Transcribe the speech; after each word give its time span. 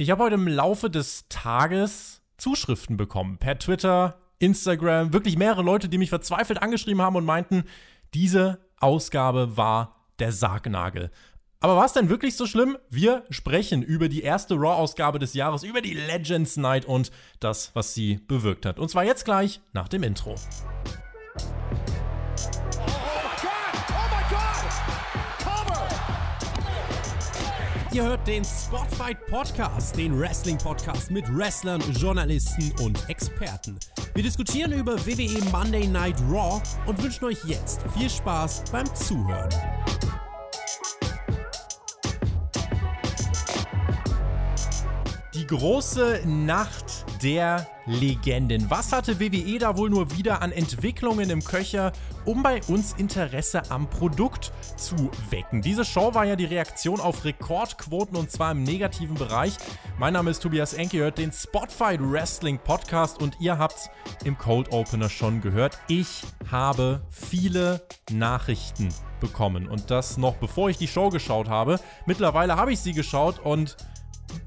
Ich 0.00 0.10
habe 0.10 0.24
heute 0.24 0.36
im 0.36 0.48
Laufe 0.48 0.88
des 0.88 1.28
Tages 1.28 2.22
Zuschriften 2.38 2.96
bekommen. 2.96 3.36
Per 3.36 3.58
Twitter, 3.58 4.18
Instagram, 4.38 5.12
wirklich 5.12 5.36
mehrere 5.36 5.60
Leute, 5.60 5.90
die 5.90 5.98
mich 5.98 6.08
verzweifelt 6.08 6.62
angeschrieben 6.62 7.02
haben 7.02 7.16
und 7.16 7.26
meinten, 7.26 7.64
diese 8.14 8.64
Ausgabe 8.78 9.58
war 9.58 10.06
der 10.18 10.32
Sargnagel. 10.32 11.10
Aber 11.60 11.76
war 11.76 11.84
es 11.84 11.92
denn 11.92 12.08
wirklich 12.08 12.34
so 12.34 12.46
schlimm? 12.46 12.78
Wir 12.88 13.24
sprechen 13.28 13.82
über 13.82 14.08
die 14.08 14.22
erste 14.22 14.54
Raw-Ausgabe 14.54 15.18
des 15.18 15.34
Jahres, 15.34 15.64
über 15.64 15.82
die 15.82 15.92
Legends 15.92 16.56
Night 16.56 16.86
und 16.86 17.10
das, 17.38 17.72
was 17.74 17.92
sie 17.92 18.20
bewirkt 18.26 18.64
hat. 18.64 18.78
Und 18.78 18.88
zwar 18.88 19.04
jetzt 19.04 19.26
gleich 19.26 19.60
nach 19.74 19.88
dem 19.88 20.02
Intro. 20.02 20.34
Ihr 27.92 28.04
hört 28.04 28.24
den 28.28 28.44
Spotfight 28.44 29.26
Podcast, 29.26 29.96
den 29.96 30.16
Wrestling 30.16 30.56
Podcast 30.56 31.10
mit 31.10 31.24
Wrestlern, 31.36 31.80
Journalisten 31.98 32.72
und 32.82 33.08
Experten. 33.08 33.80
Wir 34.14 34.22
diskutieren 34.22 34.70
über 34.70 34.94
WWE 35.04 35.42
Monday 35.50 35.88
Night 35.88 36.14
Raw 36.30 36.62
und 36.86 37.02
wünschen 37.02 37.24
euch 37.24 37.44
jetzt 37.46 37.80
viel 37.98 38.08
Spaß 38.08 38.62
beim 38.70 38.86
Zuhören. 38.94 39.48
Die 45.34 45.46
große 45.48 46.20
Nacht 46.26 47.04
der 47.24 47.66
Legenden. 47.86 48.70
Was 48.70 48.92
hatte 48.92 49.18
WWE 49.18 49.58
da 49.58 49.76
wohl 49.76 49.90
nur 49.90 50.16
wieder 50.16 50.42
an 50.42 50.52
Entwicklungen 50.52 51.28
im 51.28 51.42
Köcher, 51.42 51.92
um 52.24 52.42
bei 52.42 52.60
uns 52.68 52.92
Interesse 52.98 53.68
am 53.68 53.90
Produkt 53.90 54.52
zu 54.80 55.10
wecken? 55.28 55.60
Diese 55.60 55.84
Show 55.84 56.14
war 56.14 56.24
ja 56.24 56.36
die 56.36 56.46
Reaktion 56.46 57.00
auf 57.00 57.24
Rekordquoten 57.24 58.16
und 58.16 58.30
zwar 58.30 58.52
im 58.52 58.62
negativen 58.62 59.14
Bereich. 59.14 59.56
Mein 59.98 60.14
Name 60.14 60.30
ist 60.30 60.42
Tobias 60.42 60.72
Enke, 60.72 60.96
ihr 60.96 61.02
hört 61.04 61.18
den 61.18 61.30
Spotfight 61.30 62.00
Wrestling 62.02 62.58
Podcast 62.58 63.20
und 63.20 63.36
ihr 63.40 63.58
habt 63.58 63.90
im 64.24 64.38
Cold 64.38 64.72
Opener 64.72 65.10
schon 65.10 65.42
gehört. 65.42 65.78
Ich 65.88 66.22
habe 66.50 67.02
viele 67.10 67.86
Nachrichten 68.10 68.88
bekommen 69.20 69.68
und 69.68 69.90
das 69.90 70.16
noch 70.16 70.36
bevor 70.36 70.70
ich 70.70 70.78
die 70.78 70.88
Show 70.88 71.10
geschaut 71.10 71.48
habe. 71.48 71.78
Mittlerweile 72.06 72.56
habe 72.56 72.72
ich 72.72 72.80
sie 72.80 72.94
geschaut 72.94 73.38
und 73.38 73.76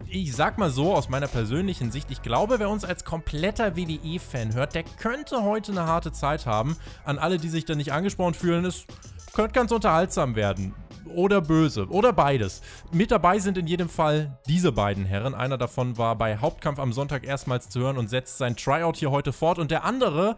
ich 0.08 0.36
sag 0.36 0.58
mal 0.58 0.70
so 0.70 0.94
aus 0.94 1.10
meiner 1.10 1.28
persönlichen 1.28 1.92
Sicht, 1.92 2.12
ich 2.12 2.22
glaube, 2.22 2.60
wer 2.60 2.70
uns 2.70 2.86
als 2.86 3.04
kompletter 3.04 3.76
WWE-Fan 3.76 4.54
hört, 4.54 4.76
der 4.76 4.84
könnte 4.84 5.44
heute 5.44 5.72
eine 5.72 5.86
harte 5.86 6.12
Zeit 6.12 6.46
haben. 6.46 6.78
An 7.04 7.18
alle, 7.18 7.38
die 7.38 7.50
sich 7.50 7.66
da 7.66 7.76
nicht 7.76 7.92
angesprochen 7.92 8.34
fühlen, 8.34 8.66
es 8.66 8.86
könnte 9.34 9.54
ganz 9.54 9.72
unterhaltsam 9.72 10.36
werden. 10.36 10.74
Oder 11.14 11.42
böse. 11.42 11.88
Oder 11.90 12.14
beides. 12.14 12.62
Mit 12.92 13.12
dabei 13.12 13.38
sind 13.40 13.58
in 13.58 13.68
jedem 13.68 13.90
Fall 13.90 14.40
diese 14.48 14.72
beiden 14.72 15.06
Herren. 15.06 15.36
Einer 15.36 15.58
davon 15.58 15.98
war 15.98 16.18
bei 16.18 16.38
Hauptkampf 16.38 16.80
am 16.80 16.94
Sonntag 16.94 17.26
erstmals 17.26 17.70
zu 17.70 17.82
hören 17.82 17.98
und 17.98 18.10
setzt 18.10 18.38
sein 18.38 18.56
Tryout 18.56 18.96
hier 18.96 19.12
heute 19.12 19.34
fort. 19.34 19.60
Und 19.60 19.70
der 19.70 19.84
andere, 19.84 20.38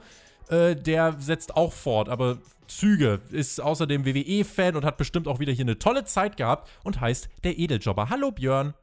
äh, 0.49 0.75
der 0.75 1.16
setzt 1.19 1.55
auch 1.55 1.71
fort, 1.71 2.09
aber 2.09 2.39
Züge, 2.67 3.21
ist 3.31 3.61
außerdem 3.61 4.05
WWE-Fan 4.05 4.75
und 4.75 4.85
hat 4.85 4.97
bestimmt 4.97 5.27
auch 5.27 5.39
wieder 5.39 5.53
hier 5.53 5.66
eine 5.66 5.77
tolle 5.77 6.03
Zeit 6.03 6.35
gehabt 6.35 6.69
und 6.83 6.99
heißt 6.99 7.29
der 7.43 7.59
Edeljobber. 7.59 8.09
Hallo 8.09 8.31
Björn. 8.31 8.73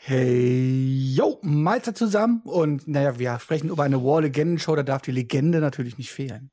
Hey, 0.00 1.14
yo, 1.14 1.38
Mahlzeit 1.42 1.96
zusammen. 1.96 2.42
Und 2.44 2.86
naja, 2.86 3.18
wir 3.18 3.38
sprechen 3.40 3.68
über 3.68 3.82
eine 3.82 4.02
War-Legenden-Show, 4.02 4.76
da 4.76 4.82
darf 4.82 5.02
die 5.02 5.10
Legende 5.10 5.60
natürlich 5.60 5.98
nicht 5.98 6.12
fehlen. 6.12 6.50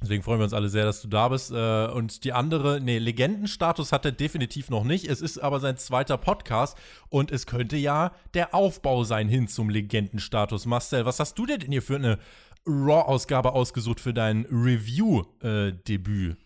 Deswegen 0.00 0.22
freuen 0.22 0.40
wir 0.40 0.44
uns 0.44 0.52
alle 0.52 0.68
sehr, 0.68 0.84
dass 0.84 1.00
du 1.00 1.08
da 1.08 1.28
bist. 1.28 1.50
Äh, 1.50 1.88
und 1.88 2.24
die 2.24 2.32
andere, 2.32 2.80
nee, 2.80 2.98
Legendenstatus 2.98 3.92
hat 3.92 4.04
er 4.04 4.12
definitiv 4.12 4.68
noch 4.68 4.84
nicht. 4.84 5.06
Es 5.06 5.22
ist 5.22 5.38
aber 5.38 5.58
sein 5.58 5.78
zweiter 5.78 6.18
Podcast 6.18 6.76
und 7.08 7.32
es 7.32 7.46
könnte 7.46 7.76
ja 7.76 8.12
der 8.34 8.54
Aufbau 8.54 9.04
sein 9.04 9.28
hin 9.28 9.48
zum 9.48 9.70
Legendenstatus. 9.70 10.66
Marcel, 10.66 11.06
was 11.06 11.18
hast 11.18 11.38
du 11.38 11.46
denn 11.46 11.62
hier 11.62 11.82
für 11.82 11.96
eine 11.96 12.18
Raw-Ausgabe 12.66 13.52
ausgesucht 13.52 14.00
für 14.00 14.12
dein 14.12 14.44
Review-Debüt? 14.50 16.36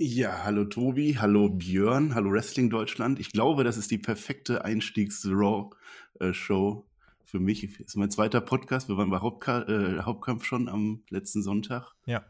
Ja, 0.00 0.44
hallo 0.44 0.64
Tobi, 0.64 1.16
hallo 1.18 1.48
Björn, 1.48 2.14
hallo 2.14 2.30
Wrestling 2.30 2.70
Deutschland. 2.70 3.18
Ich 3.18 3.32
glaube, 3.32 3.64
das 3.64 3.76
ist 3.76 3.90
die 3.90 3.98
perfekte 3.98 4.64
Einstiegs-Raw-Show 4.64 6.86
für 7.24 7.40
mich. 7.40 7.80
Ist 7.80 7.96
mein 7.96 8.10
zweiter 8.10 8.40
Podcast. 8.40 8.88
Wir 8.88 8.96
waren 8.96 9.10
bei 9.10 9.18
Hauptka 9.18 9.62
äh, 9.62 10.02
Hauptkampf 10.02 10.44
schon 10.44 10.68
am 10.68 11.02
letzten 11.10 11.42
Sonntag. 11.42 11.96
Ja. 12.06 12.24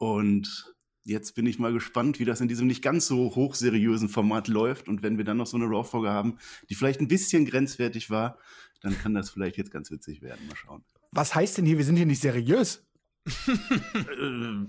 Und 0.00 0.74
jetzt 1.04 1.34
bin 1.34 1.44
ich 1.44 1.58
mal 1.58 1.74
gespannt, 1.74 2.18
wie 2.18 2.24
das 2.24 2.40
in 2.40 2.48
diesem 2.48 2.66
nicht 2.66 2.82
ganz 2.82 3.06
so 3.06 3.34
hochseriösen 3.34 4.08
Format 4.08 4.48
läuft. 4.48 4.88
Und 4.88 5.02
wenn 5.02 5.18
wir 5.18 5.26
dann 5.26 5.36
noch 5.36 5.46
so 5.46 5.58
eine 5.58 5.66
Raw-Folge 5.66 6.08
haben, 6.08 6.38
die 6.70 6.74
vielleicht 6.74 7.00
ein 7.00 7.08
bisschen 7.08 7.44
grenzwertig 7.44 8.08
war, 8.08 8.38
dann 8.80 8.98
kann 8.98 9.12
das 9.12 9.28
vielleicht 9.28 9.58
jetzt 9.58 9.70
ganz 9.70 9.90
witzig 9.90 10.22
werden. 10.22 10.46
Mal 10.48 10.56
schauen. 10.56 10.82
Was 11.12 11.34
heißt 11.34 11.58
denn 11.58 11.66
hier, 11.66 11.76
wir 11.76 11.84
sind 11.84 11.96
hier 11.96 12.06
nicht 12.06 12.22
seriös? 12.22 12.82
äh, 13.26 14.64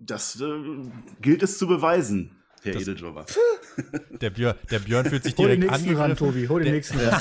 das 0.00 0.40
äh, 0.40 0.90
gilt 1.20 1.42
es 1.42 1.58
zu 1.58 1.66
beweisen. 1.66 2.42
Herr 2.62 2.76
Edeljobber. 2.76 3.26
Der 4.20 4.30
Björn, 4.30 4.56
der 4.70 4.78
Björn 4.78 5.06
fühlt 5.06 5.24
sich 5.24 5.34
direkt 5.34 5.62
Hol 5.62 5.68
den 5.68 5.70
nächsten 5.70 5.96
ran, 5.96 6.16
Tobi. 6.16 6.46
Hol 6.48 6.60
den 6.60 6.66
der, 6.66 6.74
nächsten 6.74 6.98
ran. 7.00 7.20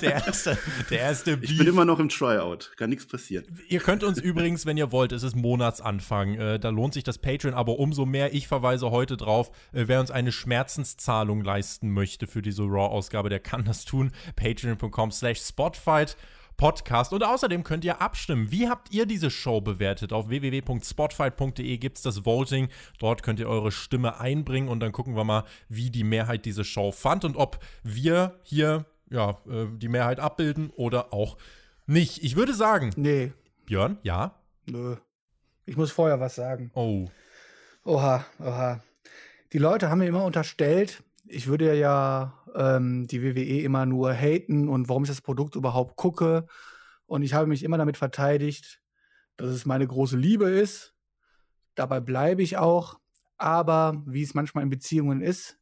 der 0.00 0.12
erste, 0.12 0.58
der 0.90 1.00
erste 1.00 1.38
Ich 1.40 1.56
bin 1.56 1.66
immer 1.66 1.84
noch 1.84 1.98
im 1.98 2.08
Tryout. 2.08 2.72
Kann 2.76 2.90
nichts 2.90 3.06
passieren. 3.06 3.44
Ihr 3.68 3.80
könnt 3.80 4.04
uns 4.04 4.18
übrigens, 4.18 4.66
wenn 4.66 4.76
ihr 4.76 4.92
wollt, 4.92 5.12
es 5.12 5.22
ist 5.22 5.36
Monatsanfang. 5.36 6.34
Äh, 6.34 6.58
da 6.58 6.70
lohnt 6.70 6.94
sich 6.94 7.04
das 7.04 7.18
Patreon 7.18 7.54
aber 7.54 7.78
umso 7.78 8.06
mehr. 8.06 8.34
Ich 8.34 8.48
verweise 8.48 8.90
heute 8.90 9.16
drauf, 9.16 9.50
äh, 9.72 9.84
wer 9.86 10.00
uns 10.00 10.10
eine 10.10 10.32
Schmerzenszahlung 10.32 11.42
leisten 11.42 11.90
möchte 11.90 12.26
für 12.26 12.42
diese 12.42 12.62
Raw-Ausgabe, 12.62 13.28
der 13.28 13.40
kann 13.40 13.64
das 13.64 13.84
tun. 13.84 14.12
Patreon.com 14.36 15.10
slash 15.12 15.40
Spotfight. 15.40 16.16
Podcast. 16.62 17.12
Und 17.12 17.24
außerdem 17.24 17.64
könnt 17.64 17.84
ihr 17.84 18.00
abstimmen. 18.00 18.52
Wie 18.52 18.68
habt 18.68 18.94
ihr 18.94 19.04
diese 19.04 19.32
Show 19.32 19.60
bewertet? 19.60 20.12
Auf 20.12 20.28
www.spotfight.de 20.28 21.76
gibt 21.78 21.96
es 21.96 22.04
das 22.04 22.24
Voting. 22.24 22.68
Dort 23.00 23.24
könnt 23.24 23.40
ihr 23.40 23.48
eure 23.48 23.72
Stimme 23.72 24.20
einbringen 24.20 24.68
und 24.68 24.78
dann 24.78 24.92
gucken 24.92 25.16
wir 25.16 25.24
mal, 25.24 25.42
wie 25.68 25.90
die 25.90 26.04
Mehrheit 26.04 26.44
diese 26.44 26.62
Show 26.62 26.92
fand 26.92 27.24
und 27.24 27.36
ob 27.36 27.58
wir 27.82 28.38
hier 28.44 28.84
ja, 29.10 29.40
äh, 29.48 29.66
die 29.76 29.88
Mehrheit 29.88 30.20
abbilden 30.20 30.70
oder 30.70 31.12
auch 31.12 31.36
nicht. 31.88 32.22
Ich 32.22 32.36
würde 32.36 32.54
sagen. 32.54 32.92
Nee. 32.94 33.32
Björn, 33.66 33.98
ja? 34.04 34.36
Nö. 34.66 34.94
Ich 35.66 35.76
muss 35.76 35.90
vorher 35.90 36.20
was 36.20 36.36
sagen. 36.36 36.70
Oh. 36.74 37.08
Oha, 37.84 38.24
oha. 38.38 38.80
Die 39.52 39.58
Leute 39.58 39.90
haben 39.90 39.98
mir 39.98 40.06
immer 40.06 40.24
unterstellt, 40.24 41.02
ich 41.26 41.48
würde 41.48 41.76
ja 41.76 42.34
ähm, 42.54 43.06
die 43.06 43.22
WWE 43.22 43.62
immer 43.62 43.86
nur 43.86 44.12
haten 44.12 44.68
und 44.68 44.88
warum 44.88 45.04
ich 45.04 45.08
das 45.08 45.20
Produkt 45.20 45.54
überhaupt 45.54 45.96
gucke. 45.96 46.46
Und 47.06 47.22
ich 47.22 47.34
habe 47.34 47.46
mich 47.46 47.62
immer 47.62 47.78
damit 47.78 47.96
verteidigt, 47.96 48.80
dass 49.36 49.50
es 49.50 49.66
meine 49.66 49.86
große 49.86 50.16
Liebe 50.16 50.48
ist. 50.48 50.94
Dabei 51.74 52.00
bleibe 52.00 52.42
ich 52.42 52.56
auch. 52.56 52.98
Aber 53.38 54.02
wie 54.06 54.22
es 54.22 54.34
manchmal 54.34 54.64
in 54.64 54.70
Beziehungen 54.70 55.20
ist, 55.20 55.58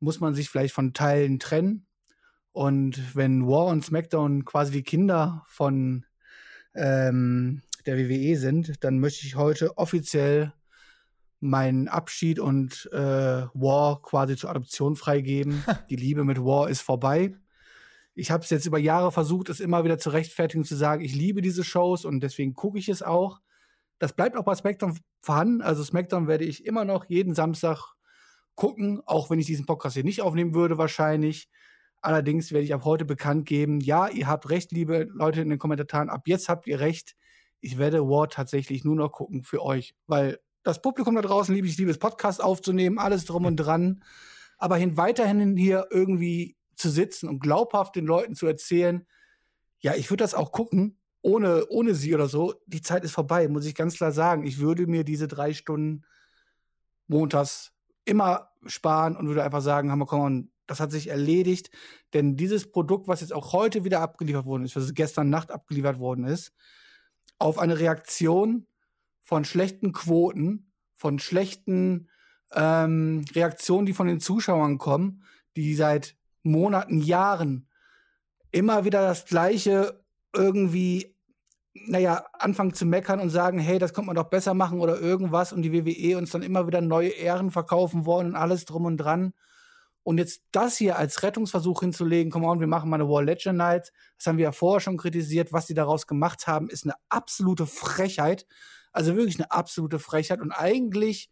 muss 0.00 0.20
man 0.20 0.34
sich 0.34 0.50
vielleicht 0.50 0.74
von 0.74 0.94
Teilen 0.94 1.38
trennen. 1.38 1.86
Und 2.52 3.16
wenn 3.16 3.46
War 3.46 3.66
und 3.66 3.84
SmackDown 3.84 4.44
quasi 4.44 4.72
die 4.72 4.82
Kinder 4.82 5.44
von 5.46 6.06
ähm, 6.74 7.62
der 7.86 7.98
WWE 7.98 8.36
sind, 8.36 8.84
dann 8.84 8.98
möchte 8.98 9.26
ich 9.26 9.36
heute 9.36 9.76
offiziell 9.78 10.52
meinen 11.44 11.88
Abschied 11.88 12.40
und 12.40 12.88
äh, 12.92 12.96
War 13.54 14.02
quasi 14.02 14.36
zur 14.36 14.50
Adoption 14.50 14.96
freigeben. 14.96 15.62
Die 15.90 15.96
Liebe 15.96 16.24
mit 16.24 16.38
War 16.38 16.68
ist 16.68 16.80
vorbei. 16.80 17.34
Ich 18.14 18.30
habe 18.30 18.44
es 18.44 18.50
jetzt 18.50 18.66
über 18.66 18.78
Jahre 18.78 19.10
versucht, 19.12 19.48
es 19.48 19.60
immer 19.60 19.84
wieder 19.84 19.98
zu 19.98 20.10
rechtfertigen, 20.10 20.64
zu 20.64 20.76
sagen, 20.76 21.02
ich 21.02 21.14
liebe 21.14 21.42
diese 21.42 21.64
Shows 21.64 22.04
und 22.04 22.20
deswegen 22.20 22.54
gucke 22.54 22.78
ich 22.78 22.88
es 22.88 23.02
auch. 23.02 23.40
Das 23.98 24.12
bleibt 24.12 24.36
auch 24.36 24.44
bei 24.44 24.54
SmackDown 24.54 24.98
vorhanden. 25.20 25.62
Also 25.62 25.82
SmackDown 25.82 26.28
werde 26.28 26.44
ich 26.44 26.64
immer 26.64 26.84
noch 26.84 27.06
jeden 27.06 27.34
Samstag 27.34 27.94
gucken, 28.54 29.02
auch 29.04 29.30
wenn 29.30 29.40
ich 29.40 29.46
diesen 29.46 29.66
Podcast 29.66 29.94
hier 29.94 30.04
nicht 30.04 30.22
aufnehmen 30.22 30.54
würde 30.54 30.78
wahrscheinlich. 30.78 31.48
Allerdings 32.00 32.52
werde 32.52 32.64
ich 32.64 32.74
ab 32.74 32.84
heute 32.84 33.04
bekannt 33.04 33.46
geben, 33.46 33.80
ja, 33.80 34.08
ihr 34.08 34.28
habt 34.28 34.50
recht, 34.50 34.72
liebe 34.72 35.08
Leute 35.12 35.40
in 35.40 35.48
den 35.48 35.58
Kommentaren, 35.58 36.10
ab 36.10 36.22
jetzt 36.26 36.48
habt 36.48 36.66
ihr 36.66 36.78
recht. 36.78 37.16
Ich 37.60 37.78
werde 37.78 38.06
War 38.06 38.28
tatsächlich 38.28 38.84
nur 38.84 38.94
noch 38.94 39.10
gucken 39.10 39.42
für 39.42 39.62
euch, 39.62 39.94
weil 40.06 40.38
das 40.64 40.82
Publikum 40.82 41.14
da 41.14 41.22
draußen 41.22 41.54
liebe 41.54 41.68
ich, 41.68 41.76
liebe 41.78 41.90
es, 41.90 41.98
Podcast 41.98 42.42
aufzunehmen, 42.42 42.98
alles 42.98 43.26
drum 43.26 43.44
und 43.44 43.56
dran. 43.56 44.02
Aber 44.58 44.76
hin, 44.76 44.96
weiterhin 44.96 45.56
hier 45.56 45.86
irgendwie 45.90 46.56
zu 46.74 46.90
sitzen 46.90 47.28
und 47.28 47.38
glaubhaft 47.38 47.94
den 47.96 48.06
Leuten 48.06 48.34
zu 48.34 48.46
erzählen, 48.46 49.06
ja, 49.78 49.94
ich 49.94 50.10
würde 50.10 50.24
das 50.24 50.34
auch 50.34 50.50
gucken, 50.50 50.98
ohne, 51.20 51.66
ohne 51.68 51.94
sie 51.94 52.14
oder 52.14 52.28
so. 52.28 52.54
Die 52.66 52.80
Zeit 52.80 53.04
ist 53.04 53.12
vorbei, 53.12 53.46
muss 53.48 53.66
ich 53.66 53.74
ganz 53.74 53.96
klar 53.96 54.12
sagen. 54.12 54.46
Ich 54.46 54.58
würde 54.58 54.86
mir 54.86 55.04
diese 55.04 55.28
drei 55.28 55.52
Stunden 55.52 56.04
montags 57.06 57.72
immer 58.06 58.50
sparen 58.66 59.16
und 59.16 59.28
würde 59.28 59.44
einfach 59.44 59.60
sagen, 59.60 59.90
haben 59.90 59.98
wir 59.98 60.06
komm, 60.06 60.50
das 60.66 60.80
hat 60.80 60.90
sich 60.90 61.08
erledigt. 61.08 61.70
Denn 62.14 62.36
dieses 62.36 62.70
Produkt, 62.70 63.06
was 63.06 63.20
jetzt 63.20 63.34
auch 63.34 63.52
heute 63.52 63.84
wieder 63.84 64.00
abgeliefert 64.00 64.46
worden 64.46 64.64
ist, 64.64 64.76
was 64.76 64.94
gestern 64.94 65.28
Nacht 65.28 65.50
abgeliefert 65.50 65.98
worden 65.98 66.24
ist, 66.24 66.52
auf 67.38 67.58
eine 67.58 67.78
Reaktion 67.78 68.66
von 69.24 69.44
schlechten 69.44 69.92
Quoten, 69.92 70.70
von 70.94 71.18
schlechten 71.18 72.08
ähm, 72.52 73.24
Reaktionen, 73.34 73.86
die 73.86 73.94
von 73.94 74.06
den 74.06 74.20
Zuschauern 74.20 74.78
kommen, 74.78 75.24
die 75.56 75.74
seit 75.74 76.16
Monaten, 76.42 77.00
Jahren 77.00 77.68
immer 78.52 78.84
wieder 78.84 79.02
das 79.02 79.24
Gleiche 79.24 80.04
irgendwie, 80.32 81.16
naja, 81.72 82.24
anfangen 82.34 82.74
zu 82.74 82.86
meckern 82.86 83.18
und 83.18 83.30
sagen, 83.30 83.58
hey, 83.58 83.78
das 83.78 83.94
könnte 83.94 84.06
man 84.06 84.16
doch 84.16 84.30
besser 84.30 84.54
machen 84.54 84.78
oder 84.78 85.00
irgendwas 85.00 85.52
und 85.52 85.62
die 85.62 85.72
WWE 85.72 86.18
uns 86.18 86.30
dann 86.30 86.42
immer 86.42 86.66
wieder 86.66 86.80
neue 86.80 87.08
Ehren 87.08 87.50
verkaufen 87.50 88.06
wollen 88.06 88.28
und 88.28 88.36
alles 88.36 88.64
drum 88.64 88.84
und 88.84 88.98
dran. 88.98 89.32
Und 90.04 90.18
jetzt 90.18 90.42
das 90.52 90.76
hier 90.76 90.98
als 90.98 91.22
Rettungsversuch 91.22 91.80
hinzulegen, 91.80 92.30
come 92.30 92.46
on, 92.46 92.60
wir 92.60 92.66
machen 92.66 92.90
mal 92.90 92.96
eine 92.96 93.08
War 93.08 93.22
Legend 93.22 93.56
Night, 93.56 93.90
das 94.18 94.26
haben 94.26 94.36
wir 94.36 94.44
ja 94.44 94.52
vorher 94.52 94.80
schon 94.80 94.98
kritisiert, 94.98 95.52
was 95.52 95.66
die 95.66 95.74
daraus 95.74 96.06
gemacht 96.06 96.46
haben, 96.46 96.68
ist 96.68 96.84
eine 96.84 96.94
absolute 97.08 97.66
Frechheit. 97.66 98.46
Also 98.94 99.16
wirklich 99.16 99.36
eine 99.38 99.50
absolute 99.50 99.98
Frechheit. 99.98 100.40
Und 100.40 100.52
eigentlich, 100.52 101.30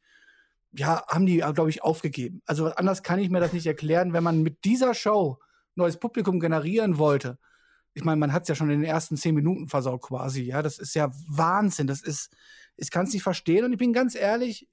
ja, 0.73 1.05
haben 1.07 1.27
die, 1.27 1.39
glaube 1.39 1.71
ich, 1.71 1.83
aufgegeben. 1.83 2.43
Also 2.45 2.67
anders 2.75 3.03
kann 3.03 3.19
ich 3.19 3.31
mir 3.31 3.41
das 3.41 3.53
nicht 3.53 3.67
erklären, 3.67 4.13
wenn 4.13 4.25
man 4.25 4.43
mit 4.43 4.65
dieser 4.65 4.95
Show 4.95 5.39
neues 5.75 5.99
Publikum 5.99 6.41
generieren 6.41 6.99
wollte. 6.99 7.39
Ich 7.95 8.05
meine, 8.05 8.19
man 8.19 8.33
hat 8.33 8.43
es 8.43 8.49
ja 8.49 8.55
schon 8.55 8.71
in 8.71 8.81
den 8.81 8.91
ersten 8.91 9.17
zehn 9.17 9.35
Minuten 9.35 9.69
versaut 9.69 10.03
quasi. 10.03 10.43
Ja, 10.43 10.61
das 10.61 10.79
ist 10.79 10.95
ja 10.95 11.11
Wahnsinn. 11.29 11.87
Das 11.87 12.03
ist, 12.03 12.35
ich 12.77 12.91
kann 12.91 13.07
es 13.07 13.13
nicht 13.13 13.23
verstehen. 13.23 13.65
Und 13.65 13.73
ich 13.73 13.79
bin 13.79 13.93
ganz 13.93 14.15
ehrlich, 14.15 14.69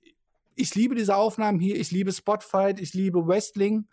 ich 0.55 0.73
liebe 0.75 0.95
diese 0.95 1.15
Aufnahmen 1.15 1.59
hier. 1.59 1.79
Ich 1.79 1.91
liebe 1.91 2.11
Spotfight. 2.11 2.79
Ich 2.79 2.93
liebe 2.93 3.27
Wrestling. 3.27 3.87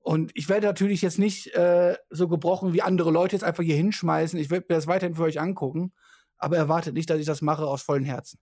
Und 0.00 0.30
ich 0.34 0.48
werde 0.48 0.66
natürlich 0.66 1.02
jetzt 1.02 1.18
nicht 1.18 1.54
äh, 1.54 1.96
so 2.08 2.28
gebrochen 2.28 2.72
wie 2.72 2.82
andere 2.82 3.10
Leute 3.10 3.36
jetzt 3.36 3.44
einfach 3.44 3.64
hier 3.64 3.76
hinschmeißen. 3.76 4.38
Ich 4.38 4.50
werde 4.50 4.66
mir 4.68 4.76
das 4.76 4.86
weiterhin 4.86 5.16
für 5.16 5.24
euch 5.24 5.38
angucken. 5.40 5.92
Aber 6.38 6.56
erwartet 6.56 6.94
nicht, 6.94 7.10
dass 7.10 7.18
ich 7.18 7.26
das 7.26 7.42
mache 7.42 7.66
aus 7.66 7.82
vollen 7.82 8.04
Herzen. 8.04 8.38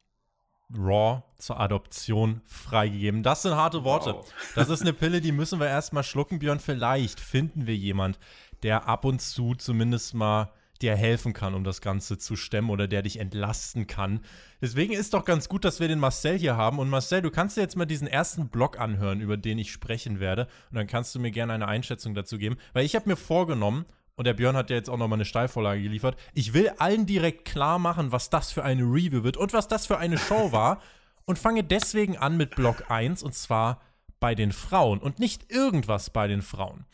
Raw 0.74 1.22
zur 1.38 1.60
Adoption 1.60 2.40
freigegeben. 2.44 3.22
Das 3.22 3.42
sind 3.42 3.54
harte 3.54 3.84
Worte. 3.84 4.14
Wow. 4.14 4.32
Das 4.54 4.68
ist 4.68 4.82
eine 4.82 4.92
Pille, 4.92 5.20
die 5.20 5.32
müssen 5.32 5.60
wir 5.60 5.68
erstmal 5.68 6.02
schlucken, 6.02 6.38
Björn. 6.38 6.58
Vielleicht 6.58 7.20
finden 7.20 7.66
wir 7.66 7.76
jemand, 7.76 8.18
der 8.62 8.88
ab 8.88 9.04
und 9.04 9.20
zu 9.20 9.54
zumindest 9.54 10.14
mal 10.14 10.50
dir 10.82 10.96
helfen 10.96 11.32
kann, 11.32 11.54
um 11.54 11.64
das 11.64 11.80
Ganze 11.80 12.18
zu 12.18 12.36
stemmen 12.36 12.70
oder 12.70 12.86
der 12.86 13.02
dich 13.02 13.18
entlasten 13.18 13.86
kann. 13.86 14.20
Deswegen 14.60 14.92
ist 14.92 15.14
doch 15.14 15.24
ganz 15.24 15.48
gut, 15.48 15.64
dass 15.64 15.80
wir 15.80 15.88
den 15.88 15.98
Marcel 15.98 16.38
hier 16.38 16.56
haben. 16.56 16.78
Und 16.78 16.90
Marcel, 16.90 17.22
du 17.22 17.30
kannst 17.30 17.56
dir 17.56 17.62
jetzt 17.62 17.76
mal 17.76 17.86
diesen 17.86 18.08
ersten 18.08 18.48
Blog 18.48 18.78
anhören, 18.78 19.20
über 19.20 19.36
den 19.36 19.58
ich 19.58 19.72
sprechen 19.72 20.20
werde. 20.20 20.48
Und 20.70 20.76
dann 20.76 20.86
kannst 20.86 21.14
du 21.14 21.20
mir 21.20 21.30
gerne 21.30 21.54
eine 21.54 21.68
Einschätzung 21.68 22.14
dazu 22.14 22.38
geben. 22.38 22.56
Weil 22.72 22.84
ich 22.84 22.94
habe 22.94 23.08
mir 23.08 23.16
vorgenommen, 23.16 23.86
und 24.16 24.26
der 24.26 24.34
Björn 24.34 24.56
hat 24.56 24.70
ja 24.70 24.76
jetzt 24.76 24.90
auch 24.90 24.96
nochmal 24.96 25.18
eine 25.18 25.24
Steilvorlage 25.24 25.82
geliefert. 25.82 26.16
Ich 26.34 26.52
will 26.54 26.70
allen 26.78 27.06
direkt 27.06 27.44
klar 27.44 27.78
machen, 27.78 28.12
was 28.12 28.30
das 28.30 28.50
für 28.50 28.64
eine 28.64 28.82
Review 28.82 29.22
wird 29.22 29.36
und 29.36 29.52
was 29.52 29.68
das 29.68 29.86
für 29.86 29.98
eine 29.98 30.18
Show 30.18 30.52
war. 30.52 30.80
und 31.26 31.38
fange 31.38 31.64
deswegen 31.64 32.16
an 32.16 32.36
mit 32.36 32.54
Block 32.54 32.90
1 32.90 33.22
und 33.22 33.34
zwar 33.34 33.80
bei 34.20 34.34
den 34.34 34.52
Frauen 34.52 34.98
und 34.98 35.18
nicht 35.18 35.50
irgendwas 35.52 36.10
bei 36.10 36.28
den 36.28 36.40
Frauen. 36.40 36.86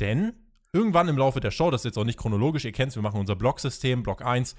Denn 0.00 0.34
irgendwann 0.72 1.08
im 1.08 1.18
Laufe 1.18 1.40
der 1.40 1.50
Show, 1.50 1.70
das 1.70 1.80
ist 1.82 1.86
jetzt 1.86 1.98
auch 1.98 2.04
nicht 2.04 2.18
chronologisch, 2.18 2.64
ihr 2.64 2.72
kennt 2.72 2.90
es, 2.90 2.96
wir 2.96 3.02
machen 3.02 3.20
unser 3.20 3.34
Blocksystem, 3.36 4.02
Block 4.02 4.24
1. 4.24 4.56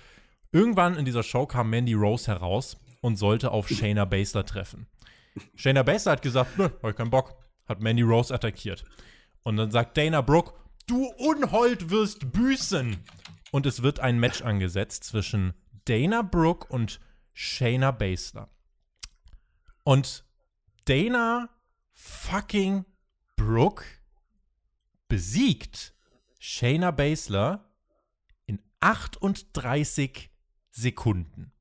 Irgendwann 0.51 0.97
in 0.97 1.05
dieser 1.05 1.23
Show 1.23 1.45
kam 1.45 1.69
Mandy 1.69 1.93
Rose 1.93 2.27
heraus 2.29 2.77
und 3.01 3.17
sollte 3.17 3.51
auf 3.51 3.67
Shayna 3.69 4.05
Baszler 4.05 4.45
treffen. 4.45 4.87
Shayna 5.55 5.83
Baszler 5.83 6.13
hat 6.13 6.21
gesagt, 6.21 6.57
nö, 6.57 6.65
hab 6.81 6.89
ich 6.89 6.95
keinen 6.95 7.09
Bock. 7.09 7.35
Hat 7.67 7.81
Mandy 7.81 8.01
Rose 8.01 8.33
attackiert. 8.33 8.83
Und 9.43 9.57
dann 9.57 9.71
sagt 9.71 9.97
Dana 9.97 10.21
Brooke, 10.21 10.53
Du 10.87 11.05
Unhold 11.17 11.89
wirst 11.89 12.31
büßen. 12.31 12.97
Und 13.51 13.65
es 13.65 13.83
wird 13.83 13.99
ein 13.99 14.19
Match 14.19 14.41
angesetzt 14.41 15.03
zwischen 15.03 15.53
Dana 15.85 16.21
Brooke 16.21 16.67
und 16.67 16.99
Shayna 17.33 17.91
Baszler. 17.91 18.49
Und 19.83 20.25
Dana 20.85 21.49
fucking 21.93 22.85
Brooke 23.35 23.83
besiegt 25.07 25.93
Shayna 26.39 26.91
Baszler 26.91 27.69
in 28.45 28.61
38 28.79 30.29
Sekunden. 30.71 31.51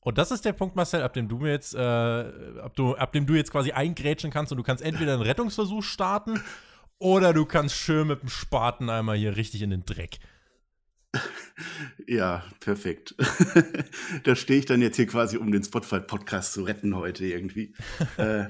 Und 0.00 0.18
das 0.18 0.30
ist 0.30 0.44
der 0.44 0.52
Punkt, 0.52 0.76
Marcel, 0.76 1.02
ab 1.02 1.14
dem 1.14 1.28
du 1.28 1.38
mir 1.38 1.50
jetzt, 1.50 1.74
äh, 1.74 1.78
ab, 1.78 2.76
du, 2.76 2.94
ab 2.94 3.12
dem 3.12 3.26
du 3.26 3.34
jetzt 3.34 3.50
quasi 3.50 3.72
eingrätschen 3.72 4.30
kannst 4.30 4.52
und 4.52 4.58
du 4.58 4.62
kannst 4.62 4.82
entweder 4.82 5.14
einen 5.14 5.22
Rettungsversuch 5.22 5.82
starten 5.82 6.42
oder 6.98 7.32
du 7.32 7.44
kannst 7.44 7.76
schön 7.76 8.08
mit 8.08 8.22
dem 8.22 8.28
Spaten 8.28 8.90
einmal 8.90 9.16
hier 9.16 9.36
richtig 9.36 9.62
in 9.62 9.70
den 9.70 9.84
Dreck. 9.84 10.18
Ja, 12.06 12.44
perfekt. 12.60 13.14
da 14.24 14.36
stehe 14.36 14.58
ich 14.58 14.66
dann 14.66 14.82
jetzt 14.82 14.96
hier 14.96 15.06
quasi, 15.06 15.36
um 15.36 15.50
den 15.50 15.64
Spotify-Podcast 15.64 16.52
zu 16.52 16.62
retten 16.62 16.94
heute 16.94 17.24
irgendwie. 17.26 17.74
äh, 18.16 18.46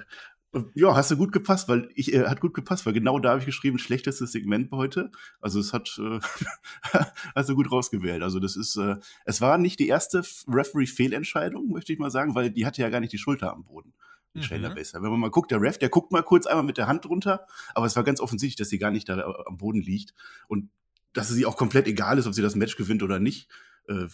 ja, 0.75 0.95
hast 0.95 1.11
du 1.11 1.17
gut 1.17 1.33
gepasst, 1.33 1.69
weil 1.69 1.89
ich 1.95 2.13
äh, 2.15 2.27
hat 2.27 2.41
gut 2.41 2.55
gepasst, 2.55 2.87
weil 2.87 2.93
genau 2.93 3.19
da 3.19 3.31
habe 3.31 3.41
ich 3.41 3.47
geschrieben, 3.47 3.79
schlechtestes 3.79 4.33
Segment 4.33 4.71
heute. 4.73 5.11
Also 5.41 5.61
es 5.61 5.73
hat 5.73 5.99
äh, 5.99 6.21
hast 7.35 7.49
du 7.49 7.55
gut 7.55 7.71
rausgewählt. 7.71 8.23
Also 8.23 8.41
das 8.41 8.57
ist, 8.57 8.77
äh, 8.77 8.97
es 9.25 9.41
war 9.41 9.59
nicht 9.59 9.79
die 9.79 9.89
erste 9.89 10.23
Referee-Fehlentscheidung, 10.49 11.69
möchte 11.69 11.93
ich 11.93 11.99
mal 11.99 12.11
sagen, 12.11 12.35
weil 12.35 12.51
die 12.51 12.67
hatte 12.67 12.83
ja 12.83 12.89
gar 12.89 13.01
nicht 13.01 13.13
die 13.13 13.19
Schulter 13.19 13.53
am 13.53 13.65
Boden 13.65 13.93
mhm. 14.39 14.43
Shayna 14.43 14.69
Baszler. 14.71 15.03
Wenn 15.03 15.11
man 15.11 15.21
mal 15.21 15.31
guckt, 15.31 15.51
der 15.51 15.61
Ref, 15.61 15.79
der 15.79 15.89
guckt 15.89 16.13
mal 16.13 16.23
kurz 16.23 16.47
einmal 16.47 16.65
mit 16.65 16.79
der 16.79 16.87
Hand 16.87 17.07
runter, 17.07 17.47
aber 17.75 17.87
es 17.87 17.97
war 17.97 18.05
ganz 18.05 18.21
offensichtlich, 18.21 18.57
dass 18.57 18.69
sie 18.69 18.79
gar 18.79 18.91
nicht 18.91 19.09
da 19.09 19.19
äh, 19.19 19.35
am 19.47 19.57
Boden 19.59 19.81
liegt 19.81 20.15
und 20.49 20.71
dass 21.13 21.31
es 21.31 21.39
ihr 21.39 21.49
auch 21.49 21.57
komplett 21.57 21.87
egal 21.87 22.19
ist, 22.19 22.27
ob 22.27 22.35
sie 22.35 22.43
das 22.43 22.55
Match 22.55 22.77
gewinnt 22.77 23.03
oder 23.03 23.19
nicht. 23.19 23.49
Äh, 23.89 24.07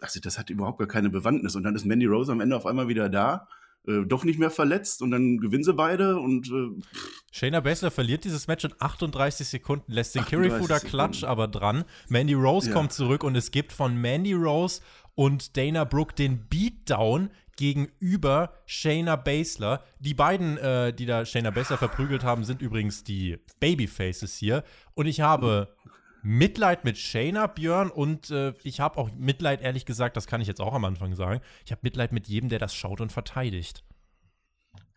also 0.00 0.20
das 0.20 0.38
hat 0.38 0.50
überhaupt 0.50 0.78
gar 0.78 0.88
keine 0.88 1.10
Bewandtnis. 1.10 1.56
Und 1.56 1.62
dann 1.62 1.74
ist 1.74 1.84
Mandy 1.84 2.06
Rose 2.06 2.30
am 2.30 2.40
Ende 2.40 2.56
auf 2.56 2.66
einmal 2.66 2.88
wieder 2.88 3.08
da, 3.08 3.48
äh, 3.86 4.04
doch 4.04 4.24
nicht 4.24 4.38
mehr 4.38 4.50
verletzt 4.50 5.02
und 5.02 5.10
dann 5.10 5.38
gewinnen 5.38 5.64
sie 5.64 5.72
beide 5.72 6.18
und 6.18 6.48
äh, 6.48 6.82
Shayna 7.30 7.60
Baszler 7.60 7.90
verliert 7.90 8.24
dieses 8.24 8.48
Match 8.48 8.64
in 8.64 8.72
38 8.78 9.46
Sekunden, 9.46 9.92
lässt 9.92 10.14
den 10.14 10.24
Kirifuda 10.24 10.80
Klatsch 10.80 11.22
aber 11.22 11.48
dran. 11.48 11.84
Mandy 12.08 12.34
Rose 12.34 12.68
ja. 12.68 12.74
kommt 12.74 12.92
zurück 12.92 13.22
und 13.22 13.36
es 13.36 13.50
gibt 13.50 13.72
von 13.72 13.96
Mandy 13.96 14.32
Rose 14.32 14.80
und 15.14 15.56
Dana 15.56 15.84
Brooke 15.84 16.14
den 16.14 16.46
Beatdown 16.48 17.30
gegenüber 17.56 18.52
Shayna 18.66 19.16
Baszler. 19.16 19.82
Die 19.98 20.14
beiden, 20.14 20.58
äh, 20.58 20.92
die 20.92 21.06
da 21.06 21.24
Shayna 21.24 21.50
Baszler 21.50 21.78
verprügelt 21.78 22.24
haben, 22.24 22.44
sind 22.44 22.62
übrigens 22.62 23.04
die 23.04 23.38
Babyfaces 23.60 24.36
hier. 24.36 24.62
Und 24.94 25.06
ich 25.06 25.20
habe 25.20 25.74
Mitleid 26.22 26.84
mit 26.84 26.98
Shayna, 26.98 27.46
Björn, 27.46 27.90
und 27.90 28.30
äh, 28.30 28.52
ich 28.64 28.80
habe 28.80 28.98
auch 28.98 29.10
Mitleid, 29.16 29.62
ehrlich 29.62 29.86
gesagt, 29.86 30.16
das 30.16 30.26
kann 30.26 30.40
ich 30.40 30.48
jetzt 30.48 30.60
auch 30.60 30.74
am 30.74 30.84
Anfang 30.84 31.14
sagen. 31.14 31.40
Ich 31.64 31.70
habe 31.70 31.80
Mitleid 31.82 32.12
mit 32.12 32.26
jedem, 32.26 32.48
der 32.48 32.58
das 32.58 32.74
schaut 32.74 33.00
und 33.00 33.12
verteidigt. 33.12 33.84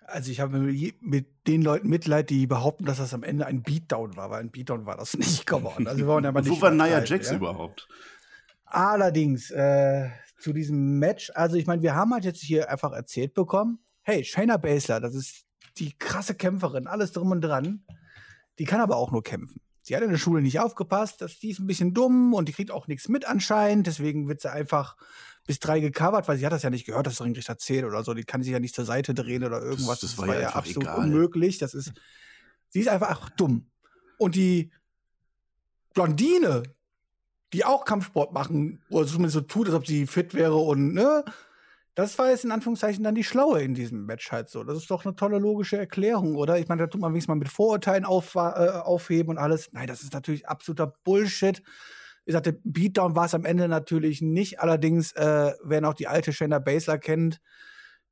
Also 0.05 0.31
ich 0.31 0.39
habe 0.39 0.57
mit 1.01 1.47
den 1.47 1.61
Leuten 1.61 1.87
Mitleid, 1.87 2.31
die 2.31 2.47
behaupten, 2.47 2.85
dass 2.85 2.97
das 2.97 3.13
am 3.13 3.21
Ende 3.21 3.45
ein 3.45 3.61
Beatdown 3.61 4.15
war, 4.15 4.31
weil 4.31 4.39
ein 4.39 4.49
Beatdown 4.49 4.87
war 4.87 4.97
das 4.97 5.15
nicht 5.17 5.45
geworden. 5.45 5.87
Also 5.87 5.99
wir 5.99 6.07
wollen 6.07 6.25
aber 6.25 6.41
nicht 6.41 6.49
Wo 6.49 6.61
war 6.61 6.71
Nia 6.71 7.03
Jax 7.03 7.29
ja? 7.29 7.35
überhaupt? 7.35 7.87
Allerdings, 8.65 9.51
äh, 9.51 10.09
zu 10.39 10.53
diesem 10.53 10.99
Match. 10.99 11.31
Also 11.35 11.55
ich 11.55 11.67
meine, 11.67 11.81
wir 11.81 11.95
haben 11.95 12.13
halt 12.13 12.25
jetzt 12.25 12.41
hier 12.41 12.69
einfach 12.69 12.91
erzählt 12.91 13.33
bekommen, 13.33 13.79
hey, 14.01 14.23
Shayna 14.23 14.57
Baszler, 14.57 14.99
das 14.99 15.15
ist 15.15 15.45
die 15.77 15.97
krasse 15.97 16.35
Kämpferin, 16.35 16.87
alles 16.87 17.11
drum 17.11 17.31
und 17.31 17.41
dran. 17.41 17.85
Die 18.57 18.65
kann 18.65 18.81
aber 18.81 18.97
auch 18.97 19.11
nur 19.11 19.23
kämpfen. 19.23 19.61
Sie 19.81 19.95
hat 19.95 20.03
in 20.03 20.11
der 20.11 20.17
Schule 20.17 20.41
nicht 20.41 20.59
aufgepasst, 20.59 21.21
dass 21.21 21.39
die 21.39 21.49
ist 21.49 21.59
ein 21.59 21.67
bisschen 21.67 21.93
dumm 21.93 22.33
und 22.33 22.47
die 22.47 22.53
kriegt 22.53 22.71
auch 22.71 22.87
nichts 22.87 23.07
mit 23.07 23.25
anscheinend. 23.25 23.87
Deswegen 23.87 24.27
wird 24.27 24.41
sie 24.41 24.51
einfach 24.51 24.97
bis 25.47 25.59
drei 25.59 25.79
gecovert, 25.79 26.27
weil 26.27 26.37
sie 26.37 26.45
hat 26.45 26.53
das 26.53 26.61
ja 26.61 26.69
nicht 26.69 26.85
gehört, 26.85 27.07
dass 27.07 27.17
der 27.17 27.25
Ringrichter 27.25 27.53
erzählt 27.53 27.85
oder 27.85 28.03
so. 28.03 28.13
Die 28.13 28.23
kann 28.23 28.43
sich 28.43 28.51
ja 28.51 28.59
nicht 28.59 28.75
zur 28.75 28.85
Seite 28.85 29.13
drehen 29.13 29.43
oder 29.43 29.61
irgendwas. 29.61 30.01
Das, 30.01 30.15
das, 30.15 30.15
das 30.17 30.27
war, 30.27 30.39
ja, 30.39 30.49
absolut 30.49 30.83
egal. 30.83 30.99
unmöglich. 30.99 31.57
Das 31.57 31.73
ist, 31.73 31.93
sie 32.69 32.81
ist 32.81 32.89
einfach 32.89 33.29
dumm. 33.31 33.71
Und 34.19 34.35
die 34.35 34.71
Blondine, 35.93 36.63
die 37.53 37.65
auch 37.65 37.85
Kampfsport 37.85 38.33
machen, 38.33 38.81
oder 38.89 39.07
zumindest 39.07 39.33
so 39.33 39.41
tut, 39.41 39.67
als 39.67 39.75
ob 39.75 39.87
sie 39.87 40.07
fit 40.07 40.33
wäre 40.33 40.55
und, 40.55 40.93
ne? 40.93 41.23
Das 41.95 42.17
war 42.17 42.29
jetzt 42.29 42.45
in 42.45 42.51
Anführungszeichen 42.51 43.03
dann 43.03 43.15
die 43.15 43.25
Schlaue 43.25 43.61
in 43.61 43.73
diesem 43.73 44.05
Match 44.05 44.31
halt 44.31 44.47
so. 44.49 44.63
Das 44.63 44.77
ist 44.77 44.89
doch 44.89 45.03
eine 45.03 45.15
tolle 45.15 45.37
logische 45.37 45.77
Erklärung, 45.77 46.35
oder? 46.35 46.57
Ich 46.57 46.69
meine, 46.69 46.83
da 46.83 46.87
tut 46.87 47.01
man 47.01 47.11
wenigstens 47.11 47.27
mal 47.27 47.35
mit 47.35 47.49
Vorurteilen 47.49 48.05
auf, 48.05 48.35
äh, 48.35 48.39
aufheben 48.39 49.31
und 49.31 49.37
alles. 49.37 49.69
Nein, 49.73 49.87
das 49.87 50.01
ist 50.01 50.13
natürlich 50.13 50.47
absoluter 50.47 50.93
Bullshit. 51.03 51.61
Wie 52.23 52.31
gesagt, 52.31 52.45
der 52.45 52.55
Beatdown 52.63 53.15
war 53.15 53.25
es 53.25 53.33
am 53.33 53.43
Ende 53.43 53.67
natürlich 53.67 54.21
nicht. 54.21 54.61
Allerdings, 54.61 55.11
äh, 55.13 55.51
wer 55.61 55.81
noch 55.81 55.93
die 55.93 56.07
alte 56.07 56.31
Shayna 56.31 56.59
Baszler 56.59 56.99
kennt, 56.99 57.41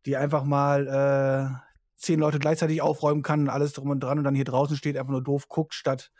die 0.05 0.17
einfach 0.17 0.43
mal 0.43 0.87
äh, 0.87 1.67
zehn 1.95 2.19
Leute 2.19 2.39
gleichzeitig 2.39 2.81
aufräumen 2.81 3.21
kann 3.21 3.41
und 3.41 3.49
alles 3.49 3.73
drum 3.73 3.89
und 3.89 4.01
dran 4.01 4.17
und 4.17 4.23
dann 4.25 4.35
hier 4.35 4.43
draußen 4.43 4.75
steht, 4.75 4.97
einfach 4.97 5.11
nur 5.11 5.23
doof 5.23 5.47
guckt, 5.47 5.73
statt 5.73 6.11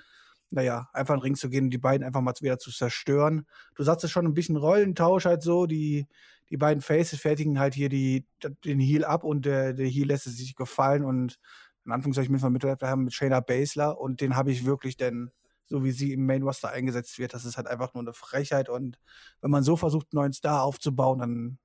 naja, 0.49 0.89
einfach 0.93 1.15
in 1.15 1.19
den 1.19 1.23
Ring 1.23 1.35
zu 1.35 1.49
gehen 1.49 1.65
und 1.65 1.69
die 1.71 1.77
beiden 1.77 2.05
einfach 2.05 2.21
mal 2.21 2.33
wieder 2.39 2.57
zu 2.57 2.71
zerstören. 2.71 3.45
Du 3.75 3.83
sagst 3.83 4.03
es 4.03 4.11
schon 4.11 4.25
ein 4.25 4.33
bisschen 4.33 4.55
Rollentausch 4.55 5.25
halt 5.25 5.43
so, 5.43 5.65
die, 5.65 6.07
die 6.49 6.57
beiden 6.57 6.81
Faces 6.81 7.19
fertigen 7.19 7.59
halt 7.59 7.73
hier 7.73 7.89
die, 7.89 8.25
den 8.63 8.79
Heal 8.79 9.03
ab 9.03 9.23
und 9.23 9.45
der, 9.45 9.73
der 9.73 9.87
Heal 9.87 10.07
lässt 10.07 10.27
es 10.27 10.37
sich 10.37 10.55
gefallen 10.55 11.03
und 11.03 11.39
in 11.85 11.91
Anführungszeichen 11.91 12.31
müssen 12.31 12.45
wir 12.45 12.49
mit, 12.49 12.81
haben 12.81 13.05
mit 13.05 13.13
Shayna 13.13 13.39
Baszler 13.39 13.99
und 13.99 14.21
den 14.21 14.35
habe 14.35 14.51
ich 14.51 14.65
wirklich 14.65 14.97
denn, 14.97 15.31
so 15.67 15.83
wie 15.83 15.91
sie 15.91 16.13
im 16.13 16.25
Main 16.25 16.43
Roster 16.43 16.69
eingesetzt 16.69 17.19
wird, 17.19 17.33
das 17.33 17.45
ist 17.45 17.57
halt 17.57 17.67
einfach 17.67 17.93
nur 17.93 18.03
eine 18.03 18.13
Frechheit 18.13 18.69
und 18.69 18.99
wenn 19.41 19.51
man 19.51 19.63
so 19.63 19.75
versucht, 19.75 20.07
einen 20.11 20.21
neuen 20.21 20.33
Star 20.33 20.63
aufzubauen, 20.63 21.19
dann 21.19 21.59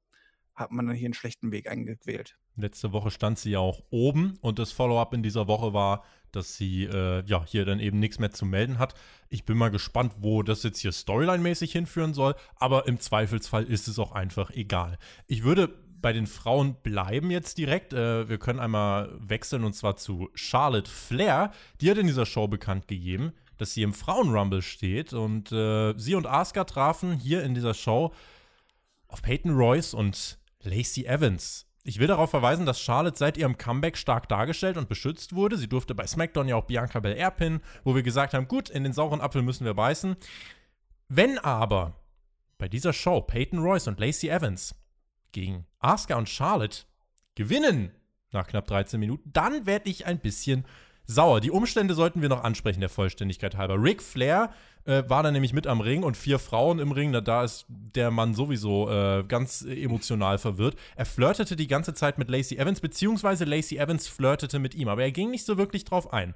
hat 0.55 0.71
man 0.71 0.91
hier 0.93 1.07
einen 1.07 1.15
schlechten 1.15 1.51
Weg 1.53 1.71
eingewählt. 1.71 2.37
Letzte 2.57 2.93
Woche 2.93 3.11
stand 3.11 3.39
sie 3.39 3.53
ja 3.53 3.59
auch 3.59 3.83
oben 3.91 4.39
und 4.43 4.59
das 4.59 4.73
Follow-up 4.73 5.15
in 5.15 5.23
dieser 5.23 5.47
Woche 5.47 5.73
war, 5.73 6.05
dass 6.33 6.57
sie 6.57 6.85
äh, 6.85 7.25
ja 7.25 7.45
hier 7.47 7.65
dann 7.65 7.81
eben 7.81 7.99
nichts 7.99 8.19
mehr 8.19 8.31
zu 8.31 8.45
melden 8.45 8.79
hat. 8.79 8.95
Ich 9.29 9.45
bin 9.45 9.57
mal 9.57 9.71
gespannt, 9.71 10.13
wo 10.19 10.43
das 10.43 10.63
jetzt 10.63 10.81
hier 10.81 10.93
Storyline-mäßig 10.93 11.73
hinführen 11.73 12.15
soll, 12.15 12.35
aber 12.57 12.87
im 12.87 13.01
Zweifelsfall 13.01 13.65
ist 13.65 13.89
es 13.89 13.99
auch 13.99 14.13
einfach 14.13 14.51
egal. 14.51 14.99
Ich 15.27 15.45
würde 15.45 15.69
bei 16.03 16.13
den 16.13 16.27
Frauen 16.27 16.75
bleiben 16.83 17.31
jetzt 17.31 17.57
direkt. 17.57 17.93
Äh, 17.93 18.29
wir 18.29 18.39
können 18.39 18.61
einmal 18.61 19.11
wechseln 19.19 19.65
und 19.65 19.75
zwar 19.75 19.97
zu 19.97 20.29
Charlotte 20.35 20.91
Flair. 20.91 21.53
Die 21.81 21.91
hat 21.91 21.97
in 21.97 22.07
dieser 22.07 22.27
Show 22.27 22.49
bekannt 22.49 22.89
gegeben, 22.89 23.33
dass 23.57 23.73
sie 23.73 23.83
im 23.83 23.95
Frauenrumble 23.95 24.63
steht 24.63 25.13
und 25.13 25.53
äh, 25.53 25.95
sie 25.97 26.15
und 26.15 26.27
Asuka 26.27 26.65
trafen 26.65 27.19
hier 27.19 27.45
in 27.45 27.55
dieser 27.55 27.75
Show 27.75 28.13
auf 29.07 29.23
Peyton 29.23 29.55
Royce 29.55 29.95
und 29.95 30.39
Lacey 30.63 31.05
Evans. 31.05 31.67
Ich 31.85 31.99
will 31.99 32.07
darauf 32.07 32.31
verweisen, 32.31 32.65
dass 32.65 32.81
Charlotte 32.81 33.19
seit 33.19 33.37
ihrem 33.37 33.59
Comeback 33.59 33.97
stark 33.97 34.29
dargestellt 34.29 34.77
und 34.77 34.89
beschützt 34.89 35.35
wurde. 35.35 35.57
Sie 35.57 35.69
durfte 35.69 35.95
bei 35.95 36.07
SmackDown 36.07 36.49
ja 36.49 36.57
auch 36.57 36.67
Bianca 36.67 37.01
Belair 37.01 37.31
pinnen, 37.33 37.61
wo 37.83 37.95
wir 37.95 38.03
gesagt 38.03 38.35
haben, 38.35 38.47
gut, 38.47 38.71
in 38.71 38.85
den 38.85 38.93
sauren 38.93 39.21
Apfel 39.21 39.43
müssen 39.43 39.65
wir 39.65 39.75
beißen. 39.75 40.17
Wenn 41.09 41.39
aber 41.39 41.95
bei 42.59 42.69
dieser 42.69 42.93
Show 42.93 43.21
Peyton 43.21 43.59
Royce 43.59 43.89
und 43.89 43.99
Lacey 43.99 44.29
Evans 44.29 44.77
gegen 45.33 45.67
Asuka 45.81 46.17
und 46.17 46.29
Charlotte 46.29 46.85
gewinnen 47.35 47.91
nach 48.31 48.47
knapp 48.47 48.67
13 48.69 49.01
Minuten, 49.01 49.33
dann 49.33 49.67
werde 49.67 49.91
ich 49.91 50.07
ein 50.07 50.21
bisschen 50.21 50.65
sauer. 51.05 51.41
Die 51.41 51.51
Umstände 51.51 51.95
sollten 51.95 52.23
wir 52.23 52.29
noch 52.29 52.45
ansprechen, 52.45 52.81
der 52.81 52.89
Vollständigkeit 52.89 53.57
halber. 53.57 53.83
Ric 53.83 54.03
Flair 54.03 54.53
äh, 54.85 55.03
war 55.09 55.23
da 55.23 55.31
nämlich 55.31 55.53
mit 55.53 55.67
am 55.67 55.81
Ring 55.81 56.03
und 56.03 56.17
vier 56.17 56.39
Frauen 56.39 56.79
im 56.79 56.93
Ring. 56.93 57.11
Na, 57.11 57.21
da 57.21 57.45
ist 57.45 57.67
der 57.69 58.11
Mann 58.11 58.35
sowieso 58.35 58.91
äh, 58.91 59.25
ganz 59.27 59.63
emotional 59.63 60.39
verwirrt. 60.39 60.77
Er 60.97 61.07
flirtete 61.07 61.57
die 61.57 61.67
ganze 61.67 61.95
Zeit 61.95 62.19
mit 62.19 62.29
Lacey 62.31 62.57
Evans, 62.57 62.81
beziehungsweise 62.81 63.45
Lacey 63.45 63.79
Evans 63.79 64.09
flirtete 64.09 64.59
mit 64.59 64.75
ihm, 64.75 64.89
aber 64.89 65.03
er 65.03 65.13
ging 65.13 65.31
nicht 65.31 65.47
so 65.47 65.59
wirklich 65.59 65.85
drauf 65.85 66.13
ein. 66.13 66.35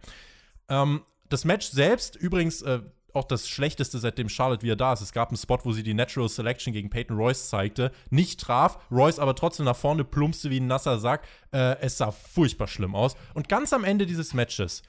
Ähm, 0.68 1.02
das 1.28 1.44
Match 1.44 1.68
selbst, 1.68 2.16
übrigens, 2.16 2.62
äh, 2.62 2.80
auch 3.16 3.24
das 3.24 3.48
Schlechteste, 3.48 3.98
seitdem 3.98 4.28
Charlotte 4.28 4.62
wieder 4.62 4.76
da 4.76 4.92
ist. 4.92 5.00
Es 5.00 5.12
gab 5.12 5.30
einen 5.30 5.38
Spot, 5.38 5.58
wo 5.64 5.72
sie 5.72 5.82
die 5.82 5.94
Natural 5.94 6.28
Selection 6.28 6.72
gegen 6.72 6.90
Peyton 6.90 7.16
Royce 7.16 7.48
zeigte, 7.48 7.90
nicht 8.10 8.40
traf, 8.40 8.78
Royce 8.90 9.18
aber 9.18 9.34
trotzdem 9.34 9.64
nach 9.64 9.76
vorne 9.76 10.04
plumpste 10.04 10.50
wie 10.50 10.60
ein 10.60 10.66
nasser 10.66 10.98
Sack. 10.98 11.26
Äh, 11.50 11.78
es 11.80 11.98
sah 11.98 12.12
furchtbar 12.12 12.68
schlimm 12.68 12.94
aus. 12.94 13.16
Und 13.34 13.48
ganz 13.48 13.72
am 13.72 13.84
Ende 13.84 14.06
dieses 14.06 14.34
Matches, 14.34 14.82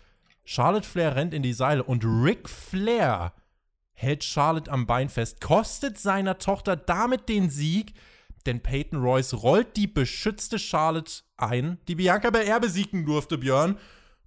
Charlotte 0.44 0.88
Flair 0.88 1.16
rennt 1.16 1.34
in 1.34 1.42
die 1.42 1.54
Seile 1.54 1.84
und 1.84 2.04
Ric 2.06 2.48
Flair 2.50 3.34
hält 4.00 4.24
Charlotte 4.24 4.72
am 4.72 4.86
Bein 4.86 5.10
fest, 5.10 5.42
kostet 5.42 5.98
seiner 5.98 6.38
Tochter 6.38 6.76
damit 6.76 7.28
den 7.30 7.50
Sieg, 7.50 7.94
denn 8.46 8.62
Peyton 8.62 9.02
Royce 9.02 9.34
rollt 9.34 9.76
die 9.76 9.88
beschützte 9.88 10.60
Charlotte 10.60 11.24
ein, 11.36 11.80
die 11.88 11.96
Bianca 11.96 12.30
Belair 12.30 12.60
besiegen 12.60 13.06
durfte, 13.08 13.40
Björn, 13.40 13.78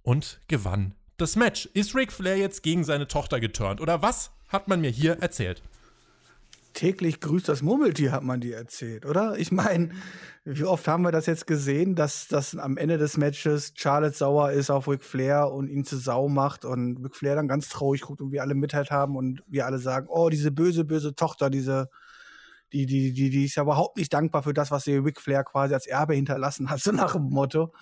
und 0.03 0.41
gewann 0.49 0.93
das 1.15 1.37
Match. 1.37 1.67
Ist 1.73 1.95
Ric 1.95 2.11
Flair 2.11 2.37
jetzt 2.37 2.63
gegen 2.63 2.83
seine 2.83 3.07
Tochter 3.07 3.39
geturnt? 3.39 3.79
Oder 3.79 4.01
was 4.01 4.31
hat 4.49 4.67
man 4.67 4.81
mir 4.81 4.89
hier 4.89 5.13
erzählt? 5.21 5.63
Täglich 6.73 7.19
grüßt 7.19 7.49
das 7.49 7.61
Murmeltier, 7.61 8.11
hat 8.11 8.23
man 8.23 8.39
dir 8.39 8.55
erzählt, 8.55 9.05
oder? 9.05 9.37
Ich 9.37 9.51
meine, 9.51 9.91
wie 10.45 10.63
oft 10.63 10.87
haben 10.87 11.03
wir 11.03 11.11
das 11.11 11.25
jetzt 11.25 11.45
gesehen, 11.45 11.95
dass, 11.95 12.27
dass 12.27 12.55
am 12.55 12.77
Ende 12.77 12.97
des 12.97 13.17
Matches 13.17 13.73
Charlotte 13.75 14.15
sauer 14.15 14.51
ist 14.51 14.69
auf 14.69 14.87
Ric 14.87 15.03
Flair 15.03 15.51
und 15.51 15.67
ihn 15.67 15.83
zu 15.83 15.97
Sau 15.97 16.29
macht 16.29 16.65
und 16.65 16.97
Ric 17.03 17.15
Flair 17.15 17.35
dann 17.35 17.47
ganz 17.47 17.69
traurig 17.69 18.01
guckt 18.01 18.21
und 18.21 18.31
wir 18.31 18.41
alle 18.41 18.55
Mitleid 18.55 18.89
haben 18.89 19.15
und 19.15 19.43
wir 19.47 19.65
alle 19.65 19.79
sagen, 19.79 20.07
oh, 20.09 20.29
diese 20.29 20.51
böse, 20.51 20.85
böse 20.85 21.13
Tochter, 21.13 21.49
diese, 21.49 21.89
die, 22.73 22.85
die, 22.85 23.13
die, 23.13 23.29
die 23.29 23.45
ist 23.45 23.55
ja 23.55 23.63
überhaupt 23.63 23.97
nicht 23.97 24.13
dankbar 24.13 24.43
für 24.43 24.53
das, 24.53 24.71
was 24.71 24.85
sie 24.85 24.95
Ric 24.95 25.19
Flair 25.19 25.43
quasi 25.43 25.73
als 25.73 25.87
Erbe 25.87 26.15
hinterlassen 26.15 26.69
hat, 26.69 26.79
so 26.81 26.91
nach 26.91 27.13
dem 27.13 27.29
Motto. 27.29 27.73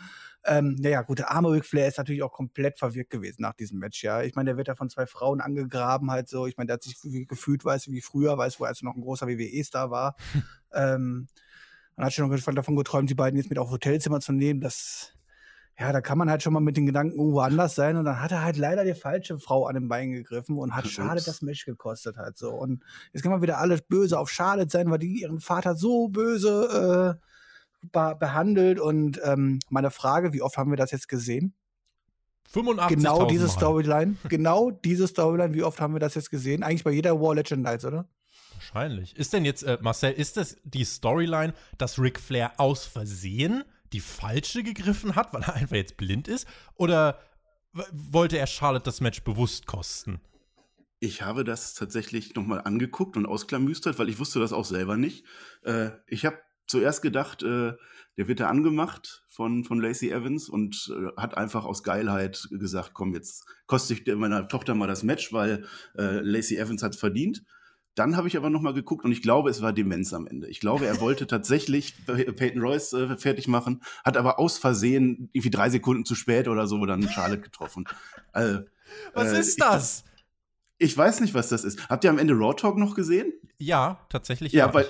Ähm, 0.45 0.75
naja, 0.79 1.01
gut, 1.01 1.19
der 1.19 1.31
arme 1.31 1.51
Ric 1.51 1.65
Flair 1.65 1.87
ist 1.87 1.97
natürlich 1.97 2.23
auch 2.23 2.31
komplett 2.31 2.79
verwirrt 2.79 3.09
gewesen 3.09 3.41
nach 3.41 3.53
diesem 3.53 3.79
Match, 3.79 4.03
ja. 4.03 4.21
Ich 4.21 4.35
meine, 4.35 4.51
der 4.51 4.57
wird 4.57 4.69
ja 4.69 4.75
von 4.75 4.89
zwei 4.89 5.05
Frauen 5.05 5.41
angegraben, 5.41 6.11
halt 6.11 6.29
so. 6.29 6.47
Ich 6.47 6.57
meine, 6.57 6.67
der 6.67 6.75
hat 6.75 6.83
sich 6.83 6.97
gefühlt, 7.27 7.65
weiß 7.65 7.89
wie 7.89 8.01
früher, 8.01 8.37
weiß 8.37 8.59
wo 8.59 8.65
er 8.65 8.73
noch 8.81 8.95
ein 8.95 9.01
großer 9.01 9.27
WWE-Star 9.27 9.91
war. 9.91 10.15
ähm, 10.73 11.27
man 11.99 12.05
hat 12.05 12.13
schon 12.13 12.55
davon 12.55 12.77
geträumt, 12.77 13.09
die 13.09 13.15
beiden 13.15 13.37
jetzt 13.37 13.49
mit 13.49 13.59
auf 13.59 13.71
Hotelzimmer 13.71 14.21
zu 14.21 14.31
nehmen. 14.31 14.61
Das, 14.61 15.11
ja, 15.77 15.91
da 15.91 15.99
kann 15.99 16.17
man 16.17 16.29
halt 16.29 16.41
schon 16.41 16.53
mal 16.53 16.61
mit 16.61 16.77
den 16.77 16.85
Gedanken 16.85 17.19
irgendwo 17.19 17.41
anders 17.41 17.75
sein. 17.75 17.97
Und 17.97 18.05
dann 18.05 18.21
hat 18.21 18.31
er 18.31 18.41
halt 18.41 18.55
leider 18.55 18.85
die 18.85 18.93
falsche 18.93 19.37
Frau 19.37 19.65
an 19.65 19.75
den 19.75 19.89
Bein 19.89 20.11
gegriffen 20.11 20.57
und 20.57 20.73
hat 20.73 20.87
Charlotte 20.87 21.25
das 21.25 21.41
Match 21.41 21.65
gekostet 21.65 22.15
halt 22.15 22.37
so. 22.37 22.51
Und 22.51 22.85
jetzt 23.11 23.23
kann 23.23 23.33
man 23.33 23.41
wieder 23.41 23.57
alles 23.57 23.81
böse 23.81 24.17
auf 24.17 24.29
Charlotte 24.29 24.69
sein, 24.69 24.89
weil 24.89 24.99
die 24.99 25.21
ihren 25.21 25.41
Vater 25.41 25.75
so 25.75 26.07
böse 26.07 27.17
äh, 27.19 27.25
behandelt. 27.81 28.79
Und 28.79 29.19
ähm, 29.23 29.59
meine 29.69 29.91
Frage, 29.91 30.33
wie 30.33 30.41
oft 30.41 30.57
haben 30.57 30.71
wir 30.71 30.77
das 30.77 30.91
jetzt 30.91 31.07
gesehen? 31.07 31.53
85 32.51 32.97
Genau 32.97 33.25
diese 33.25 33.47
Storyline. 33.47 34.17
genau 34.29 34.71
diese 34.71 35.07
Storyline, 35.07 35.53
wie 35.53 35.63
oft 35.63 35.79
haben 35.79 35.93
wir 35.93 35.99
das 35.99 36.15
jetzt 36.15 36.31
gesehen? 36.31 36.63
Eigentlich 36.63 36.83
bei 36.83 36.91
jeder 36.91 37.19
War 37.19 37.35
Legend 37.35 37.63
Nights, 37.63 37.85
oder? 37.85 38.07
Wahrscheinlich. 38.53 39.15
Ist 39.15 39.33
denn 39.33 39.45
jetzt, 39.45 39.63
äh, 39.63 39.77
Marcel, 39.81 40.11
ist 40.13 40.37
das 40.37 40.57
die 40.63 40.83
Storyline, 40.83 41.53
dass 41.77 41.99
Ric 41.99 42.19
Flair 42.19 42.53
aus 42.57 42.85
Versehen 42.85 43.63
die 43.93 43.99
falsche 43.99 44.63
gegriffen 44.63 45.15
hat, 45.15 45.33
weil 45.33 45.43
er 45.43 45.53
einfach 45.55 45.75
jetzt 45.75 45.97
blind 45.97 46.27
ist? 46.27 46.47
Oder 46.75 47.19
wollte 47.91 48.37
er 48.37 48.47
Charlotte 48.47 48.83
das 48.83 49.01
Match 49.01 49.23
bewusst 49.23 49.67
kosten? 49.67 50.19
Ich 50.99 51.21
habe 51.21 51.43
das 51.43 51.75
tatsächlich 51.75 52.35
nochmal 52.35 52.61
angeguckt 52.61 53.15
und 53.15 53.25
ausklamüstert, 53.25 53.99
weil 53.99 54.09
ich 54.09 54.19
wusste 54.19 54.39
das 54.39 54.51
auch 54.51 54.65
selber 54.65 54.97
nicht. 54.97 55.23
Äh, 55.63 55.91
ich 56.07 56.25
habe 56.25 56.39
zuerst 56.69 57.01
gedacht, 57.01 57.43
äh, 57.43 57.73
der 58.17 58.27
wird 58.27 58.39
da 58.39 58.47
angemacht 58.47 59.23
von, 59.29 59.63
von 59.63 59.79
Lacey 59.79 60.11
Evans 60.11 60.49
und 60.49 60.91
äh, 60.93 61.21
hat 61.21 61.37
einfach 61.37 61.65
aus 61.65 61.83
Geilheit 61.83 62.47
gesagt, 62.51 62.93
komm, 62.93 63.13
jetzt 63.13 63.45
koste 63.65 63.93
ich 63.93 64.05
meiner 64.15 64.47
Tochter 64.47 64.75
mal 64.75 64.87
das 64.87 65.03
Match, 65.03 65.33
weil 65.33 65.65
äh, 65.97 66.19
Lacey 66.19 66.57
Evans 66.57 66.83
hat 66.83 66.93
es 66.93 66.99
verdient. 66.99 67.43
Dann 67.95 68.15
habe 68.15 68.27
ich 68.27 68.37
aber 68.37 68.49
noch 68.49 68.61
mal 68.61 68.73
geguckt 68.73 69.03
und 69.03 69.11
ich 69.11 69.21
glaube, 69.21 69.49
es 69.49 69.61
war 69.61 69.73
Demenz 69.73 70.13
am 70.13 70.27
Ende. 70.27 70.47
Ich 70.47 70.59
glaube, 70.59 70.85
er 70.85 70.99
wollte 71.01 71.27
tatsächlich 71.27 71.95
Peyton 72.05 72.61
Royce 72.61 72.93
äh, 72.93 73.17
fertig 73.17 73.47
machen, 73.47 73.81
hat 74.05 74.15
aber 74.15 74.39
aus 74.39 74.57
Versehen 74.57 75.29
irgendwie 75.33 75.49
drei 75.49 75.69
Sekunden 75.69 76.05
zu 76.05 76.15
spät 76.15 76.47
oder 76.47 76.67
so 76.67 76.85
dann 76.85 77.09
Charlotte 77.09 77.41
getroffen. 77.41 77.85
Also, 78.31 78.61
Was 79.13 79.33
äh, 79.33 79.39
ist 79.39 79.61
das? 79.61 80.03
Ich, 80.15 80.18
ich, 80.79 80.97
weiß 80.97 81.19
nicht, 81.21 81.33
was 81.33 81.49
das 81.49 81.63
ist. 81.63 81.89
Habt 81.89 82.03
ihr 82.03 82.09
am 82.09 82.17
Ende 82.17 82.33
Raw 82.33 82.55
Talk 82.55 82.77
noch 82.77 82.95
gesehen? 82.95 83.33
Ja, 83.57 83.99
tatsächlich. 84.09 84.53
Ja, 84.53 84.67
bei, 84.67 84.85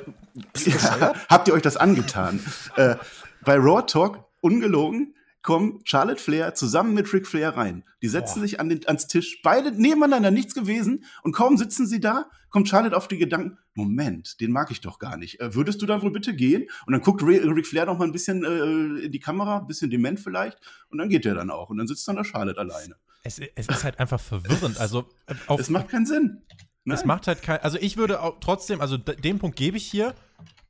ja, 0.65 1.13
habt 1.27 1.47
ihr 1.47 1.53
euch 1.53 1.61
das 1.61 1.77
angetan? 1.77 2.39
äh, 2.75 2.95
bei 3.43 3.55
Raw 3.55 3.81
Talk, 3.85 4.25
ungelogen, 4.41 5.15
kommen 5.41 5.79
Charlotte 5.85 6.21
Flair 6.21 6.53
zusammen 6.53 6.93
mit 6.93 7.11
Ric 7.13 7.25
Flair 7.25 7.55
rein. 7.55 7.83
Die 8.01 8.07
setzen 8.07 8.39
Boah. 8.39 8.41
sich 8.41 8.59
an 8.59 8.69
den, 8.69 8.85
ans 8.87 9.07
Tisch, 9.07 9.41
beide 9.41 9.71
nebeneinander, 9.71 10.31
nichts 10.31 10.53
gewesen. 10.53 11.05
Und 11.23 11.31
kaum 11.31 11.57
sitzen 11.57 11.87
sie 11.87 11.99
da, 11.99 12.29
kommt 12.49 12.67
Charlotte 12.67 12.95
auf 12.95 13.07
die 13.07 13.17
Gedanken, 13.17 13.57
Moment, 13.73 14.41
den 14.41 14.51
mag 14.51 14.71
ich 14.71 14.81
doch 14.81 14.99
gar 14.99 15.17
nicht. 15.17 15.39
Äh, 15.39 15.55
würdest 15.55 15.81
du 15.81 15.85
da 15.85 16.01
wohl 16.01 16.11
bitte 16.11 16.35
gehen? 16.35 16.67
Und 16.85 16.93
dann 16.93 17.01
guckt 17.01 17.23
Ric 17.23 17.67
Flair 17.67 17.85
noch 17.85 17.97
mal 17.97 18.05
ein 18.05 18.11
bisschen 18.11 18.43
äh, 18.43 19.05
in 19.05 19.11
die 19.11 19.19
Kamera, 19.19 19.59
ein 19.59 19.67
bisschen 19.67 19.89
dement 19.89 20.19
vielleicht. 20.19 20.59
Und 20.89 20.97
dann 20.97 21.09
geht 21.09 21.25
er 21.25 21.35
dann 21.35 21.49
auch. 21.49 21.69
Und 21.69 21.77
dann 21.77 21.87
sitzt 21.87 22.07
dann 22.07 22.17
da 22.17 22.23
Charlotte 22.23 22.59
alleine. 22.59 22.95
Es, 23.23 23.39
es 23.39 23.67
ist 23.67 23.83
halt 23.83 23.99
einfach 23.99 24.19
verwirrend. 24.19 24.79
Also, 24.79 25.09
äh, 25.27 25.35
es 25.57 25.69
macht 25.69 25.89
keinen 25.89 26.05
Sinn. 26.05 26.43
Nein. 26.85 26.97
Es 26.97 27.05
macht 27.05 27.27
halt 27.27 27.41
kein. 27.41 27.59
Also 27.59 27.77
ich 27.79 27.97
würde 27.97 28.21
auch 28.21 28.39
trotzdem, 28.39 28.81
also 28.81 28.97
den 28.97 29.39
Punkt 29.39 29.57
gebe 29.57 29.77
ich 29.77 29.85
hier. 29.85 30.15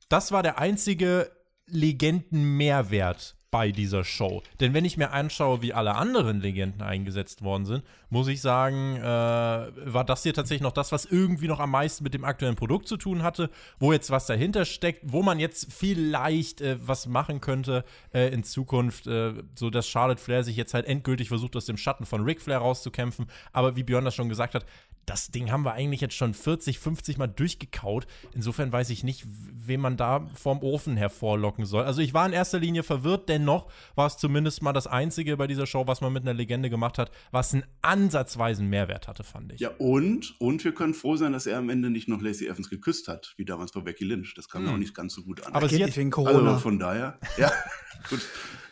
Das 0.08 0.32
war 0.32 0.42
der 0.42 0.58
einzige 0.58 1.30
Legenden-Mehrwert 1.66 3.36
bei 3.50 3.72
dieser 3.72 4.04
Show. 4.04 4.42
Denn 4.60 4.74
wenn 4.74 4.84
ich 4.84 4.96
mir 4.96 5.10
anschaue, 5.10 5.62
wie 5.62 5.72
alle 5.72 5.96
anderen 5.96 6.40
Legenden 6.40 6.82
eingesetzt 6.82 7.42
worden 7.42 7.66
sind, 7.66 7.84
muss 8.08 8.28
ich 8.28 8.40
sagen, 8.40 8.96
äh, 8.96 9.02
war 9.02 10.04
das 10.04 10.22
hier 10.22 10.34
tatsächlich 10.34 10.62
noch 10.62 10.72
das, 10.72 10.92
was 10.92 11.04
irgendwie 11.04 11.48
noch 11.48 11.60
am 11.60 11.70
meisten 11.70 12.04
mit 12.04 12.14
dem 12.14 12.24
aktuellen 12.24 12.56
Produkt 12.56 12.86
zu 12.88 12.96
tun 12.96 13.22
hatte, 13.22 13.50
wo 13.78 13.92
jetzt 13.92 14.10
was 14.10 14.26
dahinter 14.26 14.64
steckt, 14.64 15.00
wo 15.04 15.22
man 15.22 15.40
jetzt 15.40 15.72
vielleicht 15.72 16.60
äh, 16.60 16.76
was 16.80 17.06
machen 17.06 17.40
könnte 17.40 17.84
äh, 18.12 18.32
in 18.32 18.44
Zukunft, 18.44 19.06
äh, 19.06 19.34
so 19.54 19.70
dass 19.70 19.88
Charlotte 19.88 20.22
Flair 20.22 20.44
sich 20.44 20.56
jetzt 20.56 20.74
halt 20.74 20.86
endgültig 20.86 21.28
versucht, 21.28 21.56
aus 21.56 21.66
dem 21.66 21.76
Schatten 21.76 22.06
von 22.06 22.22
Ric 22.22 22.40
Flair 22.40 22.58
rauszukämpfen. 22.58 23.26
Aber 23.52 23.76
wie 23.76 23.82
Björn 23.82 24.04
das 24.04 24.14
schon 24.14 24.28
gesagt 24.28 24.54
hat, 24.54 24.64
das 25.10 25.32
Ding 25.32 25.50
haben 25.50 25.64
wir 25.64 25.72
eigentlich 25.72 26.00
jetzt 26.00 26.14
schon 26.14 26.34
40, 26.34 26.78
50 26.78 27.18
Mal 27.18 27.26
durchgekaut. 27.26 28.06
Insofern 28.32 28.70
weiß 28.70 28.90
ich 28.90 29.02
nicht, 29.02 29.26
wen 29.26 29.80
man 29.80 29.96
da 29.96 30.30
vorm 30.34 30.62
Ofen 30.62 30.96
hervorlocken 30.96 31.64
soll. 31.64 31.82
Also 31.82 32.00
ich 32.00 32.14
war 32.14 32.24
in 32.26 32.32
erster 32.32 32.60
Linie 32.60 32.84
verwirrt, 32.84 33.28
dennoch 33.28 33.68
war 33.96 34.06
es 34.06 34.18
zumindest 34.18 34.62
mal 34.62 34.72
das 34.72 34.86
Einzige 34.86 35.36
bei 35.36 35.48
dieser 35.48 35.66
Show, 35.66 35.88
was 35.88 36.00
man 36.00 36.12
mit 36.12 36.22
einer 36.22 36.32
Legende 36.32 36.70
gemacht 36.70 36.96
hat, 36.96 37.10
was 37.32 37.52
einen 37.52 37.64
ansatzweisen 37.82 38.68
Mehrwert 38.68 39.08
hatte, 39.08 39.24
fand 39.24 39.52
ich. 39.52 39.60
Ja, 39.60 39.70
und, 39.78 40.38
und 40.38 40.62
wir 40.62 40.74
können 40.74 40.94
froh 40.94 41.16
sein, 41.16 41.32
dass 41.32 41.46
er 41.46 41.58
am 41.58 41.70
Ende 41.70 41.90
nicht 41.90 42.06
noch 42.06 42.22
Lacey 42.22 42.46
Evans 42.46 42.70
geküsst 42.70 43.08
hat, 43.08 43.34
wie 43.36 43.44
damals 43.44 43.72
bei 43.72 43.80
Becky 43.80 44.04
Lynch. 44.04 44.34
Das 44.36 44.48
kam 44.48 44.64
hm. 44.64 44.74
auch 44.74 44.78
nicht 44.78 44.94
ganz 44.94 45.14
so 45.14 45.24
gut 45.24 45.44
an. 45.44 45.52
Aber 45.54 45.68
sie 45.68 45.82
hat 45.82 45.96
wegen 45.96 46.12
Corona. 46.12 46.50
Also 46.50 46.60
von 46.60 46.78
daher, 46.78 47.18
ja, 47.36 47.50
gut, 48.08 48.20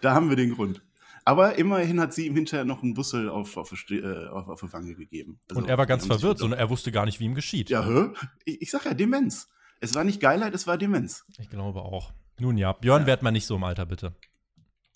da 0.02 0.14
haben 0.14 0.28
wir 0.28 0.36
den 0.36 0.54
Grund. 0.54 0.82
Aber 1.28 1.56
immerhin 1.56 2.00
hat 2.00 2.14
sie 2.14 2.26
ihm 2.26 2.36
hinterher 2.36 2.64
noch 2.64 2.82
einen 2.82 2.94
Bussel 2.94 3.28
auf, 3.28 3.58
auf, 3.58 3.70
äh, 3.90 4.28
auf, 4.28 4.48
auf 4.48 4.60
die 4.62 4.72
Wange 4.72 4.94
gegeben. 4.94 5.38
Also, 5.50 5.60
und 5.60 5.68
er 5.68 5.76
war 5.76 5.84
ganz 5.84 6.06
verwirrt, 6.06 6.38
sondern 6.38 6.58
er 6.58 6.70
wusste 6.70 6.90
gar 6.90 7.04
nicht, 7.04 7.20
wie 7.20 7.26
ihm 7.26 7.34
geschieht. 7.34 7.68
Ja, 7.68 7.84
hä? 7.84 8.14
Ich, 8.46 8.62
ich 8.62 8.70
sag 8.70 8.86
ja, 8.86 8.94
Demenz. 8.94 9.46
Es 9.78 9.94
war 9.94 10.04
nicht 10.04 10.22
Geilheit, 10.22 10.54
es 10.54 10.66
war 10.66 10.78
Demenz. 10.78 11.26
Ich 11.38 11.50
glaube 11.50 11.82
auch. 11.82 12.14
Nun 12.40 12.56
ja, 12.56 12.72
Björn, 12.72 13.02
ja. 13.02 13.08
werd 13.08 13.22
mal 13.22 13.30
nicht 13.30 13.44
so 13.44 13.56
im 13.56 13.64
Alter, 13.64 13.84
bitte. 13.84 14.16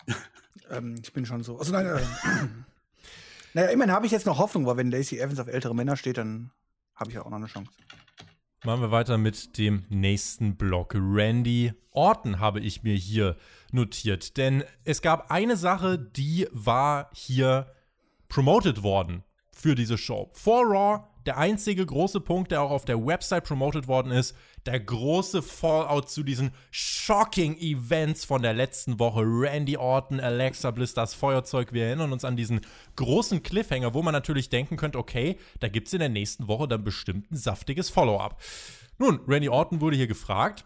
ähm, 0.70 0.94
ich 1.02 1.12
bin 1.12 1.26
schon 1.26 1.42
so. 1.42 1.58
Also, 1.58 1.70
nein, 1.70 1.84
äh, 1.84 2.00
naja, 3.52 3.68
immerhin 3.68 3.92
habe 3.92 4.06
ich 4.06 4.12
jetzt 4.12 4.24
noch 4.24 4.38
Hoffnung, 4.38 4.64
weil 4.64 4.78
wenn 4.78 4.90
Lacey 4.90 5.18
Evans 5.18 5.38
auf 5.38 5.48
ältere 5.48 5.74
Männer 5.74 5.98
steht, 5.98 6.16
dann 6.16 6.50
habe 6.94 7.10
ich 7.10 7.16
ja 7.16 7.26
auch 7.26 7.30
noch 7.30 7.36
eine 7.36 7.46
Chance. 7.46 7.70
Machen 8.64 8.80
wir 8.80 8.90
weiter 8.90 9.18
mit 9.18 9.58
dem 9.58 9.84
nächsten 9.90 10.56
Block. 10.56 10.94
Randy 10.94 11.74
Orton 11.90 12.38
habe 12.38 12.60
ich 12.60 12.84
mir 12.84 12.94
hier 12.94 13.36
notiert. 13.74 14.36
Denn 14.36 14.64
es 14.84 15.02
gab 15.02 15.30
eine 15.30 15.56
Sache, 15.56 15.98
die 15.98 16.48
war 16.52 17.10
hier 17.12 17.72
promoted 18.28 18.82
worden 18.82 19.24
für 19.52 19.74
diese 19.74 19.98
Show. 19.98 20.30
Vor 20.34 20.64
Raw 20.64 21.04
der 21.26 21.38
einzige 21.38 21.86
große 21.86 22.20
Punkt, 22.20 22.50
der 22.50 22.62
auch 22.62 22.70
auf 22.70 22.84
der 22.84 23.04
Website 23.04 23.44
promoted 23.44 23.86
worden 23.86 24.10
ist, 24.10 24.36
der 24.66 24.80
große 24.80 25.42
Fallout 25.42 26.08
zu 26.08 26.22
diesen 26.22 26.52
shocking 26.70 27.56
Events 27.58 28.24
von 28.24 28.42
der 28.42 28.54
letzten 28.54 28.98
Woche. 28.98 29.22
Randy 29.24 29.76
Orton, 29.76 30.20
Alexa 30.20 30.70
Bliss, 30.70 30.94
das 30.94 31.14
Feuerzeug. 31.14 31.72
Wir 31.72 31.86
erinnern 31.86 32.12
uns 32.12 32.24
an 32.24 32.36
diesen 32.36 32.60
großen 32.96 33.42
Cliffhanger, 33.42 33.94
wo 33.94 34.02
man 34.02 34.12
natürlich 34.12 34.48
denken 34.48 34.76
könnte, 34.76 34.98
okay, 34.98 35.38
da 35.60 35.68
gibt 35.68 35.88
es 35.88 35.92
in 35.94 36.00
der 36.00 36.08
nächsten 36.08 36.48
Woche 36.48 36.68
dann 36.68 36.84
bestimmt 36.84 37.30
ein 37.30 37.36
saftiges 37.36 37.90
Follow-up. 37.90 38.40
Nun, 38.98 39.20
Randy 39.26 39.48
Orton 39.48 39.80
wurde 39.80 39.96
hier 39.96 40.06
gefragt, 40.06 40.64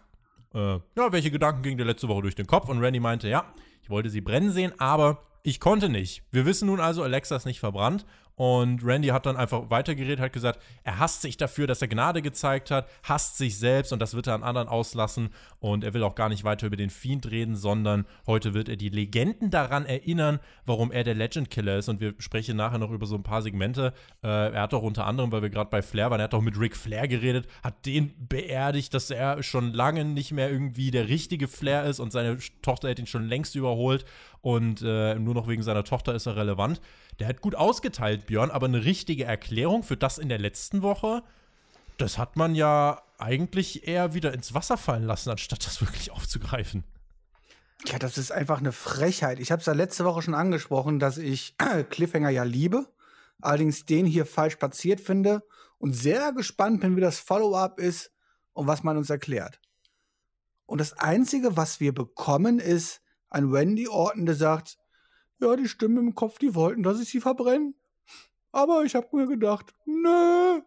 äh, 0.53 0.79
ja, 0.95 1.11
welche 1.11 1.31
Gedanken 1.31 1.63
gingen 1.63 1.77
dir 1.77 1.85
letzte 1.85 2.07
Woche 2.07 2.21
durch 2.21 2.35
den 2.35 2.47
Kopf? 2.47 2.69
Und 2.69 2.81
Randy 2.81 2.99
meinte, 2.99 3.27
ja, 3.27 3.45
ich 3.81 3.89
wollte 3.89 4.09
sie 4.09 4.21
brennen 4.21 4.51
sehen, 4.51 4.73
aber 4.79 5.23
ich 5.43 5.59
konnte 5.59 5.89
nicht. 5.89 6.23
Wir 6.31 6.45
wissen 6.45 6.67
nun 6.67 6.79
also, 6.79 7.03
Alexa 7.03 7.35
ist 7.35 7.45
nicht 7.45 7.59
verbrannt 7.59 8.05
und 8.37 8.85
Randy 8.85 9.07
hat 9.07 9.25
dann 9.25 9.35
einfach 9.35 9.71
weitergeredet, 9.71 10.19
hat 10.19 10.31
gesagt, 10.31 10.61
er 10.83 10.99
hasst 10.99 11.23
sich 11.23 11.37
dafür, 11.37 11.65
dass 11.65 11.81
er 11.81 11.87
Gnade 11.87 12.21
gezeigt 12.21 12.69
hat, 12.69 12.87
hasst 13.01 13.39
sich 13.39 13.57
selbst 13.57 13.91
und 13.91 13.99
das 13.99 14.13
wird 14.13 14.27
er 14.27 14.35
an 14.35 14.43
anderen 14.43 14.67
auslassen. 14.67 15.29
Und 15.59 15.83
er 15.83 15.95
will 15.95 16.03
auch 16.03 16.13
gar 16.13 16.29
nicht 16.29 16.43
weiter 16.43 16.67
über 16.67 16.75
den 16.75 16.91
Fiend 16.91 17.31
reden, 17.31 17.55
sondern 17.55 18.05
heute 18.27 18.53
wird 18.53 18.69
er 18.69 18.75
die 18.75 18.89
Legenden 18.89 19.49
daran 19.49 19.87
erinnern, 19.87 20.39
warum 20.67 20.91
er 20.91 21.03
der 21.03 21.15
Legend 21.15 21.49
Killer 21.49 21.79
ist. 21.79 21.89
Und 21.89 21.99
wir 21.99 22.13
sprechen 22.19 22.57
nachher 22.57 22.77
noch 22.77 22.91
über 22.91 23.07
so 23.07 23.15
ein 23.15 23.23
paar 23.23 23.41
Segmente. 23.41 23.91
Äh, 24.23 24.27
er 24.27 24.61
hat 24.61 24.73
auch 24.75 24.83
unter 24.83 25.07
anderem, 25.07 25.31
weil 25.31 25.41
wir 25.41 25.49
gerade 25.49 25.71
bei 25.71 25.81
Flair 25.81 26.11
waren, 26.11 26.19
er 26.19 26.25
hat 26.25 26.35
auch 26.35 26.41
mit 26.41 26.59
Ric 26.59 26.77
Flair 26.77 27.07
geredet, 27.07 27.47
hat 27.63 27.87
den 27.87 28.13
beerdigt, 28.19 28.93
dass 28.93 29.09
er 29.09 29.41
schon 29.41 29.73
lange 29.73 30.05
nicht 30.05 30.31
mehr 30.31 30.51
irgendwie 30.51 30.91
der 30.91 31.07
richtige 31.07 31.47
Flair 31.47 31.85
ist 31.85 31.99
und 31.99 32.11
seine 32.11 32.37
Tochter 32.61 32.91
hat 32.91 32.99
ihn 32.99 33.07
schon 33.07 33.27
längst 33.27 33.55
überholt 33.55 34.05
und 34.41 34.81
äh, 34.81 35.15
nur 35.15 35.33
noch 35.33 35.47
wegen 35.47 35.63
seiner 35.63 35.83
Tochter 35.83 36.15
ist 36.15 36.25
er 36.25 36.35
relevant. 36.35 36.81
Der 37.19 37.27
hat 37.27 37.41
gut 37.41 37.55
ausgeteilt, 37.55 38.27
Björn, 38.27 38.51
aber 38.51 38.67
eine 38.67 38.85
richtige 38.85 39.25
Erklärung 39.25 39.83
für 39.83 39.97
das 39.97 40.17
in 40.17 40.29
der 40.29 40.39
letzten 40.39 40.81
Woche, 40.81 41.23
das 41.97 42.17
hat 42.17 42.35
man 42.35 42.55
ja 42.55 43.01
eigentlich 43.17 43.87
eher 43.87 44.13
wieder 44.13 44.33
ins 44.33 44.53
Wasser 44.53 44.77
fallen 44.77 45.03
lassen, 45.03 45.31
anstatt 45.31 45.65
das 45.65 45.81
wirklich 45.81 46.11
aufzugreifen. 46.11 46.83
Ja, 47.85 47.99
das 47.99 48.17
ist 48.17 48.31
einfach 48.31 48.59
eine 48.59 48.71
Frechheit. 48.71 49.39
Ich 49.39 49.51
habe 49.51 49.59
es 49.59 49.65
ja 49.65 49.73
letzte 49.73 50.05
Woche 50.05 50.21
schon 50.21 50.33
angesprochen, 50.33 50.99
dass 50.99 51.17
ich 51.17 51.55
Cliffhanger 51.89 52.29
ja 52.29 52.43
liebe, 52.43 52.87
allerdings 53.41 53.85
den 53.85 54.05
hier 54.05 54.25
falsch 54.25 54.55
platziert 54.55 54.99
finde 54.99 55.43
und 55.77 55.93
sehr 55.93 56.33
gespannt 56.33 56.81
bin, 56.81 56.95
wie 56.95 57.01
das 57.01 57.19
Follow-up 57.19 57.79
ist 57.79 58.11
und 58.53 58.67
was 58.67 58.83
man 58.83 58.97
uns 58.97 59.09
erklärt. 59.09 59.59
Und 60.65 60.81
das 60.81 60.93
Einzige, 60.93 61.55
was 61.55 61.79
wir 61.79 61.93
bekommen, 61.93 62.59
ist 62.59 63.01
ein 63.29 63.51
Wendy 63.51 63.87
Orton, 63.87 64.25
der 64.25 64.35
sagt, 64.35 64.77
ja, 65.39 65.55
die 65.55 65.67
Stimmen 65.67 65.97
im 65.97 66.15
Kopf, 66.15 66.39
die 66.39 66.55
wollten, 66.55 66.83
dass 66.83 66.99
ich 66.99 67.09
sie 67.09 67.21
verbrenne. 67.21 67.73
Aber 68.51 68.83
ich 68.83 68.95
habe 68.95 69.15
mir 69.15 69.27
gedacht, 69.27 69.73
nö, 69.85 70.61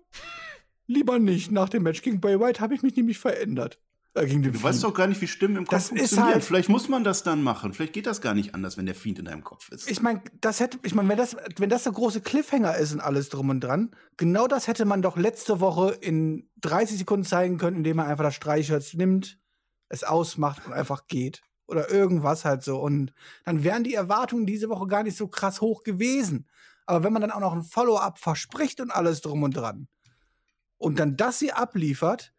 lieber 0.86 1.18
nicht. 1.18 1.50
Nach 1.50 1.68
dem 1.68 1.82
Match 1.82 2.02
gegen 2.02 2.20
Bray 2.20 2.38
White 2.38 2.60
habe 2.60 2.74
ich 2.74 2.82
mich 2.82 2.94
nämlich 2.94 3.18
verändert. 3.18 3.80
Äh, 4.14 4.26
gegen 4.26 4.42
den 4.42 4.52
du 4.52 4.58
Fiend. 4.58 4.64
weißt 4.64 4.84
doch 4.84 4.94
gar 4.94 5.06
nicht, 5.06 5.20
wie 5.20 5.26
Stimmen 5.28 5.56
im 5.56 5.64
Kopf 5.64 5.70
das 5.70 5.88
funktionieren. 5.88 6.34
Halt 6.34 6.44
Vielleicht 6.44 6.68
muss 6.68 6.88
man 6.88 7.04
das 7.04 7.22
dann 7.22 7.42
machen. 7.42 7.72
Vielleicht 7.72 7.92
geht 7.92 8.06
das 8.06 8.20
gar 8.20 8.34
nicht 8.34 8.54
anders, 8.54 8.76
wenn 8.76 8.86
der 8.86 8.94
Fiend 8.94 9.18
in 9.18 9.24
deinem 9.24 9.44
Kopf 9.44 9.70
ist. 9.70 9.90
Ich 9.90 10.02
meine, 10.02 10.22
das 10.40 10.60
hätte, 10.60 10.78
ich 10.82 10.94
meine, 10.94 11.08
wenn 11.08 11.16
das, 11.16 11.36
wenn 11.58 11.70
das 11.70 11.84
der 11.84 11.92
große 11.92 12.20
Cliffhanger 12.20 12.76
ist 12.76 12.92
und 12.92 13.00
alles 13.00 13.28
drum 13.28 13.48
und 13.48 13.60
dran, 13.60 13.90
genau 14.16 14.46
das 14.46 14.66
hätte 14.66 14.84
man 14.84 15.00
doch 15.00 15.16
letzte 15.16 15.60
Woche 15.60 15.96
in 16.00 16.48
30 16.60 16.98
Sekunden 16.98 17.24
zeigen 17.24 17.58
können, 17.58 17.78
indem 17.78 17.96
man 17.96 18.06
einfach 18.06 18.24
das 18.24 18.34
Streichholz 18.34 18.94
nimmt, 18.94 19.38
es 19.88 20.04
ausmacht 20.04 20.66
und 20.66 20.72
einfach 20.72 21.06
geht 21.06 21.42
oder 21.70 21.90
irgendwas 21.90 22.44
halt 22.44 22.62
so. 22.62 22.78
Und 22.80 23.12
dann 23.44 23.64
wären 23.64 23.84
die 23.84 23.94
Erwartungen 23.94 24.46
diese 24.46 24.68
Woche 24.68 24.86
gar 24.86 25.02
nicht 25.02 25.16
so 25.16 25.28
krass 25.28 25.60
hoch 25.60 25.82
gewesen. 25.82 26.46
Aber 26.86 27.04
wenn 27.04 27.12
man 27.12 27.22
dann 27.22 27.30
auch 27.30 27.40
noch 27.40 27.52
ein 27.52 27.62
Follow-up 27.62 28.18
verspricht 28.18 28.80
und 28.80 28.90
alles 28.90 29.20
drum 29.20 29.42
und 29.42 29.56
dran 29.56 29.88
und 30.76 30.98
dann 30.98 31.16
das 31.16 31.38
sie 31.38 31.52
abliefert, 31.52 32.32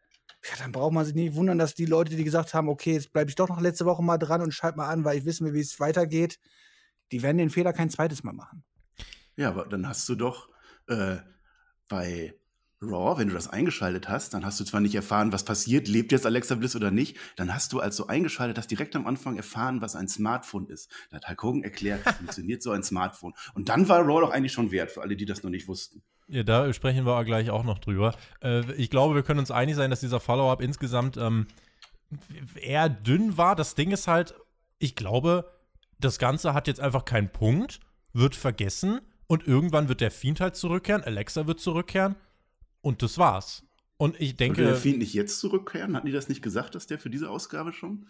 ja, 0.43 0.57
dann 0.57 0.71
braucht 0.71 0.93
man 0.93 1.05
sich 1.05 1.13
nicht 1.13 1.35
wundern, 1.35 1.57
dass 1.57 1.75
die 1.75 1.85
Leute, 1.85 2.15
die 2.15 2.23
gesagt 2.23 2.53
haben, 2.53 2.67
okay, 2.67 2.93
jetzt 2.93 3.13
bleibe 3.13 3.29
ich 3.29 3.35
doch 3.35 3.47
noch 3.47 3.61
letzte 3.61 3.85
Woche 3.85 4.03
mal 4.03 4.17
dran 4.17 4.41
und 4.41 4.51
schalte 4.53 4.77
mal 4.77 4.89
an, 4.89 5.05
weil 5.05 5.19
ich 5.19 5.25
wissen 5.25 5.45
will, 5.45 5.53
wie 5.53 5.61
es 5.61 5.79
weitergeht, 5.79 6.39
die 7.11 7.21
werden 7.21 7.37
den 7.37 7.49
Fehler 7.49 7.73
kein 7.73 7.89
zweites 7.89 8.23
Mal 8.23 8.33
machen. 8.33 8.63
Ja, 9.35 9.49
aber 9.49 9.65
dann 9.65 9.87
hast 9.87 10.07
du 10.09 10.15
doch 10.15 10.49
äh, 10.87 11.17
bei 11.87 12.33
Raw, 12.83 13.19
wenn 13.19 13.27
du 13.27 13.35
das 13.35 13.47
eingeschaltet 13.47 14.09
hast, 14.09 14.33
dann 14.33 14.43
hast 14.43 14.59
du 14.59 14.63
zwar 14.63 14.81
nicht 14.81 14.95
erfahren, 14.95 15.31
was 15.31 15.45
passiert, 15.45 15.87
lebt 15.87 16.11
jetzt 16.11 16.25
Alexa 16.25 16.55
Bliss 16.55 16.75
oder 16.75 16.89
nicht, 16.89 17.15
dann 17.35 17.53
hast 17.53 17.73
du, 17.73 17.79
als 17.79 17.95
du 17.95 18.07
eingeschaltet 18.07 18.57
hast, 18.57 18.71
direkt 18.71 18.95
am 18.95 19.05
Anfang 19.05 19.37
erfahren, 19.37 19.81
was 19.81 19.95
ein 19.95 20.07
Smartphone 20.07 20.65
ist. 20.65 20.89
Da 21.11 21.17
hat 21.17 21.27
Hulk 21.27 21.43
Hogan 21.43 21.63
erklärt, 21.63 22.03
wie 22.05 22.13
funktioniert 22.13 22.63
so 22.63 22.71
ein 22.71 22.81
Smartphone. 22.81 23.33
Und 23.53 23.69
dann 23.69 23.87
war 23.87 23.99
Raw 24.01 24.21
doch 24.21 24.31
eigentlich 24.31 24.53
schon 24.53 24.71
wert, 24.71 24.91
für 24.91 25.01
alle, 25.01 25.15
die 25.15 25.25
das 25.25 25.43
noch 25.43 25.51
nicht 25.51 25.67
wussten. 25.67 26.01
Ja, 26.27 26.43
da 26.43 26.73
sprechen 26.73 27.05
wir 27.05 27.23
gleich 27.23 27.51
auch 27.51 27.63
noch 27.63 27.77
drüber. 27.77 28.15
Äh, 28.41 28.71
ich 28.73 28.89
glaube, 28.89 29.13
wir 29.13 29.23
können 29.23 29.39
uns 29.39 29.51
einig 29.51 29.75
sein, 29.75 29.91
dass 29.91 29.99
dieser 29.99 30.19
Follow-up 30.19 30.61
insgesamt 30.61 31.17
ähm, 31.17 31.45
eher 32.55 32.89
dünn 32.89 33.37
war. 33.37 33.55
Das 33.55 33.75
Ding 33.75 33.91
ist 33.91 34.07
halt, 34.07 34.33
ich 34.79 34.95
glaube, 34.95 35.51
das 35.99 36.17
Ganze 36.17 36.55
hat 36.55 36.67
jetzt 36.67 36.79
einfach 36.79 37.05
keinen 37.05 37.29
Punkt, 37.29 37.79
wird 38.13 38.35
vergessen 38.35 39.01
und 39.27 39.45
irgendwann 39.45 39.87
wird 39.87 40.01
der 40.01 40.09
Fiend 40.09 40.39
halt 40.39 40.55
zurückkehren, 40.55 41.03
Alexa 41.03 41.45
wird 41.45 41.59
zurückkehren 41.59 42.15
und 42.81 43.01
das 43.01 43.17
war's. 43.17 43.63
Und 43.97 44.19
ich 44.19 44.35
denke. 44.35 44.59
Würde 44.59 44.71
der 44.71 44.79
Fiend 44.79 44.99
nicht 44.99 45.13
jetzt 45.13 45.39
zurückkehren? 45.39 45.95
Hatten 45.95 46.07
die 46.07 46.13
das 46.13 46.29
nicht 46.29 46.41
gesagt, 46.41 46.75
dass 46.75 46.87
der 46.87 46.99
für 46.99 47.09
diese 47.09 47.29
Ausgabe 47.29 47.71
schon? 47.71 48.07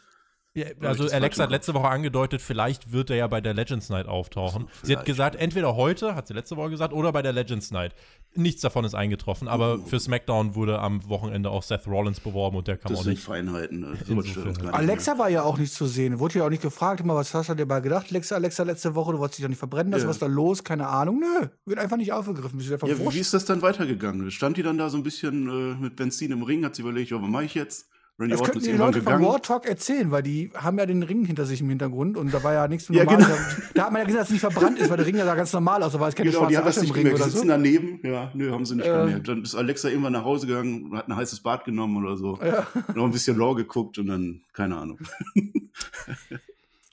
Ja, 0.54 0.66
also 0.82 1.08
Alexa 1.08 1.44
hat 1.44 1.50
letzte 1.50 1.74
Woche 1.74 1.88
angedeutet, 1.88 2.42
vielleicht 2.42 2.92
wird 2.92 3.10
er 3.10 3.16
ja 3.16 3.28
bei 3.28 3.40
der 3.40 3.54
Legends 3.54 3.88
Night 3.88 4.06
auftauchen. 4.08 4.68
So, 4.82 4.88
sie 4.88 4.98
hat 4.98 5.06
gesagt, 5.06 5.38
entweder 5.38 5.78
heute, 5.78 6.14
hat 6.14 6.28
sie 6.28 6.34
letzte 6.34 6.58
Woche 6.58 6.72
gesagt, 6.72 6.94
oder 6.94 7.14
bei 7.14 7.22
der 7.22 7.32
Legends 7.32 7.72
Night. 7.72 7.96
Nichts 8.36 8.62
davon 8.62 8.84
ist 8.84 8.94
eingetroffen, 8.94 9.48
aber 9.48 9.76
uh. 9.76 9.86
für 9.86 9.98
SmackDown 9.98 10.54
wurde 10.56 10.80
am 10.80 11.08
Wochenende 11.08 11.50
auch 11.50 11.64
Seth 11.64 11.88
Rollins 11.88 12.20
beworben 12.20 12.58
und 12.58 12.68
der 12.68 12.76
kam 12.76 12.92
das 12.92 13.00
auch 13.00 13.06
nicht. 13.06 13.24
Feinheiten. 13.24 13.80
Ne? 13.80 14.74
Alexa 14.74 15.18
war 15.18 15.30
ja 15.30 15.44
auch 15.44 15.58
nicht 15.58 15.74
zu 15.74 15.86
sehen. 15.86 16.20
Wurde 16.20 16.40
ja 16.40 16.46
auch 16.46 16.50
nicht 16.50 16.64
gefragt, 16.64 17.00
immer, 17.00 17.16
was 17.16 17.34
hast 17.34 17.50
du 17.50 17.56
dir 17.56 17.66
mal 17.66 17.82
gedacht, 17.82 18.08
Alexa, 18.10 18.36
Alexa, 18.36 18.64
letzte 18.64 18.94
Woche, 18.94 19.14
du 19.14 19.20
wolltest 19.20 19.40
dich 19.40 19.46
doch 19.46 19.50
nicht 19.50 19.60
verbrennen 19.60 19.94
lassen, 19.94 20.04
ja. 20.04 20.10
was 20.10 20.18
ist 20.18 20.22
da 20.22 20.28
los? 20.28 20.66
Keine 20.66 20.88
Ahnung. 20.88 21.22
Nö, 21.22 21.48
wird 21.66 21.80
einfach 21.80 21.98
nicht 21.98 22.12
aufgegriffen. 22.12 22.60
ja, 22.60 23.14
wie 23.14 23.20
ist 23.20 23.34
das 23.34 23.46
dann 23.46 23.62
weitergegangen? 23.62 24.30
Stand 24.32 24.58
die 24.58 24.64
dann 24.64 24.78
da 24.78 24.90
so 24.90 24.98
ein 24.98 25.04
bisschen 25.04 25.48
äh, 25.48 25.82
mit 25.82 25.96
Benzin 25.96 26.32
im 26.32 26.44
Ring, 26.44 26.66
hat 26.66 26.76
sie 26.76 26.82
überlegt, 26.82 27.14
oh, 27.14 27.22
was 27.22 27.30
mache 27.30 27.46
ich 27.46 27.54
jetzt? 27.54 27.91
Randy 28.22 28.36
das 28.36 28.44
könnten 28.44 28.64
die 28.64 28.72
Leute 28.72 29.02
von 29.02 29.22
War 29.22 29.42
Talk 29.42 29.66
erzählen, 29.66 30.12
weil 30.12 30.24
die 30.24 30.52
haben 30.56 30.78
ja 30.78 30.86
den 30.86 31.04
Ring 31.04 31.26
hinter 31.26 31.46
sich 31.46 31.62
im 31.62 31.70
Hintergrund 31.70 32.18
und 32.18 32.34
da 32.34 32.44
war 32.44 32.54
ja 32.54 32.68
nichts 32.68 32.88
ja. 32.90 33.04
Genau. 33.04 33.26
Da 33.74 33.86
hat 33.86 33.92
man 33.92 34.02
ja 34.02 34.06
gesehen, 34.06 34.20
dass 34.20 34.28
es 34.28 34.34
nicht 34.34 34.42
verbrannt 34.42 34.80
ist, 34.80 34.90
weil 34.90 34.98
der 34.98 35.06
Ring 35.06 35.18
ja 35.18 35.36
ganz 35.36 35.52
normal 35.54 35.82
aus, 35.84 35.94
da 35.94 36.00
war 36.00 36.08
es 36.08 36.16
keine 36.16 36.30
genau, 36.30 36.42
schwarze 36.42 36.62
die 36.62 36.68
Asche 36.68 36.86
im 36.86 36.92
Ring 36.92 37.04
mehr. 37.04 37.16
oder 37.16 37.26
die 37.26 37.30
sitzen 37.32 37.44
so. 37.44 37.50
daneben, 37.50 38.00
ja, 38.04 38.32
nö, 38.34 38.52
haben 38.52 38.66
sie 38.66 38.76
nicht 38.76 38.88
äh, 38.88 39.06
mehr. 39.06 39.20
Dann 39.20 39.42
ist 39.42 39.56
Alexa 39.56 39.90
irgendwann 39.90 40.14
nach 40.14 40.24
Hause 40.24 40.48
gegangen 40.48 40.92
und 40.92 40.98
hat 40.98 41.08
ein 41.08 41.16
heißes 41.16 41.42
Bad 41.42 41.66
genommen 41.66 42.04
oder 42.04 42.16
so. 42.16 42.40
Ja. 42.44 42.68
Noch 42.94 43.06
ein 43.06 43.12
bisschen 43.12 43.38
Raw 43.38 43.56
geguckt 43.56 43.98
und 43.98 44.08
dann, 44.08 44.42
keine 44.54 44.78
Ahnung. 44.78 45.00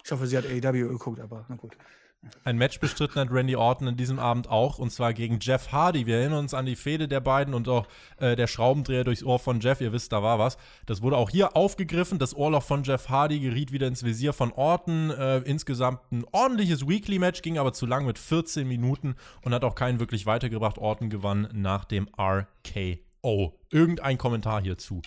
ich 0.04 0.10
hoffe, 0.10 0.26
sie 0.26 0.36
hat 0.36 0.46
AEW 0.46 0.88
geguckt, 0.88 1.20
aber 1.20 1.44
na 1.48 1.56
gut. 1.56 1.76
Ein 2.44 2.58
Match 2.58 2.80
bestritten 2.80 3.20
hat 3.20 3.30
Randy 3.30 3.54
Orton 3.54 3.88
in 3.88 3.96
diesem 3.96 4.18
Abend 4.18 4.48
auch, 4.48 4.78
und 4.78 4.90
zwar 4.90 5.12
gegen 5.12 5.38
Jeff 5.40 5.70
Hardy. 5.70 6.06
Wir 6.06 6.18
erinnern 6.18 6.40
uns 6.40 6.54
an 6.54 6.66
die 6.66 6.74
Fehde 6.74 7.06
der 7.06 7.20
beiden 7.20 7.54
und 7.54 7.68
auch 7.68 7.86
äh, 8.18 8.34
der 8.34 8.48
Schraubendreher 8.48 9.04
durchs 9.04 9.22
Ohr 9.22 9.38
von 9.38 9.60
Jeff. 9.60 9.80
Ihr 9.80 9.92
wisst, 9.92 10.12
da 10.12 10.22
war 10.22 10.38
was. 10.38 10.58
Das 10.86 11.00
wurde 11.00 11.16
auch 11.16 11.30
hier 11.30 11.56
aufgegriffen. 11.56 12.18
Das 12.18 12.34
Ohrloch 12.34 12.64
von 12.64 12.82
Jeff 12.82 13.08
Hardy 13.08 13.38
geriet 13.38 13.70
wieder 13.70 13.86
ins 13.86 14.02
Visier 14.02 14.32
von 14.32 14.52
Orton. 14.52 15.10
Äh, 15.10 15.38
insgesamt 15.38 16.00
ein 16.10 16.24
ordentliches 16.32 16.88
Weekly-Match, 16.88 17.42
ging 17.42 17.56
aber 17.56 17.72
zu 17.72 17.86
lang 17.86 18.04
mit 18.04 18.18
14 18.18 18.66
Minuten 18.66 19.14
und 19.42 19.54
hat 19.54 19.62
auch 19.62 19.76
keinen 19.76 20.00
wirklich 20.00 20.26
weitergebracht. 20.26 20.78
Orton 20.78 21.10
gewann 21.10 21.48
nach 21.52 21.84
dem 21.84 22.08
RKO. 22.18 23.54
Irgendein 23.70 24.18
Kommentar 24.18 24.60
hierzu? 24.60 25.02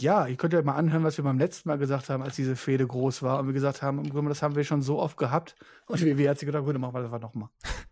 Ja, 0.00 0.26
ihr 0.26 0.36
könnt 0.36 0.54
ja 0.54 0.62
mal 0.62 0.74
anhören, 0.74 1.04
was 1.04 1.18
wir 1.18 1.24
beim 1.24 1.38
letzten 1.38 1.68
Mal 1.68 1.76
gesagt 1.76 2.08
haben, 2.08 2.22
als 2.22 2.36
diese 2.36 2.56
Fehde 2.56 2.86
groß 2.86 3.22
war. 3.22 3.38
Und 3.38 3.46
wir 3.46 3.52
gesagt 3.52 3.82
haben, 3.82 4.02
das 4.28 4.42
haben 4.42 4.56
wir 4.56 4.64
schon 4.64 4.80
so 4.80 4.98
oft 4.98 5.18
gehabt. 5.18 5.54
Und 5.86 6.00
WWE 6.00 6.30
hat 6.30 6.38
sich 6.38 6.46
gedacht, 6.46 6.64
gut, 6.64 6.78
machen 6.78 6.94
wir 6.94 7.02
das 7.02 7.20
nochmal. 7.20 7.50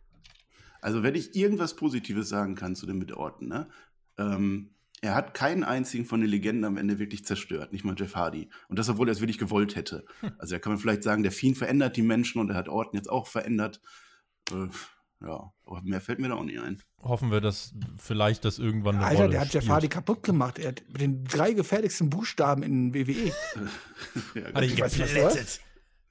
Also, 0.82 1.02
wenn 1.02 1.14
ich 1.14 1.36
irgendwas 1.36 1.76
Positives 1.76 2.30
sagen 2.30 2.54
kann 2.54 2.74
zu 2.74 2.86
dem 2.86 2.96
Mitorten, 2.96 3.48
ne? 3.48 3.68
Ähm, 4.16 4.70
er 5.02 5.14
hat 5.14 5.34
keinen 5.34 5.62
einzigen 5.62 6.06
von 6.06 6.22
den 6.22 6.30
Legenden 6.30 6.64
am 6.64 6.78
Ende 6.78 6.98
wirklich 6.98 7.26
zerstört, 7.26 7.74
nicht 7.74 7.84
mal 7.84 7.94
Jeff 7.98 8.14
Hardy. 8.14 8.48
Und 8.68 8.78
das, 8.78 8.88
obwohl 8.88 9.06
er 9.06 9.12
es 9.12 9.20
wirklich 9.20 9.36
gewollt 9.36 9.76
hätte. 9.76 10.06
Also, 10.38 10.54
da 10.54 10.58
kann 10.58 10.72
man 10.72 10.78
vielleicht 10.78 11.02
sagen, 11.02 11.22
der 11.22 11.32
Fiend 11.32 11.58
verändert 11.58 11.98
die 11.98 12.02
Menschen 12.02 12.40
und 12.40 12.48
er 12.48 12.56
hat 12.56 12.70
Orten 12.70 12.96
jetzt 12.96 13.10
auch 13.10 13.26
verändert. 13.26 13.82
Äh, 14.50 14.68
Ja, 15.22 15.52
aber 15.66 15.82
mehr 15.82 16.00
fällt 16.00 16.18
mir 16.18 16.28
da 16.28 16.34
auch 16.36 16.44
nicht 16.44 16.58
ein. 16.60 16.82
Hoffen 17.02 17.30
wir, 17.30 17.40
dass 17.42 17.74
vielleicht 17.98 18.44
das 18.44 18.58
irgendwann 18.58 18.96
eine 18.96 19.04
Alter, 19.06 19.20
Rolle 19.22 19.30
der 19.32 19.40
hat. 19.42 19.52
Jeff 19.52 19.68
Hardy 19.68 19.88
kaputt 19.88 20.22
gemacht. 20.22 20.58
Er 20.58 20.68
hat 20.68 20.82
mit 20.88 21.00
den 21.00 21.24
drei 21.24 21.52
gefährlichsten 21.52 22.08
Buchstaben 22.10 22.62
in 22.62 22.94
WWE. 22.94 23.32
Ja, 24.34 24.54
Hat 24.54 24.62
ihn 24.64 24.70
nicht, 24.70 24.80
was 24.80 24.94
geplättet. 24.96 25.60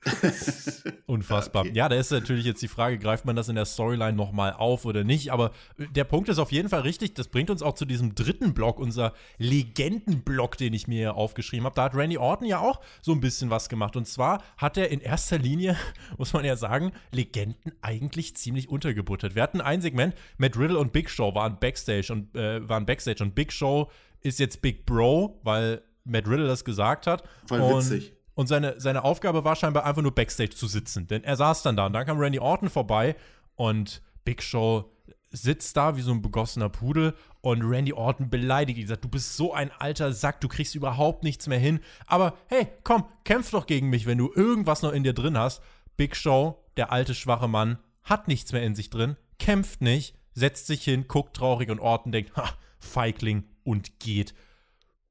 Unfassbar. 1.08 1.66
Ja, 1.68 1.90
da 1.90 1.96
ist 1.96 2.12
natürlich 2.12 2.46
jetzt 2.46 2.62
die 2.62 2.70
Frage, 2.70 2.98
greift 2.98 3.26
man 3.26 3.36
das 3.36 3.50
in 3.50 3.56
der 3.56 3.66
Storyline 3.66 4.14
nochmal 4.14 4.54
auf 4.54 4.86
oder 4.86 5.04
nicht? 5.04 5.32
Aber 5.32 5.52
der 5.78 6.06
Punkt 6.06 6.30
ist 6.30 6.40
auf 6.40 6.52
jeden 6.52 6.70
Fall 6.70 6.82
richtig. 6.82 7.16
Das 7.16 7.28
bringt 7.28 7.50
uns 7.50 7.62
auch 7.62 7.74
zu 7.74 7.86
diesem 7.86 8.16
dritten 8.16 8.54
Block, 8.54 8.80
unser 8.80 9.14
Legendenblock, 9.38 10.58
den 10.58 10.74
ich 10.74 10.88
mir 10.88 11.16
aufgeschrieben 11.16 11.66
habe. 11.66 11.76
Da 11.76 11.84
hat 11.84 11.96
Randy 11.96 12.18
Orton 12.18 12.48
ja 12.48 12.60
auch 12.60 12.80
so 13.02 13.12
ein 13.12 13.20
bisschen 13.20 13.50
was 13.50 13.68
gemacht. 13.68 13.98
Und 13.98 14.08
zwar 14.08 14.42
hat 14.58 14.78
er 14.78 14.90
in 14.90 15.02
erster 15.02 15.38
Linie, 15.38 15.76
muss 16.18 16.32
man 16.32 16.46
ja 16.46 16.56
sagen, 16.56 16.94
Legenden 17.12 17.74
eigentlich 17.82 18.36
ziemlich 18.38 18.70
untergebuttert. 18.70 19.36
Wir 19.36 19.44
hatten 19.44 19.60
ein 19.60 19.82
Segment, 19.82 20.16
Matt 20.38 20.58
Riddle 20.58 20.80
und 20.80 20.94
Big 20.94 21.10
Show 21.10 21.36
waren 21.36 21.60
Backstage 21.60 22.14
und 22.14 22.34
äh, 22.36 22.68
waren 22.68 22.86
Backstage 22.86 23.22
und 23.22 23.36
Big 23.36 23.52
Show 23.52 23.90
ist 24.22 24.40
jetzt 24.40 24.62
Big 24.62 24.86
Bro, 24.86 25.40
weil 25.44 25.82
Matt 26.06 26.28
Riddle 26.28 26.48
das 26.48 26.64
gesagt 26.64 27.08
hat. 27.08 27.24
Voll 27.48 27.78
witzig. 27.78 28.14
Und 28.40 28.48
seine, 28.48 28.80
seine 28.80 29.04
Aufgabe 29.04 29.44
war 29.44 29.58
scheinbar 29.58 29.84
einfach 29.84 30.02
nur 30.02 30.16
Backstage 30.16 30.52
zu 30.52 30.68
sitzen. 30.68 31.08
Denn 31.08 31.26
er 31.26 31.36
saß 31.36 31.62
dann 31.62 31.76
da 31.76 31.88
und 31.88 31.92
dann 31.92 32.06
kam 32.06 32.20
Randy 32.20 32.40
Orton 32.40 32.70
vorbei 32.70 33.18
und 33.56 34.02
Big 34.24 34.42
Show 34.42 34.94
sitzt 35.30 35.76
da 35.76 35.98
wie 35.98 36.02
so 36.02 36.14
ein 36.14 36.22
begossener 36.22 36.70
Pudel 36.70 37.16
und 37.42 37.64
Randy 37.64 37.92
Orton 37.92 38.30
beleidigt 38.30 38.80
ihn, 38.80 38.88
sagt, 38.88 39.04
du 39.04 39.10
bist 39.10 39.36
so 39.36 39.54
ein 39.54 39.72
alter 39.78 40.14
Sack, 40.14 40.40
du 40.40 40.48
kriegst 40.48 40.74
überhaupt 40.74 41.26
nichts 41.26 41.48
mehr 41.48 41.60
hin. 41.60 41.82
Aber 42.06 42.38
hey, 42.48 42.70
komm, 42.86 43.04
kämpf 43.26 43.52
doch 43.52 43.66
gegen 43.66 43.90
mich, 43.90 44.06
wenn 44.06 44.18
du 44.18 44.32
irgendwas 44.34 44.84
noch 44.84 44.94
in 44.94 45.04
dir 45.04 45.12
drin 45.12 45.38
hast. 45.38 45.62
Big 45.98 46.16
Show, 46.16 46.64
der 46.78 46.94
alte 46.94 47.16
schwache 47.16 47.50
Mann, 47.50 47.78
hat 48.06 48.30
nichts 48.30 48.54
mehr 48.54 48.64
in 48.64 48.74
sich 48.74 48.90
drin, 48.90 49.18
kämpft 49.38 49.82
nicht, 49.82 50.16
setzt 50.34 50.66
sich 50.66 50.86
hin, 50.86 51.10
guckt 51.10 51.36
traurig 51.36 51.70
und 51.70 51.82
Orton 51.82 52.14
denkt, 52.14 52.38
ha, 52.38 52.50
Feigling 52.80 53.44
und 53.66 54.00
geht. 54.00 54.34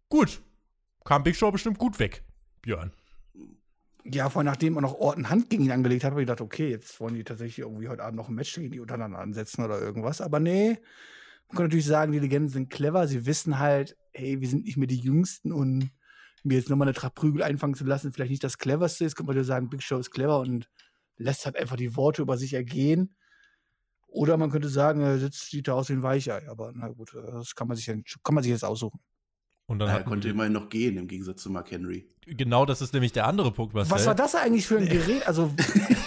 Gut, 0.09 0.41
kam 1.05 1.25
Big 1.25 1.37
Show 1.37 1.51
bestimmt 1.51 1.77
gut 1.77 1.99
weg, 1.99 2.25
Björn. 2.63 2.91
Ja, 4.11 4.31
vor 4.31 4.41
allem 4.41 4.47
nachdem 4.47 4.77
auch 4.79 4.83
noch 4.83 4.95
Orton 4.95 5.29
Hand 5.29 5.51
gegen 5.51 5.65
ihn 5.65 5.71
angelegt 5.71 6.03
hat, 6.03 6.13
habe 6.13 6.23
ich 6.23 6.27
gedacht, 6.27 6.41
okay, 6.41 6.71
jetzt 6.71 6.99
wollen 6.99 7.15
die 7.15 7.25
tatsächlich 7.25 7.59
irgendwie 7.59 7.89
heute 7.89 8.03
Abend 8.03 8.17
noch 8.17 8.29
ein 8.29 8.35
Match 8.35 8.55
gegen 8.55 8.71
die 8.71 8.81
untereinander 8.81 9.19
ansetzen 9.19 9.63
oder 9.63 9.79
irgendwas. 9.81 10.23
Aber 10.23 10.41
nee, 10.41 10.79
man 11.49 11.57
kann 11.57 11.67
natürlich 11.67 11.87
sagen, 11.87 12.13
die 12.13 12.19
Legenden 12.19 12.49
sind 12.49 12.71
clever. 12.71 13.07
Sie 13.07 13.27
wissen 13.27 13.59
halt, 13.59 13.97
hey, 14.13 14.41
wir 14.41 14.49
sind 14.49 14.65
nicht 14.65 14.79
mehr 14.79 14.87
die 14.87 14.99
Jüngsten 14.99 15.53
und 15.53 15.91
mir 16.43 16.57
jetzt 16.57 16.71
nochmal 16.71 16.89
eine 16.89 16.95
Tracht 16.95 17.17
Prügel 17.17 17.43
einfangen 17.43 17.75
zu 17.75 17.85
lassen, 17.85 18.13
vielleicht 18.13 18.31
nicht 18.31 18.45
das 18.45 18.59
Cleverste 18.59 19.05
ist. 19.05 19.17
Könnte 19.17 19.29
man 19.29 19.37
ja 19.37 19.45
sagen, 19.45 19.69
Big 19.69 19.83
Show 19.83 19.99
ist 19.99 20.11
clever 20.11 20.41
und 20.41 20.71
lässt 21.17 21.45
halt 21.45 21.57
einfach 21.57 21.77
die 21.77 21.95
Worte 21.97 22.23
über 22.23 22.39
sich 22.39 22.55
ergehen. 22.55 23.15
Oder 24.07 24.39
man 24.39 24.51
könnte 24.51 24.71
sagen, 24.71 25.03
er 25.03 25.19
sitzt, 25.19 25.51
sieht 25.51 25.69
da 25.69 25.75
aus 25.75 25.91
wie 25.91 25.95
ein 25.95 26.03
Weichei. 26.03 26.49
Aber 26.49 26.73
na 26.75 26.89
gut, 26.89 27.15
das 27.15 27.55
kann 27.55 27.69
man 27.69 27.77
sich, 27.77 27.87
kann 27.87 28.35
man 28.35 28.43
sich 28.43 28.53
jetzt 28.53 28.65
aussuchen. 28.65 29.01
Und 29.69 29.81
dann 29.81 29.89
Er 29.91 29.97
hat 29.97 30.07
konnte 30.07 30.31
immerhin 30.31 30.55
noch 30.55 30.71
gehen, 30.71 30.97
im 30.97 31.07
Gegensatz 31.07 31.43
zu 31.43 31.51
Mark 31.51 31.71
Henry. 31.71 32.07
Genau, 32.27 32.65
das 32.65 32.81
ist 32.81 32.95
nämlich 32.95 33.13
der 33.13 33.27
andere 33.27 33.53
Punkt, 33.53 33.75
Marcel. 33.75 33.93
Was 33.93 34.07
war 34.07 34.15
das 34.15 34.35
eigentlich 34.35 34.67
für 34.67 34.79
ein 34.79 34.89
Gerät? 34.89 35.27
Also, 35.29 35.53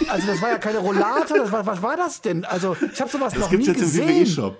also 0.08 0.26
das 0.26 0.42
war 0.42 0.50
ja 0.50 0.58
keine 0.58 0.78
Rollator. 0.78 1.38
Das 1.38 1.52
war, 1.52 1.64
was 1.64 1.80
war 1.80 1.96
das 1.96 2.20
denn? 2.20 2.44
Also, 2.44 2.76
ich 2.92 3.00
habe 3.00 3.08
sowas 3.08 3.32
Das 3.32 3.42
noch 3.42 3.50
gibt's 3.50 3.68
nie 3.68 3.72
jetzt 3.72 3.82
im 3.82 3.86
gesehen. 3.86 4.26
WWE-Shop. 4.26 4.58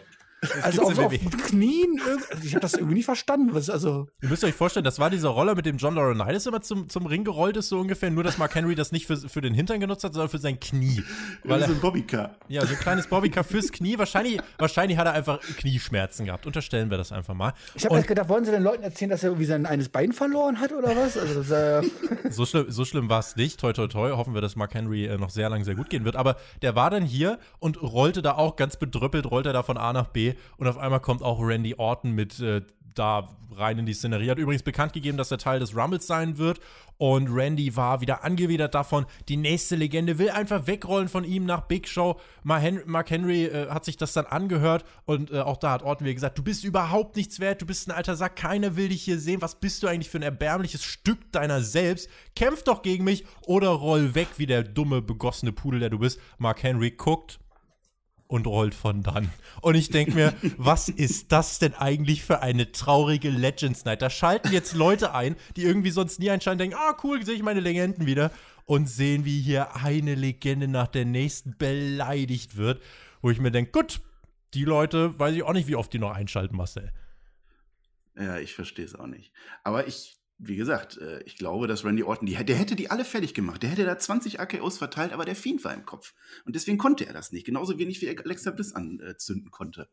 Also 0.63 0.83
auf, 0.83 0.99
auf 0.99 1.13
Knien. 1.47 2.01
also 2.05 2.45
Ich 2.45 2.55
habe 2.55 2.61
das 2.61 2.75
irgendwie 2.75 2.95
nicht 2.95 3.05
verstanden. 3.05 3.51
Was, 3.53 3.71
also, 3.71 4.09
Ihr 4.23 4.29
müsst 4.29 4.43
euch 4.43 4.55
vorstellen, 4.55 4.83
das 4.85 4.99
war 4.99 5.09
dieser 5.09 5.29
Roller, 5.29 5.55
mit 5.55 5.67
dem 5.67 5.77
John 5.77 5.95
Laurinaitis 5.95 6.47
immer 6.47 6.61
zum, 6.63 6.89
zum 6.89 7.07
Ring 7.07 7.23
gerollt 7.23 7.57
ist, 7.57 7.69
so 7.69 7.79
ungefähr. 7.79 8.11
Nur, 8.11 8.25
dass 8.25 8.39
Mark 8.39 8.55
Henry 8.55 8.75
das 8.75 8.91
nicht 8.91 9.07
für, 9.07 9.17
für 9.17 9.41
den 9.41 9.55
Hintern 9.55 9.79
genutzt 9.79 10.03
hat, 10.03 10.15
sondern 10.15 10.29
für 10.29 10.39
sein 10.39 10.59
Knie. 10.59 11.05
Weil 11.45 11.61
so 11.61 11.67
er, 11.67 11.71
ein 11.71 11.81
Bobbycar. 11.81 12.37
ja, 12.49 12.67
so 12.67 12.75
ein 12.75 12.81
kleines 12.81 13.07
Bobbycar 13.07 13.45
fürs 13.45 13.71
Knie. 13.71 13.99
Wahrscheinlich, 13.99 14.41
wahrscheinlich 14.59 14.99
hat 14.99 15.07
er 15.07 15.13
einfach 15.13 15.41
Knieschmerzen 15.59 16.27
gehabt. 16.27 16.45
Unterstellen 16.45 16.91
wir 16.91 16.99
das 16.99 17.13
einfach 17.13 17.35
mal. 17.35 17.53
ich 17.75 17.85
habe 17.85 18.03
gedacht, 18.03 18.29
wollen 18.29 18.45
Sie 18.45 18.51
den 18.51 18.65
Leuten 18.65 18.83
erzählen, 18.83 19.11
dass 19.11 19.23
er 19.23 19.31
irgendwie 19.31 19.47
sein 19.47 19.65
eines 19.65 19.91
Bein 19.91 20.13
verloren 20.13 20.59
hat 20.59 20.73
oder 20.73 20.97
was? 20.97 21.17
Also, 21.17 21.43
das, 21.43 21.51
äh, 21.51 21.89
so 22.31 22.45
schlimm, 22.47 22.67
so 22.69 22.85
schlimm 22.85 23.09
war 23.09 23.21
es 23.21 23.37
nicht. 23.37 23.61
Toi, 23.61 23.73
toi, 23.73 23.87
toi. 23.87 24.11
Hoffen 24.11 24.35
wir, 24.35 24.41
dass 24.41 24.57
Mark 24.57 24.75
Henry 24.75 25.07
äh, 25.07 25.19
noch 25.19 25.31
sehr 25.31 25.49
lang 25.49 25.63
sehr 25.63 25.77
gut 25.77 25.89
gehen 25.89 26.05
wird. 26.05 26.17
Aber 26.17 26.37
der 26.63 26.75
war 26.75 26.91
dann 26.91 27.05
hier 27.05 27.39
und 27.61 27.81
rollte 27.81 28.23
da 28.23 28.33
auch 28.33 28.57
ganz 28.57 28.77
bedröppelt, 28.77 29.31
rollte 29.31 29.51
er 29.51 29.53
da 29.53 29.63
von 29.63 29.77
A 29.77 29.93
nach 29.93 30.09
B. 30.09 30.32
Und 30.57 30.67
auf 30.67 30.79
einmal 30.79 31.01
kommt 31.01 31.23
auch 31.23 31.41
Randy 31.41 31.75
Orton 31.77 32.13
mit 32.13 32.41
äh, 32.41 32.63
da 32.95 33.29
rein 33.55 33.79
in 33.79 33.87
die 33.87 33.95
Szenerie. 33.95 34.31
Hat 34.31 34.39
übrigens 34.39 34.63
bekannt 34.63 34.93
gegeben, 34.93 35.17
dass 35.19 35.31
er 35.31 35.39
Teil 35.39 35.61
des 35.61 35.77
Rumbles 35.77 36.07
sein 36.07 36.39
wird. 36.39 36.61
Und 36.99 37.29
Randy 37.29 37.75
war 37.77 38.01
wieder 38.01 38.23
angewidert 38.25 38.75
davon. 38.75 39.07
Die 39.29 39.37
nächste 39.37 39.77
Legende 39.77 40.19
will 40.19 40.31
einfach 40.31 40.67
wegrollen 40.67 41.09
von 41.09 41.25
ihm 41.25 41.45
nach 41.45 41.63
Big 41.63 41.89
Show. 41.89 42.19
Mark 42.45 43.11
Henry 43.11 43.45
äh, 43.45 43.69
hat 43.69 43.85
sich 43.85 43.97
das 43.97 44.13
dann 44.13 44.27
angehört. 44.27 44.85
Und 45.05 45.31
äh, 45.31 45.41
auch 45.41 45.57
da 45.57 45.73
hat 45.73 45.83
Orton 45.83 46.07
wieder 46.07 46.15
gesagt: 46.15 46.39
Du 46.39 46.43
bist 46.43 46.65
überhaupt 46.65 47.17
nichts 47.17 47.41
wert. 47.41 47.61
Du 47.61 47.67
bist 47.67 47.89
ein 47.89 47.93
alter 47.93 48.17
Sack. 48.17 48.37
Keiner 48.37 48.77
will 48.77 48.89
dich 48.89 49.03
hier 49.03 49.19
sehen. 49.19 49.43
Was 49.43 49.57
bist 49.57 49.83
du 49.83 49.89
eigentlich 49.89 50.11
für 50.11 50.19
ein 50.19 50.23
erbärmliches 50.23 50.85
Stück 50.85 51.33
deiner 51.33 51.61
selbst? 51.63 52.09
Kämpf 52.37 52.63
doch 52.63 52.83
gegen 52.83 53.05
mich 53.05 53.25
oder 53.47 53.69
roll 53.69 54.15
weg 54.15 54.29
wie 54.37 54.47
der 54.47 54.63
dumme, 54.63 55.03
begossene 55.03 55.53
Pudel, 55.53 55.81
der 55.81 55.91
du 55.91 55.99
bist. 55.99 56.21
Mark 56.39 56.63
Henry 56.63 56.93
guckt 56.93 57.41
und 58.33 58.47
rollt 58.47 58.75
von 58.75 59.03
dann. 59.03 59.31
Und 59.61 59.75
ich 59.75 59.91
denke 59.91 60.15
mir, 60.15 60.33
was 60.57 60.89
ist 60.89 61.33
das 61.33 61.59
denn 61.59 61.75
eigentlich 61.75 62.25
für 62.25 62.41
eine 62.41 62.73
traurige 62.73 63.29
Legends 63.29 63.85
Night? 63.85 64.01
Da 64.01 64.09
schalten 64.09 64.53
jetzt 64.53 64.75
Leute 64.75 65.15
ein, 65.15 65.37
die 65.55 65.65
irgendwie 65.65 65.91
sonst 65.91 66.19
nie 66.19 66.31
einschalten, 66.31 66.59
denken, 66.59 66.77
ah 66.79 66.97
cool, 67.05 67.25
sehe 67.25 67.35
ich 67.35 67.43
meine 67.43 67.61
Legenden 67.61 68.07
wieder 68.07 68.31
und 68.65 68.89
sehen, 68.89 69.27
wie 69.27 69.41
hier 69.41 69.77
eine 69.77 70.15
Legende 70.15 70.67
nach 70.67 70.89
der 70.89 71.05
nächsten 71.05 71.57
beleidigt 71.59 72.57
wird, 72.57 72.83
wo 73.21 73.29
ich 73.31 73.39
mir 73.39 73.51
denke, 73.51 73.71
gut, 73.71 74.01
die 74.55 74.65
Leute, 74.65 75.19
weiß 75.19 75.35
ich 75.35 75.43
auch 75.43 75.53
nicht, 75.53 75.69
wie 75.69 75.77
oft 75.77 75.93
die 75.93 75.99
noch 75.99 76.13
einschalten, 76.13 76.57
Marcel. 76.57 76.91
Ja, 78.17 78.39
ich 78.39 78.55
verstehe 78.55 78.87
es 78.87 78.95
auch 78.95 79.07
nicht. 79.07 79.33
Aber 79.63 79.87
ich, 79.87 80.17
wie 80.39 80.57
gesagt, 80.57 80.99
äh, 80.99 81.23
ich 81.25 81.37
glaube, 81.37 81.67
dass 81.69 81.85
Randy 81.85 82.03
Orton, 82.03 82.27
die, 82.27 82.35
der 82.35 82.57
hätte 82.57 82.77
die 82.77 82.91
alle 82.91 83.05
fertig 83.05 83.35
gemacht. 83.35 83.63
Der 83.63 83.71
hätte 83.71 83.85
da 83.85 83.99
20 83.99 84.41
AKOs 84.41 84.79
verteilt, 84.79 85.13
aber 85.13 85.25
der 85.25 85.37
Fiend 85.37 85.65
war 85.65 85.75
im 85.75 85.87
Kopf. 85.87 86.15
Und 86.45 86.57
deswegen 86.57 86.79
konnte 86.79 87.07
er 87.07 87.13
das 87.13 87.33
nicht. 87.33 87.47
Genauso 87.47 87.79
wenig 87.79 88.01
wie 88.01 88.07
er 88.07 88.19
Alexa 88.25 88.51
Bliss 88.51 88.75
anzünden 88.75 89.51
konnte. 89.51 89.89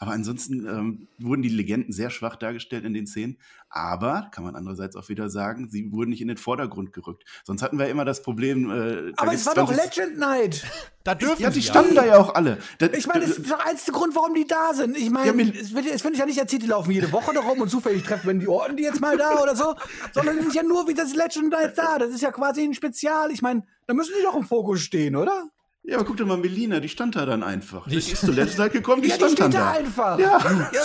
Aber 0.00 0.12
ansonsten 0.12 0.64
ähm, 0.66 1.08
wurden 1.18 1.42
die 1.42 1.48
Legenden 1.48 1.92
sehr 1.92 2.10
schwach 2.10 2.36
dargestellt 2.36 2.84
in 2.84 2.94
den 2.94 3.08
Szenen. 3.08 3.36
Aber, 3.68 4.28
kann 4.32 4.44
man 4.44 4.54
andererseits 4.54 4.94
auch 4.94 5.08
wieder 5.08 5.28
sagen, 5.28 5.68
sie 5.70 5.90
wurden 5.90 6.10
nicht 6.10 6.22
in 6.22 6.28
den 6.28 6.36
Vordergrund 6.36 6.92
gerückt. 6.92 7.24
Sonst 7.44 7.62
hatten 7.62 7.78
wir 7.78 7.88
immer 7.88 8.04
das 8.04 8.22
Problem. 8.22 8.70
Äh, 8.70 9.12
da 9.12 9.22
aber 9.22 9.34
es 9.34 9.44
war 9.44 9.54
doch 9.56 9.72
20 9.72 9.96
Legend 9.96 10.18
Night. 10.18 10.64
Da 11.02 11.16
dürfen 11.16 11.42
Ja, 11.42 11.50
die 11.50 11.60
sie 11.60 11.68
standen 11.68 11.96
da 11.96 12.06
ja 12.06 12.18
auch 12.18 12.34
alle. 12.34 12.58
Da, 12.78 12.86
Ich 12.86 13.08
meine, 13.08 13.26
das 13.26 13.38
ist 13.38 13.50
der 13.50 13.66
einzige 13.66 13.92
Grund, 13.92 14.14
warum 14.14 14.34
die 14.34 14.46
da 14.46 14.72
sind. 14.72 14.96
Ich 14.96 15.10
meine, 15.10 15.42
Ja, 15.42 15.52
es 15.60 15.74
wird, 15.74 15.86
es 15.86 16.04
wird 16.04 16.16
ja 16.16 16.26
nicht 16.26 16.38
erzählt, 16.38 16.62
die 16.62 16.68
laufen 16.68 16.92
jede 16.92 17.10
Woche 17.10 17.34
da 17.34 17.40
rum 17.40 17.60
und 17.60 17.68
zufällig 17.68 18.04
treffen 18.04 18.28
wenn 18.28 18.40
die 18.40 18.48
Orten 18.48 18.76
die 18.76 18.84
jetzt 18.84 19.00
mal 19.00 19.16
da 19.16 19.42
oder 19.42 19.56
so, 19.56 19.74
sondern 20.12 20.36
die 20.36 20.42
sind 20.42 20.54
ja 20.54 20.62
nur 20.62 20.86
wie 20.86 20.94
das 20.94 21.14
Legend 21.14 21.50
Night 21.50 21.76
da. 21.76 21.98
Das 21.98 22.10
ist 22.10 22.20
ja 22.20 22.30
quasi 22.30 22.62
ein 22.62 22.74
Spezial. 22.74 23.32
Ich 23.32 23.42
meine, 23.42 23.64
da 23.86 23.94
müssen 23.94 24.12
die 24.18 24.22
doch 24.22 24.36
im 24.36 24.44
Fokus 24.44 24.80
stehen, 24.80 25.16
oder? 25.16 25.50
Ja, 25.84 25.96
aber 25.96 26.04
guck 26.04 26.16
dir 26.18 26.26
mal 26.26 26.36
Melina, 26.36 26.80
die 26.80 26.88
stand 26.88 27.16
da 27.16 27.24
dann 27.24 27.42
einfach. 27.42 27.88
Die 27.88 27.96
ist 27.96 28.16
zuletzt 28.20 28.58
halt 28.58 28.72
gekommen, 28.72 29.00
die 29.02 29.08
Ja, 29.08 29.16
die 29.16 29.24
stand 29.24 29.38
dann 29.40 29.52
steht 29.52 29.60
da 29.60 29.72
da. 29.72 29.78
einfach. 29.78 30.18
Ja, 30.18 30.38
Ja, 30.72 30.82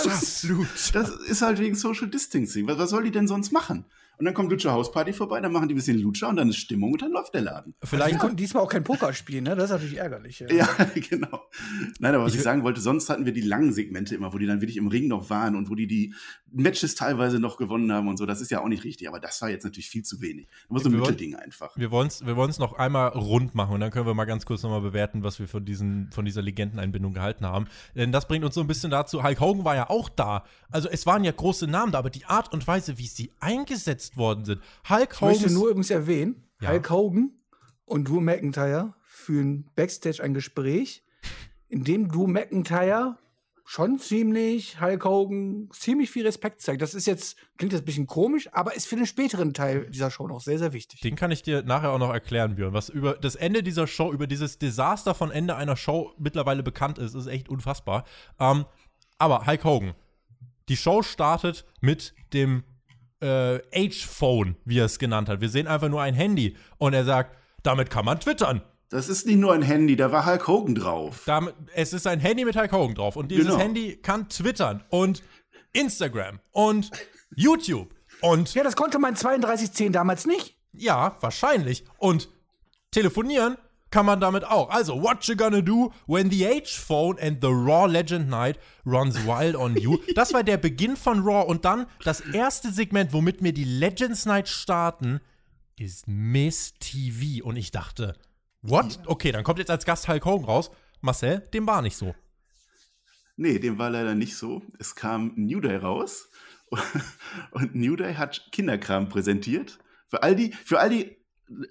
das 0.92 1.10
ist 1.26 1.42
halt 1.42 1.58
wegen 1.58 1.74
Social 1.74 2.06
Distancing. 2.08 2.66
Was, 2.68 2.78
was 2.78 2.90
soll 2.90 3.04
die 3.04 3.10
denn 3.10 3.28
sonst 3.28 3.52
machen? 3.52 3.84
Und 4.18 4.24
dann 4.26 4.34
kommt 4.34 4.50
Lucha 4.50 4.70
House 4.72 4.90
Party 4.92 5.12
vorbei, 5.12 5.40
dann 5.40 5.52
machen 5.52 5.68
die 5.68 5.74
ein 5.74 5.76
bisschen 5.76 5.98
Lucha 5.98 6.28
und 6.28 6.36
dann 6.36 6.48
ist 6.48 6.56
Stimmung 6.56 6.92
und 6.92 7.02
dann 7.02 7.10
läuft 7.12 7.34
der 7.34 7.42
Laden. 7.42 7.74
Vielleicht 7.82 8.14
Die 8.14 8.18
konnten 8.18 8.36
diesmal 8.36 8.62
auch 8.62 8.68
kein 8.68 8.84
Poker 8.84 9.12
spielen, 9.12 9.44
ne? 9.44 9.54
Das 9.56 9.66
ist 9.66 9.70
natürlich 9.70 9.96
ärgerlich. 9.98 10.38
Ja. 10.40 10.46
Ja, 10.52 10.68
genau. 10.94 11.42
Nein, 11.98 12.14
aber 12.14 12.24
was 12.24 12.34
ich, 12.34 12.42
sagen 12.42 12.62
wollte, 12.62 12.80
sonst 12.80 13.10
hatten 13.10 13.24
wir 13.26 13.32
die 13.32 13.40
langen 13.40 13.72
Segmente 13.72 14.14
immer, 14.14 14.32
wo 14.32 14.38
die 14.38 14.46
dann 14.46 14.60
wirklich 14.60 14.76
im 14.76 14.86
Ring 14.88 15.08
noch 15.08 15.30
waren 15.30 15.56
und 15.56 15.68
wo 15.70 15.74
die 15.74 15.86
die 15.86 16.14
Matches 16.52 16.94
teilweise 16.94 17.40
noch 17.40 17.56
gewonnen 17.56 17.90
haben 17.92 18.06
und 18.08 18.16
so. 18.16 18.26
Das 18.26 18.40
ist 18.40 18.50
ja 18.50 18.60
auch 18.60 18.68
nicht 18.68 18.84
richtig, 18.84 19.08
aber 19.08 19.18
das 19.18 19.42
war 19.42 19.50
jetzt 19.50 19.64
natürlich 19.64 19.88
viel 19.90 20.04
zu 20.04 20.20
wenig. 20.20 20.46
Da 20.46 20.52
muss 20.74 20.82
so 20.84 20.88
ein 20.88 20.92
Wir 20.92 21.00
wollen- 21.00 21.10
Mittelding 21.10 21.34
einfach. 21.36 21.76
Wir 21.76 21.90
wollen 21.90 22.06
es 22.08 22.24
wir 22.24 22.36
wollen's 22.36 22.58
noch 22.58 22.74
einmal 22.74 23.08
rund 23.08 23.54
machen 23.54 23.74
und 23.74 23.80
dann 23.80 23.90
können 23.90 24.06
wir 24.06 24.14
mal 24.14 24.24
ganz 24.24 24.46
kurz 24.46 24.62
nochmal 24.62 24.80
bewerten, 24.80 25.24
was 25.24 25.40
wir 25.40 25.48
von, 25.48 25.64
diesen, 25.64 26.10
von 26.12 26.24
dieser 26.24 26.42
Legendeneinbindung 26.42 27.12
gehalten 27.14 27.44
haben. 27.46 27.66
Denn 27.96 28.12
das 28.12 28.28
bringt 28.28 28.44
uns 28.44 28.54
so 28.54 28.60
ein 28.60 28.66
bisschen 28.68 28.90
dazu, 28.90 29.22
Hulk 29.24 29.40
Hogan 29.40 29.64
war 29.64 29.74
ja 29.74 29.90
auch 29.90 30.08
da. 30.08 30.44
Also 30.70 30.88
es 30.88 31.06
waren 31.06 31.24
ja 31.24 31.32
große 31.32 31.66
Namen 31.66 31.90
da, 31.92 31.98
aber 31.98 32.10
die 32.10 32.24
Art 32.26 32.52
und 32.52 32.66
Weise, 32.66 32.98
wie 32.98 33.06
sie 33.06 33.30
eingesetzt 33.40 34.03
worden 34.16 34.44
sind. 34.44 34.60
Hulk 34.88 35.10
Ich 35.14 35.20
möchte 35.20 35.44
Hogan. 35.44 35.54
nur 35.54 35.68
übrigens 35.68 35.90
erwähnen, 35.90 36.44
Ja. 36.60 36.70
Hulk 36.70 36.90
Hogan 36.90 37.32
und 37.84 38.08
Drew 38.08 38.20
McIntyre 38.20 38.94
führen 39.04 39.70
Backstage 39.74 40.22
ein 40.22 40.34
Gespräch, 40.34 41.02
in 41.68 41.84
dem 41.84 42.08
Drew 42.08 42.26
McIntyre 42.26 43.18
schon 43.66 43.98
ziemlich 43.98 44.78
Hulk 44.80 45.04
Hogan 45.06 45.70
ziemlich 45.72 46.10
viel 46.10 46.26
Respekt 46.26 46.60
zeigt. 46.60 46.82
Das 46.82 46.92
ist 46.92 47.06
jetzt, 47.06 47.36
klingt 47.56 47.72
jetzt 47.72 47.82
ein 47.82 47.86
bisschen 47.86 48.06
komisch, 48.06 48.48
aber 48.52 48.74
ist 48.76 48.86
für 48.86 48.96
den 48.96 49.06
späteren 49.06 49.54
Teil 49.54 49.88
dieser 49.90 50.10
Show 50.10 50.28
noch 50.28 50.42
sehr, 50.42 50.58
sehr 50.58 50.74
wichtig. 50.74 51.00
Den 51.00 51.16
kann 51.16 51.30
ich 51.30 51.42
dir 51.42 51.62
nachher 51.62 51.90
auch 51.90 51.98
noch 51.98 52.12
erklären, 52.12 52.56
Björn. 52.56 52.74
Was 52.74 52.90
über 52.90 53.14
das 53.14 53.36
Ende 53.36 53.62
dieser 53.62 53.86
Show, 53.86 54.12
über 54.12 54.26
dieses 54.26 54.58
Desaster 54.58 55.14
von 55.14 55.30
Ende 55.30 55.56
einer 55.56 55.76
Show 55.76 56.12
mittlerweile 56.18 56.62
bekannt 56.62 56.98
ist, 56.98 57.14
ist 57.14 57.26
echt 57.26 57.48
unfassbar. 57.48 58.04
Ähm, 58.38 58.66
aber 59.16 59.46
Hulk 59.46 59.64
Hogan. 59.64 59.94
Die 60.68 60.76
Show 60.76 61.02
startet 61.02 61.64
mit 61.80 62.14
dem 62.34 62.64
äh, 63.24 63.88
H-Phone, 63.88 64.56
wie 64.64 64.78
er 64.78 64.84
es 64.84 64.98
genannt 64.98 65.28
hat. 65.28 65.40
Wir 65.40 65.48
sehen 65.48 65.66
einfach 65.66 65.88
nur 65.88 66.02
ein 66.02 66.14
Handy 66.14 66.56
und 66.78 66.92
er 66.94 67.04
sagt, 67.04 67.36
damit 67.62 67.90
kann 67.90 68.04
man 68.04 68.20
twittern. 68.20 68.62
Das 68.90 69.08
ist 69.08 69.26
nicht 69.26 69.36
nur 69.38 69.52
ein 69.54 69.62
Handy, 69.62 69.96
da 69.96 70.12
war 70.12 70.26
Hulk 70.26 70.46
Hogan 70.46 70.74
drauf. 70.74 71.22
Damit, 71.26 71.54
es 71.74 71.92
ist 71.92 72.06
ein 72.06 72.20
Handy 72.20 72.44
mit 72.44 72.56
Hulk 72.56 72.70
Hogan 72.72 72.94
drauf. 72.94 73.16
Und 73.16 73.30
dieses 73.30 73.46
Genau. 73.46 73.58
Handy 73.58 73.96
kann 73.96 74.28
twittern 74.28 74.84
und 74.90 75.22
Instagram 75.72 76.38
und 76.52 76.90
YouTube 77.34 77.92
und 78.20 78.54
Ja, 78.54 78.62
das 78.62 78.76
konnte 78.76 78.98
mein 79.00 79.14
3210 79.14 79.92
damals 79.92 80.26
nicht. 80.26 80.56
ja, 80.72 81.16
wahrscheinlich. 81.20 81.84
Und 81.98 82.28
telefonieren 82.92 83.56
kann 83.94 84.06
man 84.06 84.18
damit 84.18 84.42
auch. 84.42 84.70
Also, 84.70 85.00
what 85.00 85.24
you 85.28 85.36
gonna 85.36 85.60
do 85.60 85.92
when 86.08 86.28
the 86.28 86.44
H-Phone 86.44 87.16
and 87.20 87.40
the 87.40 87.46
Raw 87.46 87.86
Legend 87.86 88.28
Night 88.28 88.58
runs 88.84 89.24
wild 89.24 89.54
on 89.54 89.76
you? 89.76 89.98
Das 90.16 90.32
war 90.32 90.42
der 90.42 90.56
Beginn 90.56 90.96
von 90.96 91.20
Raw 91.20 91.46
und 91.46 91.64
dann 91.64 91.86
das 92.02 92.18
erste 92.20 92.72
Segment, 92.72 93.12
womit 93.12 93.40
wir 93.44 93.52
die 93.52 93.62
Legends 93.62 94.26
Night 94.26 94.48
starten, 94.48 95.20
ist 95.78 96.08
Miss 96.08 96.74
TV. 96.80 97.46
Und 97.46 97.54
ich 97.54 97.70
dachte, 97.70 98.14
what? 98.62 98.98
Okay, 99.06 99.30
dann 99.30 99.44
kommt 99.44 99.60
jetzt 99.60 99.70
als 99.70 99.84
Gast 99.84 100.08
Hulk 100.08 100.24
Hogan 100.24 100.44
raus. 100.44 100.72
Marcel, 101.00 101.38
dem 101.54 101.64
war 101.68 101.80
nicht 101.80 101.96
so. 101.96 102.16
Nee, 103.36 103.60
dem 103.60 103.78
war 103.78 103.90
leider 103.90 104.16
nicht 104.16 104.36
so. 104.36 104.62
Es 104.80 104.96
kam 104.96 105.34
New 105.36 105.60
Day 105.60 105.76
raus 105.76 106.30
und 107.52 107.76
New 107.76 107.94
Day 107.94 108.14
hat 108.14 108.48
Kinderkram 108.50 109.08
präsentiert. 109.08 109.78
Für 110.08 110.24
all 110.24 110.34
die, 110.34 110.52
für 110.52 110.80
all 110.80 110.90
die 110.90 111.23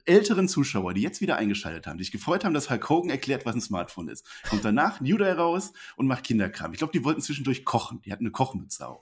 älteren 0.06 0.48
Zuschauer, 0.48 0.94
die 0.94 1.02
jetzt 1.02 1.22
wieder 1.22 1.38
eingeschaltet 1.38 1.88
haben, 1.88 1.98
die 1.98 2.04
sich 2.04 2.12
gefreut 2.12 2.46
haben, 2.46 2.54
dass 2.54 2.70
Hulk 2.70 2.90
Hogan 2.90 3.10
erklärt, 3.10 3.46
was 3.46 3.56
ein 3.56 3.62
Smartphone 3.62 4.08
ist. 4.08 4.26
Kommt 4.50 4.64
danach 4.64 5.02
New 5.02 5.18
Day 5.18 5.32
raus 5.32 5.74
und 5.96 6.08
macht 6.08 6.24
Kinderkram. 6.24 6.74
Ich 6.74 6.78
glaube, 6.78 6.94
die 6.94 7.04
wollten 7.04 7.22
zwischendurch 7.22 7.66
kochen. 7.66 8.02
Die 8.02 8.12
hatten 8.12 8.24
eine 8.24 8.32
Kochmütze 8.32 8.88
auf. 8.88 9.02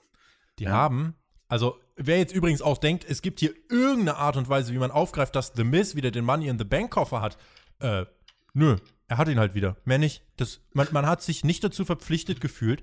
Die 0.58 0.68
haben, 0.68 1.14
also 1.48 1.78
wer 1.96 2.18
jetzt 2.18 2.34
übrigens 2.34 2.62
auch 2.62 2.78
denkt, 2.78 3.04
es 3.08 3.22
gibt 3.22 3.40
hier 3.40 3.54
irgendeine 3.70 4.16
Art 4.16 4.36
und 4.36 4.48
Weise, 4.48 4.72
wie 4.72 4.78
man 4.78 4.90
aufgreift, 4.90 5.36
dass 5.36 5.52
The 5.54 5.64
Miz 5.64 5.94
wieder 5.94 6.10
den 6.10 6.24
Money 6.24 6.48
in 6.48 6.58
the 6.58 6.64
Bank 6.64 6.90
Koffer 6.90 7.20
hat, 7.20 7.36
äh, 7.80 8.06
nö, 8.54 8.76
er 9.08 9.18
hat 9.18 9.28
ihn 9.28 9.38
halt 9.38 9.54
wieder. 9.54 9.76
Mehr 9.84 9.98
nicht. 9.98 10.22
Das, 10.36 10.60
man, 10.72 10.88
man 10.92 11.06
hat 11.06 11.22
sich 11.22 11.44
nicht 11.44 11.62
dazu 11.62 11.84
verpflichtet 11.84 12.40
gefühlt, 12.40 12.82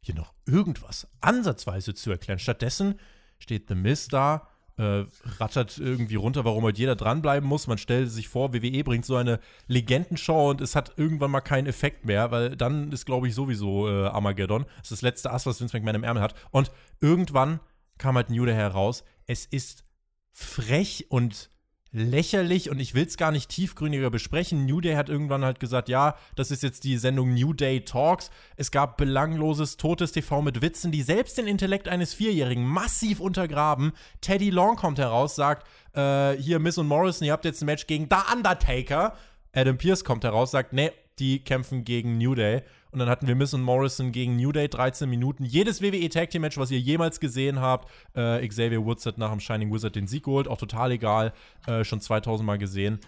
hier 0.00 0.14
noch 0.14 0.34
irgendwas 0.46 1.06
ansatzweise 1.20 1.94
zu 1.94 2.10
erklären. 2.10 2.38
Stattdessen 2.38 2.98
steht 3.38 3.68
The 3.68 3.74
Miz 3.74 4.08
da, 4.08 4.48
äh, 4.80 5.04
rattert 5.38 5.78
irgendwie 5.78 6.14
runter, 6.14 6.44
warum 6.44 6.64
halt 6.64 6.78
jeder 6.78 6.96
dranbleiben 6.96 7.46
muss. 7.46 7.66
Man 7.66 7.76
stellt 7.76 8.10
sich 8.10 8.28
vor, 8.28 8.54
WWE 8.54 8.82
bringt 8.82 9.04
so 9.04 9.16
eine 9.16 9.38
Legendenshow 9.66 10.50
und 10.50 10.60
es 10.60 10.74
hat 10.74 10.94
irgendwann 10.96 11.30
mal 11.30 11.42
keinen 11.42 11.66
Effekt 11.66 12.06
mehr, 12.06 12.30
weil 12.30 12.56
dann 12.56 12.90
ist, 12.90 13.04
glaube 13.04 13.28
ich, 13.28 13.34
sowieso 13.34 13.88
äh, 13.88 14.06
Armageddon. 14.06 14.64
Das 14.78 14.84
ist 14.84 14.92
das 14.92 15.02
letzte 15.02 15.30
Ass, 15.32 15.44
was 15.44 15.60
Vince 15.60 15.76
McMahon 15.76 15.96
im 15.96 16.04
Ärmel 16.04 16.22
hat. 16.22 16.34
Und 16.50 16.72
irgendwann 17.00 17.60
kam 17.98 18.16
halt 18.16 18.30
New 18.30 18.46
Day 18.46 18.54
heraus. 18.54 19.04
Es 19.26 19.44
ist 19.44 19.84
frech 20.32 21.06
und 21.10 21.50
lächerlich 21.92 22.70
und 22.70 22.78
ich 22.78 22.94
will 22.94 23.06
es 23.06 23.16
gar 23.16 23.32
nicht 23.32 23.50
tiefgründiger 23.50 24.10
besprechen. 24.10 24.66
New 24.66 24.80
Day 24.80 24.94
hat 24.94 25.08
irgendwann 25.08 25.44
halt 25.44 25.58
gesagt, 25.58 25.88
ja, 25.88 26.16
das 26.36 26.50
ist 26.50 26.62
jetzt 26.62 26.84
die 26.84 26.98
Sendung 26.98 27.34
New 27.34 27.52
Day 27.52 27.84
Talks. 27.84 28.30
Es 28.56 28.70
gab 28.70 28.96
belangloses, 28.96 29.76
totes 29.76 30.12
TV 30.12 30.42
mit 30.42 30.62
Witzen, 30.62 30.92
die 30.92 31.02
selbst 31.02 31.38
den 31.38 31.46
Intellekt 31.46 31.88
eines 31.88 32.14
Vierjährigen 32.14 32.64
massiv 32.64 33.20
untergraben. 33.20 33.92
Teddy 34.20 34.50
Long 34.50 34.76
kommt 34.76 34.98
heraus, 34.98 35.34
sagt, 35.34 35.66
äh, 35.96 36.32
hier 36.36 36.60
Miss 36.60 36.78
und 36.78 36.86
Morrison, 36.86 37.26
ihr 37.26 37.32
habt 37.32 37.44
jetzt 37.44 37.62
ein 37.62 37.66
Match 37.66 37.86
gegen 37.86 38.08
The 38.10 38.34
Undertaker. 38.34 39.16
Adam 39.52 39.76
Pierce 39.76 40.04
kommt 40.04 40.22
heraus, 40.22 40.52
sagt, 40.52 40.72
nee, 40.72 40.92
die 41.18 41.42
kämpfen 41.42 41.84
gegen 41.84 42.18
New 42.18 42.34
Day. 42.36 42.62
Und 42.92 42.98
dann 42.98 43.08
hatten 43.08 43.26
wir 43.26 43.36
Miss 43.36 43.54
und 43.54 43.62
Morrison 43.62 44.10
gegen 44.10 44.36
New 44.36 44.52
Day, 44.52 44.68
13 44.68 45.08
Minuten. 45.08 45.44
Jedes 45.44 45.80
WWE 45.80 46.08
Tag 46.08 46.30
Team 46.30 46.42
Match, 46.42 46.58
was 46.58 46.70
ihr 46.70 46.80
jemals 46.80 47.20
gesehen 47.20 47.60
habt. 47.60 47.88
Äh, 48.14 48.46
Xavier 48.46 48.84
Woods 48.84 49.06
hat 49.06 49.18
nach 49.18 49.30
dem 49.30 49.40
Shining 49.40 49.72
Wizard 49.72 49.94
den 49.94 50.06
Sieg 50.06 50.24
geholt, 50.24 50.48
auch 50.48 50.58
total 50.58 50.92
egal, 50.92 51.32
äh, 51.66 51.84
schon 51.84 52.00
2000 52.00 52.46
Mal 52.46 52.58
gesehen. 52.58 52.98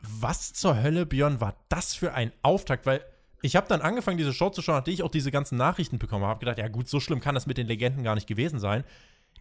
Was 0.00 0.52
zur 0.52 0.82
Hölle, 0.82 1.06
Björn, 1.06 1.40
war 1.40 1.56
das 1.68 1.94
für 1.94 2.14
ein 2.14 2.32
Auftakt? 2.42 2.86
Weil 2.86 3.04
ich 3.42 3.56
habe 3.56 3.68
dann 3.68 3.82
angefangen, 3.82 4.18
diese 4.18 4.32
Show 4.32 4.50
zu 4.50 4.62
schauen, 4.62 4.76
nachdem 4.76 4.94
ich 4.94 5.02
auch 5.02 5.10
diese 5.10 5.30
ganzen 5.30 5.58
Nachrichten 5.58 5.98
bekommen 5.98 6.24
habe. 6.24 6.40
gedacht, 6.40 6.58
ja 6.58 6.68
gut, 6.68 6.88
so 6.88 6.98
schlimm 6.98 7.20
kann 7.20 7.34
das 7.34 7.46
mit 7.46 7.58
den 7.58 7.66
Legenden 7.66 8.04
gar 8.04 8.14
nicht 8.14 8.26
gewesen 8.26 8.58
sein. 8.58 8.84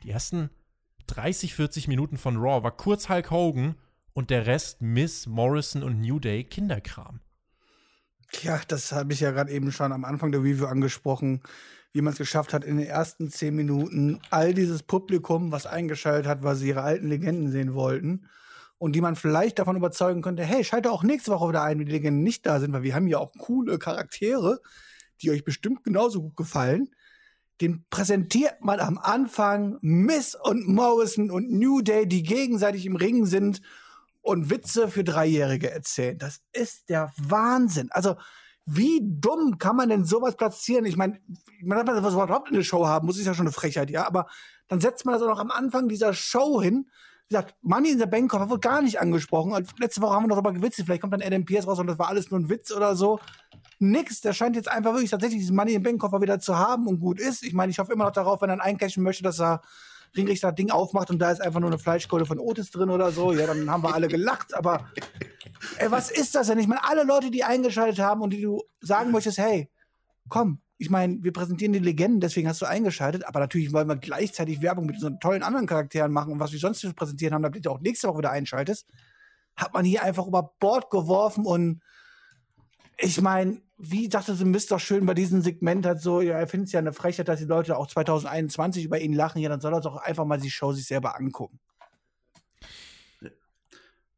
Die 0.03 0.09
ersten 0.09 0.49
30, 1.07 1.53
40 1.55 1.87
Minuten 1.87 2.17
von 2.17 2.37
Raw 2.37 2.63
war 2.63 2.75
kurz 2.75 3.09
Hulk 3.09 3.31
Hogan 3.31 3.75
und 4.13 4.29
der 4.29 4.47
Rest 4.47 4.81
Miss, 4.81 5.27
Morrison 5.27 5.83
und 5.83 6.01
New 6.01 6.19
Day 6.19 6.43
Kinderkram. 6.43 7.21
Ja, 8.39 8.59
das 8.67 8.91
habe 8.91 9.13
ich 9.13 9.19
ja 9.19 9.31
gerade 9.31 9.51
eben 9.51 9.71
schon 9.71 9.91
am 9.91 10.05
Anfang 10.05 10.31
der 10.31 10.41
Review 10.41 10.65
angesprochen, 10.65 11.41
wie 11.91 12.01
man 12.01 12.13
es 12.13 12.19
geschafft 12.19 12.53
hat, 12.53 12.63
in 12.63 12.77
den 12.77 12.87
ersten 12.87 13.29
zehn 13.29 13.55
Minuten 13.55 14.19
all 14.29 14.53
dieses 14.53 14.83
Publikum, 14.83 15.51
was 15.51 15.65
eingeschaltet 15.65 16.27
hat, 16.27 16.41
weil 16.41 16.55
sie 16.55 16.69
ihre 16.69 16.81
alten 16.81 17.07
Legenden 17.07 17.51
sehen 17.51 17.73
wollten 17.73 18.27
und 18.77 18.93
die 18.93 19.01
man 19.01 19.15
vielleicht 19.15 19.59
davon 19.59 19.75
überzeugen 19.75 20.21
könnte, 20.21 20.43
hey, 20.43 20.63
schalte 20.63 20.91
auch 20.91 21.03
nächste 21.03 21.31
Woche 21.31 21.49
wieder 21.49 21.61
ein, 21.61 21.77
wenn 21.77 21.85
die 21.85 21.91
Legenden 21.91 22.23
nicht 22.23 22.45
da 22.45 22.59
sind, 22.59 22.73
weil 22.73 22.83
wir 22.83 22.95
haben 22.95 23.07
ja 23.07 23.19
auch 23.19 23.31
coole 23.37 23.77
Charaktere, 23.77 24.59
die 25.21 25.29
euch 25.29 25.43
bestimmt 25.43 25.83
genauso 25.83 26.21
gut 26.21 26.35
gefallen. 26.37 26.89
Den 27.59 27.85
präsentiert 27.89 28.61
man 28.61 28.79
am 28.79 28.97
Anfang 28.97 29.77
Miss 29.81 30.33
und 30.33 30.67
Morrison 30.67 31.29
und 31.29 31.51
New 31.51 31.81
Day, 31.81 32.07
die 32.07 32.23
gegenseitig 32.23 32.85
im 32.87 32.95
Ring 32.95 33.25
sind 33.25 33.61
und 34.21 34.49
Witze 34.49 34.87
für 34.87 35.03
Dreijährige 35.03 35.71
erzählen. 35.71 36.17
Das 36.17 36.41
ist 36.53 36.89
der 36.89 37.11
Wahnsinn. 37.17 37.89
Also, 37.91 38.15
wie 38.65 39.01
dumm 39.03 39.57
kann 39.57 39.75
man 39.75 39.89
denn 39.89 40.05
sowas 40.05 40.35
platzieren? 40.37 40.85
Ich 40.85 40.95
meine, 40.95 41.19
man 41.63 41.79
hat 41.79 41.87
man 41.87 42.03
was 42.03 42.13
überhaupt 42.13 42.49
in 42.49 42.55
der 42.55 42.63
Show 42.63 42.85
haben, 42.85 43.07
muss 43.07 43.17
ist 43.17 43.25
ja 43.25 43.33
schon 43.33 43.47
eine 43.47 43.53
Frechheit, 43.53 43.89
ja. 43.89 44.05
Aber 44.07 44.27
dann 44.67 44.79
setzt 44.79 45.05
man 45.05 45.13
das 45.13 45.23
auch 45.23 45.27
noch 45.27 45.39
am 45.39 45.51
Anfang 45.51 45.89
dieser 45.89 46.13
Show 46.13 46.61
hin. 46.61 46.89
Wie 47.27 47.35
gesagt, 47.35 47.55
Money 47.61 47.91
in 47.91 47.99
the 47.99 48.05
Bank 48.05 48.33
wurde 48.33 48.59
gar 48.59 48.81
nicht 48.81 48.99
angesprochen. 48.99 49.53
Und 49.53 49.79
letzte 49.79 50.01
Woche 50.01 50.15
haben 50.15 50.23
wir 50.23 50.27
noch 50.27 50.35
darüber 50.35 50.53
gewitzelt. 50.53 50.85
Vielleicht 50.85 51.01
kommt 51.01 51.13
dann 51.13 51.21
Adam 51.21 51.45
Pierce 51.45 51.67
raus 51.67 51.79
und 51.79 51.87
das 51.87 51.97
war 51.97 52.09
alles 52.09 52.29
nur 52.29 52.39
ein 52.39 52.49
Witz 52.49 52.71
oder 52.71 52.95
so. 52.95 53.19
Nix. 53.79 54.21
Der 54.21 54.33
scheint 54.33 54.55
jetzt 54.55 54.69
einfach 54.69 54.93
wirklich 54.93 55.11
tatsächlich 55.11 55.39
diesen 55.39 55.55
Money 55.55 55.73
in 55.73 55.81
the 55.81 55.83
Bank 55.83 55.99
Koffer 55.99 56.21
wieder 56.21 56.39
zu 56.39 56.57
haben 56.57 56.87
und 56.87 56.99
gut 56.99 57.19
ist. 57.19 57.43
Ich 57.43 57.53
meine, 57.53 57.71
ich 57.71 57.79
hoffe 57.79 57.93
immer 57.93 58.05
noch 58.05 58.11
darauf, 58.11 58.41
wenn 58.41 58.49
er 58.49 58.53
einen 58.53 58.61
eincashen 58.61 59.01
möchte, 59.01 59.23
dass 59.23 59.39
er 59.39 59.61
Ringrichter 60.15 60.49
das 60.49 60.55
Ding 60.55 60.71
aufmacht 60.71 61.09
und 61.09 61.19
da 61.19 61.31
ist 61.31 61.41
einfach 61.41 61.59
nur 61.59 61.69
eine 61.69 61.79
Fleischkohle 61.79 62.25
von 62.25 62.39
Otis 62.39 62.71
drin 62.71 62.89
oder 62.89 63.11
so, 63.11 63.33
ja, 63.33 63.47
dann 63.47 63.69
haben 63.69 63.83
wir 63.83 63.93
alle 63.93 64.07
gelacht. 64.07 64.53
Aber 64.55 64.89
ey, 65.77 65.89
was 65.91 66.11
ist 66.11 66.35
das 66.35 66.47
denn? 66.47 66.59
Ich 66.59 66.67
meine, 66.67 66.83
alle 66.83 67.03
Leute, 67.03 67.31
die 67.31 67.43
eingeschaltet 67.43 67.99
haben 67.99 68.21
und 68.21 68.31
die 68.31 68.41
du 68.41 68.61
sagen 68.81 69.11
möchtest, 69.11 69.37
hey, 69.37 69.69
komm, 70.27 70.59
ich 70.77 70.89
meine, 70.89 71.19
wir 71.21 71.31
präsentieren 71.31 71.73
die 71.73 71.79
Legenden, 71.79 72.21
deswegen 72.21 72.47
hast 72.47 72.61
du 72.61 72.65
eingeschaltet, 72.65 73.25
aber 73.27 73.39
natürlich 73.39 73.71
wollen 73.71 73.87
wir 73.87 73.97
gleichzeitig 73.97 74.61
Werbung 74.61 74.87
mit 74.87 74.95
unseren 74.95 75.19
tollen 75.19 75.43
anderen 75.43 75.67
Charakteren 75.67 76.11
machen 76.11 76.33
und 76.33 76.39
was 76.39 76.51
wir 76.51 76.59
sonst 76.59 76.81
präsentieren 76.95 77.33
haben, 77.33 77.43
damit 77.43 77.65
du 77.65 77.69
auch 77.69 77.79
nächste 77.79 78.07
Woche 78.07 78.19
wieder 78.19 78.31
einschaltest, 78.31 78.87
hat 79.55 79.73
man 79.73 79.85
hier 79.85 80.03
einfach 80.03 80.25
über 80.25 80.55
Bord 80.59 80.89
geworfen 80.89 81.45
und 81.45 81.81
ich 83.01 83.21
meine, 83.21 83.61
wie 83.77 84.07
dachte 84.09 84.35
sie, 84.35 84.45
Mist 84.45 84.71
doch 84.71 84.79
schön 84.79 85.05
bei 85.05 85.13
diesem 85.13 85.41
Segment 85.41 85.85
hat 85.85 86.01
so, 86.01 86.21
ja, 86.21 86.37
er 86.37 86.47
findet 86.47 86.67
es 86.67 86.73
ja 86.73 86.79
eine 86.79 86.93
Frechheit, 86.93 87.27
dass 87.27 87.39
die 87.39 87.45
Leute 87.45 87.77
auch 87.77 87.87
2021 87.87 88.85
über 88.85 88.99
ihn 88.99 89.13
lachen. 89.13 89.39
Ja, 89.41 89.49
dann 89.49 89.59
soll 89.61 89.73
er 89.73 89.81
doch 89.81 89.97
einfach 89.97 90.25
mal 90.25 90.39
die 90.39 90.51
Show 90.51 90.71
sich 90.71 90.85
selber 90.85 91.17
angucken. 91.17 91.59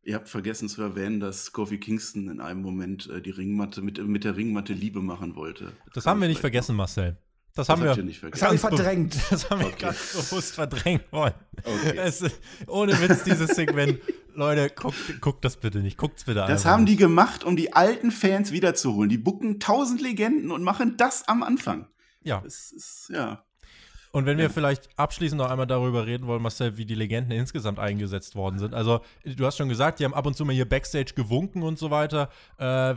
Ihr 0.05 0.15
habt 0.15 0.27
vergessen 0.27 0.67
zu 0.67 0.81
erwähnen, 0.81 1.21
dass 1.21 1.53
Kofi 1.53 1.77
Kingston 1.77 2.29
in 2.29 2.41
einem 2.41 2.61
Moment 2.61 3.09
äh, 3.09 3.21
die 3.21 3.29
Ringmatte 3.29 3.81
mit, 3.81 4.05
mit 4.05 4.25
der 4.25 4.35
Ringmatte 4.35 4.73
Liebe 4.73 4.99
machen 4.99 5.37
wollte. 5.37 5.71
Das 5.93 6.05
haben 6.05 6.19
wir 6.19 6.27
nicht 6.27 6.41
vergessen, 6.41 6.75
Marcel. 6.75 7.15
Das, 7.55 7.67
Das 7.67 7.69
haben 7.69 7.83
wir 7.85 7.95
nicht 8.03 8.21
Das 8.21 8.39
vergessen. 8.39 8.45
habe 8.47 8.55
ich 8.55 8.61
Ganz 8.61 8.71
be- 8.71 8.77
verdrängt. 8.77 9.15
Das 9.29 9.49
haben 9.49 9.61
wir 9.61 9.67
Okay. 9.67 9.77
ganz 9.79 10.11
bewusst 10.29 10.55
verdrängt 10.55 11.03
wollen. 11.11 11.33
Okay. 11.63 11.97
Es, 11.97 12.21
ohne 12.67 12.99
Witz, 12.99 13.23
dieses 13.23 13.51
Segment. 13.51 13.99
Leute, 14.35 14.69
guckt, 14.69 15.21
guckt 15.21 15.45
das 15.45 15.57
bitte 15.57 15.79
nicht. 15.79 15.97
Guckt's 15.97 16.23
bitte 16.23 16.39
Das 16.39 16.49
einfach 16.49 16.69
haben 16.71 16.85
die 16.85 16.95
gemacht, 16.95 17.43
um 17.43 17.55
die 17.55 17.73
alten 17.73 18.11
Fans 18.11 18.51
wiederzuholen. 18.51 19.09
Die 19.09 19.17
bucken 19.17 19.59
tausend 19.59 20.01
Legenden 20.01 20.51
und 20.51 20.63
machen 20.63 20.97
das 20.97 21.27
am 21.27 21.43
Anfang. 21.43 21.87
Ja. 22.23 22.41
Das 22.43 22.71
ist, 22.71 23.09
ja. 23.13 23.43
Und 24.15 24.27
wenn 24.27 24.37
wir 24.37 24.51
vielleicht 24.51 24.89
abschließend 24.95 25.41
noch 25.41 25.49
einmal 25.49 25.65
darüber 25.65 26.05
reden 26.05 26.27
wollen, 26.27 26.43
Marcel, 26.43 26.77
wie 26.77 26.85
die 26.85 26.93
Legenden 26.93 27.31
insgesamt 27.31 27.79
eingesetzt 27.79 28.35
worden 28.35 28.59
sind. 28.59 28.75
Also, 28.75 29.01
du 29.25 29.43
hast 29.43 29.57
schon 29.57 29.69
gesagt, 29.69 29.99
die 29.99 30.05
haben 30.05 30.13
ab 30.13 30.27
und 30.27 30.35
zu 30.35 30.45
mal 30.45 30.53
hier 30.53 30.69
Backstage 30.69 31.13
gewunken 31.15 31.63
und 31.63 31.79
so 31.79 31.89
weiter. 31.89 32.29
Äh, 32.59 32.93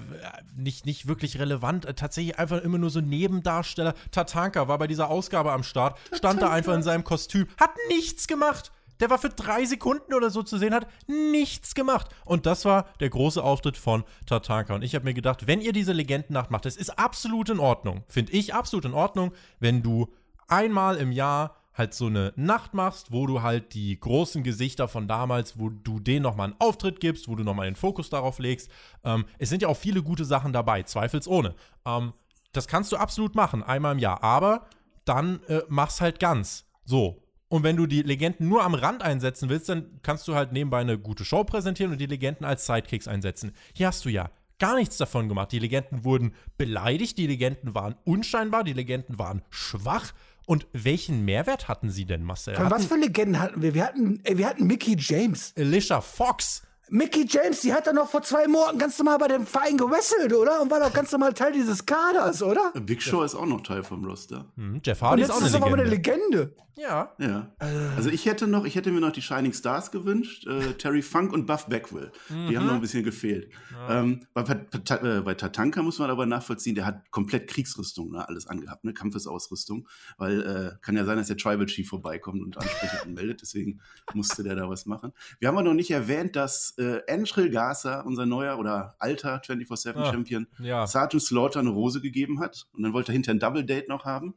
nicht, 0.59 0.85
nicht 0.85 1.09
wirklich 1.09 1.39
relevant. 1.39 1.87
Äh, 1.87 1.95
tatsächlich 1.95 2.39
einfach 2.39 2.61
immer 2.61 2.77
nur 2.77 2.91
so 2.91 3.01
Nebendarsteller. 3.01 3.95
Tatanka 4.11 4.69
war 4.69 4.77
bei 4.77 4.87
dieser 4.87 5.09
Ausgabe 5.09 5.53
am 5.53 5.63
Start, 5.63 5.99
stand 6.13 6.43
da 6.43 6.51
einfach 6.51 6.75
in 6.75 6.83
seinem 6.83 7.03
Kostüm, 7.03 7.47
hat 7.59 7.71
nichts 7.89 8.27
gemacht. 8.27 8.71
Der 9.01 9.11
war 9.11 9.19
für 9.19 9.29
drei 9.29 9.65
Sekunden 9.65 10.15
oder 10.15 10.31
so 10.31 10.43
zu 10.43 10.59
sehen, 10.59 10.75
hat 10.75 10.87
nichts 11.07 11.75
gemacht. 11.75 12.09
Und 12.25 12.47
das 12.47 12.65
war 12.65 12.87
der 13.01 13.11
große 13.11 13.43
Auftritt 13.43 13.77
von 13.77 14.05
Tatanka. 14.27 14.75
Und 14.75 14.83
ich 14.83 14.95
habe 14.95 15.05
mir 15.05 15.15
gedacht, 15.15 15.47
wenn 15.47 15.61
ihr 15.61 15.73
diese 15.73 15.93
Legendennacht 15.93 16.51
macht, 16.51 16.65
das 16.65 16.77
ist 16.77 16.99
absolut 16.99 17.51
in 17.51 17.61
Ordnung. 17.61 18.05
Finde 18.09 18.33
ich 18.33 18.55
absolut 18.55 18.85
in 18.85 18.95
Ordnung, 18.95 19.33
wenn 19.61 19.83
du 19.83 20.13
einmal 20.49 20.97
im 20.97 21.13
Jahr 21.13 21.57
halt 21.77 21.93
so 21.93 22.07
eine 22.07 22.33
Nacht 22.37 22.75
machst, 22.75 23.13
wo 23.13 23.27
du 23.27 23.43
halt 23.43 23.75
die 23.75 23.99
großen 24.01 24.43
Gesichter 24.43 24.89
von 24.89 25.09
damals, 25.09 25.59
wo 25.59 25.69
du 25.69 26.01
denen 26.01 26.23
nochmal 26.23 26.49
einen 26.49 26.61
Auftritt 26.61 27.01
gibst, 27.01 27.29
wo 27.29 27.35
du 27.35 27.45
nochmal 27.45 27.67
den 27.67 27.77
Fokus 27.77 28.09
darauf 28.09 28.39
legst. 28.39 28.71
Ähm, 29.05 29.27
es 29.39 29.51
sind 29.51 29.63
ja 29.63 29.69
auch 29.69 29.77
viele 29.77 30.03
gute 30.03 30.25
Sachen 30.25 30.53
dabei, 30.53 30.83
zweifelsohne. 30.83 31.55
Ähm, 31.85 32.15
das 32.53 32.67
kannst 32.67 32.93
du 32.93 32.97
absolut 32.97 33.35
machen, 33.35 33.63
einmal 33.63 33.93
im 33.93 33.99
Jahr. 33.99 34.23
Aber 34.23 34.67
dann 35.05 35.43
äh, 35.49 35.63
mach's 35.69 36.01
halt 36.01 36.19
ganz. 36.19 36.65
So. 36.85 37.23
Und 37.49 37.63
wenn 37.63 37.77
du 37.77 37.87
die 37.87 38.03
Legenden 38.03 38.49
nur 38.49 38.65
am 38.65 38.75
Rand 38.75 39.03
einsetzen 39.03 39.49
willst, 39.49 39.69
dann 39.69 40.01
kannst 40.03 40.27
du 40.27 40.35
halt 40.35 40.53
nebenbei 40.53 40.79
eine 40.81 40.99
gute 40.99 41.25
Show 41.25 41.45
präsentieren 41.45 41.93
und 41.93 41.99
die 41.99 42.07
Legenden 42.07 42.45
als 42.45 42.67
Sidekicks 42.67 43.07
einsetzen. 43.07 43.53
Hier 43.73 43.87
hast 43.87 44.05
du 44.05 44.09
ja 44.09 44.31
gar 44.59 44.77
nichts 44.77 44.97
davon 44.97 45.29
gemacht. 45.29 45.53
Die 45.53 45.59
Legenden 45.59 46.05
wurden 46.05 46.35
beleidigt, 46.59 47.19
die 47.19 47.27
Legenden 47.27 47.75
waren 47.75 47.95
unscheinbar, 48.05 48.65
die 48.65 48.73
Legenden 48.73 49.19
waren 49.19 49.43
schwach. 49.51 50.13
Und 50.47 50.67
welchen 50.73 51.25
Mehrwert 51.25 51.67
hatten 51.67 51.91
sie 51.91 52.05
denn, 52.05 52.23
Marcel? 52.23 52.55
Von 52.55 52.71
was 52.71 52.87
für 52.87 52.97
Legenden 52.97 53.41
hatten 53.41 53.63
wir? 53.63 53.75
Wir 53.75 53.85
hatten, 53.85 54.21
ey, 54.23 54.39
wir 54.39 54.49
hatten 54.49 54.67
Mickey 54.67 54.97
James. 54.99 55.53
Alicia 55.59 56.01
Fox. 56.01 56.63
Mickey 56.89 57.27
James, 57.29 57.63
die 57.63 57.73
hat 57.73 57.89
doch 57.89 57.93
noch 57.93 58.09
vor 58.09 58.23
zwei 58.23 58.47
Monaten 58.47 58.79
ganz 58.79 58.97
normal 58.99 59.19
bei 59.19 59.27
dem 59.27 59.45
Verein 59.45 59.77
gewrestelt, 59.77 60.33
oder? 60.33 60.63
Und 60.63 60.71
war 60.71 60.79
doch 60.79 60.93
ganz 60.93 61.11
normal 61.11 61.33
Teil 61.35 61.51
dieses 61.51 61.85
Kaders, 61.85 62.45
oder? 62.45 62.73
Big 62.81 63.03
Show 63.03 63.23
ist 63.23 63.35
auch 63.35 63.47
noch 63.47 63.61
Teil 63.63 63.83
vom 63.83 64.05
Roster. 64.05 64.45
Hm, 64.55 64.81
Jeff 64.85 65.03
Und 65.03 65.09
Hardy 65.09 65.23
jetzt 65.23 65.31
ist 65.31 65.35
auch 65.35 65.39
ist 65.39 65.55
eine 65.55 65.57
es 65.57 65.63
aber 65.63 65.83
eine 65.83 65.91
Legende. 65.91 66.55
Ja. 66.77 67.15
Ja. 67.19 67.55
Also 67.97 68.11
ich 68.11 68.27
hätte 68.27 68.47
noch, 68.47 68.67
ich 68.67 68.75
hätte 68.75 68.91
mir 68.91 69.01
noch 69.01 69.13
die 69.13 69.23
Shining 69.23 69.53
Stars 69.55 69.91
gewünscht, 69.91 70.47
äh, 70.47 70.75
Terry 70.75 71.01
Funk 71.01 71.33
und 71.33 71.47
Buff 71.47 71.67
Beckwell. 71.67 72.13
Die 72.29 72.57
haben 72.57 72.67
noch 72.67 72.75
ein 72.75 72.81
bisschen 72.83 73.03
gefehlt. 73.03 73.51
Ähm, 73.89 74.27
bei, 74.35 74.43
bei, 74.43 74.55
äh, 74.97 75.21
bei 75.23 75.35
Tatanka 75.35 75.83
muss 75.83 75.99
man 75.99 76.11
aber 76.11 76.27
nachvollziehen, 76.27 76.75
der 76.75 76.85
hat 76.85 77.11
komplett 77.11 77.49
Kriegsrüstung, 77.49 78.11
ne, 78.11 78.29
alles 78.29 78.47
angehabt, 78.47 78.85
ne, 78.85 78.93
Kampfesausrüstung, 78.93 79.89
weil 80.19 80.43
äh, 80.43 80.73
kann 80.83 80.97
ja 80.97 81.05
sein, 81.05 81.17
dass 81.17 81.29
der 81.29 81.39
Tribal 81.39 81.67
Chief 81.67 81.89
vorbeikommt 81.89 82.43
und 82.43 82.59
Ansprüche 82.59 83.03
anmeldet, 83.03 83.41
deswegen 83.43 83.81
musste 84.13 84.43
der 84.43 84.55
da 84.55 84.69
was 84.69 84.85
machen. 84.87 85.13
Wir 85.39 85.49
haben 85.49 85.57
aber 85.57 85.67
noch 85.69 85.75
nicht 85.75 85.91
erwähnt, 85.91 86.37
dass 86.37 86.75
äh, 86.79 87.01
Angel 87.09 87.49
Garza, 87.51 88.01
unser 88.03 88.27
neuer 88.27 88.59
oder 88.59 88.97
alter 88.99 89.41
24-7 89.41 89.95
Ah, 89.97 90.13
Champion, 90.13 90.47
ja. 90.59 90.87
Sergeant 90.87 91.23
Slaughter 91.23 91.61
eine 91.61 91.71
Rose 91.71 92.01
gegeben 92.03 92.41
hat 92.41 92.67
und 92.75 92.83
dann 92.83 92.93
wollte 92.93 93.13
er 93.13 93.15
hinter 93.15 93.31
ein 93.33 93.39
Double 93.39 93.65
Date 93.65 93.89
noch 93.89 94.05
haben. 94.05 94.35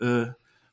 Äh, 0.00 0.26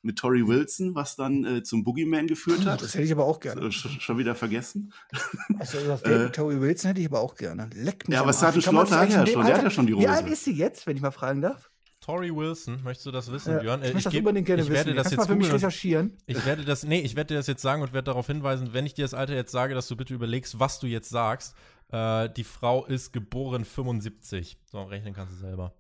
mit 0.06 0.18
Tori 0.18 0.48
Wilson, 0.48 0.96
was 0.96 1.16
dann 1.16 1.44
äh, 1.46 1.64
zum 1.64 1.84
Boogeyman 1.84 2.28
geführt 2.28 2.66
hat. 2.66 2.82
Das 2.82 2.94
hätte 2.94 3.04
ich 3.04 3.12
aber 3.12 3.26
auch 3.26 3.40
gerne. 3.40 3.62
Sch- 3.68 4.00
schon 4.00 4.18
wieder 4.18 4.36
vergessen. 4.36 4.94
Also 5.60 5.80
das 5.86 6.02
Äh, 6.04 6.30
Toby 6.32 6.60
Wilson 6.62 6.90
hätte 6.90 7.02
ich 7.02 7.08
aber 7.08 7.20
auch 7.22 7.36
gerne. 7.36 7.70
Leck 7.74 8.08
mich 8.08 8.16
Ja, 8.16 8.22
aber. 8.22 8.34
Sergeant 8.34 8.66
Wie 8.66 8.70
Slaughter 8.70 9.00
hat 9.00 9.10
ja 9.10 9.26
schon, 9.26 9.26
der 9.26 9.44
hat 9.44 9.50
ja 9.50 9.56
Alter- 9.56 9.70
schon 9.72 9.88
die 9.88 9.94
Wie 9.94 10.06
Rose. 10.06 10.10
alt 10.12 10.28
ist 10.30 10.44
sie 10.46 10.54
jetzt, 10.54 10.86
wenn 10.88 10.96
ich 10.96 11.02
mal 11.02 11.12
fragen 11.12 11.42
darf? 11.42 11.70
Tori 12.02 12.36
Wilson, 12.36 12.84
möchtest 12.84 13.08
du 13.08 13.12
das 13.12 13.32
wissen, 13.32 13.54
Ja, 13.54 13.60
Björn? 13.60 13.82
Äh, 13.82 13.88
ich 13.88 13.94
möchte 13.96 14.10
das 14.10 14.14
geb- 14.14 14.20
unbedingt 14.20 14.46
gerne 14.46 14.62
ich 14.62 14.70
wissen. 14.70 14.76
werde 14.86 14.94
das 14.94 15.04
Kannst 15.06 15.12
du 15.18 15.22
jetzt 15.22 15.28
mal 15.30 15.34
für 15.34 15.40
mich 15.40 15.52
recherchieren. 15.54 16.18
Ich 16.28 16.46
werde 16.46 16.64
das, 16.66 16.84
nee, 16.84 17.00
ich 17.02 17.16
werde 17.16 17.30
dir 17.34 17.38
das 17.40 17.48
jetzt 17.48 17.62
sagen 17.64 17.82
und 17.82 17.94
werde 17.94 18.06
darauf 18.06 18.28
hinweisen, 18.28 18.74
wenn 18.74 18.86
ich 18.86 18.94
dir 18.94 19.06
das 19.06 19.16
Alter 19.16 19.34
jetzt 19.34 19.52
sage, 19.52 19.74
dass 19.74 19.88
du 19.88 19.96
bitte 19.96 20.14
überlegst, 20.14 20.60
was 20.60 20.80
du 20.80 20.86
jetzt 20.88 21.10
sagst. 21.10 21.56
Äh, 21.92 22.30
die 22.30 22.44
Frau 22.44 22.86
ist 22.86 23.12
geboren 23.12 23.66
75. 23.66 24.58
So, 24.66 24.84
rechnen 24.84 25.14
kannst 25.14 25.34
du 25.34 25.38
selber. 25.40 25.74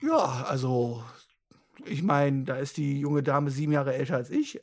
Ja, 0.00 0.44
also 0.48 1.04
ich 1.86 2.02
meine, 2.02 2.44
da 2.44 2.56
ist 2.56 2.76
die 2.76 3.00
junge 3.00 3.22
Dame 3.22 3.50
sieben 3.50 3.72
Jahre 3.72 3.94
älter 3.94 4.16
als 4.16 4.30
ich 4.30 4.60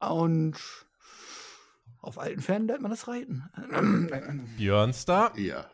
und 0.00 0.56
auf 2.00 2.18
alten 2.18 2.40
Pferden 2.40 2.66
lernt 2.66 2.82
man 2.82 2.90
das 2.90 3.08
Reiten. 3.08 3.44
Björnstar, 4.56 5.36
Ja. 5.38 5.66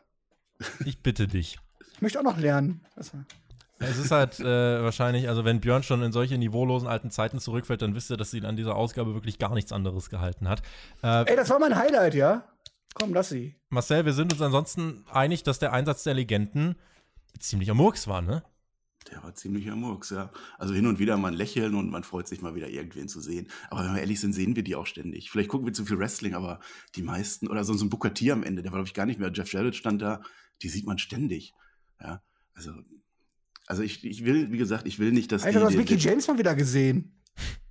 ich 0.84 1.02
bitte 1.02 1.28
dich. 1.28 1.58
Ich 1.94 2.02
möchte 2.02 2.18
auch 2.18 2.24
noch 2.24 2.38
lernen. 2.38 2.84
Also, 2.96 3.18
Es 3.78 3.98
ist 3.98 4.10
halt 4.10 4.40
äh, 4.40 4.82
wahrscheinlich, 4.82 5.28
also 5.28 5.44
wenn 5.44 5.60
Björn 5.60 5.82
schon 5.82 6.02
in 6.02 6.12
solche 6.12 6.36
niveaulosen 6.38 6.88
alten 6.88 7.10
Zeiten 7.10 7.38
zurückfällt, 7.38 7.82
dann 7.82 7.94
wisst 7.94 8.10
ihr, 8.10 8.16
dass 8.16 8.30
sie 8.30 8.42
an 8.44 8.56
dieser 8.56 8.74
Ausgabe 8.74 9.14
wirklich 9.14 9.38
gar 9.38 9.54
nichts 9.54 9.72
anderes 9.72 10.10
gehalten 10.10 10.48
hat. 10.48 10.62
Äh, 11.02 11.30
ey, 11.30 11.36
das 11.36 11.50
war 11.50 11.58
mein 11.58 11.76
Highlight, 11.76 12.14
ja? 12.14 12.44
Komm, 12.94 13.12
lass 13.14 13.28
sie. 13.28 13.54
Marcel, 13.68 14.04
wir 14.06 14.14
sind 14.14 14.32
uns 14.32 14.40
ansonsten 14.42 15.04
einig, 15.12 15.42
dass 15.42 15.58
der 15.58 15.72
Einsatz 15.72 16.02
der 16.04 16.14
Legenden 16.14 16.76
ziemlich 17.38 17.70
am 17.70 17.76
Murks 17.76 18.08
war, 18.08 18.22
ne? 18.22 18.42
Der 19.10 19.22
war 19.22 19.34
ziemlich 19.34 19.70
am 19.70 19.80
Murks, 19.80 20.10
ja. 20.10 20.32
Also 20.58 20.74
hin 20.74 20.86
und 20.86 20.98
wieder 20.98 21.16
mal 21.16 21.28
ein 21.28 21.34
Lächeln 21.34 21.74
und 21.74 21.90
man 21.90 22.02
freut 22.02 22.26
sich 22.26 22.42
mal 22.42 22.54
wieder 22.54 22.68
irgendwen 22.68 23.08
zu 23.08 23.20
sehen. 23.20 23.48
Aber 23.70 23.84
wenn 23.84 23.94
wir 23.94 24.00
ehrlich 24.00 24.20
sind, 24.20 24.32
sehen 24.32 24.56
wir 24.56 24.64
die 24.64 24.74
auch 24.74 24.86
ständig. 24.86 25.30
Vielleicht 25.30 25.48
gucken 25.48 25.66
wir 25.66 25.72
zu 25.72 25.84
viel 25.84 25.98
Wrestling, 25.98 26.34
aber 26.34 26.60
die 26.96 27.02
meisten, 27.02 27.48
oder 27.48 27.64
so, 27.64 27.72
ein 27.72 27.90
Booker 27.90 28.12
T 28.12 28.30
am 28.32 28.42
Ende, 28.42 28.62
der 28.62 28.72
war, 28.72 28.78
glaube 28.78 28.88
ich, 28.88 28.94
gar 28.94 29.06
nicht 29.06 29.20
mehr. 29.20 29.30
Jeff 29.32 29.52
Jarrett 29.52 29.76
stand 29.76 30.02
da, 30.02 30.22
die 30.62 30.68
sieht 30.68 30.86
man 30.86 30.98
ständig. 30.98 31.54
Ja, 32.00 32.22
also, 32.54 32.72
also 33.66 33.82
ich, 33.82 34.04
ich 34.04 34.24
will, 34.24 34.50
wie 34.50 34.58
gesagt, 34.58 34.86
ich 34.86 34.98
will 34.98 35.12
nicht, 35.12 35.30
dass 35.30 35.44
Alter, 35.44 35.60
du 35.60 35.66
hast 35.66 35.72
die, 35.72 35.78
Mickey 35.78 35.96
James 35.96 36.26
mal 36.26 36.38
wieder 36.38 36.54
gesehen. 36.54 37.22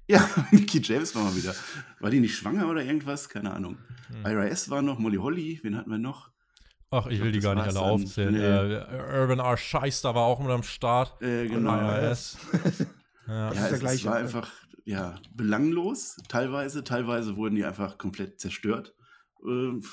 Ja, 0.08 0.30
Mickey 0.52 0.80
James 0.82 1.16
war 1.16 1.24
mal 1.24 1.36
wieder. 1.36 1.56
War 2.00 2.10
die 2.12 2.20
nicht 2.20 2.36
schwanger 2.36 2.70
oder 2.70 2.84
irgendwas? 2.84 3.30
Keine 3.30 3.54
Ahnung. 3.54 3.78
Hm. 4.08 4.26
IRS 4.26 4.70
war 4.70 4.82
noch, 4.82 5.00
Molly 5.00 5.18
Holly, 5.18 5.60
wen 5.64 5.76
hatten 5.76 5.90
wir 5.90 5.98
noch? 5.98 6.35
Ach, 6.96 7.08
ich 7.08 7.22
will 7.22 7.32
die 7.32 7.40
das 7.40 7.46
gar 7.46 7.56
nicht 7.56 7.68
alle 7.68 7.80
aufzählen. 7.82 8.34
Nee. 8.34 8.76
Äh, 8.76 9.20
Urban 9.22 9.40
R. 9.40 9.58
Scheister 9.58 10.16
war 10.16 10.24
auch 10.24 10.40
mit 10.40 10.50
am 10.52 10.64
Start. 10.64 11.22
Äh, 11.22 11.48
genau. 11.48 11.74
IRS. 11.78 12.38
ja. 13.28 13.34
Ja, 13.34 13.50
ist 13.52 13.58
der 13.62 13.72
es 13.74 13.80
gleiche. 13.80 14.08
war 14.08 14.16
einfach 14.16 14.50
ja, 14.86 15.16
belanglos, 15.34 16.18
teilweise. 16.30 16.84
Teilweise 16.84 17.36
wurden 17.38 17.56
die 17.56 17.66
einfach 17.66 17.98
komplett 17.98 18.40
zerstört. 18.40 18.94
Ähm, 19.44 19.84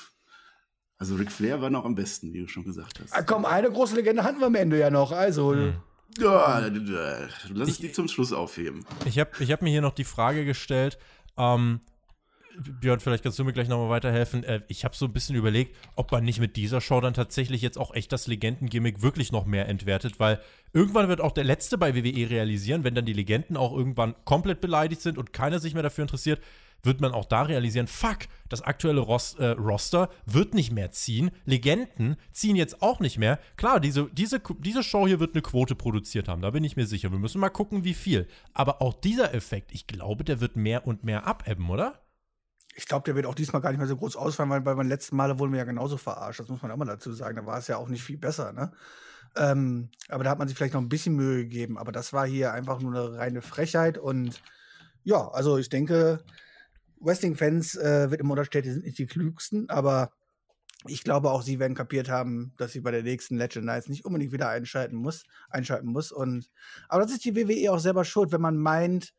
Also 0.99 1.15
Ric 1.15 1.31
Flair 1.31 1.59
war 1.61 1.69
noch 1.69 1.83
am 1.85 1.95
besten, 1.95 2.31
wie 2.33 2.39
du 2.41 2.47
schon 2.47 2.63
gesagt 2.63 2.99
hast. 3.01 3.11
Ah, 3.13 3.23
komm, 3.23 3.45
eine 3.45 3.69
große 3.71 3.95
Legende 3.95 4.23
hatten 4.23 4.39
wir 4.39 4.47
am 4.47 4.55
Ende 4.55 4.77
ja 4.79 4.89
noch. 4.89 5.11
Also, 5.11 5.53
Hm. 5.53 5.73
Ja, 6.19 6.61
d- 6.69 6.79
d- 6.79 7.27
lass 7.53 7.69
es 7.69 7.77
die 7.79 7.91
zum 7.91 8.07
Schluss 8.07 8.31
aufheben. 8.31 8.85
Ich 9.05 9.17
habe 9.17 9.31
ich 9.39 9.51
hab 9.51 9.63
mir 9.63 9.71
hier 9.71 9.81
noch 9.81 9.95
die 9.95 10.03
Frage 10.03 10.45
gestellt, 10.45 10.99
ähm, 11.37 11.81
Björn, 12.79 12.99
vielleicht 12.99 13.23
kannst 13.23 13.39
du 13.39 13.43
mir 13.43 13.53
gleich 13.53 13.67
nochmal 13.67 13.89
weiterhelfen. 13.89 14.43
Äh, 14.43 14.61
ich 14.67 14.85
habe 14.85 14.95
so 14.95 15.05
ein 15.05 15.13
bisschen 15.13 15.35
überlegt, 15.35 15.75
ob 15.95 16.11
man 16.11 16.23
nicht 16.23 16.39
mit 16.39 16.55
dieser 16.55 16.81
Show 16.81 17.01
dann 17.01 17.13
tatsächlich 17.13 17.61
jetzt 17.61 17.77
auch 17.77 17.93
echt 17.93 18.11
das 18.11 18.27
Legendengimmick 18.27 19.01
wirklich 19.01 19.31
noch 19.31 19.45
mehr 19.45 19.67
entwertet, 19.67 20.19
weil 20.19 20.39
irgendwann 20.71 21.07
wird 21.07 21.21
auch 21.21 21.31
der 21.31 21.43
Letzte 21.43 21.77
bei 21.77 21.95
WWE 21.95 22.29
realisieren, 22.29 22.83
wenn 22.83 22.95
dann 22.95 23.05
die 23.05 23.13
Legenden 23.13 23.57
auch 23.57 23.75
irgendwann 23.75 24.15
komplett 24.25 24.61
beleidigt 24.61 25.01
sind 25.01 25.17
und 25.17 25.33
keiner 25.33 25.59
sich 25.59 25.73
mehr 25.73 25.83
dafür 25.83 26.03
interessiert, 26.03 26.41
wird 26.83 26.99
man 26.99 27.13
auch 27.13 27.25
da 27.25 27.43
realisieren, 27.43 27.87
fuck, 27.87 28.19
das 28.49 28.61
aktuelle 28.61 28.99
Ros 28.99 29.35
äh, 29.35 29.47
Roster 29.47 30.09
wird 30.25 30.53
nicht 30.53 30.71
mehr 30.71 30.91
ziehen. 30.91 31.31
Legenden 31.45 32.17
ziehen 32.31 32.57
jetzt 32.57 32.81
auch 32.81 32.99
nicht 32.99 33.17
mehr. 33.17 33.39
Klar, 33.55 33.79
diese, 33.79 34.09
diese, 34.11 34.41
diese 34.59 34.83
Show 34.83 35.07
hier 35.07 35.21
wird 35.21 35.33
eine 35.33 35.41
Quote 35.41 35.75
produziert 35.75 36.27
haben, 36.27 36.41
da 36.41 36.51
bin 36.51 36.63
ich 36.63 36.75
mir 36.75 36.85
sicher. 36.85 37.11
Wir 37.11 37.19
müssen 37.19 37.39
mal 37.39 37.49
gucken, 37.49 37.85
wie 37.85 37.93
viel. 37.93 38.27
Aber 38.53 38.81
auch 38.81 38.93
dieser 38.93 39.33
Effekt, 39.33 39.71
ich 39.71 39.87
glaube, 39.87 40.25
der 40.25 40.41
wird 40.41 40.57
mehr 40.57 40.85
und 40.85 41.05
mehr 41.05 41.25
abebben, 41.25 41.69
oder? 41.69 42.02
Ich 42.75 42.87
glaube, 42.87 43.03
der 43.05 43.15
wird 43.15 43.25
auch 43.25 43.35
diesmal 43.35 43.61
gar 43.61 43.69
nicht 43.69 43.79
mehr 43.79 43.87
so 43.87 43.97
groß 43.97 44.15
ausfallen, 44.15 44.49
weil 44.49 44.61
bei 44.61 44.75
meinen 44.75 44.89
letzten 44.89 45.15
Male 45.15 45.39
wurden 45.39 45.51
wir 45.51 45.59
ja 45.59 45.65
genauso 45.65 45.97
verarscht. 45.97 46.39
Das 46.39 46.47
muss 46.47 46.61
man 46.61 46.71
auch 46.71 46.77
mal 46.77 46.85
dazu 46.85 47.13
sagen. 47.13 47.35
Da 47.35 47.45
war 47.45 47.57
es 47.57 47.67
ja 47.67 47.77
auch 47.77 47.89
nicht 47.89 48.03
viel 48.03 48.17
besser, 48.17 48.53
ne? 48.53 48.71
Ähm, 49.35 49.89
aber 50.09 50.23
da 50.23 50.29
hat 50.29 50.39
man 50.39 50.47
sich 50.47 50.55
vielleicht 50.55 50.73
noch 50.73 50.81
ein 50.81 50.89
bisschen 50.89 51.15
Mühe 51.15 51.37
gegeben. 51.37 51.77
Aber 51.77 51.91
das 51.91 52.13
war 52.13 52.25
hier 52.25 52.53
einfach 52.53 52.79
nur 52.79 52.91
eine 52.91 53.17
reine 53.17 53.41
Frechheit. 53.41 53.97
Und 53.97 54.41
ja, 55.03 55.27
also 55.29 55.57
ich 55.57 55.69
denke, 55.69 56.23
Wrestling-Fans 56.99 57.75
äh, 57.75 58.11
wird 58.11 58.21
immer 58.21 58.31
unterstellt, 58.31 58.65
die 58.65 58.71
sind 58.71 58.85
nicht 58.85 58.97
die 58.97 59.07
klügsten, 59.07 59.69
aber 59.69 60.11
ich 60.85 61.03
glaube 61.03 61.31
auch, 61.31 61.41
sie 61.41 61.59
werden 61.59 61.75
kapiert 61.75 62.09
haben, 62.09 62.53
dass 62.57 62.73
sie 62.73 62.81
bei 62.81 62.91
der 62.91 63.03
nächsten 63.03 63.37
Legend 63.37 63.65
Nights 63.65 63.87
nicht 63.87 64.05
unbedingt 64.05 64.33
wieder 64.33 64.49
einschalten 64.49 64.97
muss, 64.97 65.23
einschalten 65.49 65.87
muss. 65.87 66.11
Und 66.11 66.49
aber 66.89 67.03
das 67.03 67.11
ist 67.11 67.25
die 67.25 67.35
WWE 67.35 67.71
auch 67.71 67.79
selber 67.79 68.03
schuld, 68.03 68.31
wenn 68.31 68.41
man 68.41 68.57
meint, 68.57 69.13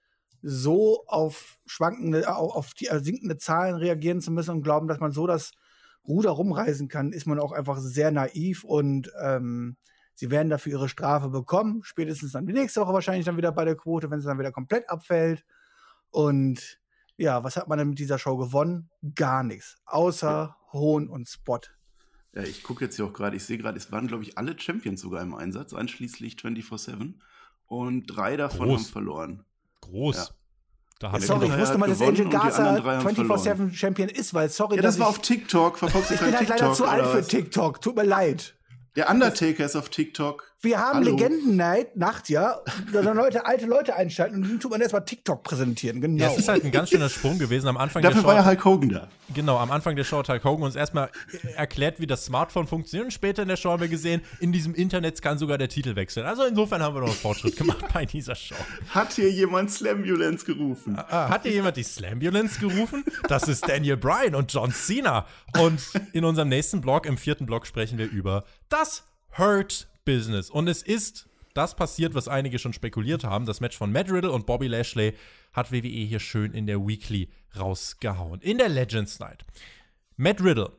so 0.47 1.05
auf 1.07 1.59
schwankende, 1.65 2.35
auf 2.35 2.55
auf 2.55 2.75
die 2.75 2.89
äh, 2.89 3.01
sinkende 3.01 3.39
Zahlen 3.39 3.77
reagieren 3.77 4.21
zu 4.21 4.31
müssen 4.31 4.51
und 4.51 4.63
glauben, 4.63 4.89
dass 4.89 5.01
man 5.01 5.11
so 5.11 5.27
das 5.27 5.53
Ruder 6.07 6.31
rumreisen 6.31 6.89
kann, 6.89 7.13
ist 7.13 7.27
man 7.27 7.41
auch 7.41 7.53
einfach 7.53 7.79
sehr 7.79 8.11
naiv 8.11 8.63
und 8.63 9.11
ähm, 9.23 9.77
sie 10.13 10.31
werden 10.31 10.51
dafür 10.51 10.73
ihre 10.73 10.89
Strafe 10.91 11.31
bekommen. 11.31 11.81
Spätestens 11.83 12.33
dann 12.33 12.47
die 12.47 12.53
nächste 12.53 12.83
Woche 12.83 12.93
wahrscheinlich 12.93 13.25
dann 13.25 13.39
wieder 13.39 13.53
bei 13.53 13.65
der 13.65 13.75
Quote, 13.75 14.11
wenn 14.11 14.21
sie 14.21 14.27
dann 14.27 14.39
wieder 14.39 14.53
komplett 14.53 14.89
abfällt. 14.91 15.45
Und 16.11 16.79
ja, 17.17 17.43
was 17.43 17.57
hat 17.57 17.69
man 17.69 17.79
denn 17.79 17.89
mit 17.89 17.99
dieser 17.99 18.19
Show 18.19 18.37
gewonnen? 18.37 18.91
Gar 19.15 19.45
nichts. 19.45 19.77
Außer 19.87 20.57
Hohn 20.73 21.09
und 21.09 21.27
Spot. 21.27 21.61
Ja, 22.35 22.43
ich 22.43 22.63
gucke 22.63 22.85
jetzt 22.85 22.97
hier 22.97 23.07
auch 23.07 23.13
gerade, 23.13 23.37
ich 23.37 23.45
sehe 23.45 23.57
gerade, 23.57 23.79
es 23.79 23.91
waren, 23.91 24.09
glaube 24.09 24.25
ich, 24.25 24.37
alle 24.37 24.59
Champions 24.59 25.01
sogar 25.01 25.23
im 25.23 25.35
Einsatz, 25.35 25.73
einschließlich 25.73 26.35
24-7. 26.35 27.15
Und 27.67 28.07
drei 28.07 28.37
davon 28.37 28.69
Groß. 28.69 28.81
haben 28.83 28.93
verloren. 28.93 29.45
Groß. 29.91 30.17
Ja. 30.17 30.29
Da 31.01 31.07
Ja, 31.09 31.13
hat 31.13 31.23
Sorry, 31.23 31.47
ich 31.47 31.59
wusste 31.59 31.79
mal, 31.79 31.89
dass 31.89 32.01
Angel 32.01 32.27
haben 32.33 33.07
24-7 33.07 33.75
Champion 33.75 34.09
ist, 34.09 34.33
weil 34.33 34.49
sorry, 34.49 34.77
Ja, 34.77 34.83
dass 34.83 34.95
das 34.97 35.01
war 35.01 35.11
ich, 35.11 35.17
auf 35.17 35.23
TikTok. 35.23 35.79
Verfolgst 35.79 36.11
du 36.11 36.15
ich 36.15 36.21
bin 36.21 36.35
halt 36.35 36.49
leider 36.49 36.57
TikTok 36.57 36.77
zu 36.77 36.85
alt 36.87 37.07
für? 37.07 37.23
TikTok. 37.27 37.81
Tut 37.81 37.97
mir 37.97 38.05
leid. 38.05 38.55
Der 38.97 39.11
Undertaker 39.11 39.65
ist 39.65 39.77
auf 39.77 39.89
TikTok. 39.89 40.54
Wir 40.65 40.79
haben 40.79 41.01
Hallo. 41.01 41.11
Legenden-Night, 41.11 41.97
Nacht, 41.97 42.31
ja. 42.31 42.61
Da 42.93 43.03
sollen 43.03 43.17
Leute, 43.17 43.45
alte 43.45 43.67
Leute 43.67 43.95
einschalten 43.95 44.37
und 44.37 44.49
dann 44.49 44.61
tut 44.61 44.71
man 44.71 44.81
erstmal 44.81 45.05
TikTok 45.05 45.43
präsentieren. 45.43 46.01
Genau. 46.01 46.25
ja, 46.25 46.31
es 46.31 46.39
ist 46.39 46.49
halt 46.49 46.65
ein 46.65 46.71
ganz 46.71 46.89
schöner 46.89 47.11
Sprung 47.11 47.39
gewesen 47.39 47.69
am 47.69 47.77
Anfang 47.77 48.03
Dafür 48.03 48.23
der 48.23 48.29
war 48.29 48.35
ja 48.35 48.43
Show. 48.43 48.49
Hulk 48.49 48.65
Hogan 48.65 48.89
da. 48.89 49.09
Genau, 49.35 49.59
am 49.59 49.71
Anfang 49.71 49.95
der 49.95 50.05
Show 50.05 50.19
hat 50.19 50.29
Hulk 50.29 50.43
Hogan 50.45 50.65
uns 50.65 50.75
erstmal 50.75 51.11
erklärt, 51.55 52.01
wie 52.01 52.07
das 52.07 52.25
Smartphone 52.25 52.67
funktioniert. 52.67 53.07
Und 53.07 53.11
später 53.11 53.43
in 53.43 53.49
der 53.49 53.57
Show 53.57 53.71
haben 53.71 53.83
wir 53.83 53.89
gesehen, 53.89 54.23
in 54.41 54.53
diesem 54.53 54.75
Internet 54.75 55.21
kann 55.21 55.37
sogar 55.37 55.59
der 55.59 55.69
Titel 55.69 55.97
wechseln. 55.97 56.25
Also 56.25 56.45
insofern 56.45 56.83
haben 56.83 56.95
wir 56.95 57.01
noch 57.01 57.09
einen 57.09 57.17
Fortschritt 57.17 57.57
gemacht 57.57 57.85
bei 57.93 58.07
dieser 58.07 58.35
Show. 58.35 58.55
Hat 58.89 59.13
hier 59.13 59.31
jemand 59.31 59.71
Slambulance 59.71 60.47
gerufen? 60.47 60.97
Ah, 60.97 61.29
hat 61.29 61.43
hier 61.43 61.53
jemand 61.53 61.77
die 61.77 61.83
Slambulance 61.83 62.59
gerufen? 62.59 63.05
Das 63.29 63.49
ist 63.49 63.69
Daniel 63.69 63.99
Bryan 63.99 64.35
und 64.35 64.53
John 64.53 64.73
Cena. 64.73 65.27
Und 65.59 65.83
in 66.15 66.25
unserem 66.25 66.49
nächsten 66.49 66.81
Blog, 66.81 67.05
im 67.05 67.19
vierten 67.19 67.45
Blog, 67.45 67.67
sprechen 67.67 67.99
wir 67.99 68.11
über 68.11 68.45
das 68.71 69.05
Hurt 69.37 69.89
Business. 70.05 70.51
Und 70.51 70.69
es 70.69 70.83
ist 70.83 71.29
das 71.55 71.77
passiert, 71.77 72.15
was 72.15 72.29
einige 72.29 72.59
schon 72.59 72.73
spekuliert 72.73 73.25
haben. 73.25 73.47
Das 73.47 73.61
Match 73.61 73.77
von 73.77 73.93
Matt 73.93 74.11
Riddle 74.11 74.33
und 74.33 74.47
Bobby 74.47 74.67
Lashley 74.67 75.15
hat 75.53 75.73
WWE 75.73 75.89
hier 75.89 76.21
schön 76.21 76.53
in 76.53 76.67
der 76.67 76.85
Weekly 76.85 77.31
rausgehauen. 77.59 78.41
In 78.41 78.59
der 78.59 78.69
Legends 78.69 79.21
Night. 79.21 79.45
Matt 80.17 80.43
Riddle. 80.43 80.73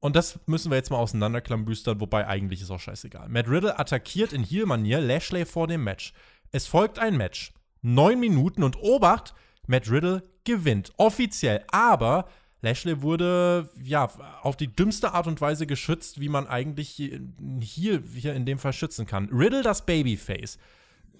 Und 0.00 0.14
das 0.14 0.38
müssen 0.46 0.70
wir 0.70 0.76
jetzt 0.76 0.90
mal 0.90 0.98
auseinanderklambüstern, 0.98 2.00
wobei 2.00 2.28
eigentlich 2.28 2.62
ist 2.62 2.70
auch 2.70 2.78
scheißegal. 2.78 3.28
Matt 3.28 3.48
Riddle 3.48 3.78
attackiert 3.78 4.32
in 4.32 4.44
Heel-Manier 4.44 5.00
Lashley 5.00 5.44
vor 5.44 5.66
dem 5.66 5.82
Match. 5.82 6.12
Es 6.52 6.68
folgt 6.68 7.00
ein 7.00 7.16
Match. 7.16 7.52
Neun 7.82 8.20
Minuten 8.20 8.62
und 8.62 8.80
Obacht, 8.80 9.34
Matt 9.66 9.90
Riddle 9.90 10.22
gewinnt. 10.44 10.92
Offiziell. 10.96 11.64
Aber 11.72 12.28
Lashley 12.60 13.02
wurde 13.02 13.68
ja 13.82 14.10
auf 14.42 14.56
die 14.56 14.74
dümmste 14.74 15.12
Art 15.12 15.26
und 15.26 15.40
Weise 15.40 15.66
geschützt, 15.66 16.20
wie 16.20 16.28
man 16.28 16.46
eigentlich 16.46 16.90
hier, 16.90 18.02
hier 18.14 18.34
in 18.34 18.46
dem 18.46 18.58
Fall 18.58 18.72
schützen 18.72 19.06
kann. 19.06 19.28
Riddle, 19.30 19.62
das 19.62 19.86
Babyface, 19.86 20.58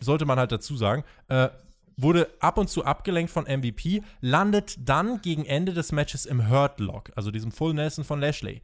sollte 0.00 0.24
man 0.24 0.38
halt 0.38 0.52
dazu 0.52 0.76
sagen, 0.76 1.04
äh, 1.28 1.48
wurde 1.96 2.28
ab 2.40 2.58
und 2.58 2.68
zu 2.68 2.84
abgelenkt 2.84 3.30
von 3.30 3.44
MVP, 3.44 4.02
landet 4.20 4.76
dann 4.88 5.20
gegen 5.20 5.44
Ende 5.44 5.72
des 5.72 5.92
Matches 5.92 6.26
im 6.26 6.48
Hurt 6.48 6.80
Lock, 6.80 7.10
also 7.16 7.30
diesem 7.30 7.52
Full 7.52 7.74
Nelson 7.74 8.04
von 8.04 8.20
Lashley. 8.20 8.62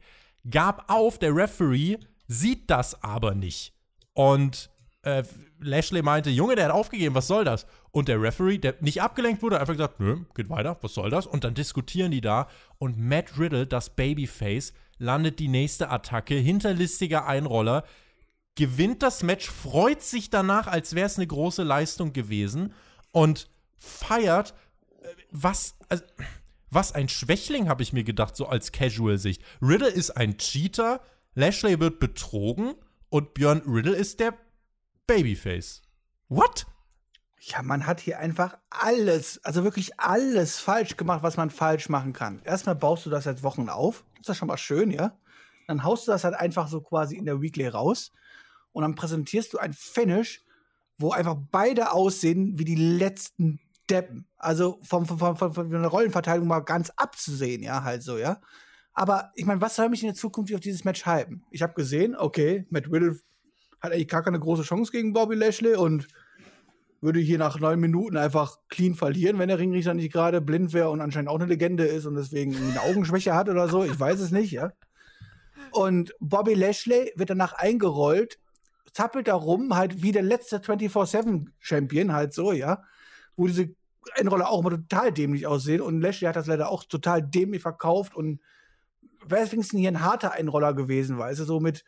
Gab 0.49 0.89
auf, 0.89 1.19
der 1.19 1.35
Referee 1.35 1.97
sieht 2.27 2.69
das 2.69 3.01
aber 3.03 3.35
nicht. 3.35 3.73
Und 4.13 4.69
äh, 5.01 5.23
Lashley 5.65 6.01
meinte, 6.01 6.29
Junge, 6.29 6.55
der 6.55 6.65
hat 6.65 6.71
aufgegeben, 6.71 7.15
was 7.15 7.27
soll 7.27 7.43
das? 7.43 7.65
Und 7.91 8.07
der 8.07 8.21
Referee, 8.21 8.57
der 8.57 8.75
nicht 8.79 9.01
abgelenkt 9.01 9.41
wurde, 9.41 9.59
einfach 9.59 9.73
gesagt, 9.73 9.99
nö, 9.99 10.17
geht 10.35 10.49
weiter, 10.49 10.77
was 10.81 10.93
soll 10.93 11.09
das? 11.09 11.25
Und 11.25 11.43
dann 11.43 11.53
diskutieren 11.53 12.11
die 12.11 12.21
da 12.21 12.47
und 12.77 12.97
Matt 12.97 13.37
Riddle, 13.37 13.67
das 13.67 13.89
Babyface, 13.89 14.73
landet 14.97 15.39
die 15.39 15.47
nächste 15.47 15.89
Attacke, 15.89 16.35
hinterlistiger 16.35 17.25
Einroller, 17.25 17.83
gewinnt 18.55 19.03
das 19.03 19.23
Match, 19.23 19.49
freut 19.49 20.01
sich 20.01 20.29
danach, 20.29 20.67
als 20.67 20.95
wäre 20.95 21.07
es 21.07 21.17
eine 21.17 21.27
große 21.27 21.63
Leistung 21.63 22.13
gewesen 22.13 22.73
und 23.11 23.49
feiert, 23.77 24.53
äh, 25.01 25.07
was, 25.31 25.75
also, 25.89 26.03
was 26.69 26.93
ein 26.93 27.09
Schwächling, 27.09 27.67
habe 27.69 27.83
ich 27.83 27.93
mir 27.93 28.03
gedacht, 28.03 28.35
so 28.35 28.47
als 28.47 28.71
Casual-Sicht. 28.71 29.41
Riddle 29.61 29.89
ist 29.89 30.11
ein 30.11 30.37
Cheater, 30.37 31.01
Lashley 31.33 31.79
wird 31.79 31.99
betrogen 31.99 32.75
und 33.09 33.33
Björn 33.33 33.61
Riddle 33.65 33.95
ist 33.95 34.19
der 34.19 34.33
Babyface. 35.07 35.81
What? 36.29 36.65
Ja, 37.39 37.61
man 37.61 37.85
hat 37.85 37.99
hier 37.99 38.19
einfach 38.19 38.57
alles, 38.69 39.39
also 39.43 39.63
wirklich 39.63 39.99
alles 39.99 40.59
falsch 40.59 40.97
gemacht, 40.97 41.21
was 41.21 41.37
man 41.37 41.51
falsch 41.51 41.89
machen 41.89 42.13
kann. 42.13 42.41
Erstmal 42.43 42.75
baust 42.75 43.05
du 43.05 43.09
das 43.09 43.25
seit 43.25 43.43
Wochen 43.43 43.69
auf. 43.69 44.03
Ist 44.19 44.29
das 44.29 44.37
schon 44.37 44.47
mal 44.47 44.57
schön, 44.57 44.89
ja? 44.89 45.17
Dann 45.67 45.83
haust 45.83 46.07
du 46.07 46.11
das 46.11 46.23
halt 46.23 46.35
einfach 46.35 46.67
so 46.67 46.81
quasi 46.81 47.15
in 47.15 47.25
der 47.25 47.41
Weekly 47.41 47.67
raus. 47.67 48.11
Und 48.71 48.81
dann 48.81 48.95
präsentierst 48.95 49.53
du 49.53 49.57
ein 49.59 49.73
Finish, 49.73 50.43
wo 50.97 51.11
einfach 51.11 51.35
beide 51.51 51.91
aussehen 51.91 52.57
wie 52.57 52.65
die 52.65 52.75
letzten 52.75 53.59
Deppen. 53.89 54.27
Also 54.37 54.79
vom, 54.83 55.05
vom, 55.05 55.19
vom, 55.19 55.53
von 55.53 55.69
der 55.69 55.87
Rollenverteilung 55.87 56.47
mal 56.47 56.61
ganz 56.61 56.89
abzusehen, 56.91 57.61
ja, 57.61 57.83
halt 57.83 58.01
so, 58.01 58.17
ja. 58.17 58.41
Aber 58.93 59.31
ich 59.35 59.45
meine, 59.45 59.61
was 59.61 59.75
soll 59.75 59.89
mich 59.89 60.01
in 60.01 60.07
der 60.07 60.15
Zukunft 60.15 60.53
auf 60.53 60.61
dieses 60.61 60.83
Match 60.83 61.05
hypen? 61.05 61.43
Ich 61.51 61.61
habe 61.61 61.73
gesehen, 61.73 62.15
okay, 62.15 62.65
Matt 62.69 62.91
Riddle 62.91 63.19
hat 63.85 63.93
eigentlich 63.93 64.07
gar 64.07 64.23
keine 64.23 64.39
große 64.39 64.63
Chance 64.63 64.91
gegen 64.91 65.13
Bobby 65.13 65.35
Lashley 65.35 65.75
und 65.75 66.07
würde 67.01 67.19
hier 67.19 67.37
nach 67.37 67.59
neun 67.59 67.79
Minuten 67.79 68.17
einfach 68.17 68.57
clean 68.69 68.95
verlieren, 68.95 69.37
wenn 69.37 69.47
der 69.47 69.59
Ringrichter 69.59 69.93
nicht 69.93 70.11
gerade 70.11 70.41
blind 70.41 70.73
wäre 70.73 70.89
und 70.89 71.01
anscheinend 71.01 71.29
auch 71.29 71.35
eine 71.39 71.45
Legende 71.45 71.85
ist 71.85 72.05
und 72.05 72.15
deswegen 72.15 72.55
eine 72.55 72.81
Augenschwäche 72.81 73.35
hat 73.35 73.47
oder 73.47 73.67
so. 73.69 73.83
Ich 73.83 73.99
weiß 73.99 74.19
es 74.19 74.31
nicht, 74.31 74.51
ja. 74.51 74.71
Und 75.71 76.13
Bobby 76.19 76.53
Lashley 76.53 77.11
wird 77.15 77.29
danach 77.29 77.53
eingerollt, 77.53 78.39
zappelt 78.91 79.27
da 79.27 79.35
rum, 79.35 79.75
halt 79.75 80.01
wie 80.01 80.11
der 80.11 80.23
letzte 80.23 80.57
24-7-Champion, 80.57 82.13
halt 82.13 82.33
so, 82.33 82.51
ja. 82.53 82.83
Wo 83.35 83.47
diese 83.47 83.69
Einroller 84.15 84.49
auch 84.49 84.61
immer 84.61 84.71
total 84.71 85.11
dämlich 85.11 85.47
aussehen. 85.47 85.81
Und 85.81 86.01
Lashley 86.01 86.27
hat 86.27 86.35
das 86.35 86.47
leider 86.47 86.69
auch 86.69 86.83
total 86.85 87.21
dämlich 87.21 87.61
verkauft 87.61 88.15
und 88.15 88.39
wäre 89.27 89.43
es 89.43 89.51
wenigstens 89.51 89.79
hier 89.79 89.91
ein 89.91 90.01
harter 90.01 90.31
Einroller 90.33 90.73
gewesen, 90.73 91.17
weißt 91.17 91.41
du, 91.41 91.45
so 91.45 91.59
mit 91.59 91.83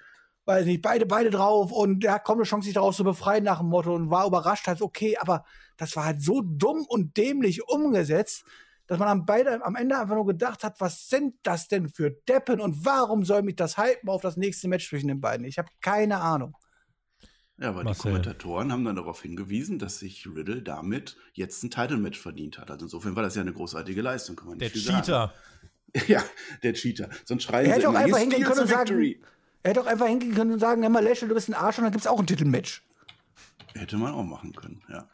weiß 0.47 0.65
nicht, 0.65 0.81
beide, 0.81 1.05
beide 1.05 1.29
drauf 1.29 1.71
und 1.71 2.03
der 2.03 2.13
hat 2.13 2.23
kaum 2.23 2.37
eine 2.37 2.45
Chance, 2.45 2.65
sich 2.65 2.73
daraus 2.73 2.95
zu 2.95 3.03
befreien 3.03 3.43
nach 3.43 3.59
dem 3.59 3.67
Motto 3.67 3.93
und 3.93 4.09
war 4.09 4.25
überrascht, 4.25 4.67
halt 4.67 4.81
okay, 4.81 5.17
aber 5.17 5.43
das 5.75 5.95
war 5.95 6.05
halt 6.05 6.21
so 6.21 6.41
dumm 6.41 6.85
und 6.87 7.17
dämlich 7.17 7.67
umgesetzt, 7.67 8.45
dass 8.87 8.97
man 8.97 9.09
am, 9.09 9.25
beide, 9.25 9.63
am 9.63 9.75
Ende 9.75 9.99
einfach 9.99 10.15
nur 10.15 10.25
gedacht 10.25 10.63
hat, 10.63 10.79
was 10.79 11.09
sind 11.09 11.35
das 11.43 11.67
denn 11.67 11.89
für 11.89 12.11
Deppen 12.11 12.61
und 12.61 12.85
warum 12.85 13.25
soll 13.25 13.43
mich 13.43 13.57
das 13.57 13.77
hypen 13.77 14.09
auf 14.09 14.21
das 14.21 14.37
nächste 14.37 14.69
Match 14.69 14.87
zwischen 14.87 15.09
den 15.09 15.19
beiden? 15.19 15.45
Ich 15.45 15.57
habe 15.57 15.67
keine 15.81 16.21
Ahnung. 16.21 16.55
Ja, 17.59 17.69
aber 17.69 17.83
Marcel. 17.83 17.95
die 17.95 18.09
Kommentatoren 18.09 18.71
haben 18.71 18.85
dann 18.85 18.95
darauf 18.95 19.21
hingewiesen, 19.21 19.79
dass 19.79 19.99
sich 19.99 20.27
Riddle 20.27 20.61
damit 20.61 21.17
jetzt 21.33 21.61
ein 21.63 21.71
Title-Match 21.71 22.19
verdient 22.19 22.59
hat. 22.59 22.71
Also 22.71 22.85
insofern 22.85 23.15
war 23.15 23.23
das 23.23 23.35
ja 23.35 23.41
eine 23.41 23.51
großartige 23.51 24.01
Leistung, 24.01 24.35
kann 24.35 24.47
man 24.47 24.57
nicht 24.57 24.73
Der 24.75 24.81
Cheater. 24.81 25.03
Sagen. 25.03 25.31
Ja, 26.07 26.23
der 26.63 26.73
Cheater. 26.73 27.09
Sonst 27.23 27.43
schreien 27.43 27.65
er 27.65 27.77
hätte 27.77 27.89
auch 27.89 27.95
einfach 27.95 28.19
hingehen 28.19 28.43
können 28.43 28.59
und 28.59 28.67
sagen, 28.67 29.15
er 29.67 29.71
hätte 29.71 29.81
auch 29.81 29.87
einfach 29.87 30.07
hingehen 30.07 30.33
können 30.33 30.53
und 30.53 30.59
sagen, 30.59 30.89
mal 30.89 31.03
Lashley, 31.03 31.27
du 31.27 31.33
bist 31.33 31.49
ein 31.49 31.53
Arsch 31.53 31.77
und 31.77 31.83
dann 31.83 31.91
gibt 31.91 32.05
es 32.05 32.07
auch 32.07 32.17
ein 32.17 32.25
Titelmatch. 32.25 32.83
Hätte 33.75 33.97
man 33.97 34.13
auch 34.13 34.23
machen 34.23 34.53
können, 34.53 34.81
ja. 34.87 35.09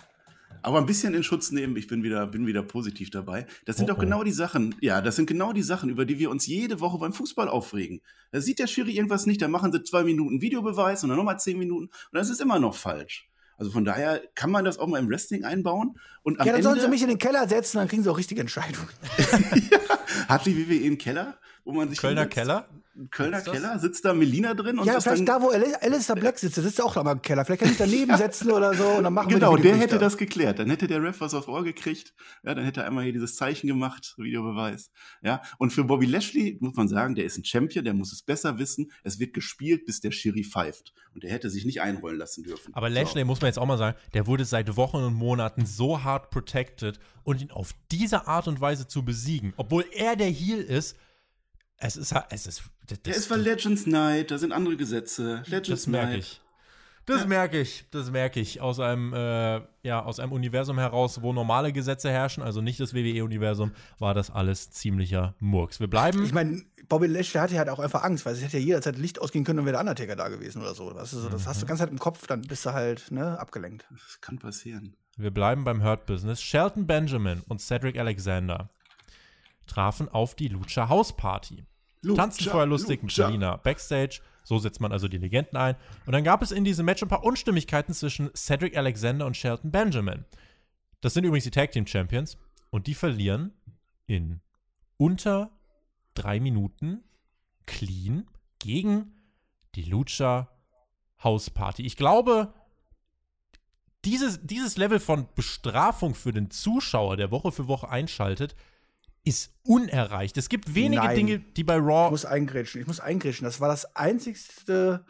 Aber 0.62 0.78
ein 0.78 0.86
bisschen 0.86 1.16
in 1.16 1.24
Schutz 1.24 1.52
nehmen, 1.52 1.76
ich 1.76 1.88
bin 1.88 2.04
wieder, 2.04 2.28
bin 2.28 2.46
wieder 2.46 2.62
positiv 2.62 3.10
dabei. 3.10 3.48
Das 3.66 3.78
sind 3.78 3.90
doch 3.90 3.98
genau 3.98 4.24
die 4.24 4.32
Sachen, 4.32 4.76
ja, 4.80 5.02
das 5.02 5.16
sind 5.16 5.26
genau 5.26 5.54
die 5.54 5.64
Sachen, 5.64 5.90
über 5.90 6.06
die 6.06 6.20
wir 6.20 6.30
uns 6.30 6.46
jede 6.46 6.80
Woche 6.82 7.00
beim 7.00 7.14
Fußball 7.14 7.50
aufregen. 7.50 8.02
Da 8.32 8.42
sieht 8.42 8.60
der 8.60 8.68
Schiri 8.68 8.92
irgendwas 8.92 9.26
nicht, 9.26 9.42
da 9.42 9.48
machen 9.48 9.72
sie 9.72 9.82
zwei 9.82 10.04
Minuten 10.04 10.40
Videobeweis 10.40 11.02
und 11.02 11.10
dann 11.10 11.18
nochmal 11.18 11.40
zehn 11.40 11.58
Minuten 11.58 11.86
und 11.86 12.14
das 12.14 12.30
ist 12.30 12.40
immer 12.40 12.60
noch 12.60 12.76
falsch. 12.76 13.28
Also 13.58 13.72
von 13.72 13.86
daher 13.86 14.22
kann 14.36 14.52
man 14.52 14.64
das 14.66 14.78
auch 14.78 14.88
mal 14.88 15.00
im 15.00 15.10
Wrestling 15.10 15.46
einbauen. 15.46 15.98
Und 16.22 16.40
am 16.40 16.46
ja, 16.46 16.54
dann 16.54 16.60
Ende, 16.60 16.70
sollen 16.70 16.80
sie 16.80 16.88
mich 16.90 17.02
in 17.02 17.10
den 17.10 17.18
Keller 17.18 17.48
setzen, 17.48 17.78
dann 17.78 17.88
kriegen 17.88 18.04
sie 18.04 18.10
auch 18.10 18.18
richtige 18.18 18.42
Entscheidungen. 18.42 18.90
ja, 19.72 19.80
hat 20.28 20.46
die 20.46 20.56
WWE 20.56 20.86
einen 20.86 20.98
Keller, 21.00 21.40
wo 21.64 21.72
man 21.72 21.90
sich 21.90 21.98
Kölner 21.98 22.22
hinsetzt? 22.22 22.36
Keller? 22.36 22.70
Kölner 23.10 23.42
Keller? 23.42 23.80
Sitzt 23.80 24.06
da 24.06 24.14
Melina 24.14 24.54
drin? 24.54 24.78
Und 24.78 24.86
ja, 24.86 25.00
vielleicht 25.02 25.28
da, 25.28 25.42
wo 25.42 25.50
Alistair 25.50 26.16
Black 26.16 26.38
sitzt, 26.38 26.58
der 26.58 26.64
sitzt 26.64 26.82
auch 26.82 26.94
da 26.94 27.04
mal 27.04 27.14
im 27.14 27.22
Keller. 27.22 27.44
Vielleicht 27.44 27.62
kann 27.62 27.72
ich 27.72 27.78
daneben 27.78 28.16
setzen 28.18 28.52
oder 28.52 28.74
so 28.76 28.88
und 28.88 29.04
dann 29.04 29.14
machen 29.14 29.30
genau, 29.30 29.52
wir 29.52 29.58
Genau, 29.58 29.76
der 29.76 29.78
hätte 29.78 29.98
das 29.98 30.18
geklärt. 30.18 30.60
Dann 30.60 30.70
hätte 30.70 30.88
der 30.88 31.02
Ref 31.02 31.20
was 31.20 31.34
aufs 31.34 31.48
Ohr 31.48 31.64
gekriegt. 31.64 32.14
Ja, 32.44 32.54
dann 32.54 32.66
hätte 32.66 32.82
er 32.82 32.88
einmal 32.88 33.04
hier 33.04 33.14
dieses 33.14 33.36
Zeichen 33.36 33.68
gemacht, 33.68 34.14
Videobeweis. 34.18 34.92
Ja, 35.24 35.42
und 35.58 35.74
für 35.74 35.84
Bobby 35.84 36.06
Lashley 36.06 36.58
muss 36.62 36.76
man 36.76 36.88
sagen, 36.88 37.16
der 37.16 37.26
ist 37.26 37.38
ein 37.38 37.46
Champion, 37.46 37.84
der 37.84 37.96
muss 37.96 38.14
es 38.14 38.22
besser 38.22 38.60
wissen. 38.60 38.92
Es 39.04 39.20
wird 39.20 39.34
gespielt, 39.34 39.86
bis 39.86 40.00
der 40.00 40.12
Schiri 40.12 40.44
pfeift. 40.44 40.94
Und 41.16 41.24
der 41.24 41.32
hätte 41.32 41.50
sich 41.50 41.66
nicht 41.66 41.82
einrollen 41.82 42.20
lassen 42.20 42.44
dürfen. 42.44 42.74
Aber 42.76 42.90
Lashley, 42.90 43.22
so. 43.22 43.26
muss 43.26 43.42
man 43.42 43.48
jetzt 43.48 43.60
auch 43.60 43.66
mal 43.66 43.78
sagen, 43.78 43.98
der 44.14 44.28
wurde 44.28 44.46
seit 44.46 44.76
Wochen 44.76 44.98
und 44.98 45.14
Monaten 45.14 45.66
so 45.66 46.04
hart 46.04 46.30
protected 46.30 47.00
und 47.24 47.42
ihn 47.42 47.52
auf 47.52 47.74
diese 47.92 48.28
Art 48.28 48.48
und 48.48 48.62
Weise 48.62 48.88
zu 48.88 49.04
besiegen, 49.04 49.54
obwohl 49.58 49.86
er 49.92 50.16
der 50.16 50.30
Heel 50.30 50.60
ist, 50.60 50.96
es 51.84 51.98
ist, 51.98 52.16
es 52.30 52.48
ist. 52.48 52.64
Das, 52.88 53.02
der 53.02 53.16
ist 53.16 53.30
bei 53.30 53.36
Legends 53.36 53.86
Night, 53.86 54.32
da 54.32 54.38
sind 54.38 54.52
andere 54.52 54.78
Gesetze. 54.78 55.44
Legends 55.48 55.70
das 55.70 55.88
merke 55.88 56.18
ich. 56.18 56.42
Das 57.06 57.22
ja. 57.22 57.28
merke 57.28 57.60
ich, 57.60 57.86
das 57.92 58.12
merke 58.12 58.40
ich 58.40 58.62
aus 58.62 58.80
einem, 58.80 59.14
äh, 59.14 59.62
ja, 59.84 60.02
aus 60.04 60.22
einem 60.22 60.32
Universum 60.32 60.80
heraus, 60.80 61.22
wo 61.22 61.34
normale 61.34 61.74
Gesetze 61.74 62.10
herrschen, 62.10 62.42
also 62.42 62.62
nicht 62.62 62.80
das 62.80 62.94
WWE-Universum, 62.94 63.74
war 64.00 64.14
das 64.14 64.30
alles 64.30 64.72
ziemlicher 64.72 65.36
Murks. 65.40 65.82
Wir 65.82 65.88
bleiben. 65.88 66.24
Ich 66.24 66.32
meine, 66.32 66.64
Bobby 66.88 67.08
Lashley 67.08 67.42
hatte 67.42 67.58
halt 67.58 67.68
auch 67.68 67.80
einfach 67.80 68.04
Angst, 68.04 68.26
weil 68.26 68.36
es 68.36 68.42
hätte 68.42 68.58
ja 68.58 68.64
jederzeit 68.64 68.98
Licht 68.98 69.20
ausgehen 69.20 69.44
können 69.44 69.60
und 69.60 69.66
wäre 69.66 69.74
der 69.74 69.82
Undertaker 69.82 70.16
da 70.16 70.30
gewesen 70.30 70.62
oder 70.62 70.74
so. 70.74 70.92
Das, 70.92 71.12
ist 71.12 71.24
so, 71.24 71.30
das 71.30 71.44
mhm. 71.44 71.50
hast 71.50 71.62
du 71.62 71.66
mhm. 71.66 71.68
ganz 71.68 71.80
halt 71.82 71.92
im 71.92 72.00
Kopf, 72.00 72.26
dann 72.26 72.42
bist 72.42 72.66
du 72.66 72.72
halt 72.72 73.12
ne, 73.12 73.38
abgelenkt. 73.38 73.86
Das 73.90 74.22
kann 74.22 74.40
passieren. 74.40 74.96
Wir 75.18 75.32
bleiben 75.32 75.66
beim 75.66 75.84
Hurt-Business. 75.84 76.42
Shelton 76.42 76.88
Benjamin 76.88 77.42
und 77.50 77.60
Cedric 77.60 78.00
Alexander 78.00 78.70
trafen 79.68 80.08
auf 80.08 80.36
die 80.36 80.48
Lucha 80.48 80.88
House 80.88 81.16
Party. 81.16 81.66
Tanzen 82.16 82.50
vorher 82.50 82.68
lustig 82.68 83.02
mit 83.02 83.12
Selina 83.12 83.58
Backstage. 83.58 84.22
So 84.44 84.60
setzt 84.60 84.82
man 84.82 84.92
also 84.92 85.08
die 85.08 85.18
Legenden 85.18 85.58
ein. 85.58 85.76
Und 86.06 86.14
dann 86.14 86.24
gab 86.24 86.42
es 86.42 86.52
in 86.52 86.66
diesem 86.66 86.86
Match 86.86 87.02
ein 87.02 87.10
paar 87.10 87.24
Unstimmigkeiten 87.24 87.94
zwischen 87.94 88.30
Cedric 88.36 88.76
Alexander 88.76 89.26
und 89.26 89.38
Shelton 89.38 89.72
Benjamin. 89.72 90.26
Das 91.02 91.14
sind 91.14 91.24
übrigens 91.24 91.46
die 91.46 91.52
Tag 91.52 91.72
Team 91.72 91.88
Champions. 91.88 92.38
Und 92.70 92.88
die 92.88 92.94
verlieren 92.94 93.54
in 94.06 94.42
unter 94.98 95.52
drei 96.14 96.40
Minuten 96.40 97.04
clean 97.66 98.28
gegen 98.60 99.16
die 99.76 99.84
Lucha 99.84 100.50
House 101.24 101.50
Party. 101.50 101.84
Ich 101.84 101.96
glaube, 101.96 102.54
dieses, 104.06 104.42
dieses 104.44 104.78
Level 104.78 105.00
von 105.00 105.28
Bestrafung 105.36 106.16
für 106.16 106.34
den 106.34 106.52
Zuschauer, 106.52 107.16
der 107.16 107.32
Woche 107.32 107.52
für 107.52 107.68
Woche 107.68 107.90
einschaltet, 107.90 108.56
ist 109.24 109.54
unerreicht. 109.64 110.38
Es 110.38 110.50
gibt 110.50 110.76
wenige 110.76 111.02
Nein. 111.02 111.16
Dinge, 111.16 111.40
die 111.40 111.64
bei 111.64 111.78
Raw. 111.78 112.06
Ich 112.06 112.12
muss 112.12 112.26
eingrätschen. 112.26 112.82
Ich 112.82 112.88
muss 112.88 113.00
eingrätschen. 113.00 113.46
Das 113.46 113.62
war 113.62 113.70
das 113.70 113.96
einzigste 113.96 115.06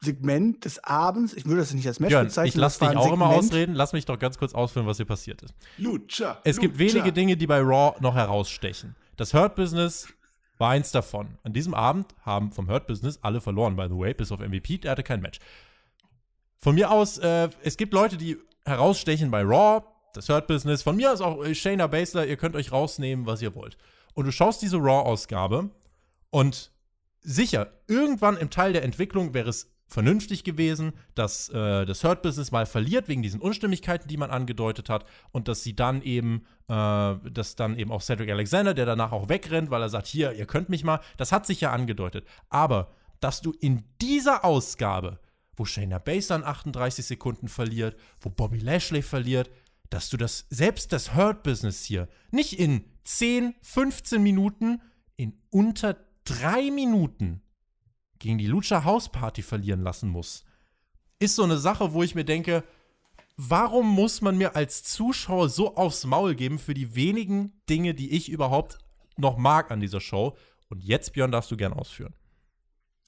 Segment 0.00 0.64
des 0.64 0.84
Abends. 0.84 1.32
Ich 1.32 1.46
würde 1.46 1.60
das 1.60 1.72
nicht 1.72 1.86
als 1.86 1.98
Match 1.98 2.10
Björn, 2.10 2.26
bezeichnen. 2.26 2.48
Ich 2.48 2.54
lasse 2.54 2.80
dich 2.80 2.88
auch 2.88 3.04
Segment. 3.04 3.14
immer 3.14 3.28
ausreden. 3.28 3.74
Lass 3.74 3.92
mich 3.92 4.04
doch 4.04 4.18
ganz 4.18 4.36
kurz 4.36 4.54
ausführen, 4.54 4.86
was 4.86 4.98
hier 4.98 5.06
passiert 5.06 5.42
ist. 5.42 5.54
Lucha. 5.78 6.40
Es 6.44 6.56
Lucha. 6.56 6.66
gibt 6.66 6.78
wenige 6.78 7.12
Dinge, 7.12 7.36
die 7.36 7.46
bei 7.46 7.60
Raw 7.60 7.96
noch 8.00 8.14
herausstechen. 8.14 8.94
Das 9.16 9.32
Hurt 9.32 9.54
Business 9.56 10.08
war 10.58 10.70
eins 10.70 10.92
davon. 10.92 11.38
An 11.42 11.54
diesem 11.54 11.72
Abend 11.72 12.14
haben 12.22 12.52
vom 12.52 12.68
Hurt 12.68 12.86
Business 12.86 13.18
alle 13.22 13.40
verloren, 13.40 13.76
by 13.76 13.86
the 13.88 13.98
way, 13.98 14.12
bis 14.12 14.30
auf 14.30 14.40
MVP. 14.40 14.78
Der 14.78 14.92
hatte 14.92 15.02
kein 15.02 15.20
Match. 15.20 15.38
Von 16.58 16.74
mir 16.74 16.90
aus, 16.90 17.18
äh, 17.18 17.48
es 17.62 17.76
gibt 17.76 17.94
Leute, 17.94 18.16
die 18.16 18.36
herausstechen 18.64 19.30
bei 19.30 19.42
Raw 19.42 19.82
das 20.16 20.28
Hurt 20.28 20.46
Business, 20.46 20.82
von 20.82 20.96
mir 20.96 21.12
aus 21.12 21.20
auch 21.20 21.44
äh, 21.44 21.54
Shayna 21.54 21.86
Baszler, 21.86 22.26
ihr 22.26 22.36
könnt 22.36 22.56
euch 22.56 22.72
rausnehmen, 22.72 23.26
was 23.26 23.42
ihr 23.42 23.54
wollt. 23.54 23.76
Und 24.14 24.24
du 24.24 24.32
schaust 24.32 24.62
diese 24.62 24.78
Raw-Ausgabe 24.78 25.70
und 26.30 26.72
sicher, 27.20 27.72
irgendwann 27.86 28.36
im 28.36 28.50
Teil 28.50 28.72
der 28.72 28.84
Entwicklung 28.84 29.34
wäre 29.34 29.50
es 29.50 29.70
vernünftig 29.88 30.42
gewesen, 30.42 30.92
dass 31.14 31.48
äh, 31.50 31.86
das 31.86 32.02
Hurt 32.02 32.22
Business 32.22 32.50
mal 32.50 32.66
verliert 32.66 33.08
wegen 33.08 33.22
diesen 33.22 33.40
Unstimmigkeiten, 33.40 34.08
die 34.08 34.16
man 34.16 34.30
angedeutet 34.30 34.88
hat, 34.88 35.04
und 35.30 35.48
dass 35.48 35.62
sie 35.62 35.76
dann 35.76 36.02
eben, 36.02 36.44
äh, 36.68 37.14
dass 37.30 37.54
dann 37.56 37.78
eben 37.78 37.92
auch 37.92 38.02
Cedric 38.02 38.30
Alexander, 38.30 38.74
der 38.74 38.86
danach 38.86 39.12
auch 39.12 39.28
wegrennt, 39.28 39.70
weil 39.70 39.82
er 39.82 39.88
sagt, 39.88 40.06
hier, 40.06 40.32
ihr 40.32 40.46
könnt 40.46 40.68
mich 40.68 40.82
mal, 40.82 41.00
das 41.16 41.30
hat 41.30 41.46
sich 41.46 41.60
ja 41.60 41.72
angedeutet. 41.72 42.26
Aber 42.48 42.90
dass 43.20 43.40
du 43.40 43.52
in 43.60 43.84
dieser 44.00 44.44
Ausgabe, 44.44 45.20
wo 45.56 45.64
Shayna 45.64 45.98
Baszler 45.98 46.36
in 46.36 46.44
38 46.44 47.04
Sekunden 47.06 47.48
verliert, 47.48 47.96
wo 48.20 48.28
Bobby 48.28 48.58
Lashley 48.58 49.02
verliert, 49.02 49.50
dass 49.90 50.08
du 50.08 50.16
das, 50.16 50.46
selbst 50.50 50.92
das 50.92 51.14
Hurt 51.14 51.42
Business 51.42 51.84
hier, 51.84 52.08
nicht 52.30 52.58
in 52.58 52.84
10, 53.04 53.54
15 53.62 54.22
Minuten, 54.22 54.80
in 55.16 55.38
unter 55.50 55.96
drei 56.24 56.70
Minuten 56.70 57.42
gegen 58.18 58.38
die 58.38 58.46
Lucha 58.46 58.84
House 58.84 59.10
Party 59.10 59.42
verlieren 59.42 59.82
lassen 59.82 60.08
muss, 60.08 60.44
ist 61.18 61.36
so 61.36 61.44
eine 61.44 61.58
Sache, 61.58 61.92
wo 61.92 62.02
ich 62.02 62.14
mir 62.14 62.24
denke, 62.24 62.64
warum 63.36 63.88
muss 63.88 64.20
man 64.20 64.36
mir 64.36 64.56
als 64.56 64.82
Zuschauer 64.82 65.48
so 65.48 65.76
aufs 65.76 66.04
Maul 66.04 66.34
geben 66.34 66.58
für 66.58 66.74
die 66.74 66.94
wenigen 66.94 67.52
Dinge, 67.68 67.94
die 67.94 68.10
ich 68.10 68.28
überhaupt 68.28 68.78
noch 69.16 69.36
mag 69.36 69.70
an 69.70 69.80
dieser 69.80 70.00
Show? 70.00 70.36
Und 70.68 70.82
jetzt, 70.82 71.12
Björn, 71.12 71.30
darfst 71.30 71.50
du 71.50 71.56
gern 71.56 71.72
ausführen. 71.72 72.14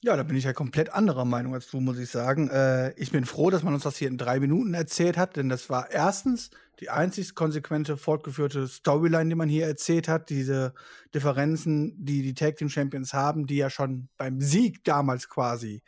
Ja, 0.01 0.15
da 0.15 0.23
bin 0.23 0.37
ich 0.37 0.45
ja 0.45 0.53
komplett 0.53 0.93
anderer 0.93 1.25
Meinung 1.25 1.53
als 1.53 1.69
du, 1.69 1.81
muss 1.81 1.99
ich 1.99 2.09
sagen. 2.09 2.49
Äh, 2.49 2.93
ich 2.93 3.11
bin 3.11 3.25
froh, 3.25 3.49
dass 3.49 3.63
man 3.63 3.73
uns 3.73 3.83
das 3.83 3.97
hier 3.97 4.07
in 4.07 4.17
drei 4.17 4.39
Minuten 4.39 4.73
erzählt 4.73 5.17
hat, 5.17 5.35
denn 5.35 5.49
das 5.49 5.69
war 5.69 5.91
erstens 5.91 6.51
die 6.79 6.89
einzig 6.89 7.35
konsequente, 7.35 7.97
fortgeführte 7.97 8.65
Storyline, 8.69 9.27
die 9.27 9.35
man 9.35 9.49
hier 9.49 9.67
erzählt 9.67 10.07
hat. 10.07 10.29
Diese 10.29 10.73
Differenzen, 11.13 11.93
die 11.97 12.21
die 12.21 12.33
Tag 12.33 12.55
Team 12.55 12.69
Champions 12.69 13.13
haben, 13.13 13.45
die 13.45 13.57
ja 13.57 13.69
schon 13.69 14.07
beim 14.15 14.39
Sieg 14.39 14.85
damals 14.85 15.27
quasi, 15.27 15.81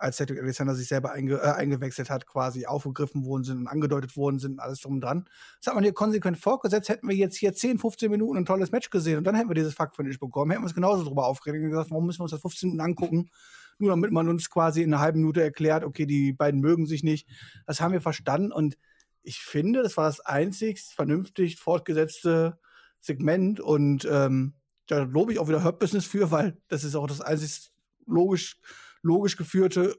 als 0.00 0.16
Cedric 0.16 0.40
Alexander 0.40 0.74
sich 0.74 0.88
selber 0.88 1.12
einge 1.12 1.36
äh, 1.36 1.52
eingewechselt 1.52 2.10
hat, 2.10 2.26
quasi 2.26 2.66
aufgegriffen 2.66 3.24
worden 3.24 3.44
sind 3.44 3.58
und 3.58 3.66
angedeutet 3.66 4.16
worden 4.16 4.38
sind, 4.38 4.60
alles 4.60 4.80
drum 4.80 4.94
und 4.94 5.00
dran. 5.02 5.24
Das 5.58 5.68
hat 5.68 5.74
man 5.74 5.84
hier 5.84 5.92
konsequent 5.92 6.38
fortgesetzt. 6.38 6.88
Hätten 6.88 7.08
wir 7.08 7.16
jetzt 7.16 7.36
hier 7.36 7.52
10, 7.52 7.78
15 7.78 8.10
Minuten 8.10 8.38
ein 8.38 8.46
tolles 8.46 8.72
Match 8.72 8.90
gesehen 8.90 9.18
und 9.18 9.24
dann 9.24 9.34
hätten 9.34 9.48
wir 9.50 9.54
dieses 9.54 9.74
Fuck-Finish 9.74 10.18
bekommen, 10.18 10.50
hätten 10.50 10.62
wir 10.62 10.66
uns 10.66 10.74
genauso 10.74 11.04
drüber 11.04 11.26
aufgeregt 11.26 11.62
und 11.62 11.70
gesagt, 11.70 11.90
warum 11.90 12.06
müssen 12.06 12.20
wir 12.20 12.24
uns 12.24 12.32
das 12.32 12.40
15 12.40 12.70
Minuten 12.70 12.84
angucken? 12.84 13.30
Nur 13.78 13.90
damit 13.90 14.10
man 14.10 14.28
uns 14.28 14.50
quasi 14.50 14.82
in 14.82 14.92
einer 14.92 15.02
halben 15.02 15.20
Minute 15.20 15.42
erklärt, 15.42 15.84
okay, 15.84 16.06
die 16.06 16.32
beiden 16.32 16.60
mögen 16.60 16.86
sich 16.86 17.02
nicht. 17.02 17.28
Das 17.66 17.80
haben 17.80 17.92
wir 17.92 18.00
verstanden 18.00 18.52
und 18.52 18.76
ich 19.22 19.40
finde, 19.40 19.82
das 19.82 19.96
war 19.96 20.06
das 20.06 20.20
einzig 20.20 20.80
vernünftig 20.94 21.58
fortgesetzte 21.58 22.58
Segment 23.00 23.60
und 23.60 24.06
ähm, 24.10 24.54
da 24.86 25.02
lobe 25.02 25.32
ich 25.32 25.38
auch 25.38 25.48
wieder 25.48 25.62
Hurt 25.62 25.78
Business 25.78 26.04
für, 26.04 26.30
weil 26.30 26.58
das 26.68 26.84
ist 26.84 26.96
auch 26.96 27.06
das 27.06 27.20
einzig 27.20 27.70
logisch, 28.06 28.58
logisch 29.02 29.36
geführte, 29.36 29.96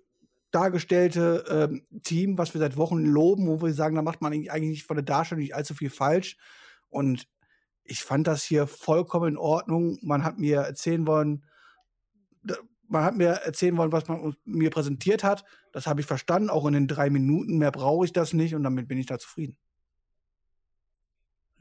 dargestellte 0.51 1.45
ähm, 1.49 2.01
Team, 2.03 2.37
was 2.37 2.53
wir 2.53 2.59
seit 2.59 2.77
Wochen 2.77 3.05
loben, 3.05 3.47
wo 3.47 3.61
wir 3.61 3.73
sagen, 3.73 3.95
da 3.95 4.01
macht 4.01 4.21
man 4.21 4.33
eigentlich 4.33 4.69
nicht 4.69 4.83
von 4.83 4.97
der 4.97 5.05
Darstellung 5.05 5.41
nicht 5.41 5.55
allzu 5.55 5.73
viel 5.73 5.89
falsch. 5.89 6.37
Und 6.89 7.27
ich 7.83 8.03
fand 8.03 8.27
das 8.27 8.43
hier 8.43 8.67
vollkommen 8.67 9.29
in 9.29 9.37
Ordnung. 9.37 9.97
Man 10.01 10.23
hat 10.23 10.37
mir 10.37 10.57
erzählen 10.57 11.07
wollen, 11.07 11.43
man 12.87 13.03
hat 13.03 13.15
mir 13.15 13.29
erzählen 13.29 13.77
wollen, 13.77 13.93
was 13.93 14.07
man 14.07 14.35
mir 14.43 14.69
präsentiert 14.69 15.23
hat. 15.23 15.45
Das 15.71 15.87
habe 15.87 16.01
ich 16.01 16.07
verstanden, 16.07 16.49
auch 16.49 16.65
in 16.65 16.73
den 16.73 16.87
drei 16.87 17.09
Minuten. 17.09 17.57
Mehr 17.57 17.71
brauche 17.71 18.05
ich 18.05 18.11
das 18.11 18.33
nicht 18.33 18.53
und 18.53 18.63
damit 18.63 18.87
bin 18.87 18.97
ich 18.97 19.05
da 19.05 19.17
zufrieden. 19.17 19.57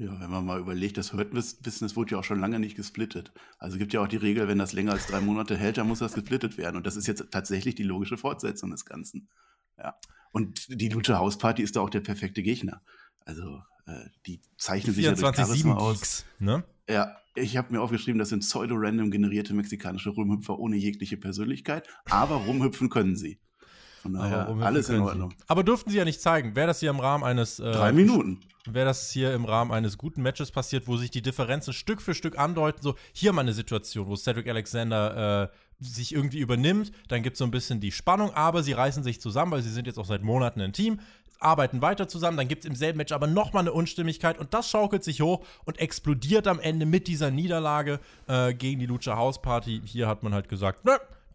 Ja, 0.00 0.18
wenn 0.18 0.30
man 0.30 0.46
mal 0.46 0.58
überlegt, 0.58 0.96
das 0.96 1.12
Hurt-Business 1.12 1.94
wurde 1.94 2.12
ja 2.12 2.18
auch 2.18 2.24
schon 2.24 2.40
lange 2.40 2.58
nicht 2.58 2.74
gesplittet. 2.74 3.32
Also 3.58 3.76
gibt 3.76 3.92
ja 3.92 4.00
auch 4.00 4.08
die 4.08 4.16
Regel, 4.16 4.48
wenn 4.48 4.56
das 4.56 4.72
länger 4.72 4.92
als 4.92 5.06
drei 5.06 5.20
Monate 5.20 5.58
hält, 5.58 5.76
dann 5.76 5.88
muss 5.88 5.98
das 5.98 6.14
gesplittet 6.14 6.56
werden. 6.56 6.76
Und 6.76 6.86
das 6.86 6.96
ist 6.96 7.06
jetzt 7.06 7.30
tatsächlich 7.30 7.74
die 7.74 7.82
logische 7.82 8.16
Fortsetzung 8.16 8.70
des 8.70 8.86
Ganzen. 8.86 9.28
Ja. 9.76 9.98
Und 10.32 10.68
die 10.70 10.88
Lucha 10.88 11.18
House 11.18 11.36
Party 11.36 11.62
ist 11.62 11.76
da 11.76 11.82
auch 11.82 11.90
der 11.90 12.00
perfekte 12.00 12.42
Gegner. 12.42 12.80
Also, 13.26 13.60
äh, 13.84 14.06
die 14.24 14.40
zeichnen 14.56 14.94
sich 14.94 15.04
ja 15.04 15.12
durch 15.12 15.36
Charisma 15.36 15.74
aus. 15.74 16.24
Ne? 16.38 16.64
Ja, 16.88 17.18
ich 17.34 17.58
habe 17.58 17.70
mir 17.70 17.82
aufgeschrieben, 17.82 18.18
das 18.18 18.30
sind 18.30 18.40
pseudo-random 18.40 19.10
generierte 19.10 19.52
mexikanische 19.52 20.08
Rumhüpfer 20.08 20.58
ohne 20.58 20.76
jegliche 20.76 21.18
Persönlichkeit, 21.18 21.86
aber 22.06 22.36
rumhüpfen 22.36 22.88
können 22.88 23.16
sie. 23.16 23.38
Von 24.02 24.14
daher 24.14 24.48
ja, 24.48 24.64
alles 24.64 24.88
in 24.88 25.00
Ordnung. 25.00 25.34
Aber 25.46 25.62
durften 25.62 25.90
sie 25.90 25.98
ja 25.98 26.04
nicht 26.04 26.20
zeigen. 26.20 26.56
Wäre 26.56 26.66
das 26.66 26.80
hier 26.80 26.90
im 26.90 27.00
Rahmen 27.00 27.24
eines. 27.24 27.60
Äh, 27.60 27.72
Drei 27.72 27.92
Minuten. 27.92 28.40
Wäre 28.66 28.86
das 28.86 29.10
hier 29.10 29.32
im 29.34 29.46
Rahmen 29.46 29.72
eines 29.72 29.96
guten 29.96 30.22
Matches 30.22 30.50
passiert, 30.50 30.86
wo 30.86 30.96
sich 30.98 31.10
die 31.10 31.22
Differenzen 31.22 31.72
Stück 31.72 32.02
für 32.02 32.14
Stück 32.14 32.38
andeuten, 32.38 32.82
so 32.82 32.94
hier 33.12 33.32
mal 33.32 33.40
eine 33.40 33.54
Situation, 33.54 34.06
wo 34.06 34.16
Cedric 34.16 34.48
Alexander 34.48 35.44
äh, 35.44 35.48
sich 35.82 36.14
irgendwie 36.14 36.40
übernimmt, 36.40 36.92
dann 37.08 37.22
gibt 37.22 37.34
es 37.34 37.38
so 37.38 37.44
ein 37.46 37.50
bisschen 37.50 37.80
die 37.80 37.90
Spannung, 37.90 38.34
aber 38.34 38.62
sie 38.62 38.72
reißen 38.72 39.02
sich 39.02 39.18
zusammen, 39.18 39.50
weil 39.52 39.62
sie 39.62 39.70
sind 39.70 39.86
jetzt 39.86 39.98
auch 39.98 40.04
seit 40.04 40.22
Monaten 40.22 40.60
ein 40.60 40.74
Team 40.74 41.00
arbeiten 41.40 41.82
weiter 41.82 42.06
zusammen, 42.06 42.36
dann 42.36 42.48
gibt 42.48 42.64
es 42.64 42.68
im 42.68 42.76
selben 42.76 42.98
Match 42.98 43.12
aber 43.12 43.26
nochmal 43.26 43.62
eine 43.62 43.72
Unstimmigkeit 43.72 44.38
und 44.38 44.54
das 44.54 44.68
schaukelt 44.68 45.02
sich 45.02 45.22
hoch 45.22 45.44
und 45.64 45.78
explodiert 45.78 46.46
am 46.46 46.60
Ende 46.60 46.86
mit 46.86 47.08
dieser 47.08 47.30
Niederlage 47.30 47.98
äh, 48.28 48.54
gegen 48.54 48.78
die 48.78 48.86
Lucha 48.86 49.16
House 49.16 49.40
Party. 49.40 49.80
Hier 49.84 50.06
hat 50.06 50.22
man 50.22 50.34
halt 50.34 50.48
gesagt, 50.48 50.84
nö, 50.84 50.92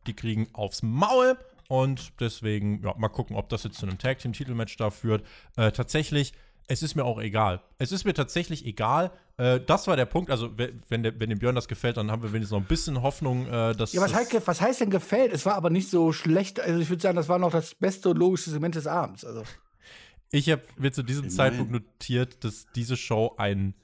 die 0.07 0.13
kriegen 0.13 0.47
aufs 0.53 0.83
Maul 0.83 1.37
und 1.67 2.13
deswegen, 2.19 2.83
ja, 2.83 2.93
mal 2.97 3.09
gucken, 3.09 3.35
ob 3.35 3.49
das 3.49 3.63
jetzt 3.63 3.77
zu 3.77 3.85
einem 3.85 3.97
Tag 3.97 4.19
Team 4.19 4.33
Titelmatch 4.33 4.77
da 4.77 4.89
führt. 4.89 5.25
Äh, 5.57 5.71
tatsächlich, 5.71 6.33
es 6.67 6.83
ist 6.83 6.95
mir 6.95 7.03
auch 7.03 7.19
egal. 7.19 7.61
Es 7.77 7.91
ist 7.91 8.05
mir 8.05 8.13
tatsächlich 8.13 8.65
egal. 8.65 9.11
Äh, 9.37 9.59
das 9.59 9.87
war 9.87 9.95
der 9.95 10.05
Punkt. 10.05 10.31
Also, 10.31 10.57
wenn, 10.57 11.03
der, 11.03 11.19
wenn 11.19 11.29
dem 11.29 11.39
Björn 11.39 11.55
das 11.55 11.67
gefällt, 11.67 11.97
dann 11.97 12.11
haben 12.11 12.23
wir 12.23 12.33
wenigstens 12.33 12.51
noch 12.51 12.61
ein 12.61 12.67
bisschen 12.67 13.01
Hoffnung, 13.01 13.47
äh, 13.47 13.75
dass. 13.75 13.93
Ja, 13.93 14.01
was, 14.01 14.13
heißt, 14.13 14.47
was 14.47 14.61
heißt 14.61 14.81
denn 14.81 14.89
gefällt? 14.89 15.33
Es 15.33 15.45
war 15.45 15.55
aber 15.55 15.69
nicht 15.69 15.89
so 15.89 16.11
schlecht. 16.11 16.59
Also, 16.59 16.79
ich 16.79 16.89
würde 16.89 17.01
sagen, 17.01 17.15
das 17.15 17.29
war 17.29 17.39
noch 17.39 17.51
das 17.51 17.75
beste 17.75 18.09
und 18.09 18.17
logischste 18.17 18.51
Segment 18.51 18.75
des 18.75 18.87
Abends. 18.87 19.25
Also. 19.25 19.43
Ich 20.31 20.49
habe 20.49 20.63
mir 20.77 20.91
zu 20.91 21.03
diesem 21.03 21.25
Immerhin. 21.25 21.37
Zeitpunkt 21.37 21.71
notiert, 21.71 22.43
dass 22.43 22.65
diese 22.75 22.97
Show 22.97 23.35
ein, 23.37 23.75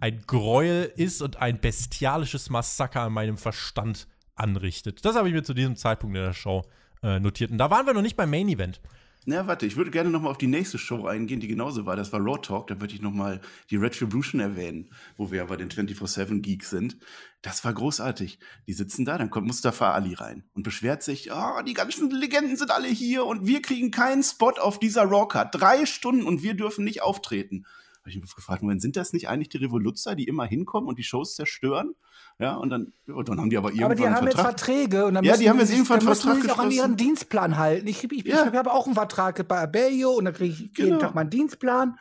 ein 0.00 0.22
Gräuel 0.26 0.92
ist 0.96 1.22
und 1.22 1.36
ein 1.36 1.60
bestialisches 1.60 2.50
Massaker 2.50 3.02
an 3.02 3.12
meinem 3.12 3.36
Verstand 3.36 4.06
anrichtet. 4.34 5.04
Das 5.04 5.16
habe 5.16 5.28
ich 5.28 5.34
mir 5.34 5.42
zu 5.42 5.54
diesem 5.54 5.76
Zeitpunkt 5.76 6.16
in 6.16 6.22
der 6.22 6.32
Show 6.32 6.62
äh, 7.02 7.20
notiert. 7.20 7.50
Da 7.54 7.70
waren 7.70 7.86
wir 7.86 7.94
noch 7.94 8.02
nicht 8.02 8.16
beim 8.16 8.30
Main 8.30 8.48
Event. 8.48 8.80
Na, 9.24 9.46
warte, 9.46 9.66
ich 9.66 9.76
würde 9.76 9.92
gerne 9.92 10.10
noch 10.10 10.20
mal 10.20 10.30
auf 10.30 10.38
die 10.38 10.48
nächste 10.48 10.78
Show 10.78 11.06
eingehen, 11.06 11.38
die 11.38 11.46
genauso 11.46 11.86
war. 11.86 11.94
Das 11.94 12.12
war 12.12 12.18
Raw 12.18 12.40
Talk. 12.40 12.66
Da 12.66 12.80
würde 12.80 12.92
ich 12.92 13.00
noch 13.00 13.12
mal 13.12 13.40
die 13.70 13.76
Retribution 13.76 14.40
erwähnen, 14.40 14.90
wo 15.16 15.30
wir 15.30 15.38
ja 15.38 15.44
bei 15.44 15.54
den 15.54 15.70
24-7 15.70 16.40
Geeks 16.40 16.70
sind. 16.70 16.96
Das 17.40 17.64
war 17.64 17.72
großartig. 17.72 18.40
Die 18.66 18.72
sitzen 18.72 19.04
da, 19.04 19.18
dann 19.18 19.30
kommt 19.30 19.46
Mustafa 19.46 19.92
Ali 19.92 20.14
rein 20.14 20.42
und 20.54 20.64
beschwert 20.64 21.04
sich, 21.04 21.30
oh, 21.32 21.62
die 21.62 21.74
ganzen 21.74 22.10
Legenden 22.10 22.56
sind 22.56 22.72
alle 22.72 22.88
hier 22.88 23.24
und 23.24 23.46
wir 23.46 23.62
kriegen 23.62 23.92
keinen 23.92 24.24
Spot 24.24 24.54
auf 24.58 24.80
dieser 24.80 25.04
Raw-Card. 25.04 25.54
Drei 25.54 25.86
Stunden 25.86 26.24
und 26.24 26.42
wir 26.42 26.54
dürfen 26.54 26.84
nicht 26.84 27.02
auftreten. 27.02 27.64
Habe 28.02 28.10
ich 28.10 28.20
mich 28.20 28.34
gefragt, 28.34 28.62
Moment, 28.62 28.82
sind 28.82 28.96
das 28.96 29.12
nicht 29.12 29.28
eigentlich 29.28 29.48
die 29.48 29.58
Revoluzzer, 29.58 30.16
die 30.16 30.24
immer 30.24 30.44
hinkommen 30.44 30.88
und 30.88 30.98
die 30.98 31.04
Shows 31.04 31.36
zerstören? 31.36 31.94
Ja, 32.40 32.56
und 32.56 32.70
dann, 32.70 32.92
und 33.06 33.28
dann 33.28 33.38
haben 33.38 33.50
die 33.50 33.56
aber 33.56 33.68
irgendwann 33.68 33.92
Aber 33.92 33.94
die 33.94 34.08
haben 34.08 34.26
jetzt 34.26 34.40
Verträge 34.40 35.04
und 35.04 35.14
dann 35.14 35.24
ja, 35.24 35.36
die 35.36 35.48
haben 35.48 35.60
jetzt 35.60 35.70
irgendwann 35.70 36.00
einen 36.00 36.08
Vertrag 36.08 36.42
sich 36.42 36.50
auch 36.50 36.58
an 36.58 36.70
ihren 36.72 36.96
Dienstplan 36.96 37.58
halten. 37.58 37.86
Ich, 37.86 38.02
ich, 38.02 38.24
ja. 38.24 38.48
ich 38.48 38.58
habe 38.58 38.72
auch 38.72 38.86
einen 38.86 38.96
Vertrag 38.96 39.46
bei 39.46 39.60
Abellio 39.60 40.10
und 40.10 40.24
dann 40.24 40.34
kriege 40.34 40.52
ich 40.52 40.74
genau. 40.74 40.88
jeden 40.88 41.00
Tag 41.00 41.14
meinen 41.14 41.30
Dienstplan. 41.30 41.96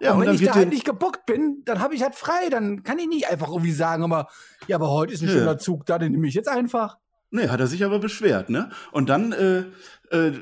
Ja, 0.00 0.12
und, 0.12 0.20
und 0.20 0.26
wenn 0.26 0.34
ich 0.34 0.42
da 0.42 0.54
halt 0.54 0.68
nicht 0.68 0.84
gebuckt 0.84 1.24
bin, 1.24 1.62
dann 1.64 1.80
habe 1.80 1.94
ich 1.94 2.02
halt 2.02 2.14
frei. 2.14 2.50
Dann 2.50 2.82
kann 2.82 2.98
ich 2.98 3.06
nicht 3.06 3.30
einfach 3.30 3.48
irgendwie 3.48 3.72
sagen, 3.72 4.04
aber 4.04 4.28
ja, 4.66 4.76
aber 4.76 4.90
heute 4.90 5.14
ist 5.14 5.22
ein 5.22 5.28
ja. 5.28 5.34
schöner 5.34 5.56
Zug 5.56 5.86
da, 5.86 5.98
den 5.98 6.12
nehme 6.12 6.28
ich 6.28 6.34
jetzt 6.34 6.48
einfach. 6.48 6.98
Nee, 7.30 7.48
hat 7.48 7.60
er 7.60 7.66
sich 7.66 7.84
aber 7.84 7.98
beschwert, 7.98 8.50
ne? 8.50 8.70
Und 8.92 9.08
dann, 9.08 9.32
äh, 9.32 9.64
äh, 10.10 10.32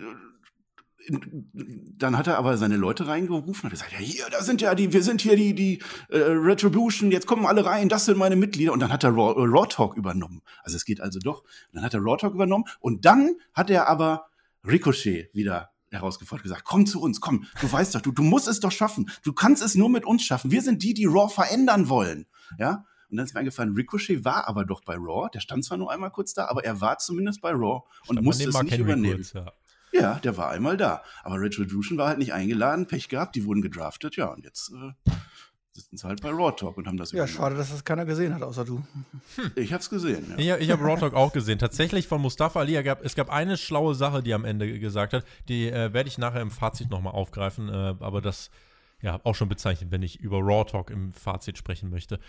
dann 1.09 2.16
hat 2.16 2.26
er 2.26 2.38
aber 2.38 2.57
seine 2.57 2.76
Leute 2.76 3.07
reingerufen 3.07 3.64
und 3.64 3.70
gesagt, 3.70 3.92
ja, 3.92 3.98
hier, 3.98 4.24
da 4.30 4.42
sind 4.42 4.61
ja 4.61 4.74
die, 4.74 4.92
wir 4.92 5.02
sind 5.02 5.20
hier 5.20 5.36
die, 5.36 5.55
die 5.55 5.82
äh, 6.09 6.18
Retribution, 6.18 7.11
jetzt 7.11 7.26
kommen 7.26 7.46
alle 7.46 7.64
rein, 7.64 7.88
das 7.88 8.07
sind 8.07 8.18
meine 8.18 8.36
Mitglieder. 8.36 8.72
Und 8.72 8.80
dann 8.80 8.92
hat 8.92 9.05
er 9.05 9.11
Raw, 9.11 9.40
äh, 9.40 9.46
Raw 9.46 9.66
Talk 9.68 9.96
übernommen. 9.96 10.42
Also 10.62 10.76
es 10.76 10.84
geht 10.84 11.00
also 11.00 11.18
doch. 11.18 11.42
Und 11.42 11.74
dann 11.74 11.84
hat 11.84 11.94
er 11.94 12.00
Raw 12.00 12.16
Talk 12.16 12.34
übernommen 12.34 12.64
und 12.80 13.05
dann 13.05 13.36
hat 13.52 13.70
er 13.70 13.88
aber 13.88 14.26
Ricochet 14.66 15.30
wieder 15.34 15.70
herausgefordert, 15.90 16.42
gesagt, 16.42 16.64
komm 16.64 16.86
zu 16.86 17.00
uns, 17.00 17.20
komm, 17.20 17.46
du 17.61 17.70
weißt 17.70 17.94
doch, 17.94 18.00
du, 18.00 18.11
du 18.11 18.22
musst 18.22 18.48
es 18.48 18.61
doch 18.61 18.72
schaffen. 18.72 19.11
Du 19.22 19.32
kannst 19.32 19.62
es 19.62 19.74
nur 19.74 19.88
mit 19.88 20.05
uns 20.05 20.22
schaffen. 20.22 20.50
Wir 20.50 20.62
sind 20.62 20.82
die, 20.82 20.94
die 20.94 21.07
Raw 21.07 21.28
verändern 21.28 21.88
wollen. 21.88 22.26
Ja, 22.59 22.84
und 23.11 23.18
dann 23.18 23.26
ist 23.26 23.34
mir 23.34 23.40
eingefallen, 23.40 23.74
Ricochet 23.74 24.24
war 24.24 24.48
aber 24.48 24.64
doch 24.64 24.82
bei 24.82 24.96
Raw. 24.96 25.28
Der 25.32 25.40
stand 25.40 25.64
zwar 25.64 25.78
nur 25.78 25.90
einmal 25.90 26.11
kurz 26.11 26.34
da, 26.34 26.46
aber 26.46 26.64
er 26.64 26.80
war 26.80 26.98
zumindest 26.98 27.40
bei 27.40 27.52
Raw 27.52 27.82
und 28.09 28.20
musste 28.22 28.48
es 28.48 28.62
nicht 28.62 28.78
übernehmen. 28.78 29.16
Kurz, 29.16 29.34
ja. 29.34 29.52
Ja. 30.01 30.14
der 30.20 30.36
war 30.36 30.51
einmal 30.51 30.76
da. 30.76 31.03
Aber 31.22 31.40
Retribution 31.40 31.99
war 31.99 32.09
halt 32.09 32.18
nicht 32.18 32.32
eingeladen, 32.32 32.86
Pech 32.86 33.09
gehabt, 33.09 33.34
die 33.36 33.45
wurden 33.45 33.62
gedraftet, 33.62 34.16
ja, 34.16 34.26
und 34.26 34.45
jetzt 34.45 34.72
äh, 34.72 35.11
sitzen 35.72 35.97
sie 35.97 36.07
halt 36.07 36.22
bei 36.22 36.30
Raw 36.30 36.53
Talk 36.55 36.76
und 36.76 36.86
haben 36.86 36.97
das 36.97 37.12
Ja, 37.12 37.26
schade, 37.26 37.57
dass 37.57 37.70
das 37.70 37.84
keiner 37.84 38.05
gesehen 38.05 38.34
hat, 38.34 38.42
außer 38.42 38.64
du. 38.64 38.84
Hm. 39.36 39.51
Ich 39.57 39.72
hab's 39.72 39.90
gesehen, 39.90 40.34
ja. 40.36 40.57
Ich, 40.57 40.62
ich 40.62 40.70
habe 40.70 40.84
Raw 40.84 40.99
Talk 40.99 41.14
auch 41.14 41.32
gesehen. 41.32 41.59
Tatsächlich 41.59 42.07
von 42.07 42.20
Mustafa 42.20 42.61
Ali, 42.61 42.80
gab, 42.82 43.05
es 43.05 43.14
gab 43.14 43.30
eine 43.30 43.57
schlaue 43.57 43.95
Sache, 43.95 44.22
die 44.22 44.30
er 44.30 44.36
am 44.36 44.45
Ende 44.45 44.78
gesagt 44.78 45.12
hat, 45.12 45.24
die 45.49 45.68
äh, 45.68 45.92
werde 45.92 46.09
ich 46.09 46.18
nachher 46.18 46.40
im 46.40 46.51
Fazit 46.51 46.90
nochmal 46.90 47.12
aufgreifen, 47.12 47.68
äh, 47.68 47.95
aber 47.99 48.20
das 48.20 48.51
ja, 49.03 49.20
auch 49.24 49.34
schon 49.34 49.49
bezeichnet, 49.49 49.90
wenn 49.90 50.03
ich 50.03 50.20
über 50.20 50.38
Raw 50.38 50.64
Talk 50.64 50.90
im 50.90 51.12
Fazit 51.12 51.59
sprechen 51.59 51.90
möchte. 51.90 52.20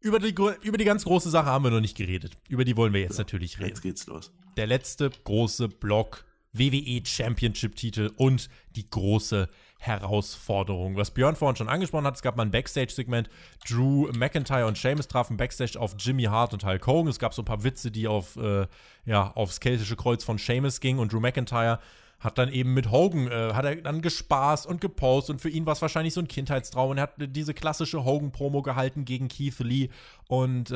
Über 0.00 0.18
die, 0.18 0.34
über 0.62 0.78
die 0.78 0.84
ganz 0.84 1.04
große 1.04 1.28
Sache 1.28 1.46
haben 1.46 1.64
wir 1.64 1.70
noch 1.70 1.80
nicht 1.80 1.96
geredet. 1.96 2.38
Über 2.48 2.64
die 2.64 2.76
wollen 2.76 2.92
wir 2.92 3.00
jetzt 3.00 3.16
so, 3.16 3.22
natürlich 3.22 3.58
reden. 3.58 3.68
Jetzt 3.70 3.82
geht's 3.82 4.06
los. 4.06 4.32
Der 4.56 4.66
letzte 4.66 5.10
große 5.10 5.68
Block 5.68 6.24
WWE 6.52 7.02
Championship-Titel 7.04 8.10
und 8.16 8.48
die 8.76 8.88
große 8.88 9.48
Herausforderung. 9.78 10.96
Was 10.96 11.10
Björn 11.10 11.36
vorhin 11.36 11.56
schon 11.56 11.68
angesprochen 11.68 12.06
hat, 12.06 12.14
es 12.14 12.22
gab 12.22 12.36
mal 12.36 12.42
ein 12.44 12.50
Backstage-Segment. 12.50 13.30
Drew 13.66 14.10
McIntyre 14.12 14.66
und 14.66 14.76
Sheamus 14.76 15.08
trafen 15.08 15.36
Backstage 15.38 15.80
auf 15.80 15.94
Jimmy 15.98 16.24
Hart 16.24 16.52
und 16.52 16.64
Hulk 16.64 16.86
Hogan. 16.86 17.08
Es 17.08 17.18
gab 17.18 17.32
so 17.32 17.42
ein 17.42 17.46
paar 17.46 17.64
Witze, 17.64 17.90
die 17.90 18.06
auf, 18.06 18.36
äh, 18.36 18.66
ja, 19.06 19.32
aufs 19.34 19.60
keltische 19.60 19.96
Kreuz 19.96 20.22
von 20.22 20.38
Sheamus 20.38 20.80
gingen 20.80 20.98
und 20.98 21.12
Drew 21.12 21.20
McIntyre 21.20 21.78
hat 22.20 22.36
dann 22.36 22.52
eben 22.52 22.74
mit 22.74 22.90
Hogan, 22.90 23.28
äh, 23.28 23.54
hat 23.54 23.64
er 23.64 23.76
dann 23.76 24.02
gespaßt 24.02 24.66
und 24.66 24.82
gepostet 24.82 25.34
und 25.34 25.40
für 25.40 25.48
ihn 25.48 25.64
war 25.64 25.72
es 25.72 25.80
wahrscheinlich 25.80 26.12
so 26.12 26.20
ein 26.20 26.28
Kindheitstraum 26.28 26.90
und 26.90 26.98
er 26.98 27.04
hat 27.04 27.14
diese 27.16 27.54
klassische 27.54 28.04
Hogan-Promo 28.04 28.60
gehalten 28.60 29.06
gegen 29.06 29.28
Keith 29.28 29.58
Lee 29.60 29.88
und 30.28 30.70
äh, 30.70 30.74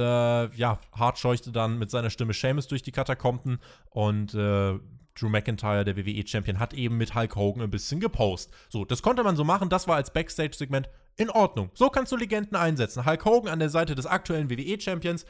ja, 0.54 0.78
Hart 0.92 1.18
scheuchte 1.18 1.52
dann 1.52 1.78
mit 1.78 1.90
seiner 1.90 2.08
Stimme 2.08 2.32
Seamus 2.32 2.66
durch 2.66 2.82
die 2.82 2.92
Katakomben 2.92 3.58
und 3.90 4.32
äh, 4.32 4.78
Drew 5.14 5.28
McIntyre, 5.28 5.84
der 5.84 5.96
WWE-Champion, 5.96 6.58
hat 6.58 6.74
eben 6.74 6.96
mit 6.96 7.14
Hulk 7.14 7.36
Hogan 7.36 7.62
ein 7.62 7.70
bisschen 7.70 8.00
gepostet. 8.00 8.54
So, 8.68 8.84
das 8.84 9.02
konnte 9.02 9.22
man 9.22 9.36
so 9.36 9.44
machen, 9.44 9.68
das 9.68 9.86
war 9.86 9.96
als 9.96 10.12
Backstage-Segment 10.12 10.88
in 11.16 11.30
Ordnung. 11.30 11.70
So 11.74 11.88
kannst 11.88 12.10
du 12.12 12.16
Legenden 12.16 12.56
einsetzen. 12.56 13.06
Hulk 13.06 13.24
Hogan 13.24 13.52
an 13.52 13.60
der 13.60 13.70
Seite 13.70 13.94
des 13.94 14.06
aktuellen 14.06 14.50
WWE-Champions 14.50 15.24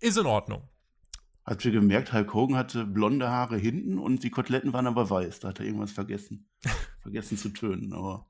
ist 0.00 0.16
in 0.16 0.26
Ordnung. 0.26 0.62
Habt 1.44 1.64
ihr 1.64 1.72
gemerkt, 1.72 2.12
Hulk 2.12 2.32
Hogan 2.32 2.56
hatte 2.56 2.84
blonde 2.84 3.28
Haare 3.28 3.56
hinten 3.56 3.98
und 3.98 4.22
die 4.22 4.30
Koteletten 4.30 4.72
waren 4.72 4.86
aber 4.86 5.10
weiß. 5.10 5.40
Da 5.40 5.48
hat 5.48 5.58
er 5.58 5.66
irgendwas 5.66 5.90
vergessen. 5.90 6.48
vergessen 7.02 7.36
zu 7.36 7.48
tönen, 7.48 7.92
aber. 7.92 8.26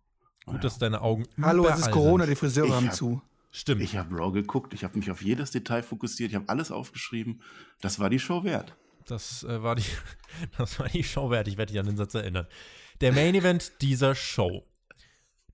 Gut, 0.47 0.55
ja. 0.55 0.61
dass 0.61 0.78
deine 0.78 1.03
Augen. 1.03 1.26
Hallo, 1.43 1.66
es 1.68 1.81
ist 1.81 1.91
Corona, 1.91 2.24
die 2.24 2.35
Friseure 2.35 2.74
haben 2.74 2.87
hab, 2.87 2.95
zu. 2.95 3.20
Stimmt. 3.51 3.83
Ich 3.83 3.97
habe 3.97 4.14
Raw 4.14 4.33
geguckt, 4.33 4.72
ich 4.74 4.85
habe 4.85 4.97
mich 4.97 5.11
auf 5.11 5.22
jedes 5.22 5.51
Detail 5.51 5.83
fokussiert, 5.83 6.31
ich 6.31 6.37
habe 6.37 6.49
alles 6.49 6.70
aufgeschrieben. 6.70 7.43
Das 7.81 7.99
war 7.99 8.09
die 8.09 8.20
Show 8.20 8.45
wert. 8.45 8.76
Das, 9.11 9.43
äh, 9.45 9.63
war 9.63 9.75
die, 9.75 9.85
das 10.59 10.79
war 10.79 10.89
die 10.89 11.05
Show 11.05 11.31
wert. 11.31 11.49
Ich 11.49 11.57
werde 11.57 11.73
dich 11.73 11.81
an 11.81 11.87
den 11.87 11.97
Satz 11.97 12.15
erinnern. 12.15 12.47
Der 13.01 13.13
Main 13.13 13.35
Event 13.35 13.73
dieser 13.81 14.15
Show. 14.15 14.65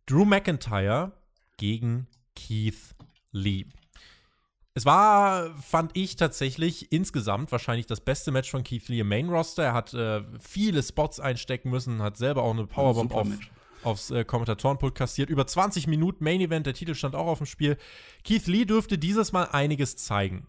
Drew 0.06 0.24
McIntyre 0.24 1.12
gegen 1.56 2.06
Keith 2.34 2.94
Lee. 3.32 3.66
Es 4.74 4.84
war, 4.84 5.56
fand 5.56 5.96
ich 5.96 6.16
tatsächlich 6.16 6.92
insgesamt 6.92 7.50
wahrscheinlich 7.50 7.86
das 7.86 8.02
beste 8.02 8.30
Match 8.30 8.50
von 8.50 8.62
Keith 8.62 8.88
Lee 8.88 9.00
im 9.00 9.08
Main 9.08 9.30
Roster. 9.30 9.64
Er 9.64 9.72
hat 9.72 9.94
äh, 9.94 10.22
viele 10.38 10.82
Spots 10.82 11.18
einstecken 11.18 11.70
müssen, 11.70 12.02
hat 12.02 12.18
selber 12.18 12.42
auch 12.42 12.52
eine 12.52 12.66
Powerbomb 12.66 13.14
auf, 13.14 13.28
aufs 13.84 14.10
äh, 14.10 14.24
Kommentatorenpult 14.24 14.94
kassiert. 14.94 15.30
Über 15.30 15.46
20 15.46 15.86
Minuten 15.86 16.22
Main 16.22 16.42
Event, 16.42 16.66
der 16.66 16.74
Titel 16.74 16.94
stand 16.94 17.14
auch 17.14 17.26
auf 17.26 17.38
dem 17.38 17.46
Spiel. 17.46 17.78
Keith 18.22 18.46
Lee 18.46 18.66
dürfte 18.66 18.98
dieses 18.98 19.32
Mal 19.32 19.44
einiges 19.44 19.96
zeigen. 19.96 20.46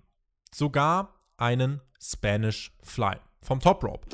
Sogar 0.54 1.17
einen 1.38 1.82
Spanish 2.00 2.72
Fly 2.82 3.16
vom 3.42 3.60
Top 3.60 3.84
Rope. 3.84 4.08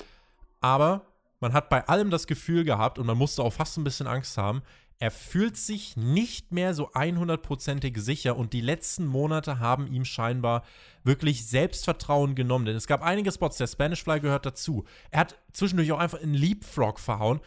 Aber 0.62 1.06
man 1.40 1.54
hat 1.54 1.70
bei 1.70 1.86
allem 1.88 2.10
das 2.10 2.28
Gefühl 2.28 2.64
gehabt 2.64 3.00
und 3.00 3.06
man 3.06 3.18
musste 3.18 3.44
auch 3.44 3.54
fast 3.54 3.78
ein 3.78 3.84
bisschen 3.84 4.08
Angst 4.08 4.38
haben, 4.38 4.62
er 5.00 5.12
fühlt 5.12 5.58
sich 5.58 5.98
nicht 5.98 6.54
mehr 6.54 6.74
so 6.74 6.90
100%ig 6.92 8.00
sicher 8.00 8.38
und 8.38 8.54
die 8.54 8.62
letzten 8.62 9.06
Monate 9.06 9.60
haben 9.60 9.88
ihm 9.88 10.06
scheinbar 10.06 10.64
wirklich 11.04 11.46
Selbstvertrauen 11.46 12.36
genommen. 12.36 12.66
Denn 12.66 12.78
es 12.78 12.88
gab 12.88 13.02
einige 13.02 13.30
Spots, 13.32 13.58
der 13.58 13.68
Spanish 13.68 14.04
Fly 14.04 14.22
gehört 14.22 14.46
dazu. 14.46 14.86
Er 15.12 15.20
hat 15.22 15.36
zwischendurch 15.52 15.92
auch 15.92 16.00
einfach 16.00 16.22
einen 16.22 16.36
Leapfrog 16.36 17.02
verhauen 17.02 17.42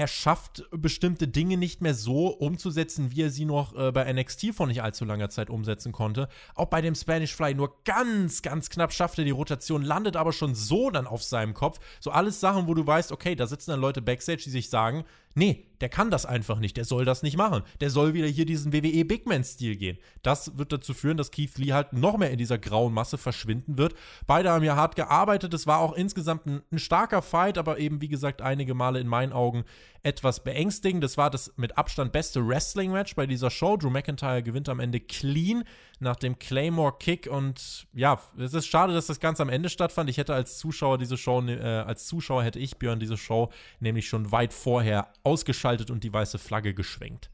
er 0.00 0.06
schafft 0.06 0.64
bestimmte 0.70 1.28
Dinge 1.28 1.58
nicht 1.58 1.82
mehr 1.82 1.92
so 1.92 2.28
umzusetzen, 2.28 3.10
wie 3.10 3.20
er 3.20 3.28
sie 3.28 3.44
noch 3.44 3.76
äh, 3.76 3.92
bei 3.92 4.10
NXT 4.10 4.54
vor 4.54 4.66
nicht 4.66 4.82
allzu 4.82 5.04
langer 5.04 5.28
Zeit 5.28 5.50
umsetzen 5.50 5.92
konnte. 5.92 6.30
Auch 6.54 6.68
bei 6.68 6.80
dem 6.80 6.94
Spanish 6.94 7.34
Fly 7.34 7.52
nur 7.52 7.74
ganz, 7.84 8.40
ganz 8.40 8.70
knapp 8.70 8.94
schafft 8.94 9.18
er 9.18 9.26
die 9.26 9.30
Rotation, 9.30 9.82
landet 9.82 10.16
aber 10.16 10.32
schon 10.32 10.54
so 10.54 10.90
dann 10.90 11.06
auf 11.06 11.22
seinem 11.22 11.52
Kopf. 11.52 11.80
So 12.00 12.12
alles 12.12 12.40
Sachen, 12.40 12.66
wo 12.66 12.72
du 12.72 12.86
weißt, 12.86 13.12
okay, 13.12 13.34
da 13.34 13.46
sitzen 13.46 13.72
dann 13.72 13.80
Leute 13.80 14.00
backstage, 14.00 14.40
die 14.44 14.50
sich 14.50 14.70
sagen, 14.70 15.04
nee, 15.34 15.66
der 15.80 15.88
kann 15.88 16.10
das 16.10 16.26
einfach 16.26 16.58
nicht, 16.58 16.76
der 16.76 16.84
soll 16.84 17.04
das 17.04 17.22
nicht 17.22 17.36
machen. 17.36 17.62
Der 17.80 17.90
soll 17.90 18.12
wieder 18.12 18.26
hier 18.26 18.44
diesen 18.44 18.72
WWE 18.72 19.04
Big 19.04 19.26
Man-Stil 19.26 19.76
gehen. 19.76 19.98
Das 20.22 20.58
wird 20.58 20.72
dazu 20.72 20.92
führen, 20.92 21.16
dass 21.16 21.30
Keith 21.30 21.56
Lee 21.56 21.72
halt 21.72 21.92
noch 21.92 22.18
mehr 22.18 22.30
in 22.30 22.38
dieser 22.38 22.58
grauen 22.58 22.92
Masse 22.92 23.16
verschwinden 23.16 23.78
wird. 23.78 23.94
Beide 24.26 24.50
haben 24.50 24.64
ja 24.64 24.76
hart 24.76 24.94
gearbeitet. 24.96 25.54
Es 25.54 25.66
war 25.66 25.78
auch 25.78 25.94
insgesamt 25.94 26.46
ein, 26.46 26.62
ein 26.70 26.78
starker 26.78 27.22
Fight, 27.22 27.56
aber 27.56 27.78
eben, 27.78 28.00
wie 28.00 28.08
gesagt, 28.08 28.42
einige 28.42 28.74
Male 28.74 29.00
in 29.00 29.06
meinen 29.06 29.32
Augen 29.32 29.64
etwas 30.02 30.44
beängstigend. 30.44 31.02
Das 31.02 31.16
war 31.16 31.30
das 31.30 31.52
mit 31.56 31.78
Abstand 31.78 32.12
beste 32.12 32.46
Wrestling-Match 32.46 33.14
bei 33.14 33.26
dieser 33.26 33.50
Show. 33.50 33.76
Drew 33.76 33.90
McIntyre 33.90 34.42
gewinnt 34.42 34.68
am 34.68 34.80
Ende 34.80 35.00
clean 35.00 35.64
nach 36.00 36.16
dem 36.16 36.38
Claymore-Kick. 36.38 37.28
Und 37.30 37.86
ja, 37.92 38.20
es 38.38 38.54
ist 38.54 38.66
schade, 38.66 38.92
dass 38.92 39.06
das 39.06 39.20
ganz 39.20 39.40
am 39.40 39.48
Ende 39.48 39.68
stattfand. 39.68 40.10
Ich 40.10 40.18
hätte 40.18 40.34
als 40.34 40.58
Zuschauer 40.58 40.98
diese 40.98 41.16
Show, 41.16 41.40
äh, 41.46 41.60
als 41.60 42.06
Zuschauer 42.06 42.42
hätte 42.42 42.58
ich 42.58 42.78
Björn 42.78 42.98
diese 42.98 43.16
Show 43.16 43.50
nämlich 43.78 44.08
schon 44.08 44.32
weit 44.32 44.52
vorher 44.52 45.12
ausgeschaltet 45.22 45.90
und 45.90 46.02
die 46.02 46.12
weiße 46.12 46.38
Flagge 46.38 46.74
geschwenkt. 46.74 47.30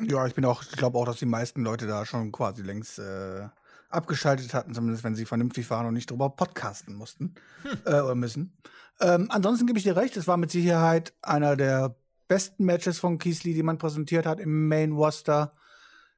Ja, 0.00 0.26
ich 0.26 0.34
bin 0.34 0.44
auch, 0.44 0.62
ich 0.62 0.72
glaube 0.72 0.98
auch, 0.98 1.04
dass 1.04 1.18
die 1.18 1.26
meisten 1.26 1.62
Leute 1.62 1.86
da 1.86 2.06
schon 2.06 2.32
quasi 2.32 2.62
längst 2.62 2.98
äh, 2.98 3.48
abgeschaltet 3.90 4.54
hatten, 4.54 4.72
zumindest 4.72 5.04
wenn 5.04 5.14
sie 5.14 5.26
vernünftig 5.26 5.68
waren 5.70 5.86
und 5.86 5.94
nicht 5.94 6.10
drüber 6.10 6.30
podcasten 6.30 6.94
mussten 6.94 7.34
hm. 7.62 7.78
äh, 7.84 8.00
oder 8.00 8.14
müssen. 8.14 8.56
Ähm, 9.00 9.26
ansonsten 9.30 9.66
gebe 9.66 9.78
ich 9.78 9.84
dir 9.84 9.96
recht, 9.96 10.16
es 10.16 10.28
war 10.28 10.36
mit 10.36 10.50
Sicherheit 10.50 11.12
einer 11.22 11.56
der 11.56 11.96
besten 12.28 12.64
Matches 12.64 12.98
von 12.98 13.18
Kiesli, 13.18 13.54
die 13.54 13.62
man 13.62 13.78
präsentiert 13.78 14.26
hat 14.26 14.38
im 14.38 14.68
Main 14.68 14.92
Roster. 14.92 15.52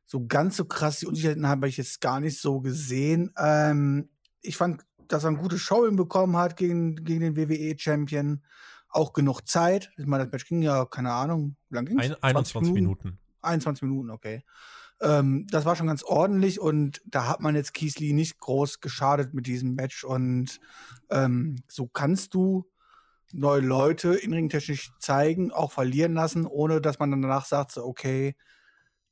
So 0.06 0.26
ganz 0.26 0.56
so 0.56 0.64
krass 0.64 0.98
die 0.98 1.06
Unsicherheiten 1.06 1.48
habe 1.48 1.68
ich 1.68 1.76
jetzt 1.76 2.00
gar 2.00 2.20
nicht 2.20 2.38
so 2.40 2.60
gesehen. 2.60 3.32
Ähm, 3.38 4.10
ich 4.42 4.56
fand, 4.56 4.82
dass 5.08 5.24
er 5.24 5.28
eine 5.28 5.38
gute 5.38 5.58
Show 5.58 5.86
hinbekommen 5.86 6.36
hat 6.36 6.56
gegen, 6.56 6.96
gegen 6.96 7.20
den 7.20 7.36
WWE-Champion. 7.36 8.42
Auch 8.88 9.14
genug 9.14 9.48
Zeit. 9.48 9.90
Ich 9.96 10.06
meine, 10.06 10.24
das 10.24 10.32
Match 10.32 10.46
ging 10.46 10.60
ja, 10.60 10.84
keine 10.84 11.12
Ahnung, 11.12 11.56
wie 11.70 11.76
lang 11.76 11.86
ging 11.86 11.98
es? 11.98 12.22
21 12.22 12.74
Minuten. 12.74 13.08
Minuten. 13.08 13.18
21 13.40 13.82
Minuten, 13.82 14.10
okay. 14.10 14.44
Ähm, 15.00 15.46
das 15.50 15.64
war 15.64 15.74
schon 15.76 15.88
ganz 15.88 16.04
ordentlich 16.04 16.60
und 16.60 17.02
da 17.04 17.26
hat 17.26 17.40
man 17.40 17.56
jetzt 17.56 17.74
Kiesli 17.74 18.12
nicht 18.12 18.38
groß 18.38 18.80
geschadet 18.80 19.34
mit 19.34 19.46
diesem 19.46 19.74
Match 19.74 20.04
und 20.04 20.60
ähm, 21.10 21.56
so 21.68 21.88
kannst 21.88 22.34
du 22.34 22.70
neue 23.32 23.62
Leute 23.62 24.14
inringtechnisch 24.14 24.92
zeigen, 24.98 25.50
auch 25.50 25.72
verlieren 25.72 26.14
lassen, 26.14 26.46
ohne 26.46 26.80
dass 26.80 26.98
man 26.98 27.10
dann 27.10 27.22
danach 27.22 27.46
sagt, 27.46 27.72
so, 27.72 27.84
okay, 27.84 28.36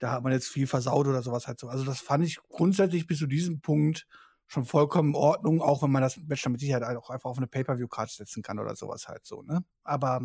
da 0.00 0.12
hat 0.12 0.24
man 0.24 0.32
jetzt 0.32 0.48
viel 0.48 0.66
versaut 0.66 1.06
oder 1.06 1.22
sowas 1.22 1.46
halt 1.46 1.60
so. 1.60 1.68
Also 1.68 1.84
das 1.84 2.00
fand 2.00 2.24
ich 2.24 2.40
grundsätzlich 2.48 3.06
bis 3.06 3.18
zu 3.18 3.26
diesem 3.26 3.60
Punkt 3.60 4.08
schon 4.48 4.64
vollkommen 4.64 5.10
in 5.10 5.14
Ordnung, 5.14 5.60
auch 5.60 5.82
wenn 5.82 5.92
man 5.92 6.02
das 6.02 6.16
Match 6.16 6.42
dann 6.42 6.52
mit 6.52 6.60
Sicherheit 6.60 6.82
auch 6.96 7.10
einfach 7.10 7.30
auf 7.30 7.36
eine 7.36 7.46
Pay-Per-View-Card 7.46 8.10
setzen 8.10 8.42
kann 8.42 8.58
oder 8.58 8.74
sowas 8.74 9.06
halt 9.06 9.24
so, 9.24 9.42
ne? 9.42 9.64
Aber 9.84 10.20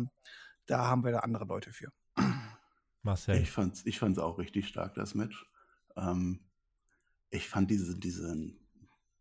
da 0.64 0.86
haben 0.88 1.04
wir 1.04 1.12
da 1.12 1.20
andere 1.20 1.44
Leute 1.44 1.72
für. 1.72 1.92
Marcel. 3.02 3.40
Ich 3.40 3.52
fand's, 3.52 3.86
ich 3.86 4.00
fand's 4.00 4.18
auch 4.18 4.38
richtig 4.38 4.66
stark, 4.66 4.94
das 4.94 5.14
Match. 5.14 5.46
Ähm, 5.94 6.40
ich 7.30 7.48
fand 7.48 7.70
diese, 7.70 7.96
diesen 7.96 8.58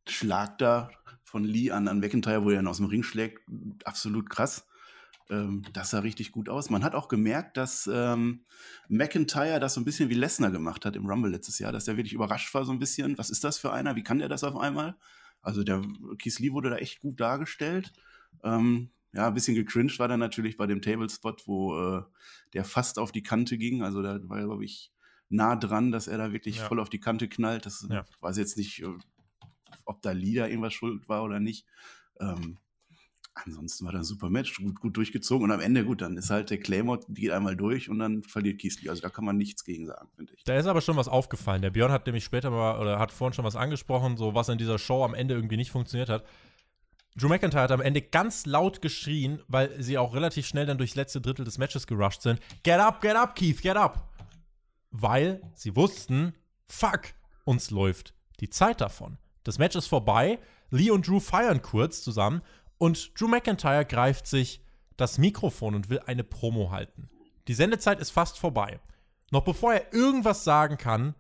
Schlag 0.08 0.58
da 0.58 0.90
von 1.24 1.44
Lee 1.44 1.72
an, 1.72 1.88
an 1.88 2.00
McIntyre, 2.00 2.44
wo 2.44 2.50
er 2.50 2.62
ihn 2.62 2.68
aus 2.68 2.78
dem 2.78 2.88
Ring 2.88 3.04
schlägt, 3.04 3.42
absolut 3.86 4.30
krass. 4.30 4.66
Ähm, 5.30 5.64
das 5.74 5.90
sah 5.90 6.00
richtig 6.00 6.32
gut 6.32 6.50
aus. 6.50 6.70
Man 6.70 6.84
hat 6.84 6.96
auch 6.96 7.08
gemerkt, 7.08 7.58
dass 7.58 7.90
ähm, 7.92 8.46
McIntyre 8.90 9.60
das 9.60 9.74
so 9.74 9.82
ein 9.82 9.86
bisschen 9.86 10.10
wie 10.10 10.16
Lesnar 10.16 10.52
gemacht 10.52 10.86
hat 10.86 10.96
im 10.96 11.08
Rumble 11.08 11.32
letztes 11.32 11.60
Jahr, 11.60 11.72
dass 11.72 11.88
er 11.88 11.98
wirklich 11.98 12.14
überrascht 12.14 12.54
war 12.54 12.66
so 12.66 12.72
ein 12.72 12.80
bisschen. 12.80 13.18
Was 13.18 13.30
ist 13.30 13.44
das 13.44 13.58
für 13.58 13.72
einer? 13.72 13.96
Wie 13.96 14.04
kann 14.04 14.20
der 14.20 14.30
das 14.30 14.44
auf 14.44 14.56
einmal? 14.56 14.96
Also 15.42 15.64
der 15.64 15.82
Keith 16.20 16.40
Lee 16.40 16.52
wurde 16.52 16.70
da 16.70 16.78
echt 16.78 17.00
gut 17.00 17.20
dargestellt. 17.20 17.94
Ähm, 18.44 18.90
ja, 19.14 19.28
ein 19.28 19.34
bisschen 19.34 19.56
gecringed 19.56 19.98
war 20.00 20.08
dann 20.08 20.20
natürlich 20.20 20.58
bei 20.58 20.68
dem 20.68 20.82
Tablespot, 20.82 21.48
wo 21.48 21.80
äh, 21.80 22.04
der 22.54 22.66
fast 22.66 23.00
auf 23.00 23.12
die 23.12 23.24
Kante 23.24 23.58
ging. 23.58 23.82
Also 23.82 24.02
da 24.02 24.20
war, 24.28 24.44
glaube 24.44 24.66
ich, 24.66 24.92
nah 25.30 25.56
dran, 25.56 25.92
dass 25.92 26.08
er 26.08 26.18
da 26.18 26.34
wirklich 26.34 26.58
ja. 26.58 26.66
voll 26.66 26.80
auf 26.80 26.90
die 26.90 27.00
Kante 27.00 27.28
knallt. 27.28 27.66
Das 27.66 27.88
ja. 27.90 28.06
weiß 28.20 28.38
jetzt 28.38 28.58
nicht, 28.58 28.84
äh, 28.84 28.90
ob 29.86 30.02
da 30.02 30.12
Lieder 30.12 30.50
irgendwas 30.50 30.74
schuld 30.74 31.08
war 31.08 31.24
oder 31.24 31.40
nicht. 31.40 31.66
Ähm, 32.20 32.58
ansonsten 33.36 33.86
war 33.86 33.92
das 33.92 34.02
ein 34.02 34.06
super 34.06 34.30
Match, 34.30 34.56
gut, 34.58 34.80
gut 34.80 34.98
durchgezogen 34.98 35.44
und 35.44 35.52
am 35.52 35.60
Ende, 35.60 35.86
gut, 35.86 36.02
dann 36.02 36.18
ist 36.18 36.30
halt 36.30 36.50
der 36.50 36.60
Claymore, 36.60 37.02
geht 37.10 37.32
einmal 37.32 37.56
durch 37.56 37.90
und 37.90 38.00
dann 38.00 38.24
verliert 38.24 38.60
Kiesli. 38.60 38.90
Also 38.90 39.02
da 39.02 39.10
kann 39.10 39.26
man 39.26 39.38
nichts 39.38 39.64
gegen 39.66 39.86
sagen, 39.86 40.10
finde 40.16 40.34
ich. 40.34 40.44
Da 40.46 40.58
ist 40.58 40.66
aber 40.66 40.82
schon 40.82 40.96
was 40.96 41.08
aufgefallen. 41.08 41.62
Der 41.62 41.70
Björn 41.70 41.92
hat 41.92 42.06
nämlich 42.06 42.24
später 42.24 42.50
mal, 42.50 42.80
oder 42.80 42.98
hat 42.98 43.12
vorhin 43.12 43.34
schon 43.34 43.46
was 43.46 43.56
angesprochen, 43.56 44.18
so 44.18 44.34
was 44.34 44.50
in 44.50 44.58
dieser 44.58 44.80
Show 44.80 45.04
am 45.04 45.14
Ende 45.14 45.36
irgendwie 45.36 45.58
nicht 45.58 45.72
funktioniert 45.72 46.10
hat. 46.10 46.24
Drew 47.18 47.30
McIntyre 47.30 47.64
hat 47.64 47.72
am 47.72 47.82
Ende 47.82 48.02
ganz 48.02 48.46
laut 48.46 48.82
geschrien, 48.82 49.42
weil 49.48 49.82
sie 49.82 49.98
auch 49.98 50.16
relativ 50.16 50.48
schnell 50.48 50.66
dann 50.66 50.78
durchs 50.78 50.96
letzte 50.96 51.22
Drittel 51.22 51.46
des 51.46 51.58
Matches 51.58 51.88
gerusht 51.88 52.22
sind. 52.22 52.40
Get 52.64 52.80
up, 52.80 53.02
get 53.02 53.16
up, 53.16 53.36
Keith, 53.36 53.62
get 53.62 53.78
up! 53.78 54.10
Weil 54.92 55.42
sie 55.54 55.76
wussten, 55.76 56.34
fuck, 56.68 57.14
uns 57.46 57.70
läuft 57.72 58.14
die 58.40 58.50
Zeit 58.50 58.82
davon. 58.82 59.18
Das 59.44 59.60
Match 59.60 59.76
ist 59.76 59.88
vorbei. 59.88 60.40
Lee 60.72 60.90
und 60.90 61.08
Drew 61.08 61.20
feiern 61.20 61.62
kurz 61.62 62.02
zusammen 62.02 62.42
und 62.78 63.20
Drew 63.20 63.28
McIntyre 63.28 63.86
greift 63.86 64.28
sich 64.28 64.62
das 64.98 65.18
Mikrofon 65.18 65.76
und 65.76 65.90
will 65.90 66.00
eine 66.06 66.24
Promo 66.24 66.72
halten. 66.72 67.10
Die 67.48 67.54
Sendezeit 67.54 68.00
ist 68.00 68.12
fast 68.12 68.40
vorbei. 68.40 68.80
noch 69.32 69.44
bevor 69.44 69.74
er 69.74 69.94
irgendwas 69.94 70.44
sagen 70.44 70.78
kann, 70.78 71.16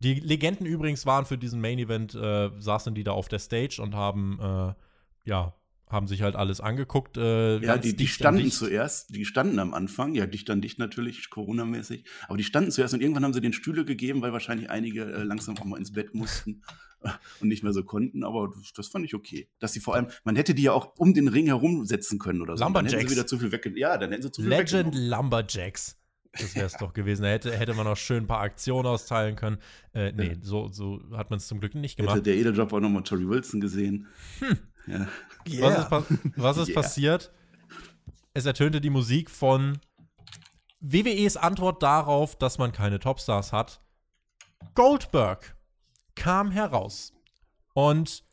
die 0.00 0.14
Legenden 0.14 0.66
übrigens 0.66 1.06
waren 1.06 1.24
für 1.24 1.38
diesen 1.38 1.60
Main 1.60 1.78
Event, 1.78 2.14
äh, 2.14 2.50
saßen 2.58 2.94
die 2.94 3.04
da 3.04 3.12
auf 3.12 3.28
der 3.28 3.38
Stage 3.38 3.80
und 3.80 3.94
haben, 3.94 4.38
äh, 4.40 4.74
ja, 5.28 5.54
haben 5.88 6.06
sich 6.06 6.22
halt 6.22 6.34
alles 6.36 6.60
angeguckt. 6.60 7.16
Äh, 7.16 7.58
ja, 7.58 7.78
die, 7.78 7.94
die 7.94 8.06
standen 8.06 8.50
zuerst, 8.50 9.14
die 9.14 9.24
standen 9.24 9.58
am 9.58 9.74
Anfang, 9.74 10.14
ja, 10.14 10.26
dicht 10.26 10.48
an 10.50 10.60
dicht 10.60 10.78
natürlich, 10.78 11.30
Corona-mäßig, 11.30 12.04
aber 12.28 12.36
die 12.36 12.44
standen 12.44 12.70
zuerst 12.70 12.94
und 12.94 13.00
irgendwann 13.00 13.24
haben 13.24 13.34
sie 13.34 13.40
den 13.40 13.52
Stühle 13.52 13.84
gegeben, 13.84 14.22
weil 14.22 14.32
wahrscheinlich 14.32 14.70
einige 14.70 15.04
äh, 15.04 15.22
langsam 15.22 15.56
auch 15.58 15.64
mal 15.64 15.78
ins 15.78 15.92
Bett 15.92 16.14
mussten 16.14 16.62
und 17.40 17.48
nicht 17.48 17.62
mehr 17.62 17.72
so 17.72 17.84
konnten, 17.84 18.24
aber 18.24 18.52
das, 18.54 18.72
das, 18.72 18.88
fand 18.88 19.04
ich 19.04 19.14
okay. 19.14 19.48
Dass 19.58 19.72
sie 19.72 19.80
vor 19.80 19.94
allem, 19.94 20.08
man 20.24 20.36
hätte 20.36 20.54
die 20.54 20.62
ja 20.62 20.72
auch 20.72 20.96
um 20.96 21.14
den 21.14 21.28
Ring 21.28 21.46
herum 21.46 21.84
setzen 21.84 22.18
können 22.18 22.40
oder 22.40 22.56
so. 22.56 22.64
Lumberjacks. 22.64 22.92
Dann 22.92 23.00
hätten 23.00 23.08
sie 23.08 23.16
wieder 23.16 23.26
zu 23.26 23.38
viel 23.38 23.52
wegge 23.52 23.78
Ja, 23.78 23.98
dann 23.98 24.10
hätten 24.10 24.22
sie 24.22 24.32
zu 24.32 24.42
viel 24.42 24.50
Legend 24.50 24.94
Lumberjacks. 24.94 25.98
Das 26.32 26.56
wäre 26.56 26.66
es 26.66 26.72
doch 26.72 26.92
gewesen. 26.92 27.22
Da 27.22 27.28
hätte, 27.28 27.56
hätte 27.56 27.74
man 27.74 27.86
auch 27.86 27.96
schön 27.96 28.24
ein 28.24 28.26
paar 28.26 28.40
Aktionen 28.40 28.86
austeilen 28.86 29.36
können. 29.36 29.58
Äh, 29.92 30.12
nee, 30.12 30.28
ja. 30.28 30.34
so, 30.40 30.68
so 30.68 31.00
hat 31.12 31.30
man 31.30 31.36
es 31.36 31.46
zum 31.46 31.60
Glück 31.60 31.74
nicht 31.76 31.96
gemacht. 31.96 32.16
Hätte 32.16 32.24
der 32.24 32.36
Edeljop 32.36 32.72
auch 32.72 32.80
nochmal 32.80 33.04
Tori 33.04 33.28
Wilson 33.28 33.60
gesehen. 33.60 34.08
Hm. 34.40 34.58
Ja. 34.86 35.06
Yeah. 35.46 35.90
Was 35.90 36.10
ist, 36.10 36.20
was 36.36 36.56
ist 36.56 36.68
yeah. 36.68 36.80
passiert? 36.80 37.32
Es 38.32 38.46
ertönte 38.46 38.80
die 38.80 38.90
Musik 38.90 39.30
von 39.30 39.78
WWEs 40.80 41.36
Antwort 41.36 41.82
darauf, 41.82 42.36
dass 42.36 42.58
man 42.58 42.72
keine 42.72 42.98
Topstars 42.98 43.52
hat. 43.52 43.80
Goldberg 44.74 45.56
kam 46.14 46.50
heraus 46.50 47.12
und 47.74 48.24